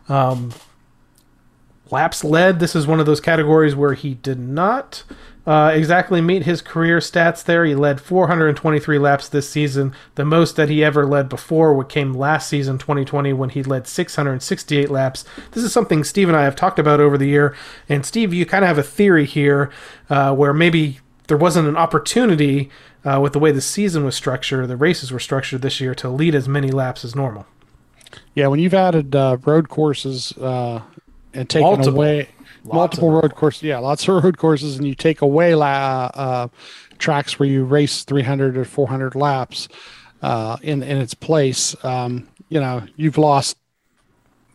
Um, 0.09 0.53
laps 1.91 2.23
led, 2.23 2.59
this 2.59 2.75
is 2.75 2.87
one 2.87 2.99
of 2.99 3.05
those 3.05 3.21
categories 3.21 3.75
where 3.75 3.93
he 3.93 4.15
did 4.15 4.39
not 4.39 5.03
uh, 5.47 5.71
exactly 5.73 6.21
meet 6.21 6.43
his 6.43 6.61
career 6.61 6.99
stats 6.99 7.43
there. 7.43 7.65
He 7.65 7.73
led 7.73 8.01
423 8.01 8.99
laps 8.99 9.29
this 9.29 9.49
season, 9.49 9.93
the 10.15 10.25
most 10.25 10.55
that 10.57 10.69
he 10.69 10.83
ever 10.83 11.05
led 11.05 11.29
before, 11.29 11.73
what 11.73 11.89
came 11.89 12.13
last 12.13 12.49
season, 12.49 12.77
2020, 12.77 13.33
when 13.33 13.49
he 13.49 13.63
led 13.63 13.87
668 13.87 14.89
laps. 14.89 15.25
This 15.51 15.63
is 15.63 15.73
something 15.73 16.03
Steve 16.03 16.27
and 16.27 16.37
I 16.37 16.43
have 16.43 16.55
talked 16.55 16.79
about 16.79 16.99
over 16.99 17.17
the 17.17 17.27
year. 17.27 17.55
And 17.87 18.05
Steve, 18.05 18.33
you 18.33 18.45
kind 18.45 18.63
of 18.63 18.67
have 18.67 18.77
a 18.77 18.83
theory 18.83 19.25
here 19.25 19.71
uh, 20.09 20.35
where 20.35 20.53
maybe 20.53 20.99
there 21.27 21.37
wasn't 21.37 21.67
an 21.67 21.77
opportunity 21.77 22.69
uh, 23.03 23.19
with 23.21 23.33
the 23.33 23.39
way 23.39 23.51
the 23.51 23.61
season 23.61 24.03
was 24.03 24.15
structured, 24.15 24.67
the 24.67 24.75
races 24.75 25.11
were 25.11 25.19
structured 25.19 25.61
this 25.61 25.79
year 25.79 25.95
to 25.95 26.09
lead 26.09 26.35
as 26.35 26.47
many 26.47 26.69
laps 26.69 27.05
as 27.05 27.15
normal. 27.15 27.45
Yeah, 28.35 28.47
when 28.47 28.59
you've 28.59 28.73
added 28.73 29.15
uh, 29.15 29.37
road 29.45 29.69
courses 29.69 30.31
uh, 30.37 30.81
and 31.33 31.49
taken 31.49 31.67
Multiple. 31.67 31.93
away 31.93 32.29
Lots 32.65 32.75
multiple 32.75 33.11
road 33.11 33.35
courses, 33.35 33.63
yeah, 33.63 33.77
lots 33.77 34.05
of 34.07 34.23
road 34.23 34.37
courses, 34.37 34.77
and 34.77 34.85
you 34.85 34.93
take 34.93 35.21
away 35.21 35.55
la- 35.55 36.11
uh, 36.13 36.47
tracks 36.97 37.39
where 37.39 37.47
you 37.47 37.63
race 37.63 38.03
300 38.03 38.57
or 38.57 38.65
400 38.65 39.15
laps 39.15 39.69
uh, 40.21 40.57
in 40.61 40.83
in 40.83 40.97
its 40.97 41.13
place, 41.13 41.75
um, 41.85 42.27
you 42.49 42.59
know, 42.59 42.83
you've 42.95 43.17
lost. 43.17 43.57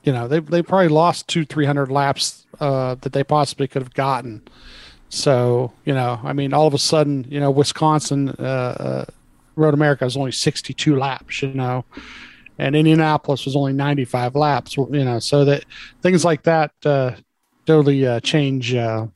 You 0.02 0.12
know, 0.12 0.28
they 0.28 0.40
they 0.40 0.62
probably 0.62 0.88
lost 0.88 1.28
two, 1.28 1.46
three 1.46 1.64
hundred 1.64 1.90
laps 1.90 2.44
uh, 2.60 2.96
that 2.96 3.12
they 3.14 3.24
possibly 3.24 3.66
could 3.66 3.80
have 3.80 3.94
gotten. 3.94 4.42
So, 5.08 5.72
you 5.84 5.94
know, 5.94 6.20
I 6.22 6.32
mean, 6.32 6.52
all 6.52 6.66
of 6.66 6.74
a 6.74 6.78
sudden, 6.78 7.24
you 7.28 7.40
know, 7.40 7.50
Wisconsin, 7.50 8.30
uh, 8.30 8.42
uh, 8.42 9.04
Road 9.54 9.72
America 9.72 10.04
is 10.04 10.16
only 10.16 10.32
62 10.32 10.96
laps, 10.96 11.40
you 11.40 11.54
know, 11.54 11.84
and 12.58 12.76
Indianapolis 12.76 13.44
was 13.44 13.56
only 13.56 13.72
95 13.72 14.36
laps, 14.36 14.76
you 14.76 15.04
know, 15.04 15.18
so 15.18 15.44
that 15.44 15.64
things 16.02 16.24
like 16.24 16.42
that 16.44 16.72
uh, 16.84 17.12
totally 17.66 18.06
uh, 18.06 18.20
change, 18.20 18.74
uh, 18.74 19.06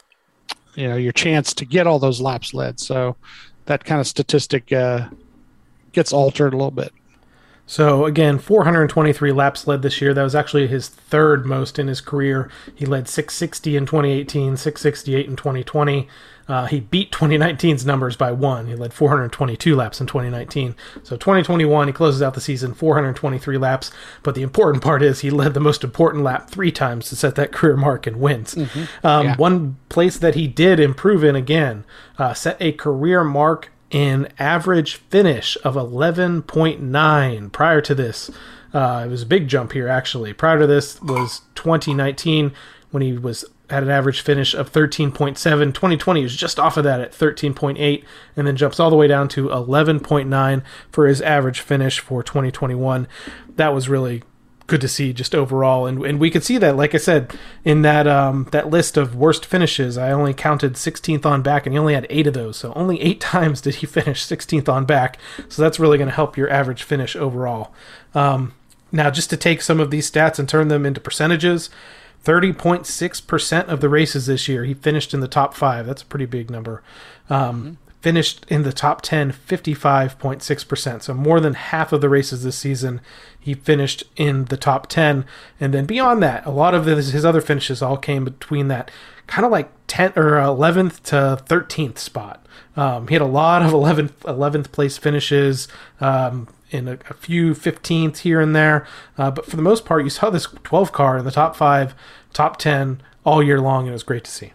you 0.74 0.88
know, 0.88 0.96
your 0.96 1.12
chance 1.12 1.54
to 1.54 1.64
get 1.64 1.86
all 1.86 1.98
those 1.98 2.20
laps 2.20 2.52
led. 2.52 2.80
So 2.80 3.16
that 3.66 3.84
kind 3.84 4.00
of 4.00 4.06
statistic 4.06 4.72
uh, 4.72 5.08
gets 5.92 6.12
altered 6.12 6.52
a 6.52 6.56
little 6.56 6.70
bit. 6.70 6.92
So 7.68 8.06
again, 8.06 8.38
423 8.38 9.30
laps 9.30 9.66
led 9.66 9.82
this 9.82 10.00
year. 10.00 10.14
That 10.14 10.22
was 10.22 10.34
actually 10.34 10.66
his 10.68 10.88
third 10.88 11.44
most 11.44 11.78
in 11.78 11.86
his 11.86 12.00
career. 12.00 12.50
He 12.74 12.86
led 12.86 13.08
660 13.08 13.76
in 13.76 13.84
2018, 13.84 14.56
668 14.56 15.26
in 15.26 15.36
2020. 15.36 16.08
Uh, 16.48 16.64
he 16.64 16.80
beat 16.80 17.12
2019's 17.12 17.84
numbers 17.84 18.16
by 18.16 18.32
one. 18.32 18.68
He 18.68 18.74
led 18.74 18.94
422 18.94 19.76
laps 19.76 20.00
in 20.00 20.06
2019. 20.06 20.74
So 21.02 21.18
2021, 21.18 21.88
he 21.88 21.92
closes 21.92 22.22
out 22.22 22.32
the 22.32 22.40
season 22.40 22.72
423 22.72 23.58
laps. 23.58 23.90
But 24.22 24.34
the 24.34 24.40
important 24.40 24.82
part 24.82 25.02
is 25.02 25.20
he 25.20 25.28
led 25.28 25.52
the 25.52 25.60
most 25.60 25.84
important 25.84 26.24
lap 26.24 26.48
three 26.48 26.72
times 26.72 27.10
to 27.10 27.16
set 27.16 27.34
that 27.34 27.52
career 27.52 27.76
mark 27.76 28.06
and 28.06 28.16
wins. 28.18 28.56
Um, 28.56 29.26
Yeah. 29.26 29.36
One 29.36 29.76
place 29.90 30.16
that 30.16 30.36
he 30.36 30.48
did 30.48 30.80
improve 30.80 31.22
in 31.22 31.36
again, 31.36 31.84
uh, 32.18 32.32
set 32.32 32.56
a 32.60 32.72
career 32.72 33.24
mark 33.24 33.70
in 33.90 34.28
average 34.38 34.96
finish 34.96 35.56
of 35.64 35.74
11.9 35.74 37.52
prior 37.52 37.80
to 37.80 37.94
this. 37.94 38.30
Uh, 38.72 39.04
it 39.06 39.08
was 39.08 39.22
a 39.22 39.26
big 39.26 39.48
jump 39.48 39.72
here, 39.72 39.88
actually. 39.88 40.32
Prior 40.32 40.58
to 40.58 40.66
this 40.66 41.00
was 41.00 41.42
2019 41.54 42.52
when 42.90 43.02
he 43.02 43.16
was 43.16 43.44
had 43.70 43.82
an 43.82 43.90
average 43.90 44.22
finish 44.22 44.54
of 44.54 44.72
13.7. 44.72 45.36
2020 45.36 46.22
was 46.22 46.34
just 46.34 46.58
off 46.58 46.76
of 46.76 46.84
that 46.84 47.00
at 47.00 47.12
13.8 47.12 48.04
and 48.34 48.46
then 48.46 48.56
jumps 48.56 48.80
all 48.80 48.88
the 48.88 48.96
way 48.96 49.06
down 49.06 49.28
to 49.28 49.48
11.9 49.48 50.62
for 50.90 51.06
his 51.06 51.20
average 51.20 51.60
finish 51.60 51.98
for 51.98 52.22
2021. 52.22 53.06
That 53.56 53.74
was 53.74 53.88
really 53.88 54.22
good 54.68 54.80
to 54.82 54.86
see 54.86 55.12
just 55.12 55.34
overall. 55.34 55.86
And 55.86 56.04
and 56.04 56.20
we 56.20 56.30
could 56.30 56.44
see 56.44 56.58
that 56.58 56.76
like 56.76 56.94
I 56.94 56.98
said 56.98 57.34
in 57.64 57.82
that 57.82 58.06
um 58.06 58.46
that 58.52 58.70
list 58.70 58.96
of 58.96 59.16
worst 59.16 59.44
finishes 59.44 59.98
I 59.98 60.12
only 60.12 60.32
counted 60.32 60.74
16th 60.74 61.26
on 61.26 61.42
back 61.42 61.66
and 61.66 61.72
he 61.72 61.78
only 61.78 61.94
had 61.94 62.06
8 62.08 62.28
of 62.28 62.34
those. 62.34 62.58
So 62.58 62.72
only 62.76 63.00
8 63.00 63.20
times 63.34 63.60
did 63.60 63.76
he 63.76 63.86
finish 63.86 64.24
16th 64.24 64.68
on 64.68 64.84
back. 64.84 65.18
So 65.48 65.60
that's 65.60 65.80
really 65.80 65.98
going 65.98 66.08
to 66.08 66.14
help 66.14 66.36
your 66.36 66.48
average 66.50 66.84
finish 66.84 67.16
overall. 67.16 67.74
Um 68.14 68.54
now 68.92 69.10
just 69.10 69.30
to 69.30 69.36
take 69.36 69.60
some 69.62 69.80
of 69.80 69.90
these 69.90 70.08
stats 70.08 70.38
and 70.38 70.48
turn 70.48 70.68
them 70.68 70.86
into 70.86 71.00
percentages 71.00 71.68
30.6% 72.24 73.68
of 73.68 73.80
the 73.80 73.88
races 73.88 74.26
this 74.26 74.48
year 74.48 74.64
he 74.64 74.74
finished 74.74 75.14
in 75.14 75.20
the 75.20 75.28
top 75.28 75.54
5 75.54 75.86
that's 75.86 76.02
a 76.02 76.06
pretty 76.06 76.26
big 76.26 76.50
number. 76.50 76.82
Um 77.30 77.78
finished 78.00 78.46
in 78.48 78.62
the 78.62 78.72
top 78.72 79.02
10 79.02 79.32
55.6%. 79.32 81.02
So 81.02 81.14
more 81.14 81.40
than 81.40 81.54
half 81.54 81.92
of 81.92 82.00
the 82.00 82.08
races 82.08 82.44
this 82.44 82.56
season 82.56 83.00
he 83.38 83.54
finished 83.54 84.04
in 84.16 84.46
the 84.46 84.56
top 84.56 84.86
10 84.88 85.24
and 85.58 85.74
then 85.74 85.86
beyond 85.86 86.22
that 86.22 86.44
a 86.46 86.50
lot 86.50 86.74
of 86.74 86.86
his, 86.86 87.12
his 87.12 87.24
other 87.24 87.40
finishes 87.40 87.82
all 87.82 87.96
came 87.96 88.24
between 88.24 88.68
that 88.68 88.90
kind 89.26 89.44
of 89.44 89.50
like 89.50 89.70
10th 89.86 90.16
or 90.16 90.32
11th 90.32 91.02
to 91.04 91.42
13th 91.44 91.98
spot. 91.98 92.44
Um, 92.76 93.08
he 93.08 93.14
had 93.14 93.22
a 93.22 93.26
lot 93.26 93.62
of 93.62 93.70
11th 93.72 94.12
11th 94.20 94.70
place 94.70 94.96
finishes 94.96 95.68
um, 96.00 96.48
in 96.70 96.88
a, 96.88 96.98
a 97.08 97.14
few 97.14 97.54
15th 97.54 98.18
here 98.18 98.40
and 98.40 98.54
there, 98.54 98.86
uh, 99.16 99.30
but 99.30 99.46
for 99.46 99.56
the 99.56 99.62
most 99.62 99.84
part 99.84 100.04
you 100.04 100.10
saw 100.10 100.30
this 100.30 100.46
12 100.64 100.92
car 100.92 101.18
in 101.18 101.24
the 101.24 101.30
top 101.30 101.56
5, 101.56 101.94
top 102.32 102.58
10 102.58 103.02
all 103.24 103.42
year 103.42 103.60
long 103.60 103.82
and 103.82 103.90
it 103.90 103.92
was 103.92 104.02
great 104.02 104.24
to 104.24 104.30
see. 104.30 104.52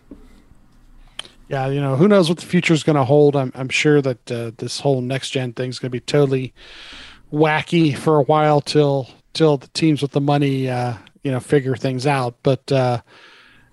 Yeah, 1.53 1.67
you 1.67 1.79
know, 1.79 1.95
who 1.95 2.07
knows 2.07 2.29
what 2.29 2.39
the 2.39 2.45
future 2.47 2.73
is 2.73 2.81
going 2.81 2.95
to 2.95 3.03
hold. 3.03 3.35
I'm, 3.35 3.51
I'm 3.53 3.69
sure 3.69 4.01
that 4.01 4.31
uh, 4.31 4.51
this 4.57 4.79
whole 4.79 5.01
next 5.01 5.29
gen 5.29 5.53
thing 5.53 5.69
is 5.69 5.77
going 5.77 5.91
to 5.91 5.95
be 5.95 5.99
totally 5.99 6.51
wacky 7.31 7.95
for 7.95 8.17
a 8.17 8.23
while 8.23 8.59
till 8.59 9.07
till 9.33 9.57
the 9.57 9.67
teams 9.67 10.01
with 10.01 10.13
the 10.13 10.21
money, 10.21 10.67
uh, 10.67 10.95
you 11.21 11.31
know, 11.31 11.39
figure 11.39 11.75
things 11.75 12.07
out. 12.07 12.33
But 12.41 12.71
uh, 12.71 13.01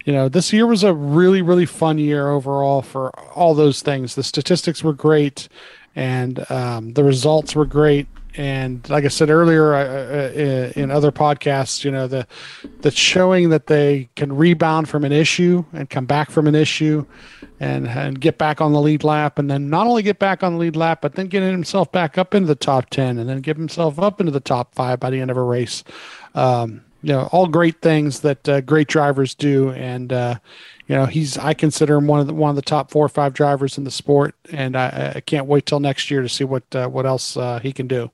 you 0.04 0.12
know, 0.12 0.28
this 0.28 0.52
year 0.52 0.66
was 0.66 0.84
a 0.84 0.92
really 0.92 1.40
really 1.40 1.64
fun 1.64 1.96
year 1.96 2.28
overall 2.28 2.82
for 2.82 3.18
all 3.30 3.54
those 3.54 3.80
things. 3.80 4.14
The 4.14 4.24
statistics 4.24 4.84
were 4.84 4.92
great, 4.92 5.48
and 5.96 6.50
um, 6.50 6.92
the 6.92 7.02
results 7.02 7.56
were 7.56 7.64
great. 7.64 8.06
And 8.36 8.88
like 8.88 9.04
I 9.04 9.08
said 9.08 9.28
earlier 9.28 9.74
uh, 9.74 10.72
in 10.76 10.90
other 10.90 11.10
podcasts, 11.10 11.84
you 11.84 11.90
know, 11.90 12.06
the 12.06 12.26
the 12.80 12.90
showing 12.90 13.50
that 13.50 13.66
they 13.66 14.08
can 14.14 14.36
rebound 14.36 14.88
from 14.88 15.04
an 15.04 15.12
issue 15.12 15.64
and 15.72 15.90
come 15.90 16.06
back 16.06 16.30
from 16.30 16.46
an 16.46 16.54
issue 16.54 17.04
and 17.58 17.88
and 17.88 18.20
get 18.20 18.38
back 18.38 18.60
on 18.60 18.72
the 18.72 18.80
lead 18.80 19.02
lap 19.02 19.38
and 19.38 19.50
then 19.50 19.68
not 19.68 19.86
only 19.86 20.02
get 20.02 20.18
back 20.20 20.44
on 20.44 20.52
the 20.52 20.58
lead 20.58 20.76
lap 20.76 21.00
but 21.00 21.16
then 21.16 21.26
get 21.26 21.42
himself 21.42 21.90
back 21.90 22.18
up 22.18 22.34
into 22.34 22.46
the 22.46 22.54
top 22.54 22.88
10 22.90 23.18
and 23.18 23.28
then 23.28 23.40
get 23.40 23.56
himself 23.56 23.98
up 23.98 24.20
into 24.20 24.32
the 24.32 24.40
top 24.40 24.74
5 24.74 25.00
by 25.00 25.10
the 25.10 25.20
end 25.20 25.30
of 25.30 25.36
a 25.36 25.42
race. 25.42 25.82
Um, 26.34 26.82
you 27.02 27.12
know 27.12 27.28
all 27.32 27.48
great 27.48 27.80
things 27.80 28.20
that 28.20 28.48
uh, 28.48 28.60
great 28.60 28.86
drivers 28.86 29.34
do. 29.34 29.70
And 29.72 30.12
uh, 30.12 30.36
you 30.86 30.94
know 30.94 31.06
he's 31.06 31.36
I 31.36 31.54
consider 31.54 31.96
him 31.96 32.06
one 32.06 32.20
of 32.20 32.28
the 32.28 32.34
one 32.34 32.50
of 32.50 32.56
the 32.56 32.62
top 32.62 32.92
4 32.92 33.06
or 33.06 33.08
5 33.08 33.34
drivers 33.34 33.76
in 33.76 33.82
the 33.82 33.90
sport. 33.90 34.36
And 34.52 34.76
I, 34.76 35.14
I 35.16 35.20
can't 35.20 35.46
wait 35.46 35.66
till 35.66 35.80
next 35.80 36.12
year 36.12 36.22
to 36.22 36.28
see 36.28 36.44
what 36.44 36.62
uh, 36.76 36.86
what 36.86 37.06
else 37.06 37.36
uh, 37.36 37.58
he 37.58 37.72
can 37.72 37.88
do 37.88 38.12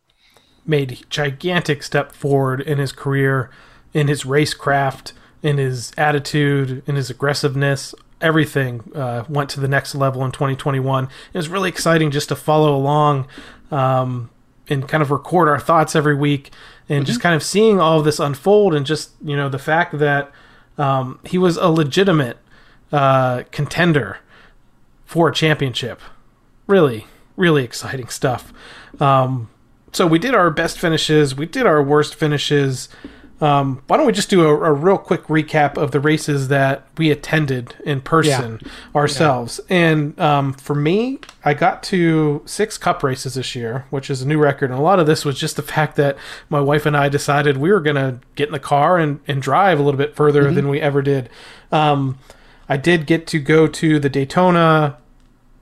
made 0.67 1.05
gigantic 1.09 1.83
step 1.83 2.13
forward 2.13 2.61
in 2.61 2.79
his 2.79 2.93
career, 2.93 3.51
in 3.95 4.09
his 4.09 4.25
racecraft, 4.25 5.13
in 5.43 5.59
his 5.59 5.93
attitude, 5.97 6.83
in 6.87 6.97
his 6.97 7.11
aggressiveness. 7.11 7.95
Everything 8.21 8.91
uh, 8.95 9.25
went 9.29 9.51
to 9.51 9.61
the 9.61 9.69
next 9.69 9.95
level 9.95 10.25
in 10.25 10.33
2021. 10.33 11.05
It 11.05 11.37
was 11.37 11.49
really 11.49 11.69
exciting 11.69 12.11
just 12.11 12.29
to 12.31 12.37
follow 12.37 12.75
along 12.75 13.29
um, 13.71 14.31
and 14.69 14.89
kind 14.89 15.03
of 15.03 15.11
record 15.11 15.49
our 15.49 15.61
thoughts 15.61 15.95
every 15.95 16.15
week 16.15 16.51
and 16.89 17.05
just 17.05 17.21
kind 17.21 17.35
of 17.35 17.43
seeing 17.43 17.81
all 17.81 17.99
of 17.99 18.05
this 18.05 18.19
unfold 18.19 18.75
and 18.75 18.87
just, 18.87 19.11
you 19.23 19.37
know, 19.37 19.49
the 19.49 19.59
fact 19.59 19.99
that 19.99 20.31
um, 20.79 21.19
he 21.25 21.39
was 21.39 21.57
a 21.57 21.69
legitimate 21.69 22.39
uh, 22.93 23.43
contender 23.51 24.19
for 25.05 25.29
a 25.29 25.33
championship. 25.33 26.01
Really, 26.67 27.07
really 27.37 27.65
exciting 27.65 28.09
stuff. 28.09 28.53
Um, 29.01 29.49
so 29.93 30.07
we 30.07 30.19
did 30.19 30.35
our 30.35 30.51
best 30.51 30.79
finishes, 30.79 31.35
we 31.35 31.47
did 31.47 31.67
our 31.67 31.83
worst 31.83 32.15
finishes. 32.15 32.89
Um, 33.39 33.83
why 33.87 33.99
don't 33.99 34.07
we 34.07 34.13
just 34.13 34.31
do 34.31 34.47
a, 34.47 34.49
a 34.49 34.73
real 34.73 34.97
quick 34.97 35.25
recap 35.25 35.77
of 35.77 35.91
the 35.91 36.01
races 36.01 36.49
that 36.49 36.87
we 36.97 37.11
attended 37.11 37.75
in 37.85 38.01
person 38.01 38.61
ourselves? 38.95 39.61
And 39.69 40.19
um, 40.19 40.55
for 40.55 40.75
me, 40.75 41.19
I 41.45 41.53
got 41.53 41.83
to 41.85 42.41
six 42.47 42.79
cup 42.79 43.03
races 43.03 43.35
this 43.35 43.55
year, 43.55 43.85
which 43.91 44.09
is 44.09 44.23
a 44.23 44.27
new 44.27 44.39
record. 44.39 44.71
And 44.71 44.79
a 44.79 44.83
lot 44.83 44.99
of 44.99 45.07
this 45.07 45.25
was 45.25 45.39
just 45.39 45.57
the 45.57 45.63
fact 45.75 45.97
that 45.97 46.17
my 46.49 46.61
wife 46.61 46.87
and 46.87 46.97
I 46.97 47.11
decided 47.11 47.59
we 47.59 47.71
were 47.71 47.81
going 47.81 47.97
to 47.97 48.21
get 48.37 48.49
in 48.49 48.53
the 48.53 48.59
car 48.59 48.99
and, 48.99 49.21
and 49.29 49.43
drive 49.43 49.79
a 49.79 49.83
little 49.83 49.99
bit 49.99 50.17
further 50.17 50.51
than 50.51 50.69
we 50.69 50.81
ever 50.81 51.03
did. 51.03 51.29
Um, 51.71 52.19
I 52.71 52.79
did 52.79 53.07
get 53.07 53.27
to 53.29 53.39
go 53.39 53.67
to 53.67 54.01
the 54.01 54.09
Daytona 54.09 54.97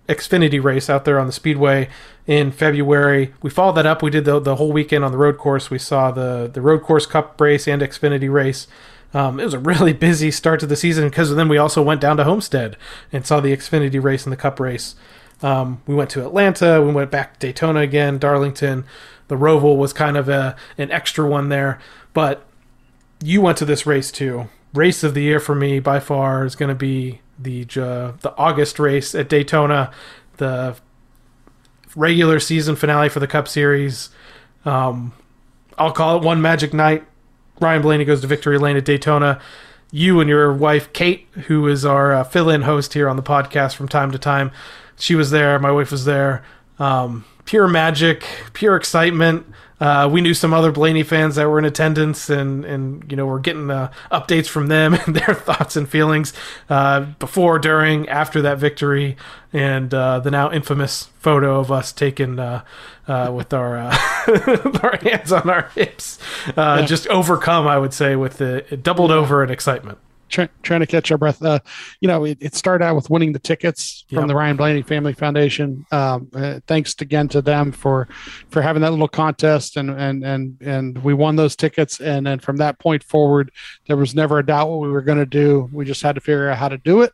Xfinity 0.09 0.63
race 0.63 0.89
out 0.89 1.05
there 1.05 1.19
on 1.19 1.27
the 1.27 1.33
Speedway 1.33 1.89
in 2.27 2.51
February. 2.51 3.35
We 3.43 3.51
followed 3.51 3.77
that 3.77 3.87
up. 3.87 4.03
We 4.03 4.11
did 4.11 4.25
the, 4.25 4.41
the 4.41 4.57
whole 4.57 4.73
weekend 4.73 5.05
on 5.05 5.13
the 5.13 5.19
road 5.19 5.39
course. 5.39 5.71
We 5.71 5.79
saw 5.79 6.11
the 6.11 6.51
the 6.53 6.63
road 6.63 6.83
course 6.83 7.07
Cup 7.07 7.41
race 7.41 7.69
and 7.69 7.83
Xfinity 7.83 8.33
race. 8.33 8.67
Um, 9.13 9.39
it 9.39 9.45
was 9.45 9.55
a 9.55 9.59
really 9.59 9.93
busy 10.09 10.31
start 10.31 10.61
to 10.61 10.67
the 10.67 10.77
season 10.77 11.09
because 11.09 11.35
then 11.35 11.49
we 11.49 11.59
also 11.59 11.83
went 11.83 12.01
down 12.01 12.17
to 12.17 12.25
Homestead 12.25 12.77
and 13.13 13.27
saw 13.27 13.41
the 13.41 13.55
Xfinity 13.57 14.03
race 14.03 14.25
and 14.25 14.33
the 14.33 14.37
Cup 14.37 14.59
race. 14.59 14.97
Um, 15.43 15.83
we 15.87 15.95
went 15.95 16.11
to 16.11 16.25
Atlanta. 16.25 16.81
We 16.81 16.93
went 16.93 17.11
back 17.11 17.35
to 17.35 17.47
Daytona 17.47 17.81
again, 17.81 18.19
Darlington. 18.19 18.85
The 19.29 19.37
Roval 19.37 19.77
was 19.77 19.93
kind 19.93 20.17
of 20.17 20.29
a 20.29 20.57
an 20.79 20.91
extra 20.91 21.27
one 21.27 21.49
there, 21.49 21.79
but 22.13 22.47
you 23.23 23.41
went 23.41 23.59
to 23.59 23.65
this 23.65 23.87
race 23.87 24.11
too. 24.11 24.49
race 24.73 25.05
of 25.05 25.15
the 25.15 25.23
year 25.23 25.41
for 25.41 25.55
me 25.55 25.79
by 25.81 26.01
far 26.01 26.45
is 26.45 26.57
going 26.57 26.69
to 26.69 26.75
be 26.75 27.21
the 27.39 27.63
uh, 27.77 28.13
the 28.21 28.35
August 28.37 28.79
race 28.79 29.15
at 29.15 29.29
Daytona, 29.29 29.91
the 30.39 30.77
regular 31.97 32.41
season 32.41 32.77
finale 32.77 33.09
for 33.09 33.21
the 33.21 33.27
Cup 33.27 33.49
Series. 33.49 34.11
Um, 34.65 35.13
I'll 35.79 35.93
call 35.93 36.17
it 36.17 36.23
one 36.25 36.41
magic 36.41 36.73
night. 36.73 37.05
Ryan 37.61 37.83
Blaney 37.83 38.05
goes 38.05 38.21
to 38.21 38.27
victory 38.27 38.59
lane 38.59 38.77
at 38.77 38.85
Daytona. 38.85 39.41
You 39.91 40.21
and 40.21 40.29
your 40.29 40.53
wife 40.53 40.93
Kate, 40.93 41.27
who 41.47 41.69
is 41.69 41.85
our 41.85 42.13
uh, 42.13 42.25
fill-in 42.25 42.63
host 42.63 42.95
here 42.95 43.09
on 43.09 43.17
the 43.17 43.23
podcast 43.23 43.77
from 43.77 43.89
time 43.89 44.11
to 44.11 44.19
time, 44.19 44.51
she 44.99 45.15
was 45.15 45.31
there. 45.31 45.59
My 45.59 45.71
wife 45.71 45.91
was 45.93 46.05
there. 46.05 46.45
Um, 46.79 47.25
pure 47.45 47.69
magic, 47.69 48.25
pure 48.53 48.77
excitement. 48.77 49.47
Uh, 49.81 50.09
we 50.11 50.21
knew 50.21 50.35
some 50.35 50.55
other 50.55 50.71
Blaney 50.71 51.03
fans 51.03 51.35
that 51.37 51.49
were 51.49 51.59
in 51.59 51.65
attendance, 51.65 52.31
and 52.31 52.65
and 52.65 53.05
you 53.11 53.17
know 53.17 53.27
we're 53.27 53.41
getting 53.41 53.71
uh, 53.71 53.91
updates 54.11 54.47
from 54.47 54.69
them 54.69 54.95
and 55.07 55.17
their 55.17 55.35
thoughts 55.35 55.77
and 55.77 55.89
feelings 55.89 56.33
uh, 56.69 57.01
before, 57.19 57.59
during, 57.59 58.09
after 58.09 58.41
that 58.43 58.59
victory, 58.59 59.17
and 59.53 59.93
uh, 59.93 60.21
the 60.21 60.31
now 60.31 60.51
infamous 60.51 61.09
photo 61.19 61.59
of 61.59 61.73
us 61.73 61.93
taken 61.93 62.39
uh, 62.39 62.63
uh, 63.09 63.33
with 63.35 63.53
our 63.53 63.77
our 64.83 64.99
hands 65.03 65.33
on 65.33 65.51
our 65.51 65.69
hips, 65.75 66.19
yeah. 66.57 66.83
just 66.83 67.07
overcome, 67.09 67.67
I 67.67 67.79
would 67.79 67.93
say, 67.93 68.17
with 68.17 68.39
the 68.39 68.63
doubled 68.83 69.11
over 69.11 69.43
in 69.43 69.51
excitement 69.51 69.99
try, 70.29 70.49
trying 70.63 70.81
to 70.81 70.87
catch 70.87 71.11
our 71.11 71.19
breath. 71.19 71.43
Uh, 71.43 71.59
you 72.01 72.09
know, 72.09 72.25
it, 72.25 72.39
it, 72.41 72.55
started 72.55 72.85
out 72.85 72.97
with 72.97 73.11
winning 73.11 73.33
the 73.33 73.39
tickets 73.39 74.05
from 74.09 74.21
yep. 74.21 74.29
the 74.29 74.35
Ryan 74.35 74.57
Blaney 74.57 74.83
Family 74.83 75.13
Foundation. 75.13 75.85
Um, 75.93 76.29
uh, 76.35 76.61
thanks 76.67 76.95
again 77.01 77.29
to 77.29 77.43
them 77.43 77.73
for 77.73 78.09
for 78.51 78.63
having 78.63 78.83
that 78.83 78.91
little 78.91 79.09
contest, 79.09 79.77
and 79.77 79.91
and 79.91 80.25
and 80.25 80.57
and 80.61 80.99
we 81.05 81.15
won 81.15 81.37
those 81.37 81.57
tickets. 81.57 82.01
And 82.01 82.27
then 82.27 82.39
from 82.39 82.57
that 82.59 82.79
point 82.79 83.03
forward, 83.03 83.51
there 83.87 83.97
was 83.97 84.15
never 84.15 84.39
a 84.39 84.47
doubt 84.47 84.71
what 84.71 84.81
we 84.81 84.91
were 84.91 85.03
going 85.03 85.19
to 85.19 85.27
do. 85.27 85.69
We 85.73 85.85
just 85.85 86.03
had 86.03 86.15
to 86.15 86.21
figure 86.21 86.49
out 86.49 86.59
how 86.59 86.69
to 86.69 86.79
do 86.79 87.03
it. 87.03 87.13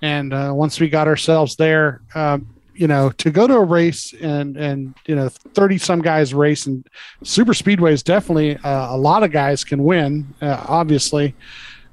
And 0.00 0.32
uh, 0.32 0.52
once 0.54 0.78
we 0.78 0.88
got 0.88 1.08
ourselves 1.08 1.56
there, 1.56 2.02
um, 2.14 2.48
you 2.78 2.86
know, 2.86 3.10
to 3.10 3.30
go 3.30 3.48
to 3.48 3.54
a 3.54 3.64
race 3.64 4.14
and 4.20 4.56
and 4.56 4.94
you 5.06 5.16
know, 5.16 5.28
thirty 5.28 5.78
some 5.78 6.00
guys 6.00 6.32
race 6.32 6.66
and 6.66 6.86
super 7.24 7.52
speedways 7.52 8.04
definitely 8.04 8.56
uh, 8.58 8.94
a 8.94 8.96
lot 8.96 9.24
of 9.24 9.32
guys 9.32 9.64
can 9.64 9.82
win, 9.82 10.32
uh, 10.40 10.64
obviously. 10.68 11.34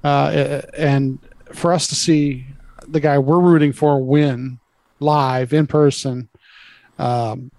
Uh, 0.05 0.61
and 0.77 1.17
for 1.51 1.73
us 1.73 1.87
to 1.87 1.95
see 1.95 2.45
the 2.87 2.99
guy 2.99 3.17
we're 3.17 3.39
rooting 3.39 3.73
for 3.73 3.99
win 4.03 4.59
live 4.99 5.51
in 5.51 5.65
person, 5.65 6.29
um, 6.99 7.49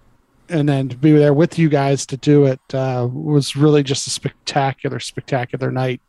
and 0.47 0.69
then 0.69 0.87
to 0.87 0.95
be 0.95 1.11
there 1.11 1.33
with 1.33 1.59
you 1.59 1.67
guys 1.67 2.05
to 2.05 2.15
do 2.15 2.45
it 2.45 2.61
uh, 2.73 3.05
was 3.11 3.57
really 3.57 3.83
just 3.83 4.07
a 4.07 4.09
spectacular, 4.09 4.97
spectacular 4.97 5.71
night. 5.71 5.99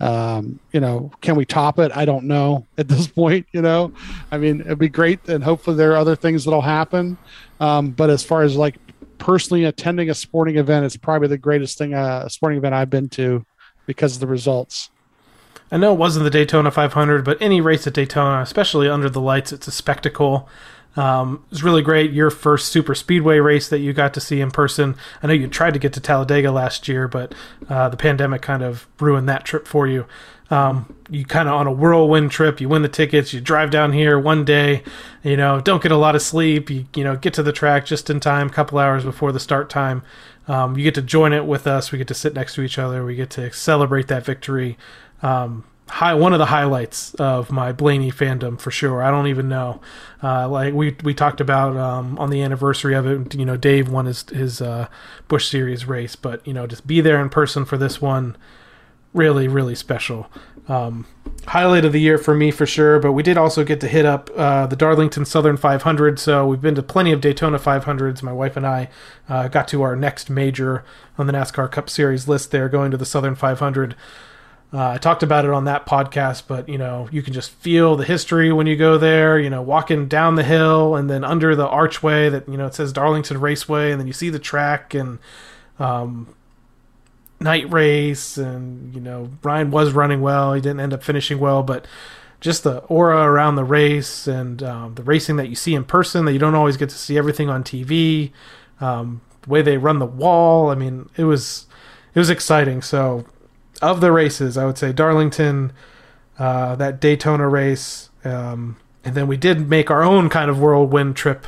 Um, 0.00 0.58
you 0.72 0.80
know, 0.80 1.12
can 1.20 1.36
we 1.36 1.44
top 1.44 1.78
it? 1.78 1.96
I 1.96 2.04
don't 2.04 2.24
know 2.24 2.66
at 2.78 2.88
this 2.88 3.06
point. 3.06 3.46
You 3.52 3.62
know, 3.62 3.92
I 4.32 4.38
mean, 4.38 4.62
it'd 4.62 4.80
be 4.80 4.88
great, 4.88 5.28
and 5.28 5.44
hopefully 5.44 5.76
there 5.76 5.92
are 5.92 5.98
other 5.98 6.16
things 6.16 6.44
that'll 6.44 6.62
happen. 6.62 7.16
Um, 7.60 7.92
but 7.92 8.10
as 8.10 8.24
far 8.24 8.42
as 8.42 8.56
like 8.56 8.74
personally 9.18 9.62
attending 9.62 10.10
a 10.10 10.14
sporting 10.14 10.56
event, 10.56 10.84
it's 10.84 10.96
probably 10.96 11.28
the 11.28 11.38
greatest 11.38 11.78
thing 11.78 11.94
uh, 11.94 12.24
a 12.26 12.30
sporting 12.30 12.58
event 12.58 12.74
I've 12.74 12.90
been 12.90 13.08
to 13.10 13.46
because 13.86 14.14
of 14.14 14.20
the 14.20 14.26
results. 14.26 14.90
I 15.70 15.76
know 15.76 15.92
it 15.92 15.98
wasn't 15.98 16.24
the 16.24 16.30
Daytona 16.30 16.70
500, 16.70 17.24
but 17.24 17.38
any 17.40 17.60
race 17.60 17.86
at 17.86 17.94
Daytona, 17.94 18.40
especially 18.40 18.88
under 18.88 19.10
the 19.10 19.20
lights, 19.20 19.52
it's 19.52 19.66
a 19.66 19.72
spectacle. 19.72 20.48
Um, 20.96 21.44
it 21.46 21.50
was 21.50 21.62
really 21.62 21.82
great. 21.82 22.12
Your 22.12 22.30
first 22.30 22.68
super 22.68 22.94
speedway 22.94 23.38
race 23.38 23.68
that 23.68 23.80
you 23.80 23.92
got 23.92 24.14
to 24.14 24.20
see 24.20 24.40
in 24.40 24.50
person. 24.50 24.94
I 25.22 25.26
know 25.26 25.34
you 25.34 25.48
tried 25.48 25.74
to 25.74 25.80
get 25.80 25.92
to 25.94 26.00
Talladega 26.00 26.50
last 26.50 26.88
year, 26.88 27.08
but 27.08 27.34
uh, 27.68 27.88
the 27.88 27.96
pandemic 27.96 28.42
kind 28.42 28.62
of 28.62 28.86
ruined 29.00 29.28
that 29.28 29.44
trip 29.44 29.66
for 29.66 29.86
you. 29.86 30.06
Um, 30.48 30.94
you 31.10 31.24
kind 31.24 31.48
of 31.48 31.54
on 31.54 31.66
a 31.66 31.72
whirlwind 31.72 32.30
trip. 32.30 32.60
You 32.60 32.68
win 32.68 32.82
the 32.82 32.88
tickets. 32.88 33.32
You 33.32 33.40
drive 33.40 33.70
down 33.70 33.92
here 33.92 34.18
one 34.18 34.44
day. 34.44 34.82
You 35.22 35.36
know, 35.36 35.60
don't 35.60 35.82
get 35.82 35.92
a 35.92 35.96
lot 35.96 36.14
of 36.14 36.22
sleep. 36.22 36.70
You 36.70 36.86
you 36.94 37.04
know 37.04 37.16
get 37.16 37.34
to 37.34 37.42
the 37.42 37.52
track 37.52 37.86
just 37.86 38.10
in 38.10 38.20
time, 38.20 38.48
a 38.48 38.50
couple 38.50 38.78
hours 38.78 39.04
before 39.04 39.32
the 39.32 39.40
start 39.40 39.68
time. 39.68 40.02
Um, 40.48 40.76
you 40.76 40.84
get 40.84 40.94
to 40.94 41.02
join 41.02 41.32
it 41.32 41.44
with 41.44 41.66
us. 41.66 41.90
We 41.90 41.98
get 41.98 42.08
to 42.08 42.14
sit 42.14 42.34
next 42.34 42.54
to 42.54 42.62
each 42.62 42.78
other. 42.78 43.04
We 43.04 43.16
get 43.16 43.30
to 43.30 43.52
celebrate 43.52 44.06
that 44.08 44.24
victory 44.24 44.78
um, 45.22 45.64
high 45.88 46.14
one 46.14 46.32
of 46.32 46.38
the 46.38 46.46
highlights 46.46 47.14
of 47.14 47.50
my 47.50 47.72
Blaney 47.72 48.10
fandom 48.10 48.60
for 48.60 48.70
sure. 48.70 49.02
I 49.02 49.10
don't 49.10 49.28
even 49.28 49.48
know. 49.48 49.80
Uh, 50.22 50.48
like 50.48 50.74
we 50.74 50.96
we 51.02 51.14
talked 51.14 51.40
about 51.40 51.76
um, 51.76 52.18
on 52.18 52.30
the 52.30 52.42
anniversary 52.42 52.94
of 52.94 53.06
it. 53.06 53.34
You 53.34 53.44
know, 53.44 53.56
Dave 53.56 53.88
won 53.88 54.06
his 54.06 54.22
his 54.30 54.60
uh, 54.60 54.88
Busch 55.28 55.48
Series 55.48 55.86
race, 55.86 56.16
but 56.16 56.46
you 56.46 56.52
know, 56.52 56.66
just 56.66 56.86
be 56.86 57.00
there 57.00 57.20
in 57.20 57.28
person 57.28 57.64
for 57.64 57.76
this 57.76 58.00
one, 58.00 58.36
really 59.16 59.48
really 59.48 59.74
special. 59.74 60.30
Um, 60.68 61.06
highlight 61.46 61.84
of 61.84 61.92
the 61.92 62.00
year 62.00 62.18
for 62.18 62.34
me 62.34 62.50
for 62.50 62.66
sure. 62.66 62.98
But 62.98 63.12
we 63.12 63.22
did 63.22 63.36
also 63.36 63.64
get 63.64 63.80
to 63.80 63.88
hit 63.88 64.04
up 64.04 64.30
uh, 64.36 64.66
the 64.66 64.76
Darlington 64.76 65.24
Southern 65.24 65.56
500. 65.56 66.18
So 66.18 66.46
we've 66.46 66.60
been 66.60 66.74
to 66.74 66.82
plenty 66.82 67.12
of 67.12 67.20
Daytona 67.20 67.58
500s. 67.58 68.22
My 68.22 68.32
wife 68.32 68.56
and 68.56 68.66
I 68.66 68.88
uh, 69.28 69.48
got 69.48 69.68
to 69.68 69.82
our 69.82 69.96
next 69.96 70.28
major 70.28 70.84
on 71.18 71.26
the 71.26 71.32
NASCAR 71.32 71.70
Cup 71.70 71.88
Series 71.88 72.28
list 72.28 72.50
there, 72.50 72.68
going 72.68 72.90
to 72.90 72.96
the 72.96 73.06
Southern 73.06 73.34
500. 73.34 73.94
Uh, 74.72 74.90
I 74.90 74.98
talked 74.98 75.22
about 75.22 75.44
it 75.44 75.52
on 75.52 75.64
that 75.64 75.86
podcast, 75.86 76.42
but 76.48 76.68
you 76.68 76.76
know, 76.76 77.08
you 77.12 77.22
can 77.22 77.32
just 77.32 77.52
feel 77.52 77.94
the 77.94 78.04
history 78.04 78.52
when 78.52 78.66
you 78.66 78.76
go 78.76 78.98
there. 78.98 79.38
You 79.38 79.48
know, 79.48 79.62
walking 79.62 80.08
down 80.08 80.34
the 80.34 80.42
hill 80.42 80.96
and 80.96 81.08
then 81.08 81.22
under 81.22 81.54
the 81.54 81.68
archway 81.68 82.28
that 82.28 82.48
you 82.48 82.56
know 82.56 82.66
it 82.66 82.74
says 82.74 82.92
Darlington 82.92 83.40
Raceway, 83.40 83.92
and 83.92 84.00
then 84.00 84.08
you 84.08 84.12
see 84.12 84.28
the 84.28 84.40
track 84.40 84.92
and 84.92 85.20
um, 85.78 86.34
night 87.40 87.70
race, 87.72 88.36
and 88.36 88.94
you 88.94 89.00
know, 89.00 89.30
Ryan 89.42 89.70
was 89.70 89.92
running 89.92 90.20
well. 90.20 90.52
He 90.52 90.60
didn't 90.60 90.80
end 90.80 90.92
up 90.92 91.02
finishing 91.02 91.38
well, 91.38 91.62
but 91.62 91.86
just 92.40 92.64
the 92.64 92.78
aura 92.80 93.22
around 93.22 93.56
the 93.56 93.64
race 93.64 94.26
and 94.26 94.62
um, 94.62 94.94
the 94.94 95.02
racing 95.02 95.36
that 95.36 95.48
you 95.48 95.54
see 95.54 95.74
in 95.74 95.84
person 95.84 96.24
that 96.26 96.32
you 96.32 96.38
don't 96.38 96.54
always 96.54 96.76
get 96.76 96.90
to 96.90 96.96
see 96.96 97.16
everything 97.16 97.48
on 97.48 97.64
TV. 97.64 98.30
Um, 98.80 99.22
the 99.42 99.50
way 99.50 99.62
they 99.62 99.78
run 99.78 99.98
the 99.98 100.06
wall, 100.06 100.70
I 100.70 100.74
mean, 100.74 101.08
it 101.16 101.24
was 101.24 101.66
it 102.14 102.18
was 102.18 102.30
exciting. 102.30 102.82
So 102.82 103.24
of 103.82 104.00
the 104.00 104.12
races, 104.12 104.56
I 104.56 104.64
would 104.64 104.78
say 104.78 104.92
Darlington, 104.92 105.72
uh, 106.38 106.76
that 106.76 107.00
Daytona 107.00 107.48
race, 107.48 108.10
um, 108.24 108.76
and 109.04 109.14
then 109.14 109.26
we 109.26 109.36
did 109.36 109.68
make 109.68 109.90
our 109.90 110.02
own 110.02 110.28
kind 110.28 110.50
of 110.50 110.60
whirlwind 110.60 111.16
trip 111.16 111.46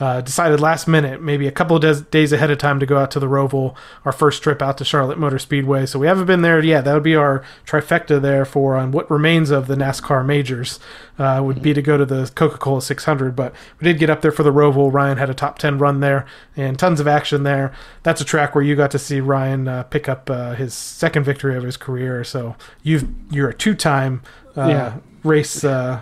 uh, 0.00 0.22
decided 0.22 0.60
last 0.60 0.88
minute, 0.88 1.20
maybe 1.20 1.46
a 1.46 1.52
couple 1.52 1.76
of 1.76 1.82
des- 1.82 2.02
days 2.10 2.32
ahead 2.32 2.50
of 2.50 2.56
time, 2.56 2.80
to 2.80 2.86
go 2.86 2.98
out 2.98 3.10
to 3.10 3.20
the 3.20 3.26
Roval, 3.26 3.76
our 4.04 4.12
first 4.12 4.42
trip 4.42 4.62
out 4.62 4.78
to 4.78 4.84
Charlotte 4.84 5.18
Motor 5.18 5.38
Speedway. 5.38 5.84
So 5.84 5.98
we 5.98 6.06
haven't 6.06 6.24
been 6.24 6.40
there 6.40 6.62
yet. 6.64 6.84
That 6.84 6.94
would 6.94 7.02
be 7.02 7.14
our 7.14 7.44
trifecta 7.66 8.20
there 8.20 8.46
for 8.46 8.76
on 8.76 8.92
what 8.92 9.10
remains 9.10 9.50
of 9.50 9.66
the 9.66 9.74
NASCAR 9.74 10.24
majors. 10.24 10.80
Uh, 11.18 11.42
would 11.44 11.60
be 11.60 11.74
to 11.74 11.82
go 11.82 11.98
to 11.98 12.06
the 12.06 12.32
Coca 12.34 12.56
Cola 12.56 12.80
600, 12.80 13.36
but 13.36 13.54
we 13.78 13.84
did 13.84 13.98
get 13.98 14.08
up 14.08 14.22
there 14.22 14.32
for 14.32 14.42
the 14.42 14.52
Roval. 14.52 14.90
Ryan 14.90 15.18
had 15.18 15.28
a 15.28 15.34
top 15.34 15.58
10 15.58 15.76
run 15.76 16.00
there 16.00 16.24
and 16.56 16.78
tons 16.78 16.98
of 16.98 17.06
action 17.06 17.42
there. 17.42 17.74
That's 18.02 18.22
a 18.22 18.24
track 18.24 18.54
where 18.54 18.64
you 18.64 18.74
got 18.74 18.90
to 18.92 18.98
see 18.98 19.20
Ryan 19.20 19.68
uh, 19.68 19.82
pick 19.82 20.08
up 20.08 20.30
uh, 20.30 20.54
his 20.54 20.72
second 20.72 21.24
victory 21.24 21.56
of 21.56 21.62
his 21.62 21.76
career. 21.76 22.24
So 22.24 22.56
you've 22.82 23.06
you're 23.30 23.50
a 23.50 23.54
two 23.54 23.74
time 23.74 24.22
uh, 24.56 24.68
yeah. 24.68 24.96
race 25.22 25.62
uh, 25.62 26.00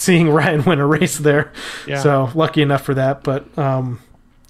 seeing 0.00 0.30
Ryan 0.30 0.64
win 0.66 0.78
a 0.78 0.86
race 0.86 1.18
there. 1.18 1.52
Yeah. 1.86 2.00
So 2.00 2.30
lucky 2.34 2.62
enough 2.62 2.82
for 2.82 2.94
that. 2.94 3.22
But 3.22 3.46
um, 3.58 4.00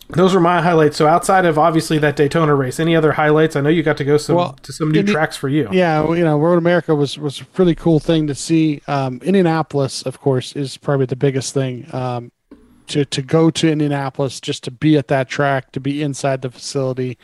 those 0.08 0.34
were 0.34 0.40
my 0.40 0.60
highlights. 0.62 0.96
So 0.96 1.06
outside 1.06 1.44
of 1.44 1.58
obviously 1.58 1.98
that 1.98 2.16
Daytona 2.16 2.54
race, 2.54 2.80
any 2.80 2.96
other 2.96 3.12
highlights? 3.12 3.56
I 3.56 3.60
know 3.60 3.68
you 3.68 3.82
got 3.82 3.96
to 3.98 4.04
go 4.04 4.16
some 4.16 4.36
well, 4.36 4.52
to 4.62 4.72
some 4.72 4.90
new 4.90 5.02
tracks 5.02 5.36
for 5.36 5.48
you. 5.48 5.68
Yeah, 5.70 6.00
well, 6.02 6.16
you 6.16 6.24
know, 6.24 6.38
Road 6.38 6.58
America 6.58 6.94
was 6.94 7.18
was 7.18 7.40
a 7.40 7.46
really 7.56 7.74
cool 7.74 8.00
thing 8.00 8.26
to 8.26 8.34
see. 8.34 8.82
Um, 8.86 9.20
Indianapolis, 9.22 10.02
of 10.02 10.20
course, 10.20 10.54
is 10.54 10.76
probably 10.76 11.06
the 11.06 11.16
biggest 11.16 11.54
thing. 11.54 11.92
Um, 11.94 12.32
to 12.90 13.04
to 13.04 13.22
go 13.22 13.50
to 13.50 13.70
Indianapolis 13.70 14.40
just 14.40 14.64
to 14.64 14.70
be 14.70 14.96
at 14.96 15.08
that 15.08 15.28
track, 15.28 15.72
to 15.72 15.80
be 15.80 16.02
inside 16.02 16.42
the 16.42 16.50
facility, 16.50 17.18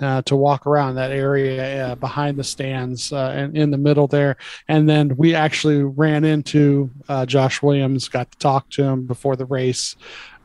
uh, 0.00 0.22
to 0.22 0.36
walk 0.36 0.66
around 0.66 0.94
that 0.94 1.10
area 1.10 1.88
uh, 1.88 1.94
behind 1.96 2.38
the 2.38 2.44
stands 2.44 3.12
uh, 3.12 3.32
and 3.34 3.56
in 3.56 3.70
the 3.70 3.78
middle 3.78 4.06
there, 4.06 4.36
and 4.68 4.88
then 4.88 5.16
we 5.16 5.34
actually 5.34 5.82
ran 5.82 6.24
into 6.24 6.90
uh, 7.08 7.26
Josh 7.26 7.62
Williams, 7.62 8.08
got 8.08 8.30
to 8.30 8.38
talk 8.38 8.70
to 8.70 8.84
him 8.84 9.06
before 9.06 9.36
the 9.36 9.46
race. 9.46 9.96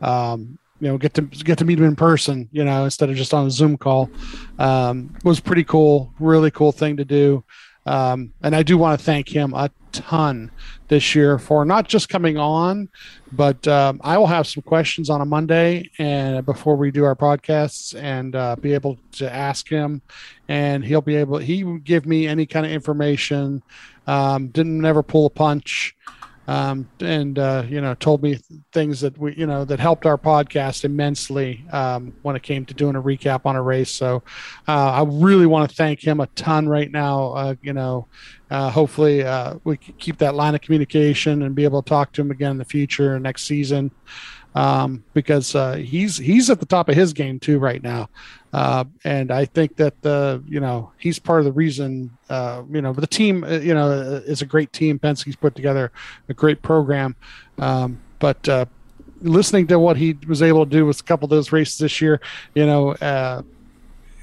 Um, 0.02 0.58
you 0.80 0.88
know, 0.88 0.98
get 0.98 1.14
to 1.14 1.22
get 1.22 1.60
to 1.60 1.66
meet 1.66 1.78
him 1.78 1.86
in 1.86 1.96
person, 1.96 2.50
you 2.52 2.64
know, 2.64 2.86
instead 2.86 3.10
of 3.12 3.16
just 3.16 3.36
on 3.36 3.46
a 3.46 3.52
Zoom 3.52 3.78
call, 3.78 4.10
um, 4.58 5.16
was 5.24 5.40
pretty 5.40 5.64
cool. 5.64 6.12
Really 6.20 6.50
cool 6.50 6.72
thing 6.72 6.98
to 6.98 7.06
do. 7.06 7.44
Um, 7.86 8.34
and 8.44 8.56
I 8.56 8.64
do 8.64 8.78
want 8.78 9.00
to 9.00 9.04
thank 9.04 9.28
him 9.28 9.54
a 9.54 9.72
ton 9.92 10.52
this 10.88 11.16
year 11.16 11.40
for 11.40 11.66
not 11.66 11.88
just 11.88 12.10
coming 12.10 12.38
on, 12.38 12.90
but 13.32 13.68
um, 13.68 14.00
I 14.04 14.18
will 14.18 14.28
have 14.28 14.48
some 14.48 14.64
questions 14.64 15.10
on 15.10 15.22
a 15.22 15.26
Monday 15.26 15.90
and 15.98 16.46
before 16.46 16.76
we 16.76 16.92
do 16.92 17.04
our 17.04 17.16
podcasts 17.16 18.00
and 18.00 18.36
uh, 18.36 18.56
be 18.56 18.74
able 18.74 18.98
to 19.14 19.34
ask 19.34 19.68
him, 19.68 20.02
and 20.48 20.84
he'll 20.84 21.02
be 21.02 21.16
able 21.16 21.40
he 21.40 21.64
will 21.64 21.80
give 21.80 22.06
me 22.06 22.28
any 22.28 22.46
kind 22.46 22.66
of 22.66 22.72
information. 22.72 23.64
Um, 24.08 24.48
didn't 24.48 24.80
never 24.80 25.04
pull 25.04 25.26
a 25.26 25.30
punch. 25.30 25.96
Um, 26.52 26.90
and 27.00 27.40
uh, 27.40 27.64
you 27.66 27.80
know 27.80 27.94
told 27.96 28.22
me 28.22 28.38
things 28.74 29.00
that 29.00 29.18
we 29.18 29.34
you 29.36 29.46
know 29.46 29.64
that 29.64 29.80
helped 29.80 30.06
our 30.06 30.18
podcast 30.18 30.84
immensely 30.84 31.64
um, 31.72 32.14
when 32.24 32.36
it 32.36 32.44
came 32.44 32.66
to 32.66 32.74
doing 32.74 32.98
a 32.98 33.02
recap 33.02 33.46
on 33.46 33.56
a 33.56 33.62
race. 33.62 33.90
So 33.90 34.22
uh, 34.68 34.92
I 34.92 35.04
really 35.08 35.46
want 35.46 35.70
to 35.70 35.76
thank 35.76 36.06
him 36.06 36.20
a 36.20 36.28
ton 36.28 36.68
right 36.68 36.92
now. 36.92 37.32
Uh, 37.32 37.56
you 37.62 37.72
know, 37.72 38.08
uh, 38.50 38.70
hopefully 38.70 39.24
uh, 39.24 39.56
we 39.64 39.78
can 39.78 39.94
keep 39.94 40.18
that 40.18 40.36
line 40.36 40.54
of 40.54 40.60
communication 40.60 41.44
and 41.44 41.56
be 41.56 41.64
able 41.64 41.82
to 41.82 41.90
talk 41.90 42.12
to 42.14 42.22
him 42.22 42.32
again 42.32 42.52
in 42.52 42.58
the 42.58 42.66
future 42.66 43.18
next 43.18 43.44
season 43.44 43.90
um, 44.56 45.04
because 45.14 45.56
uh, 45.56 45.76
he's 45.76 46.18
he's 46.18 46.50
at 46.50 46.60
the 46.60 46.66
top 46.66 46.90
of 46.90 46.96
his 46.96 47.14
game 47.14 47.40
too 47.40 47.60
right 47.60 47.82
now, 47.82 48.10
uh, 48.54 48.84
and 49.04 49.32
I 49.32 49.46
think 49.46 49.78
that 49.78 50.02
the 50.02 50.44
you 50.48 50.60
know 50.60 50.92
he's 50.98 51.20
part 51.20 51.40
of 51.40 51.46
the 51.46 51.52
reason 51.52 52.18
uh, 52.30 52.64
you 52.70 52.82
know 52.82 52.94
the 52.94 53.08
team 53.08 53.44
uh, 53.44 53.60
you 53.60 53.74
know 53.74 53.92
is 53.92 54.42
a 54.42 54.46
great 54.46 54.74
team. 54.74 55.00
Penske's 55.00 55.36
put 55.36 55.56
together 55.56 55.92
a 56.30 56.34
great 56.34 56.62
program, 56.62 57.16
um, 57.60 58.00
but 58.20 58.48
uh, 58.48 58.66
listening 59.22 59.68
to 59.68 59.80
what 59.80 59.98
he 59.98 60.18
was 60.28 60.42
able 60.42 60.66
to 60.66 60.72
do 60.72 60.86
with 60.86 61.00
a 61.00 61.04
couple 61.04 61.26
of 61.26 61.30
those 61.30 61.52
races 61.52 61.78
this 61.78 62.02
year, 62.02 62.20
you 62.54 62.66
know. 62.66 62.92
Uh, 62.94 63.42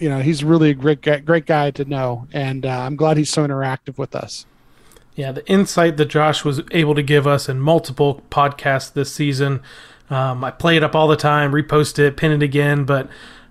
you 0.01 0.09
know 0.09 0.21
he's 0.21 0.45
really 0.45 0.71
a 0.71 0.75
great 0.75 1.03
guy, 1.03 1.19
great 1.19 1.45
guy 1.45 1.73
to 1.73 1.85
know, 1.85 2.29
and 2.33 2.65
I'm 2.65 2.95
glad 2.95 3.17
he's 3.17 3.31
so 3.31 3.45
interactive 3.45 3.99
with 3.99 4.15
us. 4.15 4.47
Yeah, 5.17 5.33
the 5.33 5.45
insight 5.49 5.97
that 5.97 6.07
Josh 6.07 6.45
was 6.45 6.61
able 6.71 6.95
to 6.95 7.03
give 7.03 7.27
us 7.27 7.49
in 7.49 7.59
multiple 7.59 8.23
podcasts 8.31 8.93
this 8.93 9.13
season 9.13 9.61
um, 10.11 10.43
I 10.43 10.51
play 10.51 10.77
it 10.77 10.83
up 10.83 10.95
all 10.95 11.09
the 11.09 11.17
time, 11.17 11.53
repost 11.53 11.99
it, 11.99 12.17
pin 12.17 12.33
it 12.33 12.43
again. 12.43 12.85
But 12.85 13.09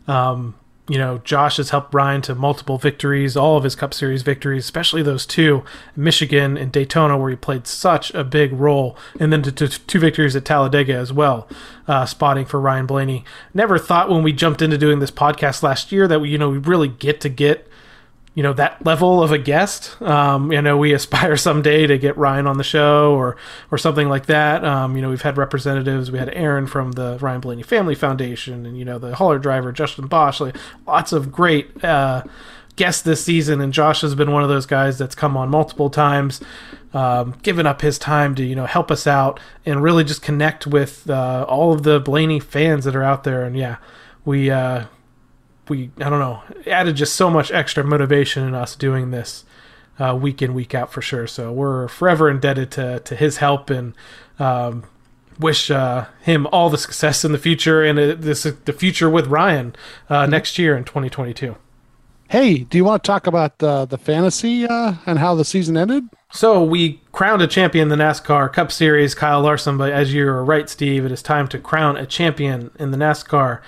um, 0.08 0.56
you 0.90 0.98
know, 0.98 1.18
Josh 1.20 1.58
has 1.58 1.72
helped 1.72 1.94
Ryan 1.94 2.22
to 2.24 2.36
multiple 2.36 2.78
victories, 2.78 3.36
all 3.36 3.58
of 3.58 3.66
his 3.66 3.76
Cup 3.76 3.94
Series 3.94 4.22
victories, 4.22 4.64
especially 4.64 5.04
those 5.04 5.26
two, 5.26 5.64
Michigan 5.96 6.58
and 6.58 6.72
Daytona, 6.72 7.18
where 7.18 7.30
he 7.30 7.36
played 7.36 7.68
such 7.68 8.14
a 8.14 8.24
big 8.24 8.54
role, 8.54 8.98
and 9.20 9.34
then 9.34 9.42
to, 9.44 9.52
to 9.52 9.68
two 9.68 10.00
victories 10.00 10.36
at 10.36 10.46
Talladega 10.46 10.94
as 10.94 11.12
well, 11.12 11.48
uh, 11.88 12.06
spotting 12.06 12.46
for 12.46 12.62
Ryan 12.62 12.86
Blaney. 12.86 13.26
Never 13.54 13.78
thought 13.78 14.10
when 14.10 14.24
we 14.24 14.32
jumped 14.32 14.62
into 14.62 14.78
doing 14.78 15.00
this 15.00 15.12
podcast 15.12 15.62
last 15.62 15.92
year 15.92 16.08
that 16.08 16.22
we, 16.22 16.30
you 16.30 16.38
know, 16.38 16.50
we 16.50 16.58
really 16.58 16.88
get 16.88 17.20
to 17.22 17.30
get 17.30 17.68
you 18.38 18.44
know 18.44 18.54
that 18.54 18.86
level 18.86 19.24
of 19.24 19.32
a 19.32 19.40
guest. 19.40 20.00
Um, 20.00 20.52
you 20.52 20.62
know, 20.62 20.78
we 20.78 20.94
aspire 21.00 21.38
someday 21.38 21.88
to 21.88 21.98
get 21.98 22.16
Ryan 22.18 22.46
on 22.46 22.60
the 22.60 22.64
show 22.64 23.16
or 23.16 23.36
or 23.72 23.80
something 23.80 24.10
like 24.10 24.28
that. 24.28 24.64
Um, 24.64 24.96
you 24.96 25.02
know, 25.02 25.10
we've 25.10 25.24
had 25.24 25.38
representatives. 25.38 26.12
We 26.12 26.20
had 26.20 26.30
Erin 26.36 26.68
from 26.68 26.92
the 26.92 27.18
Ryan 27.20 27.42
Blaney 27.42 27.64
Family 27.64 27.96
Foundation, 27.96 28.68
and 28.68 28.78
you 28.78 28.86
know 28.86 29.00
the 29.00 29.16
hauler 29.16 29.40
driver 29.40 29.72
Justin 29.72 30.06
Bosch. 30.06 30.40
Like, 30.40 30.56
lots 30.86 31.14
of 31.14 31.32
great 31.32 31.84
uh, 31.84 32.26
guests 32.76 33.02
this 33.02 33.24
season, 33.24 33.60
and 33.60 33.74
Josh 33.74 34.02
has 34.02 34.14
been 34.14 34.32
one 34.32 34.44
of 34.44 34.50
those 34.50 34.68
guys 34.68 35.00
that's 35.00 35.16
come 35.16 35.36
on 35.36 35.50
multiple 35.50 35.90
times. 35.90 36.40
Um, 36.94 37.36
given 37.42 37.66
up 37.66 37.82
his 37.82 37.98
time 37.98 38.36
to 38.36 38.44
you 38.44 38.56
know 38.56 38.68
help 38.68 38.92
us 38.92 39.08
out 39.08 39.40
and 39.66 39.82
really 39.82 40.04
just 40.04 40.22
connect 40.22 40.68
with 40.68 41.10
uh, 41.10 41.44
all 41.50 41.74
of 41.74 41.82
the 41.82 42.00
Blaney 42.00 42.40
fans 42.40 42.86
that 42.86 42.96
are 42.96 43.04
out 43.04 43.24
there 43.24 43.44
and 43.44 43.58
yeah 43.58 43.76
we 44.26 44.50
uh, 44.50 44.86
we 45.70 45.92
I 45.98 46.10
don't 46.10 46.20
know 46.20 46.42
added 46.66 46.96
just 46.96 47.16
so 47.16 47.30
much 47.30 47.52
extra 47.52 47.84
motivation 47.84 48.48
in 48.48 48.56
us 48.56 48.76
doing 48.76 49.12
this 49.12 49.46
uh, 50.00 50.18
week 50.20 50.42
in 50.42 50.54
week 50.54 50.76
out 50.76 50.92
for 50.92 51.02
sure. 51.02 51.28
So 51.28 51.52
we're 51.52 51.88
forever 51.88 52.30
indebted 52.30 52.72
to 52.72 53.00
to 53.00 53.16
his 53.16 53.38
help 53.38 53.70
and 53.70 53.94
um, 54.40 54.84
wish 55.40 55.70
uh, 55.72 56.08
him 56.22 56.48
all 56.48 56.70
the 56.70 56.78
success 56.78 57.24
in 57.24 57.32
the 57.32 57.38
future 57.38 57.84
and 57.84 58.00
uh, 58.00 58.16
this 58.18 58.44
the 58.44 58.74
future 58.74 59.10
with 59.10 59.28
Ryan 59.28 59.76
uh, 60.10 60.26
next 60.26 60.58
year 60.58 60.76
in 60.76 60.84
2022. 60.84 61.56
Hey, 62.30 62.58
do 62.58 62.78
you 62.78 62.84
want 62.84 63.04
to 63.04 63.08
talk 63.08 63.26
about 63.26 63.64
uh, 63.64 63.86
the 63.86 63.98
fantasy 63.98 64.66
uh, 64.66 64.96
and 65.06 65.18
how 65.18 65.34
the 65.34 65.46
season 65.46 65.78
ended? 65.78 66.04
So 66.30 66.62
we 66.62 67.00
crowned 67.14 67.42
a 67.42 67.48
champion 67.48 67.84
in 67.84 67.98
the 67.98 68.04
NASCAR 68.04 68.52
Cup 68.52 68.70
Series, 68.70 69.16
Kyle 69.16 69.42
Larson. 69.42 69.78
But 69.78 69.94
as 69.94 70.14
you're 70.14 70.44
right, 70.44 70.70
Steve, 70.70 71.06
it 71.06 71.12
is 71.14 71.22
time 71.22 71.48
to 71.48 71.58
crown 71.58 71.96
a 71.96 72.06
champion 72.06 72.72
in 72.78 72.92
the 72.92 72.98
NASCAR 72.98 73.62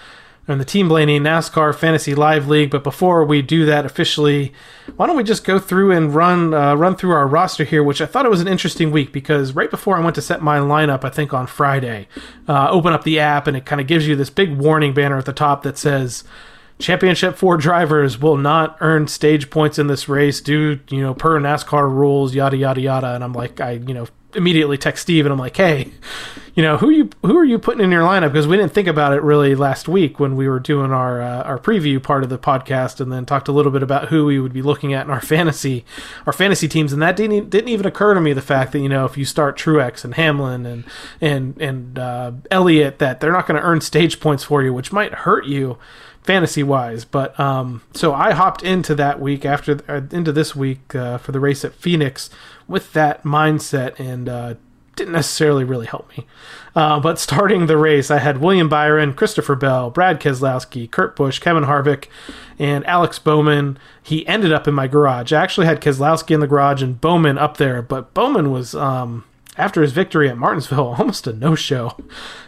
and 0.49 0.59
the 0.59 0.65
Team 0.65 0.89
Blaney 0.89 1.19
NASCAR 1.19 1.75
Fantasy 1.75 2.15
Live 2.15 2.47
League. 2.47 2.71
But 2.71 2.83
before 2.83 3.23
we 3.23 3.41
do 3.41 3.65
that 3.65 3.85
officially, 3.85 4.51
why 4.95 5.07
don't 5.07 5.15
we 5.15 5.23
just 5.23 5.43
go 5.43 5.59
through 5.59 5.91
and 5.91 6.13
run 6.13 6.53
uh, 6.53 6.75
run 6.75 6.95
through 6.95 7.11
our 7.11 7.27
roster 7.27 7.63
here? 7.63 7.83
Which 7.83 8.01
I 8.01 8.05
thought 8.05 8.25
it 8.25 8.31
was 8.31 8.41
an 8.41 8.47
interesting 8.47 8.91
week 8.91 9.13
because 9.13 9.53
right 9.53 9.69
before 9.69 9.95
I 9.95 9.99
went 10.01 10.15
to 10.15 10.21
set 10.21 10.41
my 10.41 10.57
lineup, 10.57 11.03
I 11.03 11.09
think 11.09 11.33
on 11.33 11.47
Friday, 11.47 12.07
uh, 12.47 12.69
open 12.69 12.93
up 12.93 13.03
the 13.03 13.19
app 13.19 13.47
and 13.47 13.55
it 13.55 13.65
kind 13.65 13.79
of 13.79 13.87
gives 13.87 14.07
you 14.07 14.15
this 14.15 14.29
big 14.29 14.57
warning 14.57 14.93
banner 14.93 15.17
at 15.17 15.25
the 15.25 15.33
top 15.33 15.63
that 15.63 15.77
says. 15.77 16.23
Championship 16.79 17.35
four 17.35 17.57
drivers 17.57 18.19
will 18.19 18.37
not 18.37 18.77
earn 18.79 19.07
stage 19.07 19.49
points 19.49 19.77
in 19.77 19.87
this 19.87 20.07
race 20.07 20.39
due, 20.39 20.79
you 20.89 21.01
know, 21.01 21.13
per 21.13 21.39
NASCAR 21.39 21.89
rules, 21.89 22.33
yada 22.33 22.55
yada 22.55 22.79
yada. 22.79 23.15
And 23.15 23.23
I'm 23.23 23.33
like, 23.33 23.59
I, 23.59 23.71
you 23.73 23.93
know, 23.93 24.07
immediately 24.35 24.77
text 24.77 25.01
Steve 25.01 25.25
and 25.25 25.33
I'm 25.33 25.39
like, 25.39 25.57
hey, 25.57 25.91
you 26.55 26.63
know, 26.63 26.77
who 26.77 26.89
you 26.89 27.09
who 27.21 27.37
are 27.37 27.45
you 27.45 27.57
putting 27.57 27.83
in 27.83 27.91
your 27.91 28.01
lineup? 28.01 28.33
Because 28.33 28.47
we 28.47 28.57
didn't 28.57 28.73
think 28.73 28.87
about 28.87 29.13
it 29.13 29.21
really 29.23 29.55
last 29.55 29.87
week 29.87 30.19
when 30.19 30.35
we 30.35 30.47
were 30.49 30.59
doing 30.59 30.91
our 30.91 31.21
uh, 31.21 31.43
our 31.43 31.57
preview 31.57 32.01
part 32.01 32.23
of 32.23 32.29
the 32.29 32.37
podcast, 32.37 32.99
and 32.99 33.11
then 33.11 33.25
talked 33.25 33.47
a 33.47 33.51
little 33.51 33.71
bit 33.71 33.83
about 33.83 34.09
who 34.09 34.25
we 34.25 34.39
would 34.39 34.51
be 34.51 34.61
looking 34.61 34.93
at 34.93 35.05
in 35.05 35.11
our 35.11 35.21
fantasy 35.21 35.85
our 36.25 36.33
fantasy 36.33 36.67
teams, 36.67 36.91
and 36.91 37.01
that 37.01 37.15
didn't 37.15 37.49
didn't 37.49 37.69
even 37.69 37.85
occur 37.85 38.13
to 38.13 38.21
me 38.21 38.33
the 38.33 38.41
fact 38.41 38.73
that 38.73 38.79
you 38.79 38.89
know 38.89 39.05
if 39.05 39.17
you 39.17 39.25
start 39.25 39.57
Truex 39.57 40.03
and 40.03 40.15
Hamlin 40.15 40.65
and 40.65 40.83
and 41.21 41.59
and 41.61 41.97
uh, 41.97 42.31
Elliott, 42.51 42.99
that 42.99 43.19
they're 43.19 43.31
not 43.31 43.47
going 43.47 43.59
to 43.59 43.65
earn 43.65 43.79
stage 43.79 44.19
points 44.19 44.43
for 44.43 44.61
you, 44.61 44.73
which 44.73 44.91
might 44.91 45.13
hurt 45.13 45.45
you 45.45 45.77
fantasy 46.29 46.61
wise. 46.61 47.05
But 47.05 47.37
um, 47.39 47.81
so 47.95 48.13
I 48.13 48.33
hopped 48.33 48.61
into 48.61 48.93
that 48.93 49.19
week 49.19 49.45
after 49.45 49.79
uh, 49.87 50.01
into 50.11 50.31
this 50.31 50.55
week 50.55 50.93
uh, 50.93 51.17
for 51.17 51.31
the 51.31 51.39
race 51.39 51.65
at 51.65 51.73
Phoenix 51.73 52.29
with 52.67 52.93
that 52.93 53.23
mindset 53.23 53.99
and 53.99 54.29
uh, 54.29 54.53
didn't 54.95 55.13
necessarily 55.13 55.63
really 55.63 55.87
help 55.87 56.07
me. 56.15 56.27
Uh, 56.75 56.99
but 56.99 57.17
starting 57.17 57.65
the 57.65 57.77
race, 57.77 58.11
I 58.11 58.19
had 58.19 58.37
William 58.37 58.69
Byron, 58.69 59.15
Christopher 59.15 59.55
Bell, 59.55 59.89
Brad 59.89 60.19
Keselowski, 60.21 60.91
Kurt 60.91 61.15
Busch, 61.15 61.39
Kevin 61.39 61.63
Harvick, 61.63 62.05
and 62.59 62.85
Alex 62.85 63.17
Bowman. 63.17 63.79
He 64.03 64.27
ended 64.27 64.53
up 64.53 64.67
in 64.67 64.75
my 64.75 64.85
garage. 64.85 65.33
I 65.33 65.41
actually 65.41 65.65
had 65.65 65.81
Keselowski 65.81 66.35
in 66.35 66.41
the 66.41 66.47
garage 66.47 66.83
and 66.83 67.01
Bowman 67.01 67.39
up 67.39 67.57
there, 67.57 67.81
but 67.81 68.13
Bowman 68.13 68.51
was. 68.51 68.75
Um, 68.75 69.25
after 69.57 69.81
his 69.81 69.91
victory 69.91 70.29
at 70.29 70.37
Martinsville, 70.37 70.95
almost 70.99 71.27
a 71.27 71.33
no-show 71.33 71.97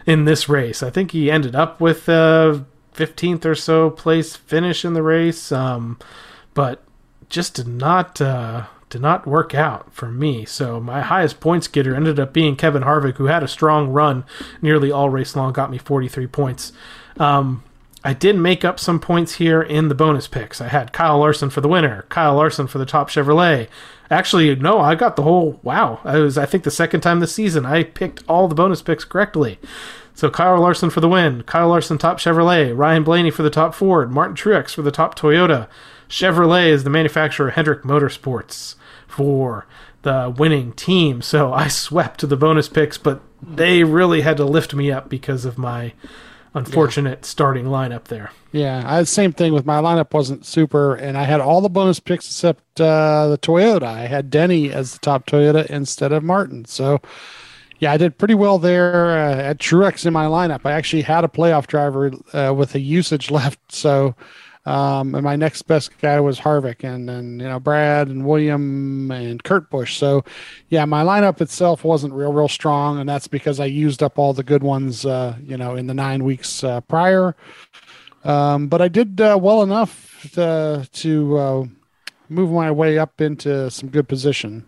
in 0.06 0.24
this 0.24 0.48
race. 0.48 0.82
I 0.82 0.90
think 0.90 1.12
he 1.12 1.30
ended 1.30 1.56
up 1.56 1.82
with 1.82 2.08
a 2.08 2.66
15th 2.96 3.46
or 3.46 3.56
so 3.56 3.90
place 3.90 4.36
finish 4.36 4.84
in 4.84 4.94
the 4.94 5.04
race, 5.04 5.52
um, 5.52 5.98
but 6.54 6.84
just 7.30 7.56
did 7.56 7.68
not 7.68 8.20
uh, 8.20 8.66
did 8.90 9.02
not 9.02 9.26
work 9.26 9.56
out 9.56 9.92
for 9.94 10.10
me. 10.10 10.46
So 10.46 10.80
my 10.80 11.02
highest 11.02 11.40
points 11.40 11.68
getter 11.68 11.96
ended 11.96 12.20
up 12.20 12.34
being 12.34 12.56
Kevin 12.56 12.84
Harvick, 12.84 13.16
who 13.16 13.26
had 13.26 13.42
a 13.42 13.48
strong 13.48 13.90
run 13.90 14.26
nearly 14.62 14.92
all 14.92 15.10
race 15.10 15.36
long, 15.36 15.54
got 15.54 15.72
me 15.72 15.78
43 15.78 16.28
points. 16.28 16.74
Um, 17.18 17.64
I 18.04 18.14
did 18.14 18.36
make 18.36 18.66
up 18.66 18.80
some 18.80 19.00
points 19.00 19.36
here 19.36 19.62
in 19.62 19.88
the 19.88 19.96
bonus 19.96 20.28
picks. 20.28 20.60
I 20.60 20.70
had 20.70 20.92
Kyle 20.92 21.20
Larson 21.20 21.50
for 21.50 21.62
the 21.62 21.68
winner, 21.68 22.06
Kyle 22.10 22.36
Larson 22.36 22.68
for 22.68 22.80
the 22.80 22.86
top 22.86 23.10
Chevrolet. 23.10 23.68
Actually, 24.10 24.54
no, 24.56 24.80
I 24.80 24.96
got 24.96 25.16
the 25.16 25.22
whole 25.22 25.60
wow. 25.64 26.02
I 26.04 26.18
was 26.18 26.38
I 26.38 26.46
think 26.46 26.64
the 26.64 26.72
second 26.72 27.02
time 27.02 27.20
this 27.20 27.34
season 27.34 27.66
I 27.66 27.84
picked 27.84 28.24
all 28.28 28.48
the 28.48 28.56
bonus 28.56 28.82
picks 28.82 29.06
correctly. 29.06 29.60
So 30.14 30.30
Kyle 30.30 30.60
Larson 30.60 30.90
for 30.90 31.00
the 31.00 31.10
win, 31.10 31.44
Kyle 31.44 31.70
Larson 31.70 31.98
top 31.98 32.20
Chevrolet, 32.20 32.76
Ryan 32.76 33.04
Blaney 33.04 33.32
for 33.32 33.44
the 33.44 33.50
top 33.50 33.74
Ford, 33.74 34.12
Martin 34.12 34.36
Truex 34.36 34.74
for 34.74 34.82
the 34.82 34.92
top 34.92 35.18
Toyota. 35.18 35.68
Chevrolet 36.10 36.68
is 36.68 36.84
the 36.84 36.90
manufacturer 36.90 37.52
Hendrick 37.52 37.84
Motorsports 37.84 38.76
for 39.08 39.66
the 40.02 40.34
winning 40.36 40.74
team. 40.74 41.22
So 41.22 41.54
I 41.54 41.68
swept 41.68 42.28
the 42.28 42.38
bonus 42.38 42.68
picks, 42.68 42.98
but 42.98 43.22
they 43.42 43.84
really 43.84 44.22
had 44.22 44.38
to 44.38 44.46
lift 44.46 44.74
me 44.74 44.92
up 44.92 45.10
because 45.10 45.46
of 45.46 45.58
my 45.58 45.94
unfortunate 46.54 47.20
yeah. 47.20 47.26
starting 47.26 47.66
lineup 47.66 48.06
there. 48.06 48.32
Yeah, 48.52 48.84
I 48.86 48.96
had 48.96 49.04
the 49.04 49.08
same 49.08 49.32
thing 49.32 49.54
with 49.54 49.66
my 49.66 49.80
lineup 49.82 50.14
wasn't 50.14 50.46
super, 50.46 50.96
and 50.96 51.18
I 51.18 51.24
had 51.24 51.40
all 51.40 51.62
the 51.62 51.70
bonus 51.70 52.00
picks 52.00 52.28
except 52.28 52.82
uh, 52.82 53.30
the 53.30 53.38
Toyota. 53.38 53.84
I 53.84 54.08
had 54.08 54.30
Denny 54.30 54.72
as 54.72 54.94
the 54.94 55.00
top 55.00 55.26
Toyota 55.26 55.66
instead 55.68 56.12
of 56.12 56.24
Martin. 56.24 56.66
So, 56.66 57.00
yeah, 57.82 57.92
I 57.92 57.98
did 57.98 58.18
pretty 58.18 58.36
well 58.36 58.60
there 58.60 59.18
uh, 59.18 59.36
at 59.36 59.58
Truex 59.58 60.06
in 60.06 60.14
my 60.14 60.26
lineup. 60.26 60.62
I 60.64 60.72
actually 60.72 61.02
had 61.02 61.26
a 61.26 61.28
playoff 61.28 61.68
driver 61.68 62.12
uh, 62.32 62.54
with 62.54 62.76
a 62.76 62.80
usage 62.80 63.30
left, 63.32 63.60
so 63.72 64.16
um, 64.66 65.16
and 65.16 65.24
my 65.24 65.36
next 65.36 65.64
best 65.64 65.98
guy 66.00 66.20
was 66.20 66.40
Harvick, 66.40 66.84
and 66.84 67.10
then 67.10 67.40
you 67.40 67.48
know 67.48 67.60
Brad 67.60 68.08
and 68.08 68.26
William 68.26 69.10
and 69.10 69.44
Kurt 69.44 69.72
Busch. 69.72 69.98
So, 69.98 70.24
yeah, 70.70 70.86
my 70.86 71.04
lineup 71.04 71.42
itself 71.42 71.84
wasn't 71.84 72.14
real, 72.14 72.32
real 72.32 72.48
strong, 72.48 73.00
and 73.00 73.10
that's 73.10 73.28
because 73.28 73.60
I 73.60 73.66
used 73.66 74.04
up 74.04 74.20
all 74.20 74.34
the 74.34 74.44
good 74.44 74.62
ones, 74.62 75.04
uh, 75.04 75.36
you 75.44 75.58
know, 75.58 75.76
in 75.76 75.88
the 75.88 75.96
nine 75.96 76.24
weeks 76.24 76.64
uh, 76.64 76.82
prior. 76.82 77.36
Um, 78.24 78.68
but 78.68 78.82
I 78.82 78.88
did 78.88 79.20
uh, 79.20 79.40
well 79.42 79.64
enough 79.64 80.30
to, 80.34 80.88
to 80.92 81.38
uh, 81.38 81.66
move 82.30 82.52
my 82.52 82.70
way 82.70 83.00
up 83.00 83.20
into 83.20 83.72
some 83.72 83.90
good 83.90 84.08
position. 84.08 84.68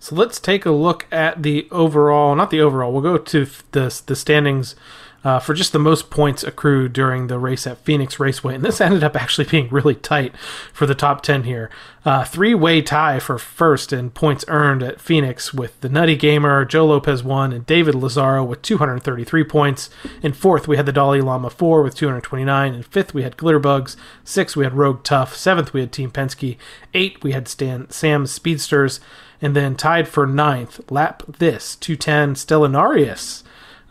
So 0.00 0.16
let's 0.16 0.40
take 0.40 0.64
a 0.64 0.70
look 0.70 1.06
at 1.12 1.42
the 1.42 1.68
overall, 1.70 2.34
not 2.34 2.50
the 2.50 2.60
overall. 2.60 2.90
We'll 2.90 3.02
go 3.02 3.18
to 3.18 3.46
the 3.72 4.02
the 4.06 4.16
standings 4.16 4.74
uh, 5.22 5.38
for 5.38 5.54
just 5.54 5.72
the 5.72 5.78
most 5.78 6.10
points 6.10 6.42
accrued 6.42 6.92
during 6.92 7.26
the 7.26 7.38
race 7.38 7.66
at 7.66 7.84
Phoenix 7.84 8.18
Raceway. 8.18 8.54
And 8.54 8.64
this 8.64 8.80
ended 8.80 9.04
up 9.04 9.16
actually 9.16 9.46
being 9.46 9.68
really 9.68 9.94
tight 9.94 10.34
for 10.72 10.86
the 10.86 10.94
top 10.94 11.22
10 11.22 11.44
here. 11.44 11.70
Uh, 12.04 12.24
Three 12.24 12.54
way 12.54 12.80
tie 12.80 13.18
for 13.18 13.38
first 13.38 13.92
in 13.92 14.10
points 14.10 14.44
earned 14.48 14.82
at 14.82 15.00
Phoenix 15.00 15.52
with 15.52 15.78
the 15.82 15.88
Nutty 15.88 16.16
Gamer, 16.16 16.64
Joe 16.64 16.86
Lopez 16.86 17.22
1, 17.22 17.52
and 17.52 17.66
David 17.66 17.94
Lazaro 17.94 18.42
with 18.42 18.62
233 18.62 19.44
points. 19.44 19.90
In 20.22 20.32
fourth, 20.32 20.66
we 20.66 20.76
had 20.76 20.86
the 20.86 20.92
Dalai 20.92 21.20
Lama 21.20 21.50
4 21.50 21.82
with 21.82 21.94
229. 21.94 22.74
In 22.74 22.82
fifth, 22.82 23.12
we 23.12 23.22
had 23.22 23.36
Glitterbugs. 23.36 23.96
Sixth, 24.24 24.56
we 24.56 24.64
had 24.64 24.74
Rogue 24.74 25.04
Tough. 25.04 25.36
Seventh, 25.36 25.74
we 25.74 25.80
had 25.80 25.92
Team 25.92 26.10
Penske. 26.10 26.56
Eight, 26.94 27.22
we 27.22 27.32
had 27.32 27.48
Stan, 27.48 27.90
Sam 27.90 28.26
Speedsters. 28.26 29.00
And 29.42 29.56
then 29.56 29.74
tied 29.74 30.06
for 30.06 30.26
ninth, 30.26 30.90
Lap 30.90 31.22
This 31.26 31.76
210 31.76 32.34
Stellanarius 32.34 33.42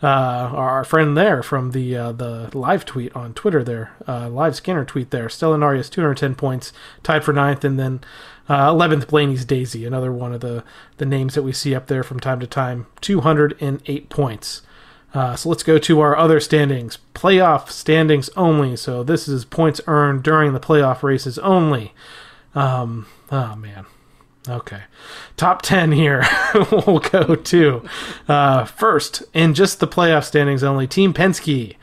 uh, 0.02 0.06
our 0.06 0.84
friend 0.84 1.16
there 1.16 1.42
from 1.42 1.72
the 1.72 1.94
uh, 1.94 2.12
the 2.12 2.50
live 2.56 2.86
tweet 2.86 3.14
on 3.14 3.34
Twitter 3.34 3.62
there, 3.62 3.92
uh, 4.08 4.30
live 4.30 4.56
scanner 4.56 4.84
tweet 4.84 5.10
there. 5.10 5.26
Stellanarius 5.26 5.90
210 5.90 6.34
points, 6.36 6.72
tied 7.02 7.22
for 7.22 7.34
ninth, 7.34 7.64
and 7.64 7.78
then 7.78 8.00
uh, 8.48 8.72
11th 8.72 9.08
Blaney's 9.08 9.44
Daisy, 9.44 9.84
another 9.84 10.10
one 10.10 10.32
of 10.32 10.40
the 10.40 10.64
the 10.96 11.04
names 11.04 11.34
that 11.34 11.42
we 11.42 11.52
see 11.52 11.74
up 11.74 11.88
there 11.88 12.02
from 12.02 12.18
time 12.18 12.40
to 12.40 12.46
time, 12.46 12.86
208 13.02 14.08
points. 14.08 14.62
Uh, 15.12 15.36
so 15.36 15.48
let's 15.48 15.64
go 15.64 15.76
to 15.76 16.00
our 16.00 16.16
other 16.16 16.40
standings, 16.40 16.98
playoff 17.14 17.68
standings 17.68 18.30
only. 18.36 18.76
So 18.76 19.02
this 19.02 19.28
is 19.28 19.44
points 19.44 19.80
earned 19.86 20.22
during 20.22 20.54
the 20.54 20.60
playoff 20.60 21.02
races 21.02 21.38
only. 21.40 21.92
Um, 22.54 23.06
oh 23.30 23.54
man, 23.54 23.84
Okay. 24.48 24.82
Top 25.36 25.62
10 25.62 25.92
here. 25.92 26.24
we'll 26.72 26.98
go 26.98 27.34
to. 27.34 27.82
Uh, 28.26 28.64
first, 28.64 29.22
in 29.34 29.54
just 29.54 29.80
the 29.80 29.88
playoff 29.88 30.24
standings 30.24 30.64
only, 30.64 30.86
Team 30.86 31.12
Penske 31.12 31.76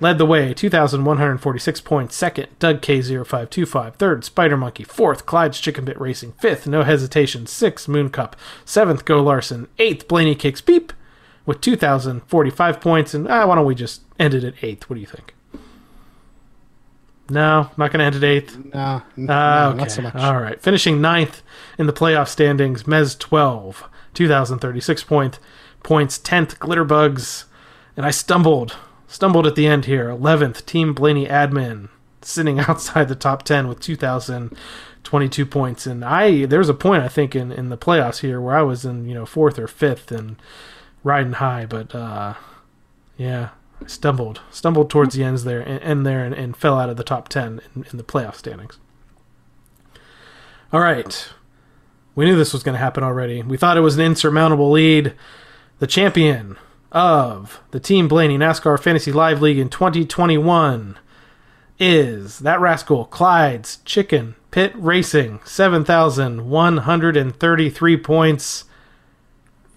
led 0.00 0.18
the 0.18 0.26
way, 0.26 0.52
2,146 0.52 1.80
points. 1.80 2.14
Second, 2.14 2.48
Doug 2.58 2.80
K0525. 2.82 3.94
Third, 3.94 4.24
Spider 4.24 4.56
Monkey. 4.56 4.84
Fourth, 4.84 5.24
Clyde's 5.26 5.60
Chicken 5.60 5.84
Bit 5.84 6.00
Racing. 6.00 6.32
Fifth, 6.32 6.66
No 6.66 6.82
Hesitation. 6.82 7.46
Sixth, 7.46 7.88
Moon 7.88 8.10
Cup. 8.10 8.36
Seventh, 8.64 9.04
Go 9.04 9.22
Larson. 9.22 9.68
Eighth, 9.78 10.06
Blaney 10.08 10.34
Kicks 10.34 10.60
Beep 10.60 10.92
with 11.46 11.60
2,045 11.60 12.80
points. 12.80 13.14
And 13.14 13.26
uh, 13.28 13.46
why 13.46 13.54
don't 13.54 13.66
we 13.66 13.74
just 13.74 14.02
end 14.18 14.34
it 14.34 14.44
at 14.44 14.62
eighth? 14.62 14.90
What 14.90 14.94
do 14.94 15.00
you 15.00 15.06
think? 15.06 15.34
No, 17.30 17.70
not 17.76 17.92
going 17.92 17.98
to 18.00 18.04
end 18.04 18.16
at 18.16 18.24
eighth. 18.24 18.58
No, 18.74 18.80
Uh, 18.80 19.68
okay. 19.70 19.78
not 19.78 19.90
so 19.90 20.02
much. 20.02 20.14
All 20.16 20.40
right. 20.40 20.60
Finishing 20.60 21.00
ninth 21.00 21.42
in 21.78 21.86
the 21.86 21.92
playoff 21.92 22.28
standings, 22.28 22.82
Mez 22.82 23.18
12, 23.18 23.88
2,036 24.12 25.04
point, 25.04 25.38
points, 25.82 26.18
10th, 26.18 26.58
Glitterbugs. 26.58 27.44
And 27.96 28.04
I 28.04 28.10
stumbled, 28.10 28.76
stumbled 29.06 29.46
at 29.46 29.54
the 29.54 29.66
end 29.66 29.84
here. 29.86 30.08
11th, 30.08 30.66
Team 30.66 30.92
Blaney 30.94 31.26
Admin, 31.26 31.88
sitting 32.20 32.58
outside 32.68 33.08
the 33.08 33.14
top 33.14 33.44
10 33.44 33.68
with 33.68 33.80
2,022 33.80 35.46
points. 35.46 35.86
And 35.86 36.04
I, 36.04 36.44
there's 36.46 36.68
a 36.68 36.74
point, 36.74 37.02
I 37.02 37.08
think, 37.08 37.34
in, 37.34 37.52
in 37.52 37.68
the 37.68 37.78
playoffs 37.78 38.20
here 38.20 38.40
where 38.40 38.56
I 38.56 38.62
was 38.62 38.84
in, 38.84 39.06
you 39.08 39.14
know, 39.14 39.26
fourth 39.26 39.58
or 39.58 39.68
fifth 39.68 40.10
and 40.12 40.36
riding 41.04 41.34
high. 41.34 41.66
But, 41.66 41.94
uh, 41.94 42.34
yeah, 43.16 43.50
I 43.50 43.61
stumbled, 43.90 44.40
stumbled 44.50 44.90
towards 44.90 45.14
the 45.14 45.24
ends 45.24 45.44
there, 45.44 45.60
and, 45.60 45.82
end 45.82 46.06
there, 46.06 46.24
and, 46.24 46.34
and 46.34 46.56
fell 46.56 46.78
out 46.78 46.90
of 46.90 46.96
the 46.96 47.04
top 47.04 47.28
10 47.28 47.60
in, 47.74 47.86
in 47.90 47.96
the 47.96 48.04
playoff 48.04 48.36
standings. 48.36 48.78
All 50.72 50.80
right. 50.80 51.28
We 52.14 52.24
knew 52.24 52.36
this 52.36 52.52
was 52.52 52.62
going 52.62 52.74
to 52.74 52.78
happen 52.78 53.04
already. 53.04 53.42
We 53.42 53.56
thought 53.56 53.76
it 53.76 53.80
was 53.80 53.96
an 53.96 54.04
insurmountable 54.04 54.70
lead. 54.70 55.14
The 55.78 55.86
champion 55.86 56.56
of 56.90 57.60
the 57.70 57.80
Team 57.80 58.08
Blaney 58.08 58.38
NASCAR 58.38 58.78
Fantasy 58.78 59.12
Live 59.12 59.40
League 59.40 59.58
in 59.58 59.68
2021 59.68 60.98
is 61.78 62.40
that 62.40 62.60
rascal, 62.60 63.06
Clyde's 63.06 63.78
Chicken 63.84 64.34
Pit 64.50 64.72
Racing, 64.76 65.40
7,133 65.44 67.96
points. 67.96 68.64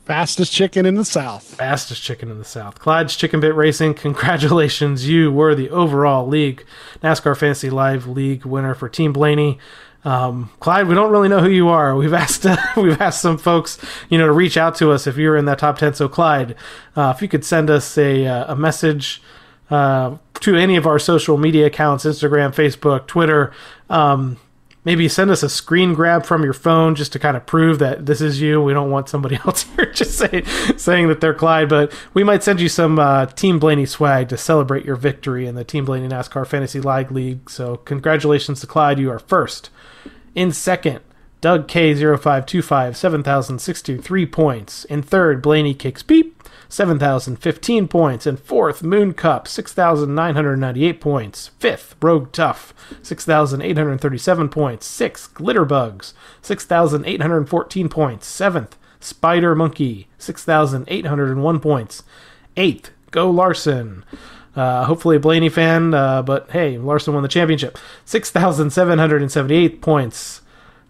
Fastest 0.06 0.54
chicken 0.54 0.86
in 0.86 0.94
the 0.94 1.04
South. 1.04 1.44
Fastest 1.44 2.04
chicken 2.04 2.30
in 2.30 2.38
the 2.38 2.46
South. 2.46 2.78
Clyde's 2.78 3.16
Chicken 3.16 3.40
Bit 3.40 3.56
Racing, 3.56 3.96
congratulations. 3.96 5.10
You 5.10 5.32
were 5.32 5.56
the 5.56 5.72
overall 5.72 6.28
league 6.28 6.64
NASCAR 7.02 7.36
Fantasy 7.36 7.72
Live 7.72 8.06
League 8.06 8.46
winner 8.46 8.76
for 8.76 8.88
Team 8.88 9.12
Blaney. 9.14 9.58
Um, 10.04 10.52
Clyde, 10.60 10.88
we 10.88 10.94
don't 10.94 11.12
really 11.12 11.28
know 11.28 11.40
who 11.40 11.50
you 11.50 11.70
are. 11.70 11.96
We've 11.96 12.14
asked 12.14 12.46
uh, 12.46 12.56
we've 12.78 13.02
asked 13.02 13.20
some 13.20 13.40
folks, 13.40 13.80
you 14.08 14.20
know, 14.20 14.28
to 14.28 14.32
reach 14.32 14.58
out 14.58 14.76
to 14.76 14.92
us 14.92 15.08
if 15.08 15.18
you're 15.18 15.36
in 15.36 15.46
that 15.46 15.58
top 15.58 15.80
ten. 15.80 15.96
So, 15.96 16.08
Clyde, 16.08 16.56
uh, 16.96 17.12
if 17.16 17.24
you 17.24 17.28
could 17.28 17.44
send 17.44 17.72
us 17.72 17.98
a 17.98 18.28
uh, 18.28 18.54
a 18.54 18.56
message 18.56 19.24
uh, 19.72 20.18
to 20.42 20.56
any 20.56 20.76
of 20.76 20.86
our 20.86 21.00
social 21.00 21.38
media 21.38 21.66
accounts, 21.66 22.06
Instagram, 22.06 22.54
Facebook, 22.54 23.08
Twitter. 23.08 23.52
Um, 23.90 24.38
maybe 24.86 25.10
send 25.10 25.32
us 25.32 25.44
a 25.44 25.50
screen 25.50 25.94
grab 25.94 26.26
from 26.26 26.44
your 26.44 26.54
phone 26.54 26.96
just 26.96 27.12
to 27.14 27.20
kind 27.20 27.36
of 27.36 27.46
prove 27.46 27.80
that 27.80 28.06
this 28.06 28.22
is 28.22 28.40
you. 28.40 28.62
We 28.62 28.74
don't 28.74 28.92
want 28.92 29.10
somebody 29.10 29.36
else 29.46 29.64
here 29.64 29.92
just 29.92 30.18
say, 30.18 30.44
saying 30.78 31.10
that 31.10 31.20
they're 31.20 31.34
Clyde, 31.34 31.68
but 31.68 31.92
we 32.14 32.24
might 32.24 32.44
send 32.44 32.62
you 32.62 32.70
some 32.70 33.00
uh, 33.00 33.26
Team 33.26 33.60
Blaney 33.60 33.86
swag 33.86 34.30
to 34.30 34.38
celebrate 34.38 34.86
your 34.86 34.96
victory 34.96 35.48
in 35.48 35.56
the 35.56 35.64
Team 35.64 35.84
Blaney 35.84 36.08
NASCAR 36.08 36.48
Fantasy 36.48 36.80
Live 36.80 37.12
League. 37.12 37.50
So, 37.50 37.78
congratulations 37.78 38.62
to 38.62 38.68
Clyde. 38.68 39.00
You 39.00 39.12
are 39.12 39.20
first. 39.20 39.70
In 40.36 40.52
second, 40.52 41.02
Doug 41.42 41.68
K0525, 41.68 42.96
7,063 42.96 44.26
points. 44.26 44.86
In 44.86 45.02
third, 45.02 45.42
Blaney 45.42 45.74
Kicks 45.74 46.04
Beep, 46.04 46.42
7,015 46.70 47.88
points. 47.88 48.26
And 48.26 48.40
fourth, 48.40 48.84
Moon 48.84 49.14
Cup, 49.14 49.48
6,998 49.48 51.02
points. 51.02 51.48
Fifth, 51.60 51.96
Rogue 52.02 52.32
Tough, 52.32 52.74
6,837 53.02 54.50
points. 54.50 54.86
Sixth, 54.86 55.34
Glitterbugs, 55.34 56.14
6,814 56.42 57.90
points. 57.90 58.28
Seventh, 58.28 58.78
Spider 59.00 59.56
Monkey, 59.56 60.08
6,801 60.18 61.60
points. 61.60 62.04
Eighth, 62.58 62.92
Go 63.12 63.30
Larson. 63.32 64.04
Uh, 64.56 64.86
hopefully 64.86 65.18
a 65.18 65.20
Blaney 65.20 65.50
fan, 65.50 65.94
uh, 65.94 66.22
but 66.22 66.50
hey, 66.52 66.78
Larson 66.78 67.14
won 67.14 67.24
the 67.24 67.30
championship. 67.30 67.78
6,778 68.06 69.82
points. 69.82 70.42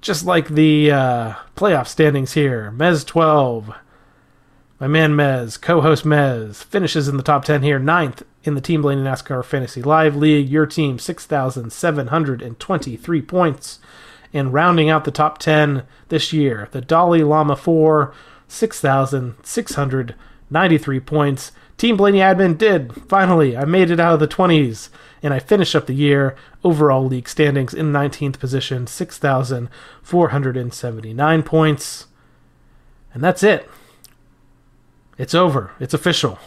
Just 0.02 0.26
like 0.26 0.49
the 0.49 0.91
uh, 0.91 1.34
playoff 1.56 1.88
standings 1.88 2.34
here. 2.34 2.73
Mez 2.76 3.06
12. 3.06 3.73
My 4.77 4.88
man 4.88 5.14
Mez, 5.14 5.61
co 5.61 5.80
host 5.80 6.03
Mez, 6.03 6.61
finishes 6.61 7.07
in 7.07 7.15
the 7.15 7.23
top 7.23 7.45
10 7.45 7.64
here. 7.64 7.80
Ninth 7.80 8.23
in 8.43 8.56
the 8.56 8.61
Team 8.61 8.81
Blaney 8.81 9.03
NASCAR 9.03 9.45
Fantasy 9.45 9.81
Live 9.81 10.18
League. 10.18 10.49
Your 10.49 10.65
team, 10.65 10.99
6,723 10.99 13.22
points. 13.22 13.80
And 14.34 14.52
rounding 14.52 14.89
out 14.89 15.06
the 15.06 15.11
top 15.11 15.38
10 15.38 15.84
this 16.10 16.34
year, 16.34 16.68
the 16.72 16.81
Dalai 16.81 17.23
Lama 17.23 17.56
4, 17.56 18.14
6,693 18.49 20.99
points. 20.99 21.53
Team 21.77 21.95
Blaney 21.95 22.19
Admin 22.19 22.57
did. 22.57 23.02
Finally, 23.07 23.56
I 23.56 23.64
made 23.64 23.91
it 23.91 24.02
out 24.02 24.15
of 24.15 24.19
the 24.19 24.27
20s, 24.27 24.89
and 25.23 25.34
I 25.34 25.39
finished 25.39 25.73
up 25.73 25.85
the 25.85 25.93
year 25.93 26.35
overall 26.65 27.06
league 27.06 27.30
standings 27.30 27.73
in 27.73 27.93
19th 27.93 28.39
position, 28.39 28.88
6,479 28.88 31.43
points. 31.43 32.07
And 33.14 33.23
that's 33.23 33.41
it. 33.41 33.69
It's 35.18 35.34
over. 35.34 35.72
It's 35.80 35.94
official. 35.94 36.40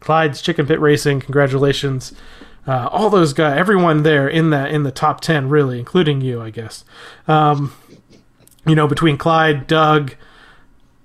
Clyde's 0.00 0.42
Chicken 0.42 0.66
Pit 0.66 0.80
Racing, 0.80 1.20
congratulations. 1.20 2.12
Uh, 2.66 2.88
all 2.90 3.10
those 3.10 3.32
guys, 3.32 3.58
everyone 3.58 4.02
there 4.02 4.28
in 4.28 4.50
that 4.50 4.70
in 4.70 4.82
the 4.82 4.90
top 4.90 5.20
10, 5.20 5.48
really, 5.48 5.78
including 5.78 6.20
you, 6.20 6.40
I 6.42 6.50
guess. 6.50 6.84
Um, 7.26 7.74
you 8.66 8.74
know, 8.74 8.86
between 8.86 9.16
Clyde, 9.16 9.66
Doug, 9.66 10.14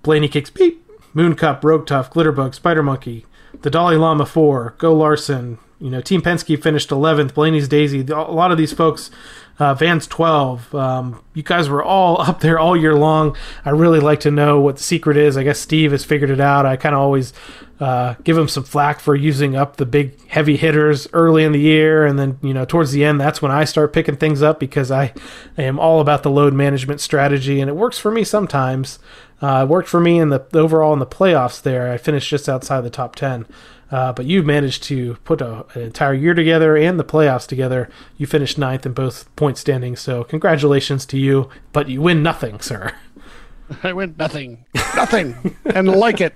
Blaney 0.04 0.28
Kicks 0.28 0.50
Beep, 0.50 0.86
Moon 1.14 1.36
Cup, 1.36 1.64
Rogue 1.64 1.88
Tough, 1.88 2.12
Glitterbug, 2.12 2.56
Spider 2.56 2.84
Monkey, 2.84 3.26
the 3.62 3.70
Dalai 3.70 3.96
Lama 3.96 4.26
4, 4.26 4.76
Go 4.78 4.94
Larson, 4.94 5.58
you 5.80 5.90
know, 5.90 6.02
Team 6.02 6.22
Penske 6.22 6.62
finished 6.62 6.90
11th, 6.90 7.34
Blaney's 7.34 7.68
Daisy, 7.68 8.02
a 8.02 8.16
lot 8.16 8.52
of 8.52 8.58
these 8.58 8.74
folks, 8.74 9.12
uh, 9.60 9.74
Vans 9.74 10.08
12, 10.08 10.74
um, 10.74 11.22
you 11.34 11.44
guys 11.44 11.70
were 11.70 11.84
all 11.84 12.22
up 12.30 12.40
there 12.40 12.58
all 12.58 12.76
year 12.76 12.96
long. 12.96 13.36
I 13.66 13.72
really 13.72 14.00
like 14.00 14.22
to 14.22 14.32
know 14.32 14.60
what 14.60 14.78
the 14.78 14.84
secret 14.84 15.18
is. 15.18 15.38
I 15.38 15.44
guess 15.44 15.60
Steve 15.60 15.92
has 15.92 16.06
figured 16.06 16.30
it 16.30 16.40
out. 16.40 16.66
I 16.66 16.78
kind 16.78 16.96
of 16.96 17.02
always 17.02 17.34
uh, 17.80 18.16
give 18.24 18.38
him 18.38 18.48
some 18.48 18.64
flack 18.64 19.00
for 19.00 19.16
using 19.16 19.56
up 19.56 19.78
the 19.78 19.86
big 19.86 20.28
heavy 20.28 20.58
hitters 20.58 21.08
early 21.14 21.44
in 21.44 21.52
the 21.52 21.60
year. 21.60 22.06
And 22.06 22.18
then, 22.18 22.38
you 22.42 22.54
know, 22.54 22.66
towards 22.66 22.92
the 22.92 23.04
end, 23.04 23.20
that's 23.20 23.42
when 23.42 23.52
I 23.52 23.64
start 23.66 23.94
picking 23.94 24.16
things 24.16 24.42
up 24.42 24.60
because 24.60 24.92
I, 24.92 25.14
I 25.58 25.64
am 25.64 25.80
all 25.80 26.00
about 26.00 26.24
the 26.24 26.32
load 26.32 26.54
management 26.54 27.02
strategy 27.02 27.62
and 27.62 27.70
it 27.70 27.76
works 27.76 27.98
for 27.98 28.12
me 28.12 28.24
sometimes. 28.24 29.00
Uh, 29.42 29.64
it 29.64 29.70
worked 29.70 29.88
for 29.88 30.00
me 30.00 30.20
in 30.20 30.30
the 30.30 30.46
overall 30.54 30.94
in 30.94 31.00
the 31.00 31.06
playoffs 31.06 31.62
there. 31.62 31.92
I 31.92 31.98
finished 31.98 32.30
just 32.30 32.50
outside 32.50 32.82
the 32.82 32.90
top 32.90 33.16
10. 33.16 33.46
Uh, 33.92 34.14
but 34.14 34.26
you've 34.26 34.46
managed 34.46 34.84
to 34.84 35.16
put 35.24 35.42
a, 35.42 35.66
an 35.74 35.82
entire 35.82 36.14
year 36.14 36.34
together 36.36 36.78
and 36.78 37.00
the 37.00 37.04
playoffs 37.04 37.48
together. 37.48 37.90
You 38.18 38.28
finished 38.28 38.58
ninth 38.58 38.86
in 38.86 38.94
both 38.94 39.34
point 39.36 39.58
standings, 39.58 40.00
so 40.00 40.24
congratulations 40.24 41.06
to 41.08 41.18
you. 41.18 41.50
But 41.72 41.90
you 41.90 42.02
win 42.02 42.22
nothing, 42.22 42.60
sir. 42.60 42.94
I 43.84 43.94
win 43.94 44.16
nothing, 44.18 44.66
nothing, 44.96 45.56
and 45.66 45.88
like 45.88 46.22
it. 46.22 46.36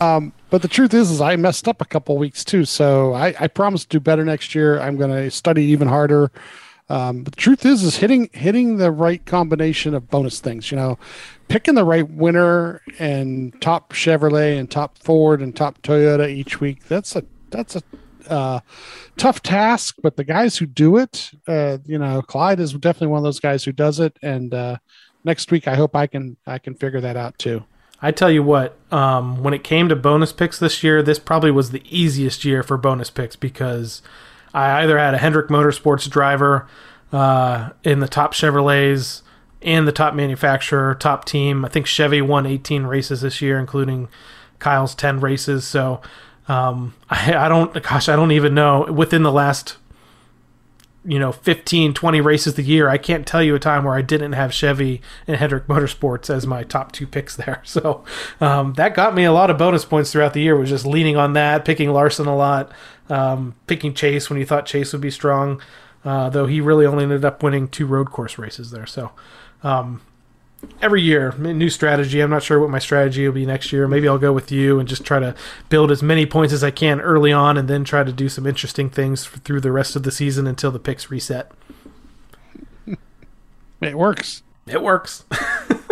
Um, 0.00 0.32
but 0.50 0.62
the 0.62 0.68
truth 0.68 0.92
is, 0.92 1.10
is 1.10 1.20
I 1.20 1.36
messed 1.36 1.68
up 1.68 1.80
a 1.80 1.84
couple 1.84 2.18
weeks 2.18 2.44
too. 2.44 2.64
So 2.64 3.14
I, 3.14 3.34
I 3.38 3.48
promise 3.48 3.82
to 3.84 3.88
do 3.88 4.00
better 4.00 4.24
next 4.24 4.54
year. 4.54 4.80
I'm 4.80 4.96
going 4.96 5.10
to 5.10 5.30
study 5.30 5.64
even 5.64 5.88
harder. 5.88 6.30
Um, 6.88 7.24
the 7.24 7.30
truth 7.30 7.64
is, 7.64 7.82
is 7.82 7.96
hitting 7.96 8.28
hitting 8.32 8.76
the 8.76 8.90
right 8.90 9.24
combination 9.24 9.94
of 9.94 10.10
bonus 10.10 10.40
things. 10.40 10.70
You 10.70 10.76
know, 10.76 10.98
picking 11.48 11.74
the 11.74 11.84
right 11.84 12.08
winner 12.08 12.82
and 12.98 13.58
top 13.60 13.92
Chevrolet 13.92 14.58
and 14.58 14.70
top 14.70 14.98
Ford 14.98 15.40
and 15.40 15.56
top 15.56 15.80
Toyota 15.82 16.28
each 16.28 16.60
week. 16.60 16.86
That's 16.88 17.16
a 17.16 17.24
that's 17.50 17.76
a 17.76 17.82
uh, 18.28 18.60
tough 19.16 19.42
task, 19.42 19.96
but 20.02 20.16
the 20.16 20.24
guys 20.24 20.56
who 20.56 20.66
do 20.66 20.96
it, 20.96 21.30
uh, 21.46 21.78
you 21.84 21.98
know, 21.98 22.22
Clyde 22.22 22.60
is 22.60 22.72
definitely 22.72 23.08
one 23.08 23.18
of 23.18 23.24
those 23.24 23.40
guys 23.40 23.64
who 23.64 23.72
does 23.72 24.00
it. 24.00 24.18
And 24.22 24.54
uh, 24.54 24.78
next 25.24 25.50
week, 25.50 25.68
I 25.68 25.74
hope 25.74 25.96
I 25.96 26.06
can 26.06 26.36
I 26.46 26.58
can 26.58 26.74
figure 26.74 27.00
that 27.00 27.16
out 27.16 27.38
too. 27.38 27.64
I 28.02 28.10
tell 28.10 28.30
you 28.30 28.42
what, 28.42 28.76
um, 28.90 29.42
when 29.42 29.54
it 29.54 29.64
came 29.64 29.88
to 29.88 29.96
bonus 29.96 30.32
picks 30.32 30.58
this 30.58 30.82
year, 30.82 31.02
this 31.02 31.18
probably 31.18 31.50
was 31.50 31.70
the 31.70 31.82
easiest 31.88 32.44
year 32.44 32.62
for 32.62 32.76
bonus 32.76 33.08
picks 33.08 33.34
because 33.34 34.02
I 34.54 34.82
either 34.82 34.98
had 34.98 35.14
a 35.14 35.18
Hendrick 35.18 35.48
Motorsports 35.48 36.08
driver 36.08 36.66
uh, 37.12 37.70
in 37.82 38.00
the 38.00 38.08
top 38.08 38.32
Chevrolets 38.32 39.22
and 39.60 39.88
the 39.88 39.92
top 39.92 40.14
manufacturer, 40.14 40.94
top 40.94 41.24
team. 41.24 41.64
I 41.64 41.68
think 41.68 41.86
Chevy 41.86 42.22
won 42.22 42.46
18 42.46 42.84
races 42.84 43.22
this 43.22 43.42
year, 43.42 43.58
including 43.58 44.08
Kyle's 44.58 44.94
10 44.94 45.20
races. 45.20 45.64
So 45.64 46.00
um, 46.48 46.94
I, 47.10 47.34
I 47.34 47.48
don't, 47.48 47.82
gosh, 47.82 48.08
I 48.08 48.16
don't 48.16 48.32
even 48.32 48.54
know. 48.54 48.90
Within 48.92 49.22
the 49.22 49.32
last 49.32 49.76
you 51.04 51.18
know 51.18 51.32
15 51.32 51.92
20 51.92 52.20
races 52.20 52.54
the 52.54 52.62
year 52.62 52.88
i 52.88 52.96
can't 52.96 53.26
tell 53.26 53.42
you 53.42 53.54
a 53.54 53.58
time 53.58 53.84
where 53.84 53.94
i 53.94 54.00
didn't 54.00 54.32
have 54.32 54.54
chevy 54.54 55.02
and 55.26 55.36
hendrick 55.36 55.66
motorsports 55.66 56.30
as 56.30 56.46
my 56.46 56.62
top 56.62 56.92
two 56.92 57.06
picks 57.06 57.36
there. 57.36 57.62
So 57.74 58.04
um, 58.40 58.74
that 58.74 58.94
got 58.94 59.14
me 59.14 59.24
a 59.24 59.32
lot 59.32 59.50
of 59.50 59.58
bonus 59.58 59.84
points 59.84 60.12
throughout 60.12 60.32
the 60.32 60.40
year 60.40 60.56
was 60.56 60.70
just 60.70 60.86
leaning 60.86 61.16
on 61.16 61.32
that 61.34 61.64
picking 61.64 61.90
larson 61.90 62.26
a 62.26 62.36
lot 62.36 62.72
um, 63.10 63.54
picking 63.66 63.92
chase 63.94 64.30
when 64.30 64.38
you 64.38 64.46
thought 64.46 64.64
chase 64.64 64.92
would 64.92 65.02
be 65.02 65.10
strong 65.10 65.60
uh, 66.04 66.28
though 66.28 66.46
he 66.46 66.60
really 66.60 66.86
only 66.86 67.04
ended 67.04 67.24
up 67.24 67.42
winning 67.42 67.68
two 67.68 67.86
road 67.86 68.10
course 68.10 68.38
races 68.38 68.70
there. 68.70 68.86
So 68.86 69.12
um, 69.62 70.02
every 70.80 71.02
year, 71.02 71.32
new 71.38 71.70
strategy. 71.70 72.20
I'm 72.20 72.30
not 72.30 72.42
sure 72.42 72.58
what 72.60 72.70
my 72.70 72.78
strategy 72.78 73.26
will 73.26 73.34
be 73.34 73.46
next 73.46 73.72
year. 73.72 73.88
Maybe 73.88 74.08
I'll 74.08 74.18
go 74.18 74.32
with 74.32 74.52
you 74.52 74.78
and 74.78 74.88
just 74.88 75.04
try 75.04 75.18
to 75.20 75.34
build 75.68 75.90
as 75.90 76.02
many 76.02 76.26
points 76.26 76.52
as 76.52 76.64
I 76.64 76.70
can 76.70 77.00
early 77.00 77.32
on, 77.32 77.56
and 77.56 77.68
then 77.68 77.84
try 77.84 78.04
to 78.04 78.12
do 78.12 78.28
some 78.28 78.46
interesting 78.46 78.90
things 78.90 79.26
through 79.26 79.60
the 79.60 79.72
rest 79.72 79.96
of 79.96 80.02
the 80.02 80.10
season 80.10 80.46
until 80.46 80.70
the 80.70 80.78
picks 80.78 81.10
reset. 81.10 81.50
It 83.80 83.98
works. 83.98 84.42
It 84.66 84.80
works. 84.82 85.24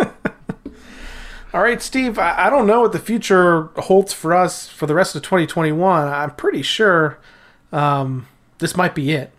All 1.53 1.61
right, 1.61 1.79
Steve. 1.79 2.17
I, 2.17 2.47
I 2.47 2.49
don't 2.49 2.65
know 2.65 2.81
what 2.81 2.91
the 2.91 2.97
future 2.97 3.65
holds 3.77 4.13
for 4.13 4.33
us 4.33 4.67
for 4.67 4.87
the 4.87 4.95
rest 4.95 5.15
of 5.15 5.21
2021. 5.21 6.07
I'm 6.07 6.31
pretty 6.31 6.63
sure 6.63 7.19
um, 7.71 8.25
this 8.57 8.75
might 8.75 8.95
be 8.95 9.11
it 9.11 9.31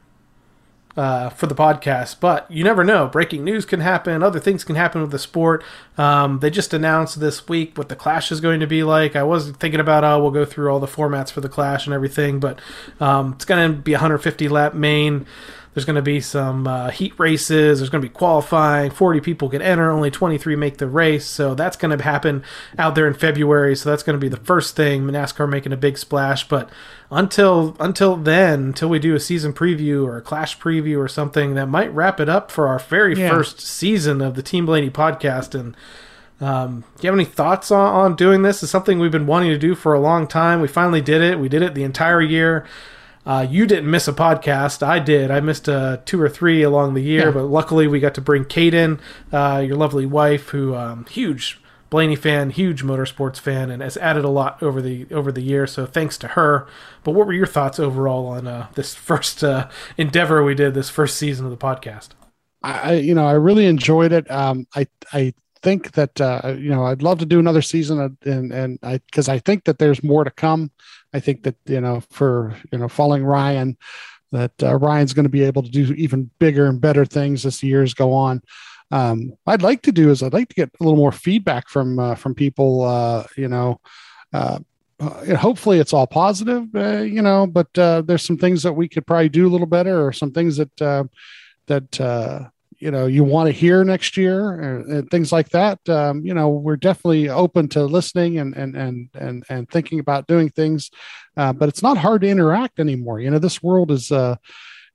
uh, 0.97 1.29
for 1.31 1.47
the 1.47 1.55
podcast. 1.55 2.21
But 2.21 2.51
you 2.51 2.65
never 2.65 2.85
know. 2.85 3.09
Breaking 3.09 3.45
news 3.45 3.65
can 3.65 3.81
happen. 3.81 4.23
Other 4.23 4.41
things 4.41 4.65
can 4.65 4.77
happen 4.77 5.01
with 5.01 5.11
the 5.11 5.19
sport. 5.19 5.65
Um, 5.99 6.41
they 6.41 6.51
just 6.51 6.75
announced 6.75 7.21
this 7.21 7.49
week 7.49 7.77
what 7.77 7.89
the 7.89 7.97
Clash 7.97 8.31
is 8.31 8.41
going 8.41 8.61
to 8.61 8.67
be 8.67 8.83
like. 8.83 9.17
I 9.17 9.23
was 9.23 9.51
thinking 9.51 9.81
about, 9.81 10.05
oh, 10.05 10.21
we'll 10.23 10.31
go 10.31 10.45
through 10.45 10.71
all 10.71 10.81
the 10.81 10.87
formats 10.87 11.31
for 11.31 11.41
the 11.41 11.49
Clash 11.49 11.87
and 11.87 11.95
everything, 11.95 12.41
but 12.41 12.61
um, 13.01 13.33
it's 13.35 13.45
going 13.45 13.73
to 13.73 13.77
be 13.77 13.93
150 13.93 14.49
lap 14.49 14.75
main. 14.75 15.27
There's 15.75 15.85
going 15.85 15.97
to 15.97 16.03
be 16.03 16.21
some 16.21 16.69
uh, 16.69 16.91
heat 16.91 17.13
races. 17.19 17.81
There's 17.81 17.91
going 17.91 18.01
to 18.01 18.09
be 18.09 18.15
qualifying. 18.15 18.93
40 18.93 19.21
people 19.21 19.49
can 19.49 19.61
enter. 19.61 19.91
Only 19.91 20.11
23 20.11 20.55
make 20.55 20.79
the 20.79 20.87
race. 20.87 21.27
So 21.27 21.57
that's 21.57 21.77
going 21.77 21.97
to 21.97 22.03
happen 22.03 22.45
out 22.79 22.95
there 22.95 23.09
in 23.09 23.15
February. 23.15 23.75
So 23.75 23.91
that's 23.91 24.05
going 24.05 24.15
to 24.15 24.21
be 24.21 24.29
the 24.29 24.37
first 24.37 24.77
thing. 24.77 25.03
NASCAR 25.03 25.49
making 25.49 25.73
a 25.73 25.77
big 25.77 25.99
splash. 25.99 26.47
But 26.47 26.71
until 27.11 27.77
until 27.81 28.17
then, 28.17 28.67
until 28.67 28.89
we 28.89 29.01
do 29.01 29.17
a 29.17 29.21
season 29.21 29.53
preview 29.53 30.07
or 30.07 30.17
a 30.17 30.23
Clash 30.23 30.59
preview 30.59 30.99
or 30.99 31.09
something 31.09 31.55
that 31.55 31.67
might 31.67 31.93
wrap 31.93 32.21
it 32.21 32.29
up 32.29 32.53
for 32.53 32.69
our 32.69 32.79
very 32.79 33.17
yeah. 33.17 33.29
first 33.29 33.61
season 33.61 34.21
of 34.21 34.37
the 34.37 34.43
Team 34.43 34.67
Blaney 34.67 34.91
podcast. 34.91 35.59
And 35.59 35.77
um, 36.41 36.85
do 36.97 37.07
you 37.07 37.11
have 37.11 37.19
any 37.19 37.25
thoughts 37.25 37.73
on, 37.73 37.95
on 37.95 38.17
doing 38.17 38.43
this? 38.43 38.63
It's 38.63 38.71
something 38.71 39.01
we've 39.01 39.11
been 39.11 39.27
wanting 39.27 39.51
to 39.51 39.59
do 39.59 39.75
for 39.75 39.93
a 39.93 40.01
long 40.01 40.29
time. 40.29 40.61
We 40.61 40.69
finally 40.69 41.01
did 41.01 41.21
it. 41.21 41.41
We 41.41 41.49
did 41.49 41.63
it 41.63 41.75
the 41.75 41.83
entire 41.83 42.23
year. 42.23 42.65
Uh, 43.27 43.47
you 43.49 43.67
didn't 43.67 43.91
miss 43.91 44.07
a 44.07 44.13
podcast. 44.13 44.83
I 44.83 44.99
did. 44.99 45.31
I 45.31 45.41
missed 45.41 45.69
uh, 45.69 45.99
two 46.05 46.21
or 46.21 46.29
three 46.29 46.63
along 46.63 46.95
the 46.95 47.03
year, 47.03 47.27
yeah. 47.27 47.31
but 47.31 47.45
luckily 47.45 47.87
we 47.87 48.01
got 48.01 48.15
to 48.15 48.21
bring 48.21 48.45
Kate 48.45 48.75
in, 48.75 49.01
uh, 49.33 49.63
your 49.67 49.77
lovely 49.77 50.07
wife, 50.07 50.51
who 50.51 50.75
um, 50.75 51.07
huge 51.07 51.59
Blaney 51.91 52.17
fan, 52.17 52.51
huge 52.51 52.83
motorsports 52.83 53.39
fan, 53.39 53.71
and 53.71 53.81
has 53.81 53.97
added 53.99 54.25
a 54.25 54.29
lot 54.29 54.63
over 54.63 54.83
the 54.83 55.07
over 55.11 55.31
the 55.31 55.43
year. 55.43 55.67
So 55.67 55.87
thanks 55.87 56.19
to 56.19 56.29
her. 56.29 56.67
But 57.05 57.13
what 57.13 57.27
were 57.27 57.33
your 57.33 57.47
thoughts 57.47 57.79
overall 57.79 58.27
on 58.27 58.47
uh, 58.47 58.67
this 58.75 58.95
first 58.95 59.45
uh, 59.45 59.69
endeavor 59.97 60.43
we 60.43 60.55
did, 60.55 60.75
this 60.75 60.91
first 60.91 61.17
season 61.17 61.45
of 61.45 61.51
the 61.51 61.57
podcast? 61.57 62.09
I, 62.65 62.95
you 62.95 63.15
know, 63.15 63.27
I 63.27 63.33
really 63.33 63.67
enjoyed 63.67 64.11
it. 64.11 64.29
Um, 64.31 64.67
I, 64.75 64.87
I 65.13 65.35
think 65.63 65.93
that 65.93 66.21
uh, 66.21 66.55
you 66.59 66.71
know 66.71 66.85
I'd 66.85 67.03
love 67.03 67.19
to 67.21 67.27
do 67.27 67.39
another 67.39 67.63
season, 67.63 68.17
and 68.25 68.53
and 68.53 68.79
I 68.83 68.99
because 68.99 69.29
I 69.29 69.39
think 69.39 69.65
that 69.65 69.79
there's 69.79 70.03
more 70.03 70.25
to 70.25 70.31
come. 70.31 70.71
I 71.15 71.21
think 71.21 71.45
that 71.45 71.57
you 71.65 71.81
know 71.81 72.03
for 72.11 72.55
you 72.73 72.79
know 72.79 72.89
following 72.89 73.25
Ryan, 73.25 73.79
that 74.33 74.53
uh, 74.63 74.77
Ryan's 74.77 75.15
going 75.15 75.25
to 75.25 75.31
be 75.31 75.45
able 75.45 75.63
to 75.63 75.71
do 75.71 75.95
even 75.95 76.31
bigger 76.41 76.67
and 76.67 76.81
better 76.81 77.07
things 77.07 77.47
as 77.47 77.61
the 77.61 77.69
years 77.69 77.95
go 77.95 78.13
on. 78.13 78.43
Um, 78.91 79.33
I'd 79.47 79.63
like 79.63 79.83
to 79.83 79.93
do 79.93 80.11
is 80.11 80.23
I'd 80.23 80.33
like 80.33 80.49
to 80.49 80.55
get 80.55 80.71
a 80.81 80.85
little 80.85 80.99
more 80.99 81.13
feedback 81.13 81.69
from 81.69 81.99
uh, 81.99 82.17
from 82.17 82.35
people. 82.35 82.83
Uh, 82.83 83.25
you 83.37 83.49
know, 83.49 83.81
uh, 84.33 84.59
uh 85.01 85.37
hopefully 85.37 85.79
it's 85.79 85.93
all 85.93 86.07
positive. 86.07 86.67
Uh, 86.75 87.03
you 87.03 87.23
know, 87.23 87.47
but 87.47 87.77
uh, 87.79 88.03
there's 88.03 88.25
some 88.25 88.37
things 88.37 88.65
that 88.65 88.73
we 88.73 88.89
could 88.89 89.07
probably 89.07 89.29
do 89.29 89.47
a 89.47 89.53
little 89.53 89.67
better, 89.69 90.05
or 90.05 90.13
some 90.13 90.33
things 90.33 90.57
that 90.57 90.83
uh, 90.83 91.05
that 91.67 92.01
uh, 92.01 92.49
you 92.85 92.91
know 92.91 93.07
you 93.07 93.25
want 93.25 93.47
to 93.47 93.53
hear 93.53 93.83
next 93.83 94.15
year 94.19 94.61
and, 94.61 94.85
and 94.93 95.11
things 95.11 95.33
like 95.33 95.49
that 95.49 95.81
um, 95.89 96.25
you 96.25 96.35
know 96.35 96.51
we're 96.51 96.77
definitely 96.77 97.31
open 97.31 97.67
to 97.67 97.83
listening 97.83 98.39
and 98.39 98.55
and 98.55 98.77
and 98.77 99.09
and, 99.15 99.45
and 99.49 99.71
thinking 99.71 100.01
about 100.01 100.27
doing 100.27 100.51
things 100.51 100.91
uh, 101.39 101.51
but 101.51 101.71
it's 101.71 101.83
not 101.83 101.97
hard 101.97 102.21
to 102.21 102.29
interact 102.29 102.79
anymore. 102.79 103.19
You 103.21 103.31
know 103.31 103.39
this 103.39 103.63
world 103.63 103.91
is 103.91 104.13
uh 104.13 104.37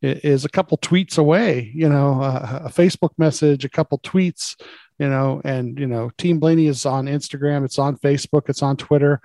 is 0.01 0.45
a 0.45 0.49
couple 0.49 0.77
tweets 0.77 1.17
away 1.17 1.71
you 1.75 1.89
know 1.89 2.21
uh, 2.21 2.61
a 2.63 2.69
facebook 2.69 3.09
message 3.17 3.65
a 3.65 3.69
couple 3.69 3.99
tweets 3.99 4.55
you 4.97 5.09
know 5.09 5.41
and 5.43 5.77
you 5.77 5.87
know 5.87 6.09
team 6.17 6.39
blaney 6.39 6.67
is 6.67 6.85
on 6.85 7.07
instagram 7.07 7.65
it's 7.65 7.77
on 7.77 7.97
facebook 7.97 8.43
it's 8.47 8.63
on 8.63 8.77
twitter. 8.77 9.19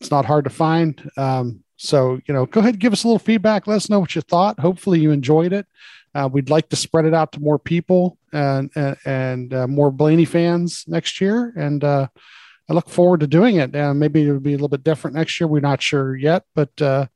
It's 0.00 0.10
not 0.10 0.24
hard 0.24 0.44
to 0.44 0.50
find 0.50 1.10
um, 1.16 1.64
so 1.76 2.20
you 2.26 2.34
know 2.34 2.46
go 2.46 2.60
ahead 2.60 2.78
give 2.78 2.92
us 2.92 3.04
a 3.04 3.08
little 3.08 3.18
feedback. 3.18 3.66
Let 3.66 3.76
us 3.76 3.90
know 3.90 4.00
what 4.00 4.14
you 4.14 4.20
thought. 4.20 4.60
Hopefully 4.60 5.00
you 5.00 5.10
enjoyed 5.10 5.52
it 5.52 5.66
uh, 6.14 6.28
we'd 6.30 6.50
like 6.50 6.68
to 6.68 6.76
spread 6.76 7.04
it 7.04 7.14
out 7.14 7.32
to 7.32 7.40
more 7.40 7.58
people 7.58 8.18
and 8.32 8.70
and, 8.74 8.96
and 9.04 9.54
uh, 9.54 9.66
more 9.66 9.90
Blaney 9.90 10.24
fans 10.24 10.84
next 10.86 11.20
year, 11.20 11.52
and 11.56 11.84
uh, 11.84 12.08
I 12.68 12.72
look 12.72 12.88
forward 12.88 13.20
to 13.20 13.26
doing 13.26 13.56
it. 13.56 13.74
Uh, 13.74 13.94
maybe 13.94 14.22
it'll 14.22 14.40
be 14.40 14.52
a 14.52 14.56
little 14.56 14.68
bit 14.68 14.84
different 14.84 15.16
next 15.16 15.40
year. 15.40 15.48
We're 15.48 15.60
not 15.60 15.82
sure 15.82 16.16
yet, 16.16 16.44
but 16.54 16.70
uh, 16.80 17.06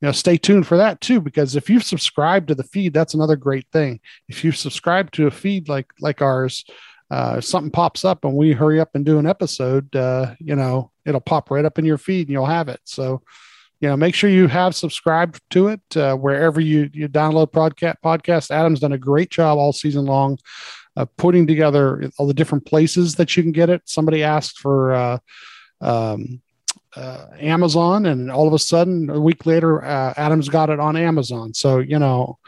you 0.00 0.06
know, 0.06 0.12
stay 0.12 0.36
tuned 0.36 0.66
for 0.66 0.76
that 0.76 1.00
too. 1.00 1.20
Because 1.20 1.54
if 1.56 1.70
you've 1.70 1.84
subscribed 1.84 2.48
to 2.48 2.54
the 2.54 2.64
feed, 2.64 2.92
that's 2.92 3.14
another 3.14 3.36
great 3.36 3.66
thing. 3.72 4.00
If 4.28 4.44
you 4.44 4.52
subscribe 4.52 5.12
to 5.12 5.26
a 5.26 5.30
feed 5.30 5.68
like 5.68 5.86
like 6.00 6.20
ours, 6.20 6.64
uh, 7.10 7.40
something 7.40 7.70
pops 7.70 8.04
up 8.04 8.24
and 8.24 8.34
we 8.34 8.52
hurry 8.52 8.80
up 8.80 8.90
and 8.94 9.04
do 9.04 9.18
an 9.18 9.26
episode, 9.26 9.88
you 10.40 10.56
know, 10.56 10.90
it'll 11.04 11.20
pop 11.20 11.50
right 11.50 11.64
up 11.64 11.78
in 11.78 11.84
your 11.84 11.98
feed 11.98 12.26
and 12.26 12.30
you'll 12.30 12.46
have 12.46 12.68
it. 12.68 12.80
So 12.84 13.22
you 13.82 13.88
know, 13.88 13.96
make 13.96 14.14
sure 14.14 14.30
you 14.30 14.46
have 14.46 14.76
subscribed 14.76 15.40
to 15.50 15.66
it 15.66 15.80
uh, 15.96 16.14
wherever 16.14 16.60
you 16.60 16.88
you 16.92 17.08
download 17.08 17.50
podcast. 17.50 17.96
Podcast. 18.02 18.52
Adam's 18.52 18.78
done 18.78 18.92
a 18.92 18.98
great 18.98 19.28
job 19.28 19.58
all 19.58 19.72
season 19.72 20.04
long 20.04 20.38
of 20.94 21.14
putting 21.16 21.48
together 21.48 22.08
all 22.16 22.28
the 22.28 22.32
different 22.32 22.64
places 22.64 23.16
that 23.16 23.36
you 23.36 23.42
can 23.42 23.50
get 23.50 23.70
it. 23.70 23.82
Somebody 23.86 24.22
asked 24.22 24.60
for 24.60 24.92
uh, 24.92 25.18
um, 25.80 26.40
uh, 26.94 27.26
Amazon, 27.40 28.06
and 28.06 28.30
all 28.30 28.46
of 28.46 28.54
a 28.54 28.58
sudden, 28.58 29.10
a 29.10 29.18
week 29.18 29.46
later, 29.46 29.84
uh, 29.84 30.14
Adam's 30.16 30.48
got 30.48 30.70
it 30.70 30.78
on 30.78 30.96
Amazon. 30.96 31.52
So 31.52 31.80
you 31.80 31.98
know, 31.98 32.38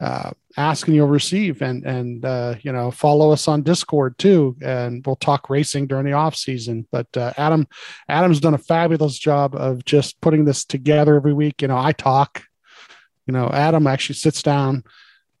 uh, 0.00 0.30
ask 0.56 0.86
and 0.86 0.96
you'll 0.96 1.08
receive. 1.08 1.62
And 1.62 1.84
and 1.84 2.24
uh, 2.24 2.56
you 2.62 2.72
know 2.72 2.90
follow 2.90 3.30
us 3.30 3.48
on 3.48 3.62
discord 3.62 4.18
too 4.18 4.56
and 4.62 5.04
we'll 5.06 5.16
talk 5.16 5.48
racing 5.50 5.86
during 5.86 6.06
the 6.06 6.12
off 6.12 6.36
season. 6.36 6.86
But 6.90 7.14
uh, 7.16 7.32
adam 7.36 7.66
adam's 8.08 8.40
done 8.40 8.54
a 8.54 8.58
fabulous 8.58 9.18
job 9.18 9.54
of 9.54 9.84
just 9.84 10.20
putting 10.20 10.44
this 10.44 10.64
together 10.64 11.16
every 11.16 11.32
week. 11.32 11.62
You 11.62 11.68
know 11.68 11.78
i 11.78 11.92
talk 11.92 12.42
you 13.26 13.32
know 13.32 13.50
adam 13.52 13.86
actually 13.86 14.14
sits 14.14 14.42
down 14.42 14.84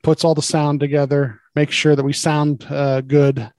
puts 0.02 0.24
all 0.24 0.34
the 0.34 0.42
sound 0.42 0.80
together 0.80 1.40
makes 1.54 1.74
sure 1.74 1.96
that 1.96 2.04
we 2.04 2.12
sound 2.12 2.66
uh, 2.70 3.00
good 3.00 3.50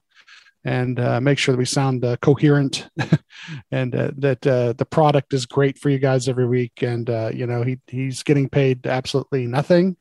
and 0.68 1.00
uh, 1.00 1.22
make 1.22 1.38
sure 1.38 1.54
that 1.54 1.58
we 1.58 1.66
sound 1.66 2.04
uh, 2.04 2.18
coherent 2.18 2.90
and 3.72 3.96
uh, 3.96 4.12
that 4.18 4.46
uh, 4.46 4.74
the 4.74 4.86
product 4.86 5.34
is 5.34 5.46
great 5.46 5.78
for 5.78 5.90
you 5.90 5.98
guys 5.98 6.28
every 6.28 6.46
week. 6.46 6.82
And 6.82 7.10
uh, 7.10 7.32
you 7.34 7.48
know 7.48 7.64
he 7.64 7.80
he's 7.88 8.22
getting 8.22 8.50
paid 8.50 8.86
absolutely 8.86 9.48
nothing 9.48 9.96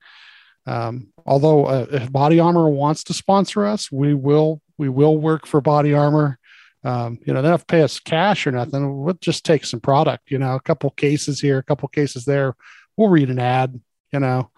um, 0.67 1.09
although 1.25 1.67
uh, 1.67 1.87
if 1.91 2.13
Body 2.13 2.41
Armor 2.41 2.69
wants 2.69 3.05
to 3.05 3.15
sponsor 3.15 3.65
us, 3.65 3.91
we 3.91 4.15
will 4.15 4.61
we 4.79 4.89
will 4.89 5.17
work 5.17 5.47
for 5.47 5.61
Body 5.61 5.95
Armor 5.95 6.39
um, 6.87 7.19
you 7.25 7.35
know, 7.35 7.43
they 7.43 7.49
don't 7.49 7.59
have 7.59 7.67
to 7.67 7.67
pay 7.67 7.83
us 7.83 7.99
cash 7.99 8.47
or 8.47 8.53
nothing. 8.53 9.03
We'll 9.03 9.15
just 9.15 9.45
take 9.45 9.65
some 9.65 9.81
product, 9.81 10.31
you 10.31 10.39
know, 10.39 10.55
a 10.55 10.61
couple 10.61 10.89
cases 10.91 11.41
here, 11.41 11.59
a 11.59 11.63
couple 11.65 11.89
cases 11.89 12.25
there. 12.25 12.55
We'll 12.97 13.09
read 13.09 13.29
an 13.29 13.41
ad, 13.41 13.81
you 14.13 14.21
know. 14.21 14.53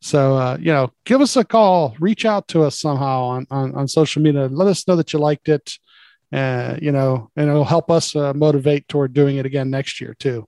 So, 0.00 0.36
uh, 0.36 0.56
you 0.60 0.72
know, 0.72 0.92
give 1.04 1.20
us 1.20 1.36
a 1.36 1.44
call, 1.44 1.96
reach 1.98 2.24
out 2.24 2.46
to 2.48 2.62
us 2.62 2.78
somehow 2.78 3.22
on, 3.24 3.48
on, 3.50 3.74
on 3.74 3.88
social 3.88 4.22
media. 4.22 4.46
Let 4.46 4.68
us 4.68 4.86
know 4.86 4.94
that 4.94 5.12
you 5.12 5.18
liked 5.18 5.48
it. 5.48 5.78
Uh, 6.32 6.76
you 6.80 6.92
know, 6.92 7.30
and 7.36 7.50
it'll 7.50 7.64
help 7.64 7.90
us 7.90 8.14
uh, 8.14 8.32
motivate 8.34 8.86
toward 8.86 9.12
doing 9.12 9.36
it 9.38 9.46
again 9.46 9.68
next 9.68 10.00
year 10.00 10.14
too. 10.16 10.46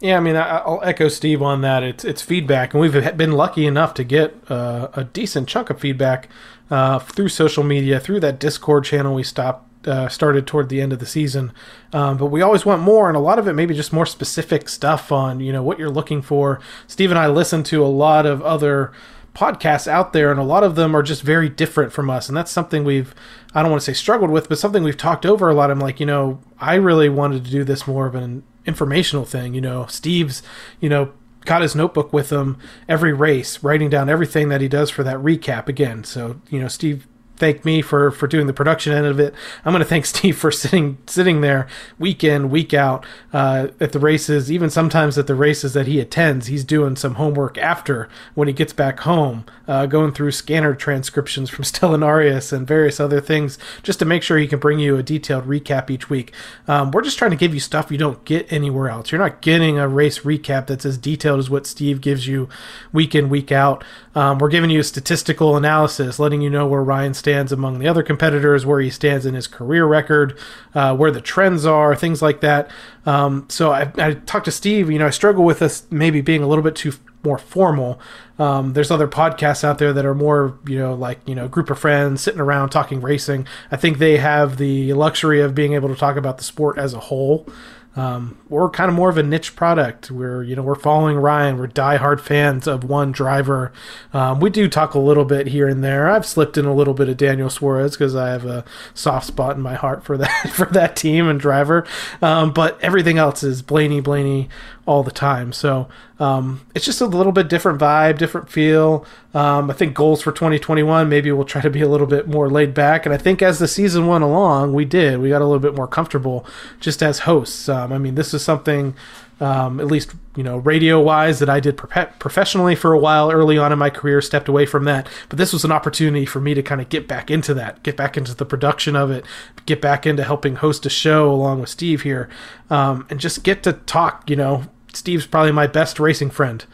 Yeah, 0.00 0.18
I 0.18 0.20
mean, 0.20 0.36
I'll 0.36 0.80
echo 0.82 1.08
Steve 1.08 1.40
on 1.40 1.62
that. 1.62 1.82
It's 1.82 2.04
it's 2.04 2.20
feedback, 2.20 2.74
and 2.74 2.80
we've 2.80 3.16
been 3.16 3.32
lucky 3.32 3.66
enough 3.66 3.94
to 3.94 4.04
get 4.04 4.34
uh, 4.50 4.88
a 4.92 5.04
decent 5.04 5.48
chunk 5.48 5.70
of 5.70 5.80
feedback 5.80 6.28
uh, 6.70 6.98
through 6.98 7.28
social 7.28 7.64
media, 7.64 7.98
through 7.98 8.20
that 8.20 8.38
Discord 8.38 8.84
channel 8.84 9.14
we 9.14 9.22
stopped 9.22 9.88
uh, 9.88 10.08
started 10.08 10.46
toward 10.46 10.68
the 10.68 10.80
end 10.80 10.92
of 10.92 10.98
the 10.98 11.06
season. 11.06 11.52
Um, 11.92 12.18
but 12.18 12.26
we 12.26 12.42
always 12.42 12.66
want 12.66 12.82
more, 12.82 13.08
and 13.08 13.16
a 13.16 13.20
lot 13.20 13.38
of 13.38 13.48
it 13.48 13.54
maybe 13.54 13.72
just 13.72 13.92
more 13.92 14.04
specific 14.04 14.68
stuff 14.68 15.10
on 15.10 15.40
you 15.40 15.52
know 15.52 15.62
what 15.62 15.78
you're 15.78 15.90
looking 15.90 16.20
for. 16.20 16.60
Steve 16.86 17.10
and 17.10 17.18
I 17.18 17.28
listen 17.28 17.62
to 17.64 17.82
a 17.82 17.88
lot 17.88 18.26
of 18.26 18.42
other 18.42 18.92
podcasts 19.34 19.88
out 19.88 20.12
there, 20.12 20.30
and 20.30 20.38
a 20.38 20.44
lot 20.44 20.62
of 20.62 20.74
them 20.74 20.94
are 20.94 21.02
just 21.02 21.22
very 21.22 21.48
different 21.48 21.90
from 21.92 22.10
us, 22.10 22.28
and 22.28 22.36
that's 22.36 22.50
something 22.52 22.84
we've 22.84 23.14
I 23.54 23.62
don't 23.62 23.70
want 23.70 23.80
to 23.80 23.86
say 23.86 23.94
struggled 23.94 24.30
with, 24.30 24.50
but 24.50 24.58
something 24.58 24.82
we've 24.82 24.96
talked 24.96 25.24
over 25.24 25.48
a 25.48 25.54
lot. 25.54 25.70
I'm 25.70 25.80
like, 25.80 26.00
you 26.00 26.06
know, 26.06 26.40
I 26.60 26.74
really 26.74 27.08
wanted 27.08 27.46
to 27.46 27.50
do 27.50 27.64
this 27.64 27.86
more 27.86 28.06
of 28.06 28.14
an 28.14 28.42
informational 28.66 29.24
thing. 29.24 29.54
You 29.54 29.60
know, 29.60 29.86
Steve's, 29.86 30.42
you 30.80 30.88
know, 30.88 31.12
got 31.44 31.62
his 31.62 31.74
notebook 31.74 32.12
with 32.12 32.30
him 32.30 32.58
every 32.88 33.12
race, 33.12 33.62
writing 33.62 33.88
down 33.88 34.08
everything 34.08 34.48
that 34.48 34.60
he 34.60 34.68
does 34.68 34.90
for 34.90 35.02
that 35.04 35.16
recap 35.16 35.68
again. 35.68 36.04
So, 36.04 36.40
you 36.50 36.60
know, 36.60 36.68
Steve 36.68 37.06
thank 37.36 37.64
me 37.64 37.82
for 37.82 38.10
for 38.10 38.26
doing 38.26 38.46
the 38.46 38.52
production 38.52 38.92
end 38.92 39.06
of 39.06 39.20
it. 39.20 39.34
I'm 39.64 39.72
going 39.72 39.82
to 39.82 39.88
thank 39.88 40.06
Steve 40.06 40.36
for 40.36 40.50
sitting 40.50 40.98
sitting 41.06 41.40
there 41.40 41.66
week 41.98 42.24
in 42.24 42.50
week 42.50 42.74
out 42.74 43.04
uh, 43.32 43.68
at 43.80 43.92
the 43.92 43.98
races. 43.98 44.50
Even 44.50 44.70
sometimes 44.70 45.18
at 45.18 45.26
the 45.26 45.34
races 45.34 45.72
that 45.74 45.86
he 45.86 46.00
attends, 46.00 46.46
he's 46.46 46.64
doing 46.64 46.96
some 46.96 47.14
homework 47.14 47.58
after 47.58 48.08
when 48.34 48.48
he 48.48 48.54
gets 48.54 48.72
back 48.72 49.00
home, 49.00 49.44
uh, 49.68 49.86
going 49.86 50.12
through 50.12 50.30
scanner 50.32 50.74
transcriptions 50.74 51.50
from 51.50 51.64
Stellinarius 51.66 52.52
and 52.52 52.66
various 52.66 53.00
other 53.00 53.20
things 53.20 53.58
just 53.82 53.98
to 53.98 54.04
make 54.04 54.22
sure 54.22 54.38
he 54.38 54.48
can 54.48 54.58
bring 54.58 54.78
you 54.78 54.96
a 54.96 55.02
detailed 55.02 55.46
recap 55.46 55.90
each 55.90 56.08
week. 56.10 56.32
Um, 56.68 56.90
we're 56.90 57.02
just 57.02 57.18
trying 57.18 57.30
to 57.30 57.36
give 57.36 57.54
you 57.54 57.60
stuff 57.60 57.90
you 57.90 57.98
don't 57.98 58.24
get 58.24 58.50
anywhere 58.52 58.88
else. 58.88 59.12
You're 59.12 59.20
not 59.20 59.40
getting 59.40 59.78
a 59.78 59.88
race 59.88 60.20
recap 60.20 60.66
that's 60.66 60.86
as 60.86 60.98
detailed 60.98 61.38
as 61.38 61.50
what 61.50 61.66
Steve 61.66 62.00
gives 62.00 62.26
you 62.26 62.48
week 62.92 63.14
in 63.14 63.28
week 63.28 63.52
out. 63.52 63.84
Um, 64.14 64.38
we're 64.38 64.48
giving 64.48 64.70
you 64.70 64.80
a 64.80 64.84
statistical 64.84 65.56
analysis, 65.56 66.18
letting 66.18 66.40
you 66.40 66.48
know 66.48 66.66
where 66.66 66.82
Ryan 66.82 67.12
stands 67.26 67.50
among 67.50 67.80
the 67.80 67.88
other 67.88 68.04
competitors, 68.04 68.64
where 68.64 68.78
he 68.78 68.88
stands 68.88 69.26
in 69.26 69.34
his 69.34 69.48
career 69.48 69.84
record, 69.84 70.38
uh, 70.76 70.94
where 70.94 71.10
the 71.10 71.20
trends 71.20 71.66
are, 71.66 71.96
things 71.96 72.22
like 72.22 72.40
that. 72.40 72.70
Um, 73.04 73.46
so 73.48 73.72
I, 73.72 73.90
I, 73.96 74.14
talked 74.14 74.44
to 74.44 74.52
Steve. 74.52 74.92
You 74.92 75.00
know, 75.00 75.08
I 75.08 75.10
struggle 75.10 75.42
with 75.42 75.58
this 75.58 75.90
maybe 75.90 76.20
being 76.20 76.44
a 76.44 76.46
little 76.46 76.62
bit 76.62 76.76
too 76.76 76.92
more 77.24 77.36
formal. 77.36 77.98
Um, 78.38 78.74
there's 78.74 78.92
other 78.92 79.08
podcasts 79.08 79.64
out 79.64 79.78
there 79.78 79.92
that 79.92 80.06
are 80.06 80.14
more, 80.14 80.56
you 80.68 80.78
know, 80.78 80.94
like 80.94 81.18
you 81.26 81.34
know, 81.34 81.48
group 81.48 81.68
of 81.68 81.80
friends 81.80 82.20
sitting 82.20 82.40
around 82.40 82.68
talking 82.68 83.00
racing. 83.00 83.48
I 83.72 83.76
think 83.76 83.98
they 83.98 84.18
have 84.18 84.56
the 84.56 84.92
luxury 84.92 85.40
of 85.40 85.52
being 85.52 85.72
able 85.72 85.88
to 85.88 85.96
talk 85.96 86.16
about 86.16 86.38
the 86.38 86.44
sport 86.44 86.78
as 86.78 86.94
a 86.94 87.00
whole. 87.00 87.48
Um, 87.96 88.38
we're 88.50 88.68
kind 88.68 88.90
of 88.90 88.94
more 88.94 89.08
of 89.08 89.16
a 89.16 89.22
niche 89.22 89.56
product. 89.56 90.10
We're 90.10 90.42
you 90.42 90.54
know 90.54 90.62
we're 90.62 90.74
following 90.74 91.16
Ryan. 91.16 91.58
We're 91.58 91.68
diehard 91.68 92.20
fans 92.20 92.66
of 92.66 92.84
one 92.84 93.10
driver. 93.10 93.72
Um, 94.12 94.38
we 94.38 94.50
do 94.50 94.68
talk 94.68 94.94
a 94.94 94.98
little 94.98 95.24
bit 95.24 95.48
here 95.48 95.66
and 95.66 95.82
there. 95.82 96.08
I've 96.08 96.26
slipped 96.26 96.58
in 96.58 96.66
a 96.66 96.74
little 96.74 96.94
bit 96.94 97.08
of 97.08 97.16
Daniel 97.16 97.48
Suarez 97.48 97.92
because 97.92 98.14
I 98.14 98.28
have 98.30 98.44
a 98.44 98.64
soft 98.92 99.26
spot 99.26 99.56
in 99.56 99.62
my 99.62 99.74
heart 99.74 100.04
for 100.04 100.18
that 100.18 100.50
for 100.52 100.66
that 100.66 100.94
team 100.94 101.26
and 101.26 101.40
driver. 101.40 101.86
Um, 102.20 102.52
but 102.52 102.78
everything 102.82 103.16
else 103.18 103.42
is 103.42 103.62
Blaney 103.62 104.00
Blaney 104.00 104.48
all 104.86 105.02
the 105.02 105.10
time. 105.10 105.52
So 105.52 105.88
um, 106.20 106.64
it's 106.74 106.84
just 106.84 107.00
a 107.00 107.06
little 107.06 107.32
bit 107.32 107.48
different 107.48 107.80
vibe, 107.80 108.18
different 108.18 108.48
feel. 108.48 109.04
Um, 109.34 109.68
I 109.68 109.74
think 109.74 109.94
goals 109.94 110.22
for 110.22 110.30
2021, 110.30 111.08
maybe 111.08 111.30
we'll 111.32 111.44
try 111.44 111.60
to 111.60 111.68
be 111.68 111.82
a 111.82 111.88
little 111.88 112.06
bit 112.06 112.28
more 112.28 112.48
laid 112.48 112.72
back. 112.72 113.04
And 113.04 113.12
I 113.12 113.18
think 113.18 113.42
as 113.42 113.58
the 113.58 113.68
season 113.68 114.06
went 114.06 114.22
along, 114.22 114.72
we 114.72 114.84
did. 114.84 115.18
We 115.18 115.28
got 115.28 115.42
a 115.42 115.44
little 115.44 115.60
bit 115.60 115.74
more 115.74 115.88
comfortable 115.88 116.46
just 116.80 117.02
as 117.02 117.20
hosts. 117.20 117.68
Um, 117.68 117.92
I 117.92 117.98
mean, 117.98 118.14
this 118.14 118.32
is 118.32 118.42
something, 118.42 118.94
um, 119.40 119.80
at 119.80 119.86
least, 119.88 120.14
you 120.36 120.44
know, 120.44 120.58
radio 120.58 121.00
wise, 121.02 121.40
that 121.40 121.50
I 121.50 121.58
did 121.58 121.76
pro- 121.76 122.06
professionally 122.20 122.76
for 122.76 122.92
a 122.92 122.98
while 122.98 123.32
early 123.32 123.58
on 123.58 123.72
in 123.72 123.78
my 123.78 123.90
career, 123.90 124.22
stepped 124.22 124.48
away 124.48 124.66
from 124.66 124.84
that. 124.84 125.08
But 125.28 125.36
this 125.38 125.52
was 125.52 125.64
an 125.64 125.72
opportunity 125.72 126.26
for 126.26 126.40
me 126.40 126.54
to 126.54 126.62
kind 126.62 126.80
of 126.80 126.88
get 126.88 127.08
back 127.08 127.28
into 127.28 127.52
that, 127.54 127.82
get 127.82 127.96
back 127.96 128.16
into 128.16 128.34
the 128.36 128.46
production 128.46 128.94
of 128.94 129.10
it, 129.10 129.26
get 129.66 129.82
back 129.82 130.06
into 130.06 130.22
helping 130.22 130.56
host 130.56 130.86
a 130.86 130.90
show 130.90 131.28
along 131.28 131.60
with 131.60 131.70
Steve 131.70 132.02
here, 132.02 132.28
um, 132.70 133.04
and 133.10 133.18
just 133.18 133.42
get 133.42 133.64
to 133.64 133.72
talk, 133.72 134.30
you 134.30 134.36
know, 134.36 134.64
Steve's 134.96 135.26
probably 135.26 135.52
my 135.52 135.66
best 135.66 136.00
racing 136.00 136.30
friend. 136.30 136.64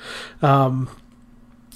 Um, 0.40 0.88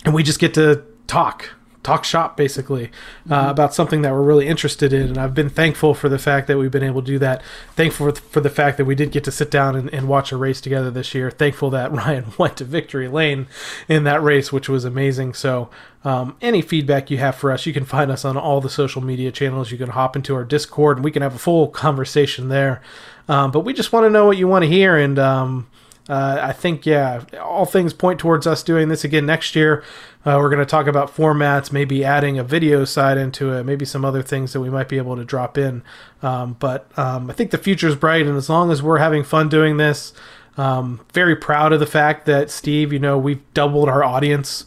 and 0.04 0.14
we 0.14 0.22
just 0.22 0.38
get 0.38 0.54
to 0.54 0.84
talk 1.06 1.50
talk 1.86 2.02
shop 2.02 2.36
basically 2.36 2.90
uh, 3.30 3.42
mm-hmm. 3.42 3.50
about 3.50 3.72
something 3.72 4.02
that 4.02 4.12
we're 4.12 4.20
really 4.20 4.48
interested 4.48 4.92
in. 4.92 5.02
And 5.02 5.18
i've 5.18 5.34
been 5.34 5.48
thankful 5.48 5.94
for 5.94 6.08
the 6.08 6.18
fact 6.18 6.48
that 6.48 6.58
we've 6.58 6.70
been 6.70 6.82
able 6.82 7.00
to 7.00 7.06
do 7.06 7.18
that. 7.20 7.42
Thankful 7.76 8.12
for 8.12 8.40
the 8.40 8.50
fact 8.50 8.76
that 8.78 8.86
we 8.86 8.96
did 8.96 9.12
get 9.12 9.22
to 9.22 9.30
sit 9.30 9.52
down 9.52 9.76
and, 9.76 9.88
and, 9.94 10.08
watch 10.08 10.32
a 10.32 10.36
race 10.36 10.60
together 10.60 10.90
this 10.90 11.14
year. 11.14 11.30
Thankful 11.30 11.70
that 11.70 11.92
ryan 12.00 12.32
went 12.38 12.56
to 12.56 12.64
victory 12.64 13.06
lane 13.06 13.46
in 13.86 14.02
that 14.02 14.20
race 14.20 14.52
which 14.52 14.68
was 14.68 14.84
amazing. 14.84 15.34
So 15.34 15.70
um, 16.02 16.36
any 16.42 16.60
feedback 16.60 17.08
you 17.08 17.18
have 17.18 17.36
for 17.36 17.52
us 17.52 17.66
you 17.66 17.72
can 17.72 17.84
find 17.84 18.10
us 18.10 18.24
on 18.24 18.36
all 18.36 18.60
the 18.60 18.68
social 18.68 19.00
media 19.00 19.30
channels. 19.30 19.70
You 19.70 19.78
can 19.78 19.90
hop 19.90 20.16
into 20.16 20.34
our 20.34 20.44
discord 20.44 20.98
and 20.98 21.04
we 21.04 21.12
can 21.12 21.22
have 21.22 21.36
a 21.36 21.38
full 21.38 21.68
conversation 21.68 22.48
there. 22.48 22.82
Um, 23.28 23.52
but 23.52 23.60
we 23.60 23.72
just 23.72 23.92
want 23.92 24.06
to 24.06 24.10
know 24.10 24.26
what 24.26 24.38
you 24.38 24.48
want 24.48 24.64
to 24.64 24.68
hear 24.68 24.96
and 24.96 25.20
um, 25.20 25.68
uh, 26.08 26.38
I 26.40 26.52
think, 26.52 26.86
yeah, 26.86 27.24
all 27.40 27.66
things 27.66 27.92
point 27.92 28.20
towards 28.20 28.46
us 28.46 28.62
doing 28.62 28.88
this 28.88 29.04
again 29.04 29.26
next 29.26 29.56
year. 29.56 29.82
Uh, 30.24 30.38
we're 30.40 30.50
going 30.50 30.60
to 30.60 30.66
talk 30.66 30.86
about 30.86 31.14
formats, 31.14 31.72
maybe 31.72 32.04
adding 32.04 32.38
a 32.38 32.44
video 32.44 32.84
side 32.84 33.18
into 33.18 33.52
it, 33.52 33.64
maybe 33.64 33.84
some 33.84 34.04
other 34.04 34.22
things 34.22 34.52
that 34.52 34.60
we 34.60 34.70
might 34.70 34.88
be 34.88 34.98
able 34.98 35.16
to 35.16 35.24
drop 35.24 35.58
in. 35.58 35.82
Um, 36.22 36.56
but 36.58 36.90
um, 36.98 37.30
I 37.30 37.32
think 37.32 37.50
the 37.50 37.58
future 37.58 37.88
is 37.88 37.96
bright, 37.96 38.26
and 38.26 38.36
as 38.36 38.48
long 38.48 38.70
as 38.70 38.82
we're 38.82 38.98
having 38.98 39.24
fun 39.24 39.48
doing 39.48 39.76
this, 39.76 40.12
um, 40.56 41.04
very 41.12 41.36
proud 41.36 41.72
of 41.72 41.80
the 41.80 41.86
fact 41.86 42.26
that 42.26 42.50
Steve, 42.50 42.92
you 42.92 42.98
know, 42.98 43.18
we've 43.18 43.42
doubled 43.52 43.88
our 43.88 44.02
audience 44.02 44.64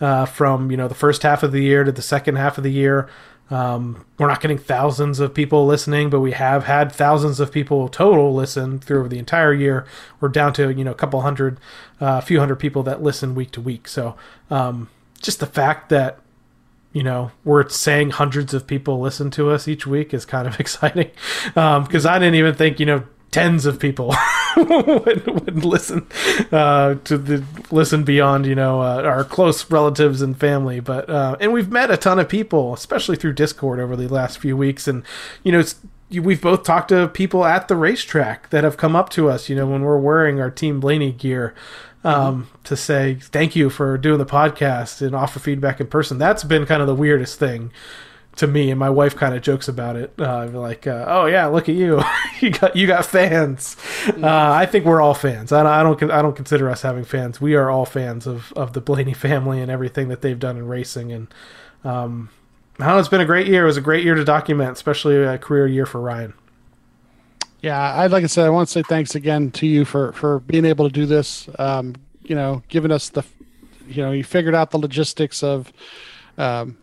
uh, 0.00 0.26
from 0.26 0.70
you 0.70 0.76
know 0.76 0.88
the 0.88 0.94
first 0.94 1.22
half 1.22 1.42
of 1.42 1.52
the 1.52 1.62
year 1.62 1.84
to 1.84 1.92
the 1.92 2.02
second 2.02 2.36
half 2.36 2.58
of 2.58 2.64
the 2.64 2.72
year. 2.72 3.08
Um, 3.50 4.04
we're 4.18 4.28
not 4.28 4.40
getting 4.40 4.58
thousands 4.58 5.20
of 5.20 5.32
people 5.32 5.66
listening, 5.66 6.10
but 6.10 6.20
we 6.20 6.32
have 6.32 6.64
had 6.64 6.92
thousands 6.92 7.40
of 7.40 7.50
people 7.50 7.88
total 7.88 8.34
listen 8.34 8.78
through 8.78 9.08
the 9.08 9.18
entire 9.18 9.54
year. 9.54 9.86
We're 10.20 10.28
down 10.28 10.52
to 10.54 10.70
you 10.70 10.84
know 10.84 10.90
a 10.90 10.96
couple 10.96 11.20
hundred, 11.22 11.58
uh, 12.00 12.04
a 12.04 12.08
uh, 12.08 12.20
few 12.20 12.38
hundred 12.38 12.56
people 12.56 12.82
that 12.82 13.02
listen 13.02 13.34
week 13.34 13.50
to 13.52 13.60
week. 13.60 13.88
So 13.88 14.16
um, 14.50 14.90
just 15.20 15.40
the 15.40 15.46
fact 15.46 15.88
that 15.88 16.18
you 16.92 17.02
know 17.02 17.30
we're 17.44 17.68
saying 17.68 18.10
hundreds 18.10 18.52
of 18.52 18.66
people 18.66 19.00
listen 19.00 19.30
to 19.32 19.50
us 19.50 19.66
each 19.66 19.86
week 19.86 20.12
is 20.12 20.24
kind 20.24 20.46
of 20.46 20.60
exciting 20.60 21.10
because 21.44 22.06
um, 22.06 22.12
I 22.12 22.18
didn't 22.18 22.34
even 22.34 22.54
think 22.54 22.78
you 22.78 22.86
know 22.86 23.04
tens 23.30 23.66
of 23.66 23.78
people 23.78 24.14
would, 25.04 25.26
would 25.26 25.64
listen 25.64 26.06
uh, 26.50 26.94
to 27.04 27.16
the 27.16 27.44
listen 27.70 28.04
beyond 28.04 28.46
you 28.46 28.54
know 28.54 28.80
uh, 28.80 29.02
our 29.02 29.24
close 29.24 29.70
relatives 29.70 30.22
and 30.22 30.38
family. 30.38 30.80
But 30.80 31.08
uh, 31.08 31.36
and 31.40 31.52
we've 31.52 31.70
met 31.70 31.90
a 31.90 31.96
ton 31.96 32.18
of 32.18 32.28
people 32.28 32.74
especially 32.74 33.16
through 33.16 33.34
discord 33.34 33.78
over 33.78 33.96
the 33.96 34.08
last 34.08 34.38
few 34.38 34.56
weeks. 34.56 34.88
And 34.88 35.02
you 35.42 35.52
know 35.52 35.62
we've 36.10 36.40
both 36.40 36.64
talked 36.64 36.88
to 36.88 37.06
people 37.08 37.44
at 37.44 37.68
the 37.68 37.76
racetrack 37.76 38.50
that 38.50 38.64
have 38.64 38.78
come 38.78 38.96
up 38.96 39.10
to 39.10 39.28
us 39.28 39.50
you 39.50 39.54
know 39.54 39.66
when 39.66 39.82
we're 39.82 39.98
wearing 39.98 40.40
our 40.40 40.50
team 40.50 40.80
blaney 40.80 41.12
gear 41.12 41.54
um, 42.02 42.44
mm-hmm. 42.44 42.62
to 42.64 42.76
say 42.76 43.16
thank 43.16 43.54
you 43.54 43.68
for 43.68 43.98
doing 43.98 44.18
the 44.18 44.26
podcast 44.26 45.02
and 45.02 45.14
offer 45.14 45.38
feedback 45.38 45.80
in 45.80 45.86
person. 45.86 46.18
That's 46.18 46.44
been 46.44 46.66
kind 46.66 46.80
of 46.80 46.88
the 46.88 46.94
weirdest 46.94 47.38
thing 47.38 47.72
to 48.38 48.46
me, 48.46 48.70
and 48.70 48.78
my 48.78 48.88
wife 48.90 49.16
kind 49.16 49.34
of 49.34 49.42
jokes 49.42 49.68
about 49.68 49.96
it. 49.96 50.12
Uh, 50.18 50.46
like, 50.48 50.86
uh, 50.86 51.04
"Oh 51.08 51.26
yeah, 51.26 51.46
look 51.46 51.68
at 51.68 51.74
you! 51.74 52.02
you 52.40 52.50
got 52.50 52.74
you 52.76 52.86
got 52.86 53.04
fans." 53.04 53.76
Uh, 54.08 54.50
I 54.52 54.66
think 54.66 54.84
we're 54.84 55.00
all 55.00 55.14
fans. 55.14 55.52
I, 55.52 55.80
I, 55.80 55.82
don't 55.82 56.02
I 56.10 56.22
don't 56.22 56.36
consider 56.36 56.70
us 56.70 56.82
having 56.82 57.04
fans. 57.04 57.40
We 57.40 57.54
are 57.54 57.70
all 57.70 57.84
fans 57.84 58.26
of 58.26 58.52
of 58.54 58.72
the 58.72 58.80
Blaney 58.80 59.14
family 59.14 59.60
and 59.60 59.70
everything 59.70 60.08
that 60.08 60.22
they've 60.22 60.38
done 60.38 60.56
in 60.56 60.66
racing. 60.66 61.12
And 61.12 61.34
um, 61.84 62.30
know, 62.78 62.98
it's 62.98 63.08
been 63.08 63.20
a 63.20 63.26
great 63.26 63.48
year. 63.48 63.64
It 63.64 63.66
was 63.66 63.76
a 63.76 63.82
great 63.82 64.04
year 64.04 64.14
to 64.14 64.24
document, 64.24 64.72
especially 64.72 65.16
a 65.16 65.38
career 65.38 65.66
year 65.66 65.86
for 65.86 66.00
Ryan. 66.00 66.34
Yeah, 67.60 67.98
I'd 67.98 68.12
like 68.12 68.22
I 68.22 68.28
said, 68.28 68.46
I 68.46 68.50
want 68.50 68.68
to 68.68 68.72
say 68.72 68.82
thanks 68.82 69.14
again 69.14 69.50
to 69.52 69.66
you 69.66 69.84
for 69.84 70.12
for 70.12 70.40
being 70.40 70.64
able 70.64 70.88
to 70.88 70.92
do 70.92 71.06
this. 71.06 71.48
Um, 71.58 71.96
you 72.22 72.34
know, 72.34 72.62
giving 72.68 72.92
us 72.92 73.08
the, 73.08 73.24
you 73.88 74.02
know, 74.02 74.12
you 74.12 74.22
figured 74.22 74.54
out 74.54 74.70
the 74.70 74.78
logistics 74.78 75.42
of 75.42 75.72
um, 76.36 76.76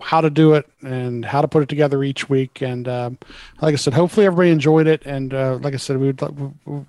how 0.00 0.20
to 0.20 0.30
do 0.30 0.54
it 0.54 0.66
and 0.82 1.24
how 1.24 1.40
to 1.40 1.48
put 1.48 1.62
it 1.62 1.68
together 1.68 2.02
each 2.02 2.28
week. 2.28 2.62
And 2.62 2.88
um, 2.88 3.18
like 3.60 3.74
I 3.74 3.76
said, 3.76 3.94
hopefully 3.94 4.26
everybody 4.26 4.50
enjoyed 4.50 4.86
it. 4.86 5.02
And 5.04 5.32
uh, 5.32 5.58
like 5.60 5.74
I 5.74 5.78
said, 5.78 5.98
we'd 5.98 6.20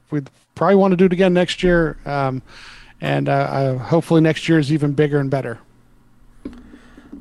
we'd 0.10 0.30
probably 0.56 0.76
want 0.76 0.92
to 0.92 0.98
do 0.98 1.06
it 1.06 1.14
again 1.14 1.34
next 1.34 1.64
year. 1.64 1.98
Um, 2.06 2.42
and 3.02 3.28
uh, 3.28 3.78
hopefully 3.78 4.22
next 4.22 4.48
year 4.48 4.60
is 4.60 4.72
even 4.72 4.94
bigger 4.94 5.20
and 5.20 5.30
better. 5.30 5.60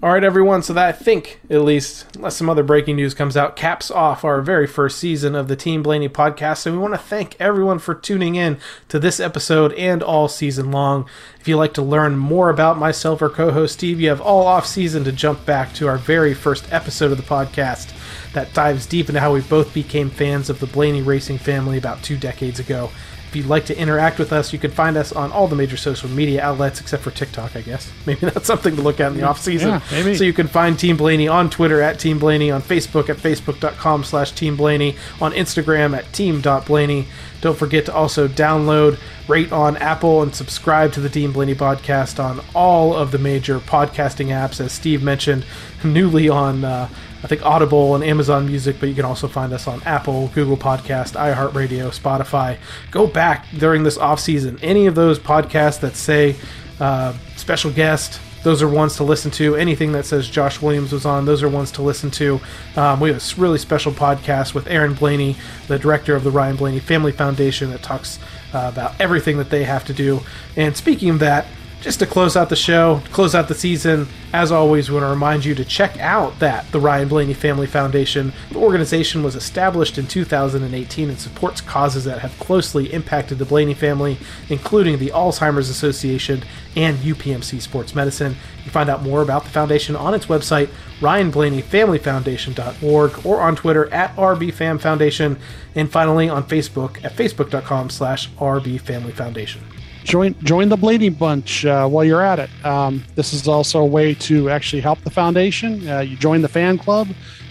All 0.03 0.11
right, 0.11 0.25
everyone. 0.25 0.63
So 0.63 0.73
that 0.73 0.89
I 0.89 0.93
think, 0.93 1.41
at 1.51 1.61
least, 1.61 2.07
unless 2.17 2.35
some 2.35 2.49
other 2.49 2.63
breaking 2.63 2.97
news 2.97 3.13
comes 3.13 3.37
out, 3.37 3.55
caps 3.55 3.91
off 3.91 4.25
our 4.25 4.41
very 4.41 4.67
first 4.67 4.97
season 4.97 5.35
of 5.35 5.47
the 5.47 5.57
Team 5.57 5.83
Blaney 5.83 6.09
podcast. 6.09 6.65
And 6.65 6.75
we 6.75 6.81
want 6.81 6.95
to 6.95 6.99
thank 6.99 7.37
everyone 7.39 7.79
for 7.79 7.95
tuning 7.95 8.35
in 8.35 8.57
to 8.89 8.99
this 8.99 9.21
episode 9.21 9.75
and 9.75 10.03
all 10.03 10.27
season 10.27 10.71
long. 10.71 11.07
If 11.39 11.47
you'd 11.47 11.59
like 11.59 11.75
to 11.75 11.83
learn 11.83 12.17
more 12.17 12.49
about 12.49 12.79
myself 12.79 13.21
or 13.21 13.29
co-host 13.29 13.75
Steve, 13.75 14.01
you 14.01 14.09
have 14.09 14.23
all 14.23 14.47
off 14.47 14.65
season 14.65 15.05
to 15.05 15.13
jump 15.13 15.45
back 15.45 15.75
to 15.75 15.87
our 15.87 15.99
very 15.99 16.33
first 16.33 16.73
episode 16.73 17.13
of 17.13 17.19
the 17.19 17.23
podcast 17.23 17.95
that 18.33 18.55
dives 18.55 18.87
deep 18.87 19.11
into 19.11 19.21
how 19.21 19.35
we 19.35 19.43
both 19.43 19.75
became 19.75 20.09
fans 20.09 20.49
of 20.49 20.61
the 20.61 20.67
Blaney 20.67 21.03
racing 21.03 21.37
family 21.37 21.77
about 21.77 22.03
two 22.03 22.17
decades 22.17 22.59
ago. 22.59 22.91
If 23.31 23.37
you'd 23.37 23.47
like 23.47 23.67
to 23.67 23.79
interact 23.79 24.19
with 24.19 24.33
us, 24.33 24.53
you 24.53 24.59
can 24.59 24.73
find 24.73 24.97
us 24.97 25.13
on 25.13 25.31
all 25.31 25.47
the 25.47 25.55
major 25.55 25.77
social 25.77 26.11
media 26.11 26.43
outlets 26.43 26.81
except 26.81 27.05
for 27.05 27.13
TikTok, 27.13 27.55
I 27.55 27.61
guess. 27.61 27.89
Maybe 28.07 28.27
that's 28.27 28.45
something 28.45 28.75
to 28.75 28.83
look 28.83 28.99
at 28.99 29.13
in 29.13 29.19
the 29.19 29.23
off 29.23 29.41
season. 29.41 29.69
Yeah, 29.69 29.83
maybe. 29.93 30.17
So 30.17 30.25
you 30.25 30.33
can 30.33 30.49
find 30.49 30.77
Team 30.77 30.97
Blaney 30.97 31.29
on 31.29 31.49
Twitter 31.49 31.81
at 31.81 32.01
Team 32.01 32.19
Blaney, 32.19 32.51
on 32.51 32.61
Facebook 32.61 33.09
at 33.09 33.19
facebook.com 33.19 34.03
slash 34.03 34.33
Team 34.33 34.57
Blaney, 34.57 34.97
on 35.21 35.31
Instagram 35.31 35.97
at 35.97 36.13
team.blaney. 36.13 37.07
Don't 37.41 37.57
forget 37.57 37.87
to 37.87 37.95
also 37.95 38.27
download, 38.27 38.99
rate 39.29 39.53
on 39.53 39.77
Apple, 39.77 40.23
and 40.23 40.35
subscribe 40.35 40.93
to 40.95 41.01
the 41.01 41.09
Team 41.09 41.33
Blaney 41.33 41.55
podcast 41.55 42.23
on 42.23 42.45
all 42.53 42.97
of 42.97 43.13
the 43.13 43.19
major 43.19 43.61
podcasting 43.61 44.27
apps, 44.27 44.61
as 44.61 44.73
Steve 44.73 45.05
mentioned, 45.05 45.45
newly 45.85 46.29
on 46.29 46.65
uh, 46.65 46.89
I 47.23 47.27
think 47.27 47.45
Audible 47.45 47.95
and 47.95 48.03
Amazon 48.03 48.47
Music, 48.47 48.77
but 48.81 48.89
you 48.89 48.95
can 48.95 49.05
also 49.05 49.29
find 49.29 49.53
us 49.53 49.67
on 49.67 49.83
Apple, 49.83 50.29
Google 50.35 50.57
Podcast, 50.57 51.13
iHeartRadio, 51.13 51.91
Spotify. 51.99 52.57
Go 52.91 53.07
back 53.07 53.47
during 53.59 53.83
this 53.83 53.99
off 53.99 54.21
season. 54.21 54.59
Any 54.63 54.87
of 54.87 54.95
those 54.95 55.19
podcasts 55.19 55.81
that 55.81 55.97
say 55.97 56.37
uh, 56.81 57.13
special 57.37 57.71
guest, 57.71 58.21
those 58.43 58.63
are 58.63 58.69
ones 58.69 58.97
to 58.97 59.05
listen 59.05 59.31
to. 59.33 59.55
Anything 59.55 59.93
that 59.93 60.07
says 60.07 60.29
Josh 60.29 60.63
Williams 60.63 60.93
was 60.93 61.05
on, 61.05 61.27
those 61.27 61.43
are 61.43 61.49
ones 61.49 61.71
to 61.73 61.83
listen 61.83 62.11
to. 62.13 62.41
Um, 62.75 63.01
we 63.01 63.11
have 63.11 63.23
a 63.23 63.41
really 63.41 63.59
special 63.59 63.93
podcast 63.93 64.55
with 64.55 64.67
Erin 64.67 64.95
Blaney, 64.95 65.37
the 65.69 65.79
director 65.79 66.15
of 66.17 66.25
the 66.25 66.31
Ryan 66.31 66.57
Blaney 66.57 66.81
Family 66.81 67.13
Foundation, 67.13 67.71
that 67.71 67.83
talks 67.83 68.19
uh, 68.55 68.71
about 68.73 68.99
everything 68.99 69.37
that 69.37 69.51
they 69.51 69.65
have 69.65 69.85
to 69.85 69.93
do. 69.93 70.21
And 70.57 70.75
speaking 70.75 71.11
of 71.11 71.19
that, 71.19 71.47
just 71.81 71.99
to 71.99 72.07
close 72.07 72.37
out 72.37 72.51
the 72.51 72.57
show, 72.57 73.01
close 73.11 73.35
out 73.35 73.49
the 73.49 73.55
season, 73.55 74.07
as 74.33 74.53
always, 74.53 74.89
we 74.89 74.95
want 74.95 75.03
to 75.05 75.11
remind 75.11 75.45
you 75.45 75.55
to 75.55 75.65
check 75.65 75.99
out 75.99 76.39
that 76.39 76.71
the 76.73 76.79
Ryan 76.79 77.09
Blaney 77.09 77.35
Family 77.35 77.67
Foundation. 77.67 78.33
The 78.53 78.59
organization 78.59 79.23
was 79.23 79.35
established 79.35 79.97
in 79.99 80.07
2018 80.07 81.09
and 81.09 81.19
supports 81.19 81.63
causes 81.63 82.05
that 82.05 82.21
have 82.21 82.39
closely 82.39 82.93
impacted 82.93 83.39
the 83.39 83.47
Blaney 83.47 83.75
family, 83.75 84.19
including 84.49 84.99
the 84.99 85.09
Alzheimer's 85.09 85.71
Association 85.71 86.45
and 86.77 86.99
UPMC 86.99 87.61
Sports 87.61 87.93
Medicine. 87.95 88.37
You 88.65 88.71
find 88.71 88.91
out 88.91 89.03
more 89.03 89.23
about 89.23 89.45
the 89.45 89.51
foundation 89.51 89.97
on 89.97 90.15
its 90.15 90.27
website, 90.27 90.69
ryanblaneyfamilyfoundation.org, 91.01 93.27
or 93.27 93.41
on 93.41 93.57
Twitter 93.57 93.93
at 93.93 94.15
rbfamfoundation, 94.17 95.39
and 95.75 95.91
finally 95.91 96.29
on 96.29 96.45
Facebook 96.45 97.05
at 97.05 97.17
facebook.com 97.17 97.91
slash 97.91 98.31
rbfamilyfoundation 98.33 99.80
join 100.11 100.35
join 100.43 100.69
the 100.69 100.77
Blaney 100.77 101.09
Bunch 101.09 101.65
uh, 101.65 101.89
while 101.89 102.05
you're 102.05 102.21
at 102.21 102.41
it. 102.41 102.51
Um, 102.67 103.05
this 103.15 103.33
is 103.33 103.47
also 103.47 103.81
a 103.81 103.87
way 103.87 104.15
to 104.15 104.51
actually 104.51 104.83
help 104.83 105.01
the 105.03 105.11
foundation. 105.11 105.89
Uh, 105.89 106.01
you 106.01 106.17
join 106.17 106.43
the 106.43 106.49
fan 106.49 106.79
club, 106.79 107.09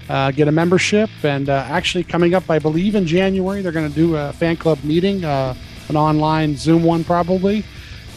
uh, 0.09 0.31
get 0.31 0.49
a 0.49 0.51
membership, 0.51 1.09
and 1.23 1.49
uh, 1.49 1.65
actually 1.69 2.03
coming 2.03 2.33
up, 2.35 2.49
I 2.49 2.59
believe 2.59 2.95
in 2.95 3.07
January 3.07 3.61
they're 3.61 3.71
going 3.71 3.87
to 3.87 3.95
do 3.95 4.17
a 4.17 4.33
fan 4.33 4.57
club 4.57 4.83
meeting, 4.83 5.23
uh, 5.23 5.55
an 5.87 5.95
online 5.95 6.57
Zoom 6.57 6.83
one 6.83 7.05
probably. 7.05 7.63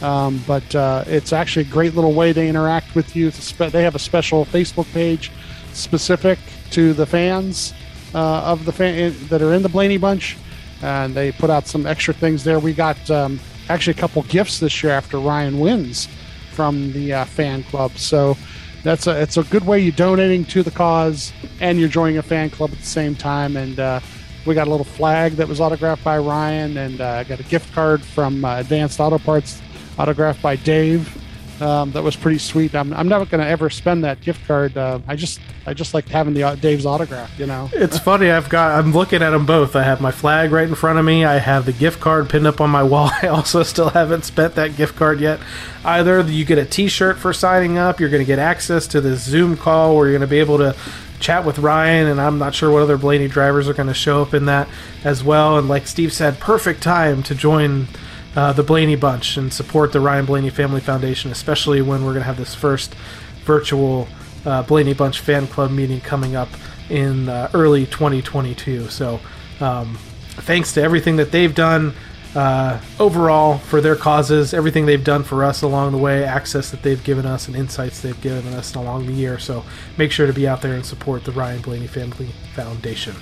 Um, 0.01 0.43
but 0.45 0.75
uh, 0.75 1.05
it's 1.07 1.31
actually 1.31 1.65
a 1.65 1.71
great 1.71 1.95
little 1.95 2.13
way 2.13 2.33
to 2.33 2.45
interact 2.45 2.95
with 2.95 3.15
you. 3.15 3.31
Spe- 3.31 3.71
they 3.71 3.83
have 3.83 3.95
a 3.95 3.99
special 3.99 4.43
Facebook 4.43 4.91
page 4.91 5.31
specific 5.71 6.37
to 6.71 6.91
the 6.91 7.05
fans 7.05 7.73
of 8.13 8.65
the 8.65 8.73
fan 8.73 9.15
that 9.29 9.41
are 9.41 9.53
in 9.53 9.63
the 9.63 9.69
Blaney 9.69 9.97
Bunch, 9.97 10.35
and 10.81 11.15
they 11.15 11.31
put 11.31 11.49
out 11.49 11.65
some 11.65 11.85
extra 11.85 12.13
things 12.13 12.43
there. 12.43 12.59
We 12.59 12.73
got. 12.73 13.09
Um, 13.09 13.39
actually 13.69 13.91
a 13.91 13.99
couple 13.99 14.21
gifts 14.23 14.59
this 14.59 14.83
year 14.83 14.91
after 14.91 15.19
Ryan 15.19 15.59
wins 15.59 16.07
from 16.51 16.91
the 16.93 17.13
uh, 17.13 17.25
fan 17.25 17.63
club. 17.63 17.97
So 17.97 18.37
that's 18.83 19.07
a 19.07 19.21
it's 19.21 19.37
a 19.37 19.43
good 19.43 19.65
way 19.65 19.79
you're 19.79 19.91
donating 19.91 20.45
to 20.45 20.63
the 20.63 20.71
cause 20.71 21.31
and 21.59 21.79
you're 21.79 21.89
joining 21.89 22.17
a 22.17 22.23
fan 22.23 22.49
club 22.49 22.71
at 22.71 22.79
the 22.79 22.85
same 22.85 23.15
time. 23.15 23.55
And 23.57 23.79
uh, 23.79 23.99
we 24.45 24.55
got 24.55 24.67
a 24.67 24.69
little 24.69 24.85
flag 24.85 25.33
that 25.33 25.47
was 25.47 25.61
autographed 25.61 26.03
by 26.03 26.17
Ryan, 26.17 26.77
and 26.77 26.99
uh, 26.99 27.09
I 27.09 27.23
got 27.23 27.39
a 27.39 27.43
gift 27.43 27.73
card 27.73 28.03
from 28.03 28.43
uh, 28.43 28.59
Advanced 28.59 28.99
Auto 28.99 29.17
Parts 29.17 29.61
autographed 29.97 30.41
by 30.41 30.55
Dave. 30.57 31.22
Um, 31.63 31.91
that 31.93 32.03
was 32.03 32.17
pretty 32.17 32.39
sweet. 32.39 32.75
I'm, 32.75 32.93
I'm 32.93 33.07
never 33.07 33.25
going 33.25 33.41
to 33.41 33.47
ever 33.47 33.69
spend 33.69 34.03
that 34.03 34.19
gift 34.19 34.45
card. 34.45 34.77
Uh, 34.77 34.99
I 35.07 35.15
just 35.15 35.39
I 35.65 35.73
just 35.73 35.93
like 35.93 36.09
having 36.09 36.33
the 36.33 36.43
uh, 36.43 36.55
Dave's 36.55 36.85
autograph. 36.85 37.39
You 37.39 37.45
know, 37.45 37.69
it's 37.71 37.97
funny. 37.97 38.29
I've 38.29 38.49
got 38.49 38.71
I'm 38.77 38.91
looking 38.91 39.21
at 39.21 39.29
them 39.29 39.45
both. 39.45 39.73
I 39.75 39.83
have 39.83 40.01
my 40.01 40.11
flag 40.11 40.51
right 40.51 40.67
in 40.67 40.75
front 40.75 40.99
of 40.99 41.05
me. 41.05 41.23
I 41.23 41.35
have 41.35 41.65
the 41.65 41.71
gift 41.71 42.01
card 42.01 42.29
pinned 42.29 42.45
up 42.45 42.59
on 42.59 42.69
my 42.69 42.83
wall. 42.93 43.09
I 43.21 43.27
also 43.27 43.63
still 43.63 43.89
haven't 43.89 44.25
spent 44.25 44.55
that 44.55 44.75
gift 44.75 44.97
card 44.97 45.21
yet. 45.21 45.39
Either 45.85 46.21
you 46.21 46.43
get 46.43 46.57
a 46.57 46.65
T-shirt 46.65 47.17
for 47.17 47.31
signing 47.31 47.77
up. 47.77 47.99
You're 48.01 48.09
going 48.09 48.23
to 48.23 48.27
get 48.27 48.39
access 48.39 48.85
to 48.87 48.99
this 48.99 49.23
Zoom 49.23 49.55
call 49.55 49.95
where 49.95 50.07
you're 50.07 50.17
going 50.17 50.27
to 50.27 50.31
be 50.31 50.39
able 50.39 50.57
to 50.57 50.75
chat 51.21 51.45
with 51.45 51.59
Ryan, 51.59 52.07
and 52.07 52.19
I'm 52.19 52.37
not 52.37 52.53
sure 52.53 52.69
what 52.69 52.81
other 52.81 52.97
Blaney 52.97 53.29
drivers 53.29 53.69
are 53.69 53.73
going 53.73 53.87
to 53.87 53.93
show 53.93 54.21
up 54.21 54.33
in 54.33 54.45
that 54.47 54.67
as 55.05 55.23
well. 55.23 55.57
And 55.57 55.69
like 55.69 55.87
Steve 55.87 56.11
said, 56.11 56.39
perfect 56.39 56.83
time 56.83 57.23
to 57.23 57.35
join 57.35 57.87
uh, 58.35 58.53
the 58.53 58.63
Blaney 58.63 58.95
Bunch 58.95 59.37
and 59.37 59.53
support 59.53 59.91
the 59.91 59.99
Ryan 59.99 60.25
Blaney 60.25 60.49
Family 60.49 60.81
Foundation, 60.81 61.31
especially 61.31 61.81
when 61.81 62.01
we're 62.03 62.13
going 62.13 62.21
to 62.21 62.27
have 62.27 62.37
this 62.37 62.55
first 62.55 62.95
virtual 63.43 64.07
uh, 64.45 64.63
Blaney 64.63 64.93
Bunch 64.93 65.19
fan 65.19 65.47
club 65.47 65.71
meeting 65.71 66.01
coming 66.01 66.35
up 66.35 66.49
in 66.89 67.29
uh, 67.29 67.49
early 67.53 67.85
2022. 67.85 68.89
So, 68.89 69.19
um, 69.59 69.97
thanks 70.35 70.73
to 70.73 70.81
everything 70.81 71.17
that 71.17 71.31
they've 71.31 71.53
done 71.53 71.93
uh, 72.35 72.81
overall 72.99 73.59
for 73.59 73.79
their 73.79 73.95
causes, 73.95 74.53
everything 74.53 74.87
they've 74.87 75.03
done 75.03 75.23
for 75.23 75.43
us 75.43 75.61
along 75.61 75.91
the 75.91 75.97
way, 75.99 76.23
access 76.23 76.71
that 76.71 76.81
they've 76.81 77.03
given 77.03 77.25
us, 77.25 77.47
and 77.47 77.55
insights 77.55 78.01
they've 78.01 78.19
given 78.21 78.51
us 78.53 78.73
along 78.73 79.05
the 79.05 79.13
year. 79.13 79.37
So, 79.37 79.63
make 79.97 80.11
sure 80.11 80.25
to 80.25 80.33
be 80.33 80.47
out 80.47 80.61
there 80.61 80.73
and 80.73 80.85
support 80.85 81.23
the 81.23 81.31
Ryan 81.31 81.61
Blaney 81.61 81.87
Family 81.87 82.29
Foundation. 82.55 83.15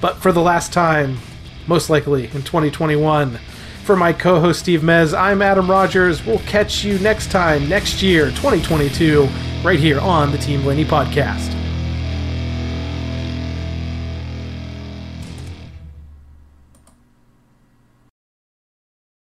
But 0.00 0.16
for 0.18 0.32
the 0.32 0.40
last 0.40 0.72
time, 0.72 1.18
most 1.66 1.90
likely 1.90 2.24
in 2.24 2.42
2021, 2.42 3.38
for 3.82 3.96
my 3.96 4.12
co 4.12 4.40
host 4.40 4.60
Steve 4.60 4.80
Mez, 4.80 5.16
I'm 5.16 5.42
Adam 5.42 5.70
Rogers. 5.70 6.24
We'll 6.24 6.38
catch 6.40 6.84
you 6.84 6.98
next 7.00 7.30
time, 7.30 7.68
next 7.68 8.02
year, 8.02 8.26
2022, 8.30 9.28
right 9.62 9.78
here 9.78 10.00
on 10.00 10.30
the 10.30 10.38
Team 10.38 10.62
Blaney 10.62 10.84
Podcast. 10.84 11.61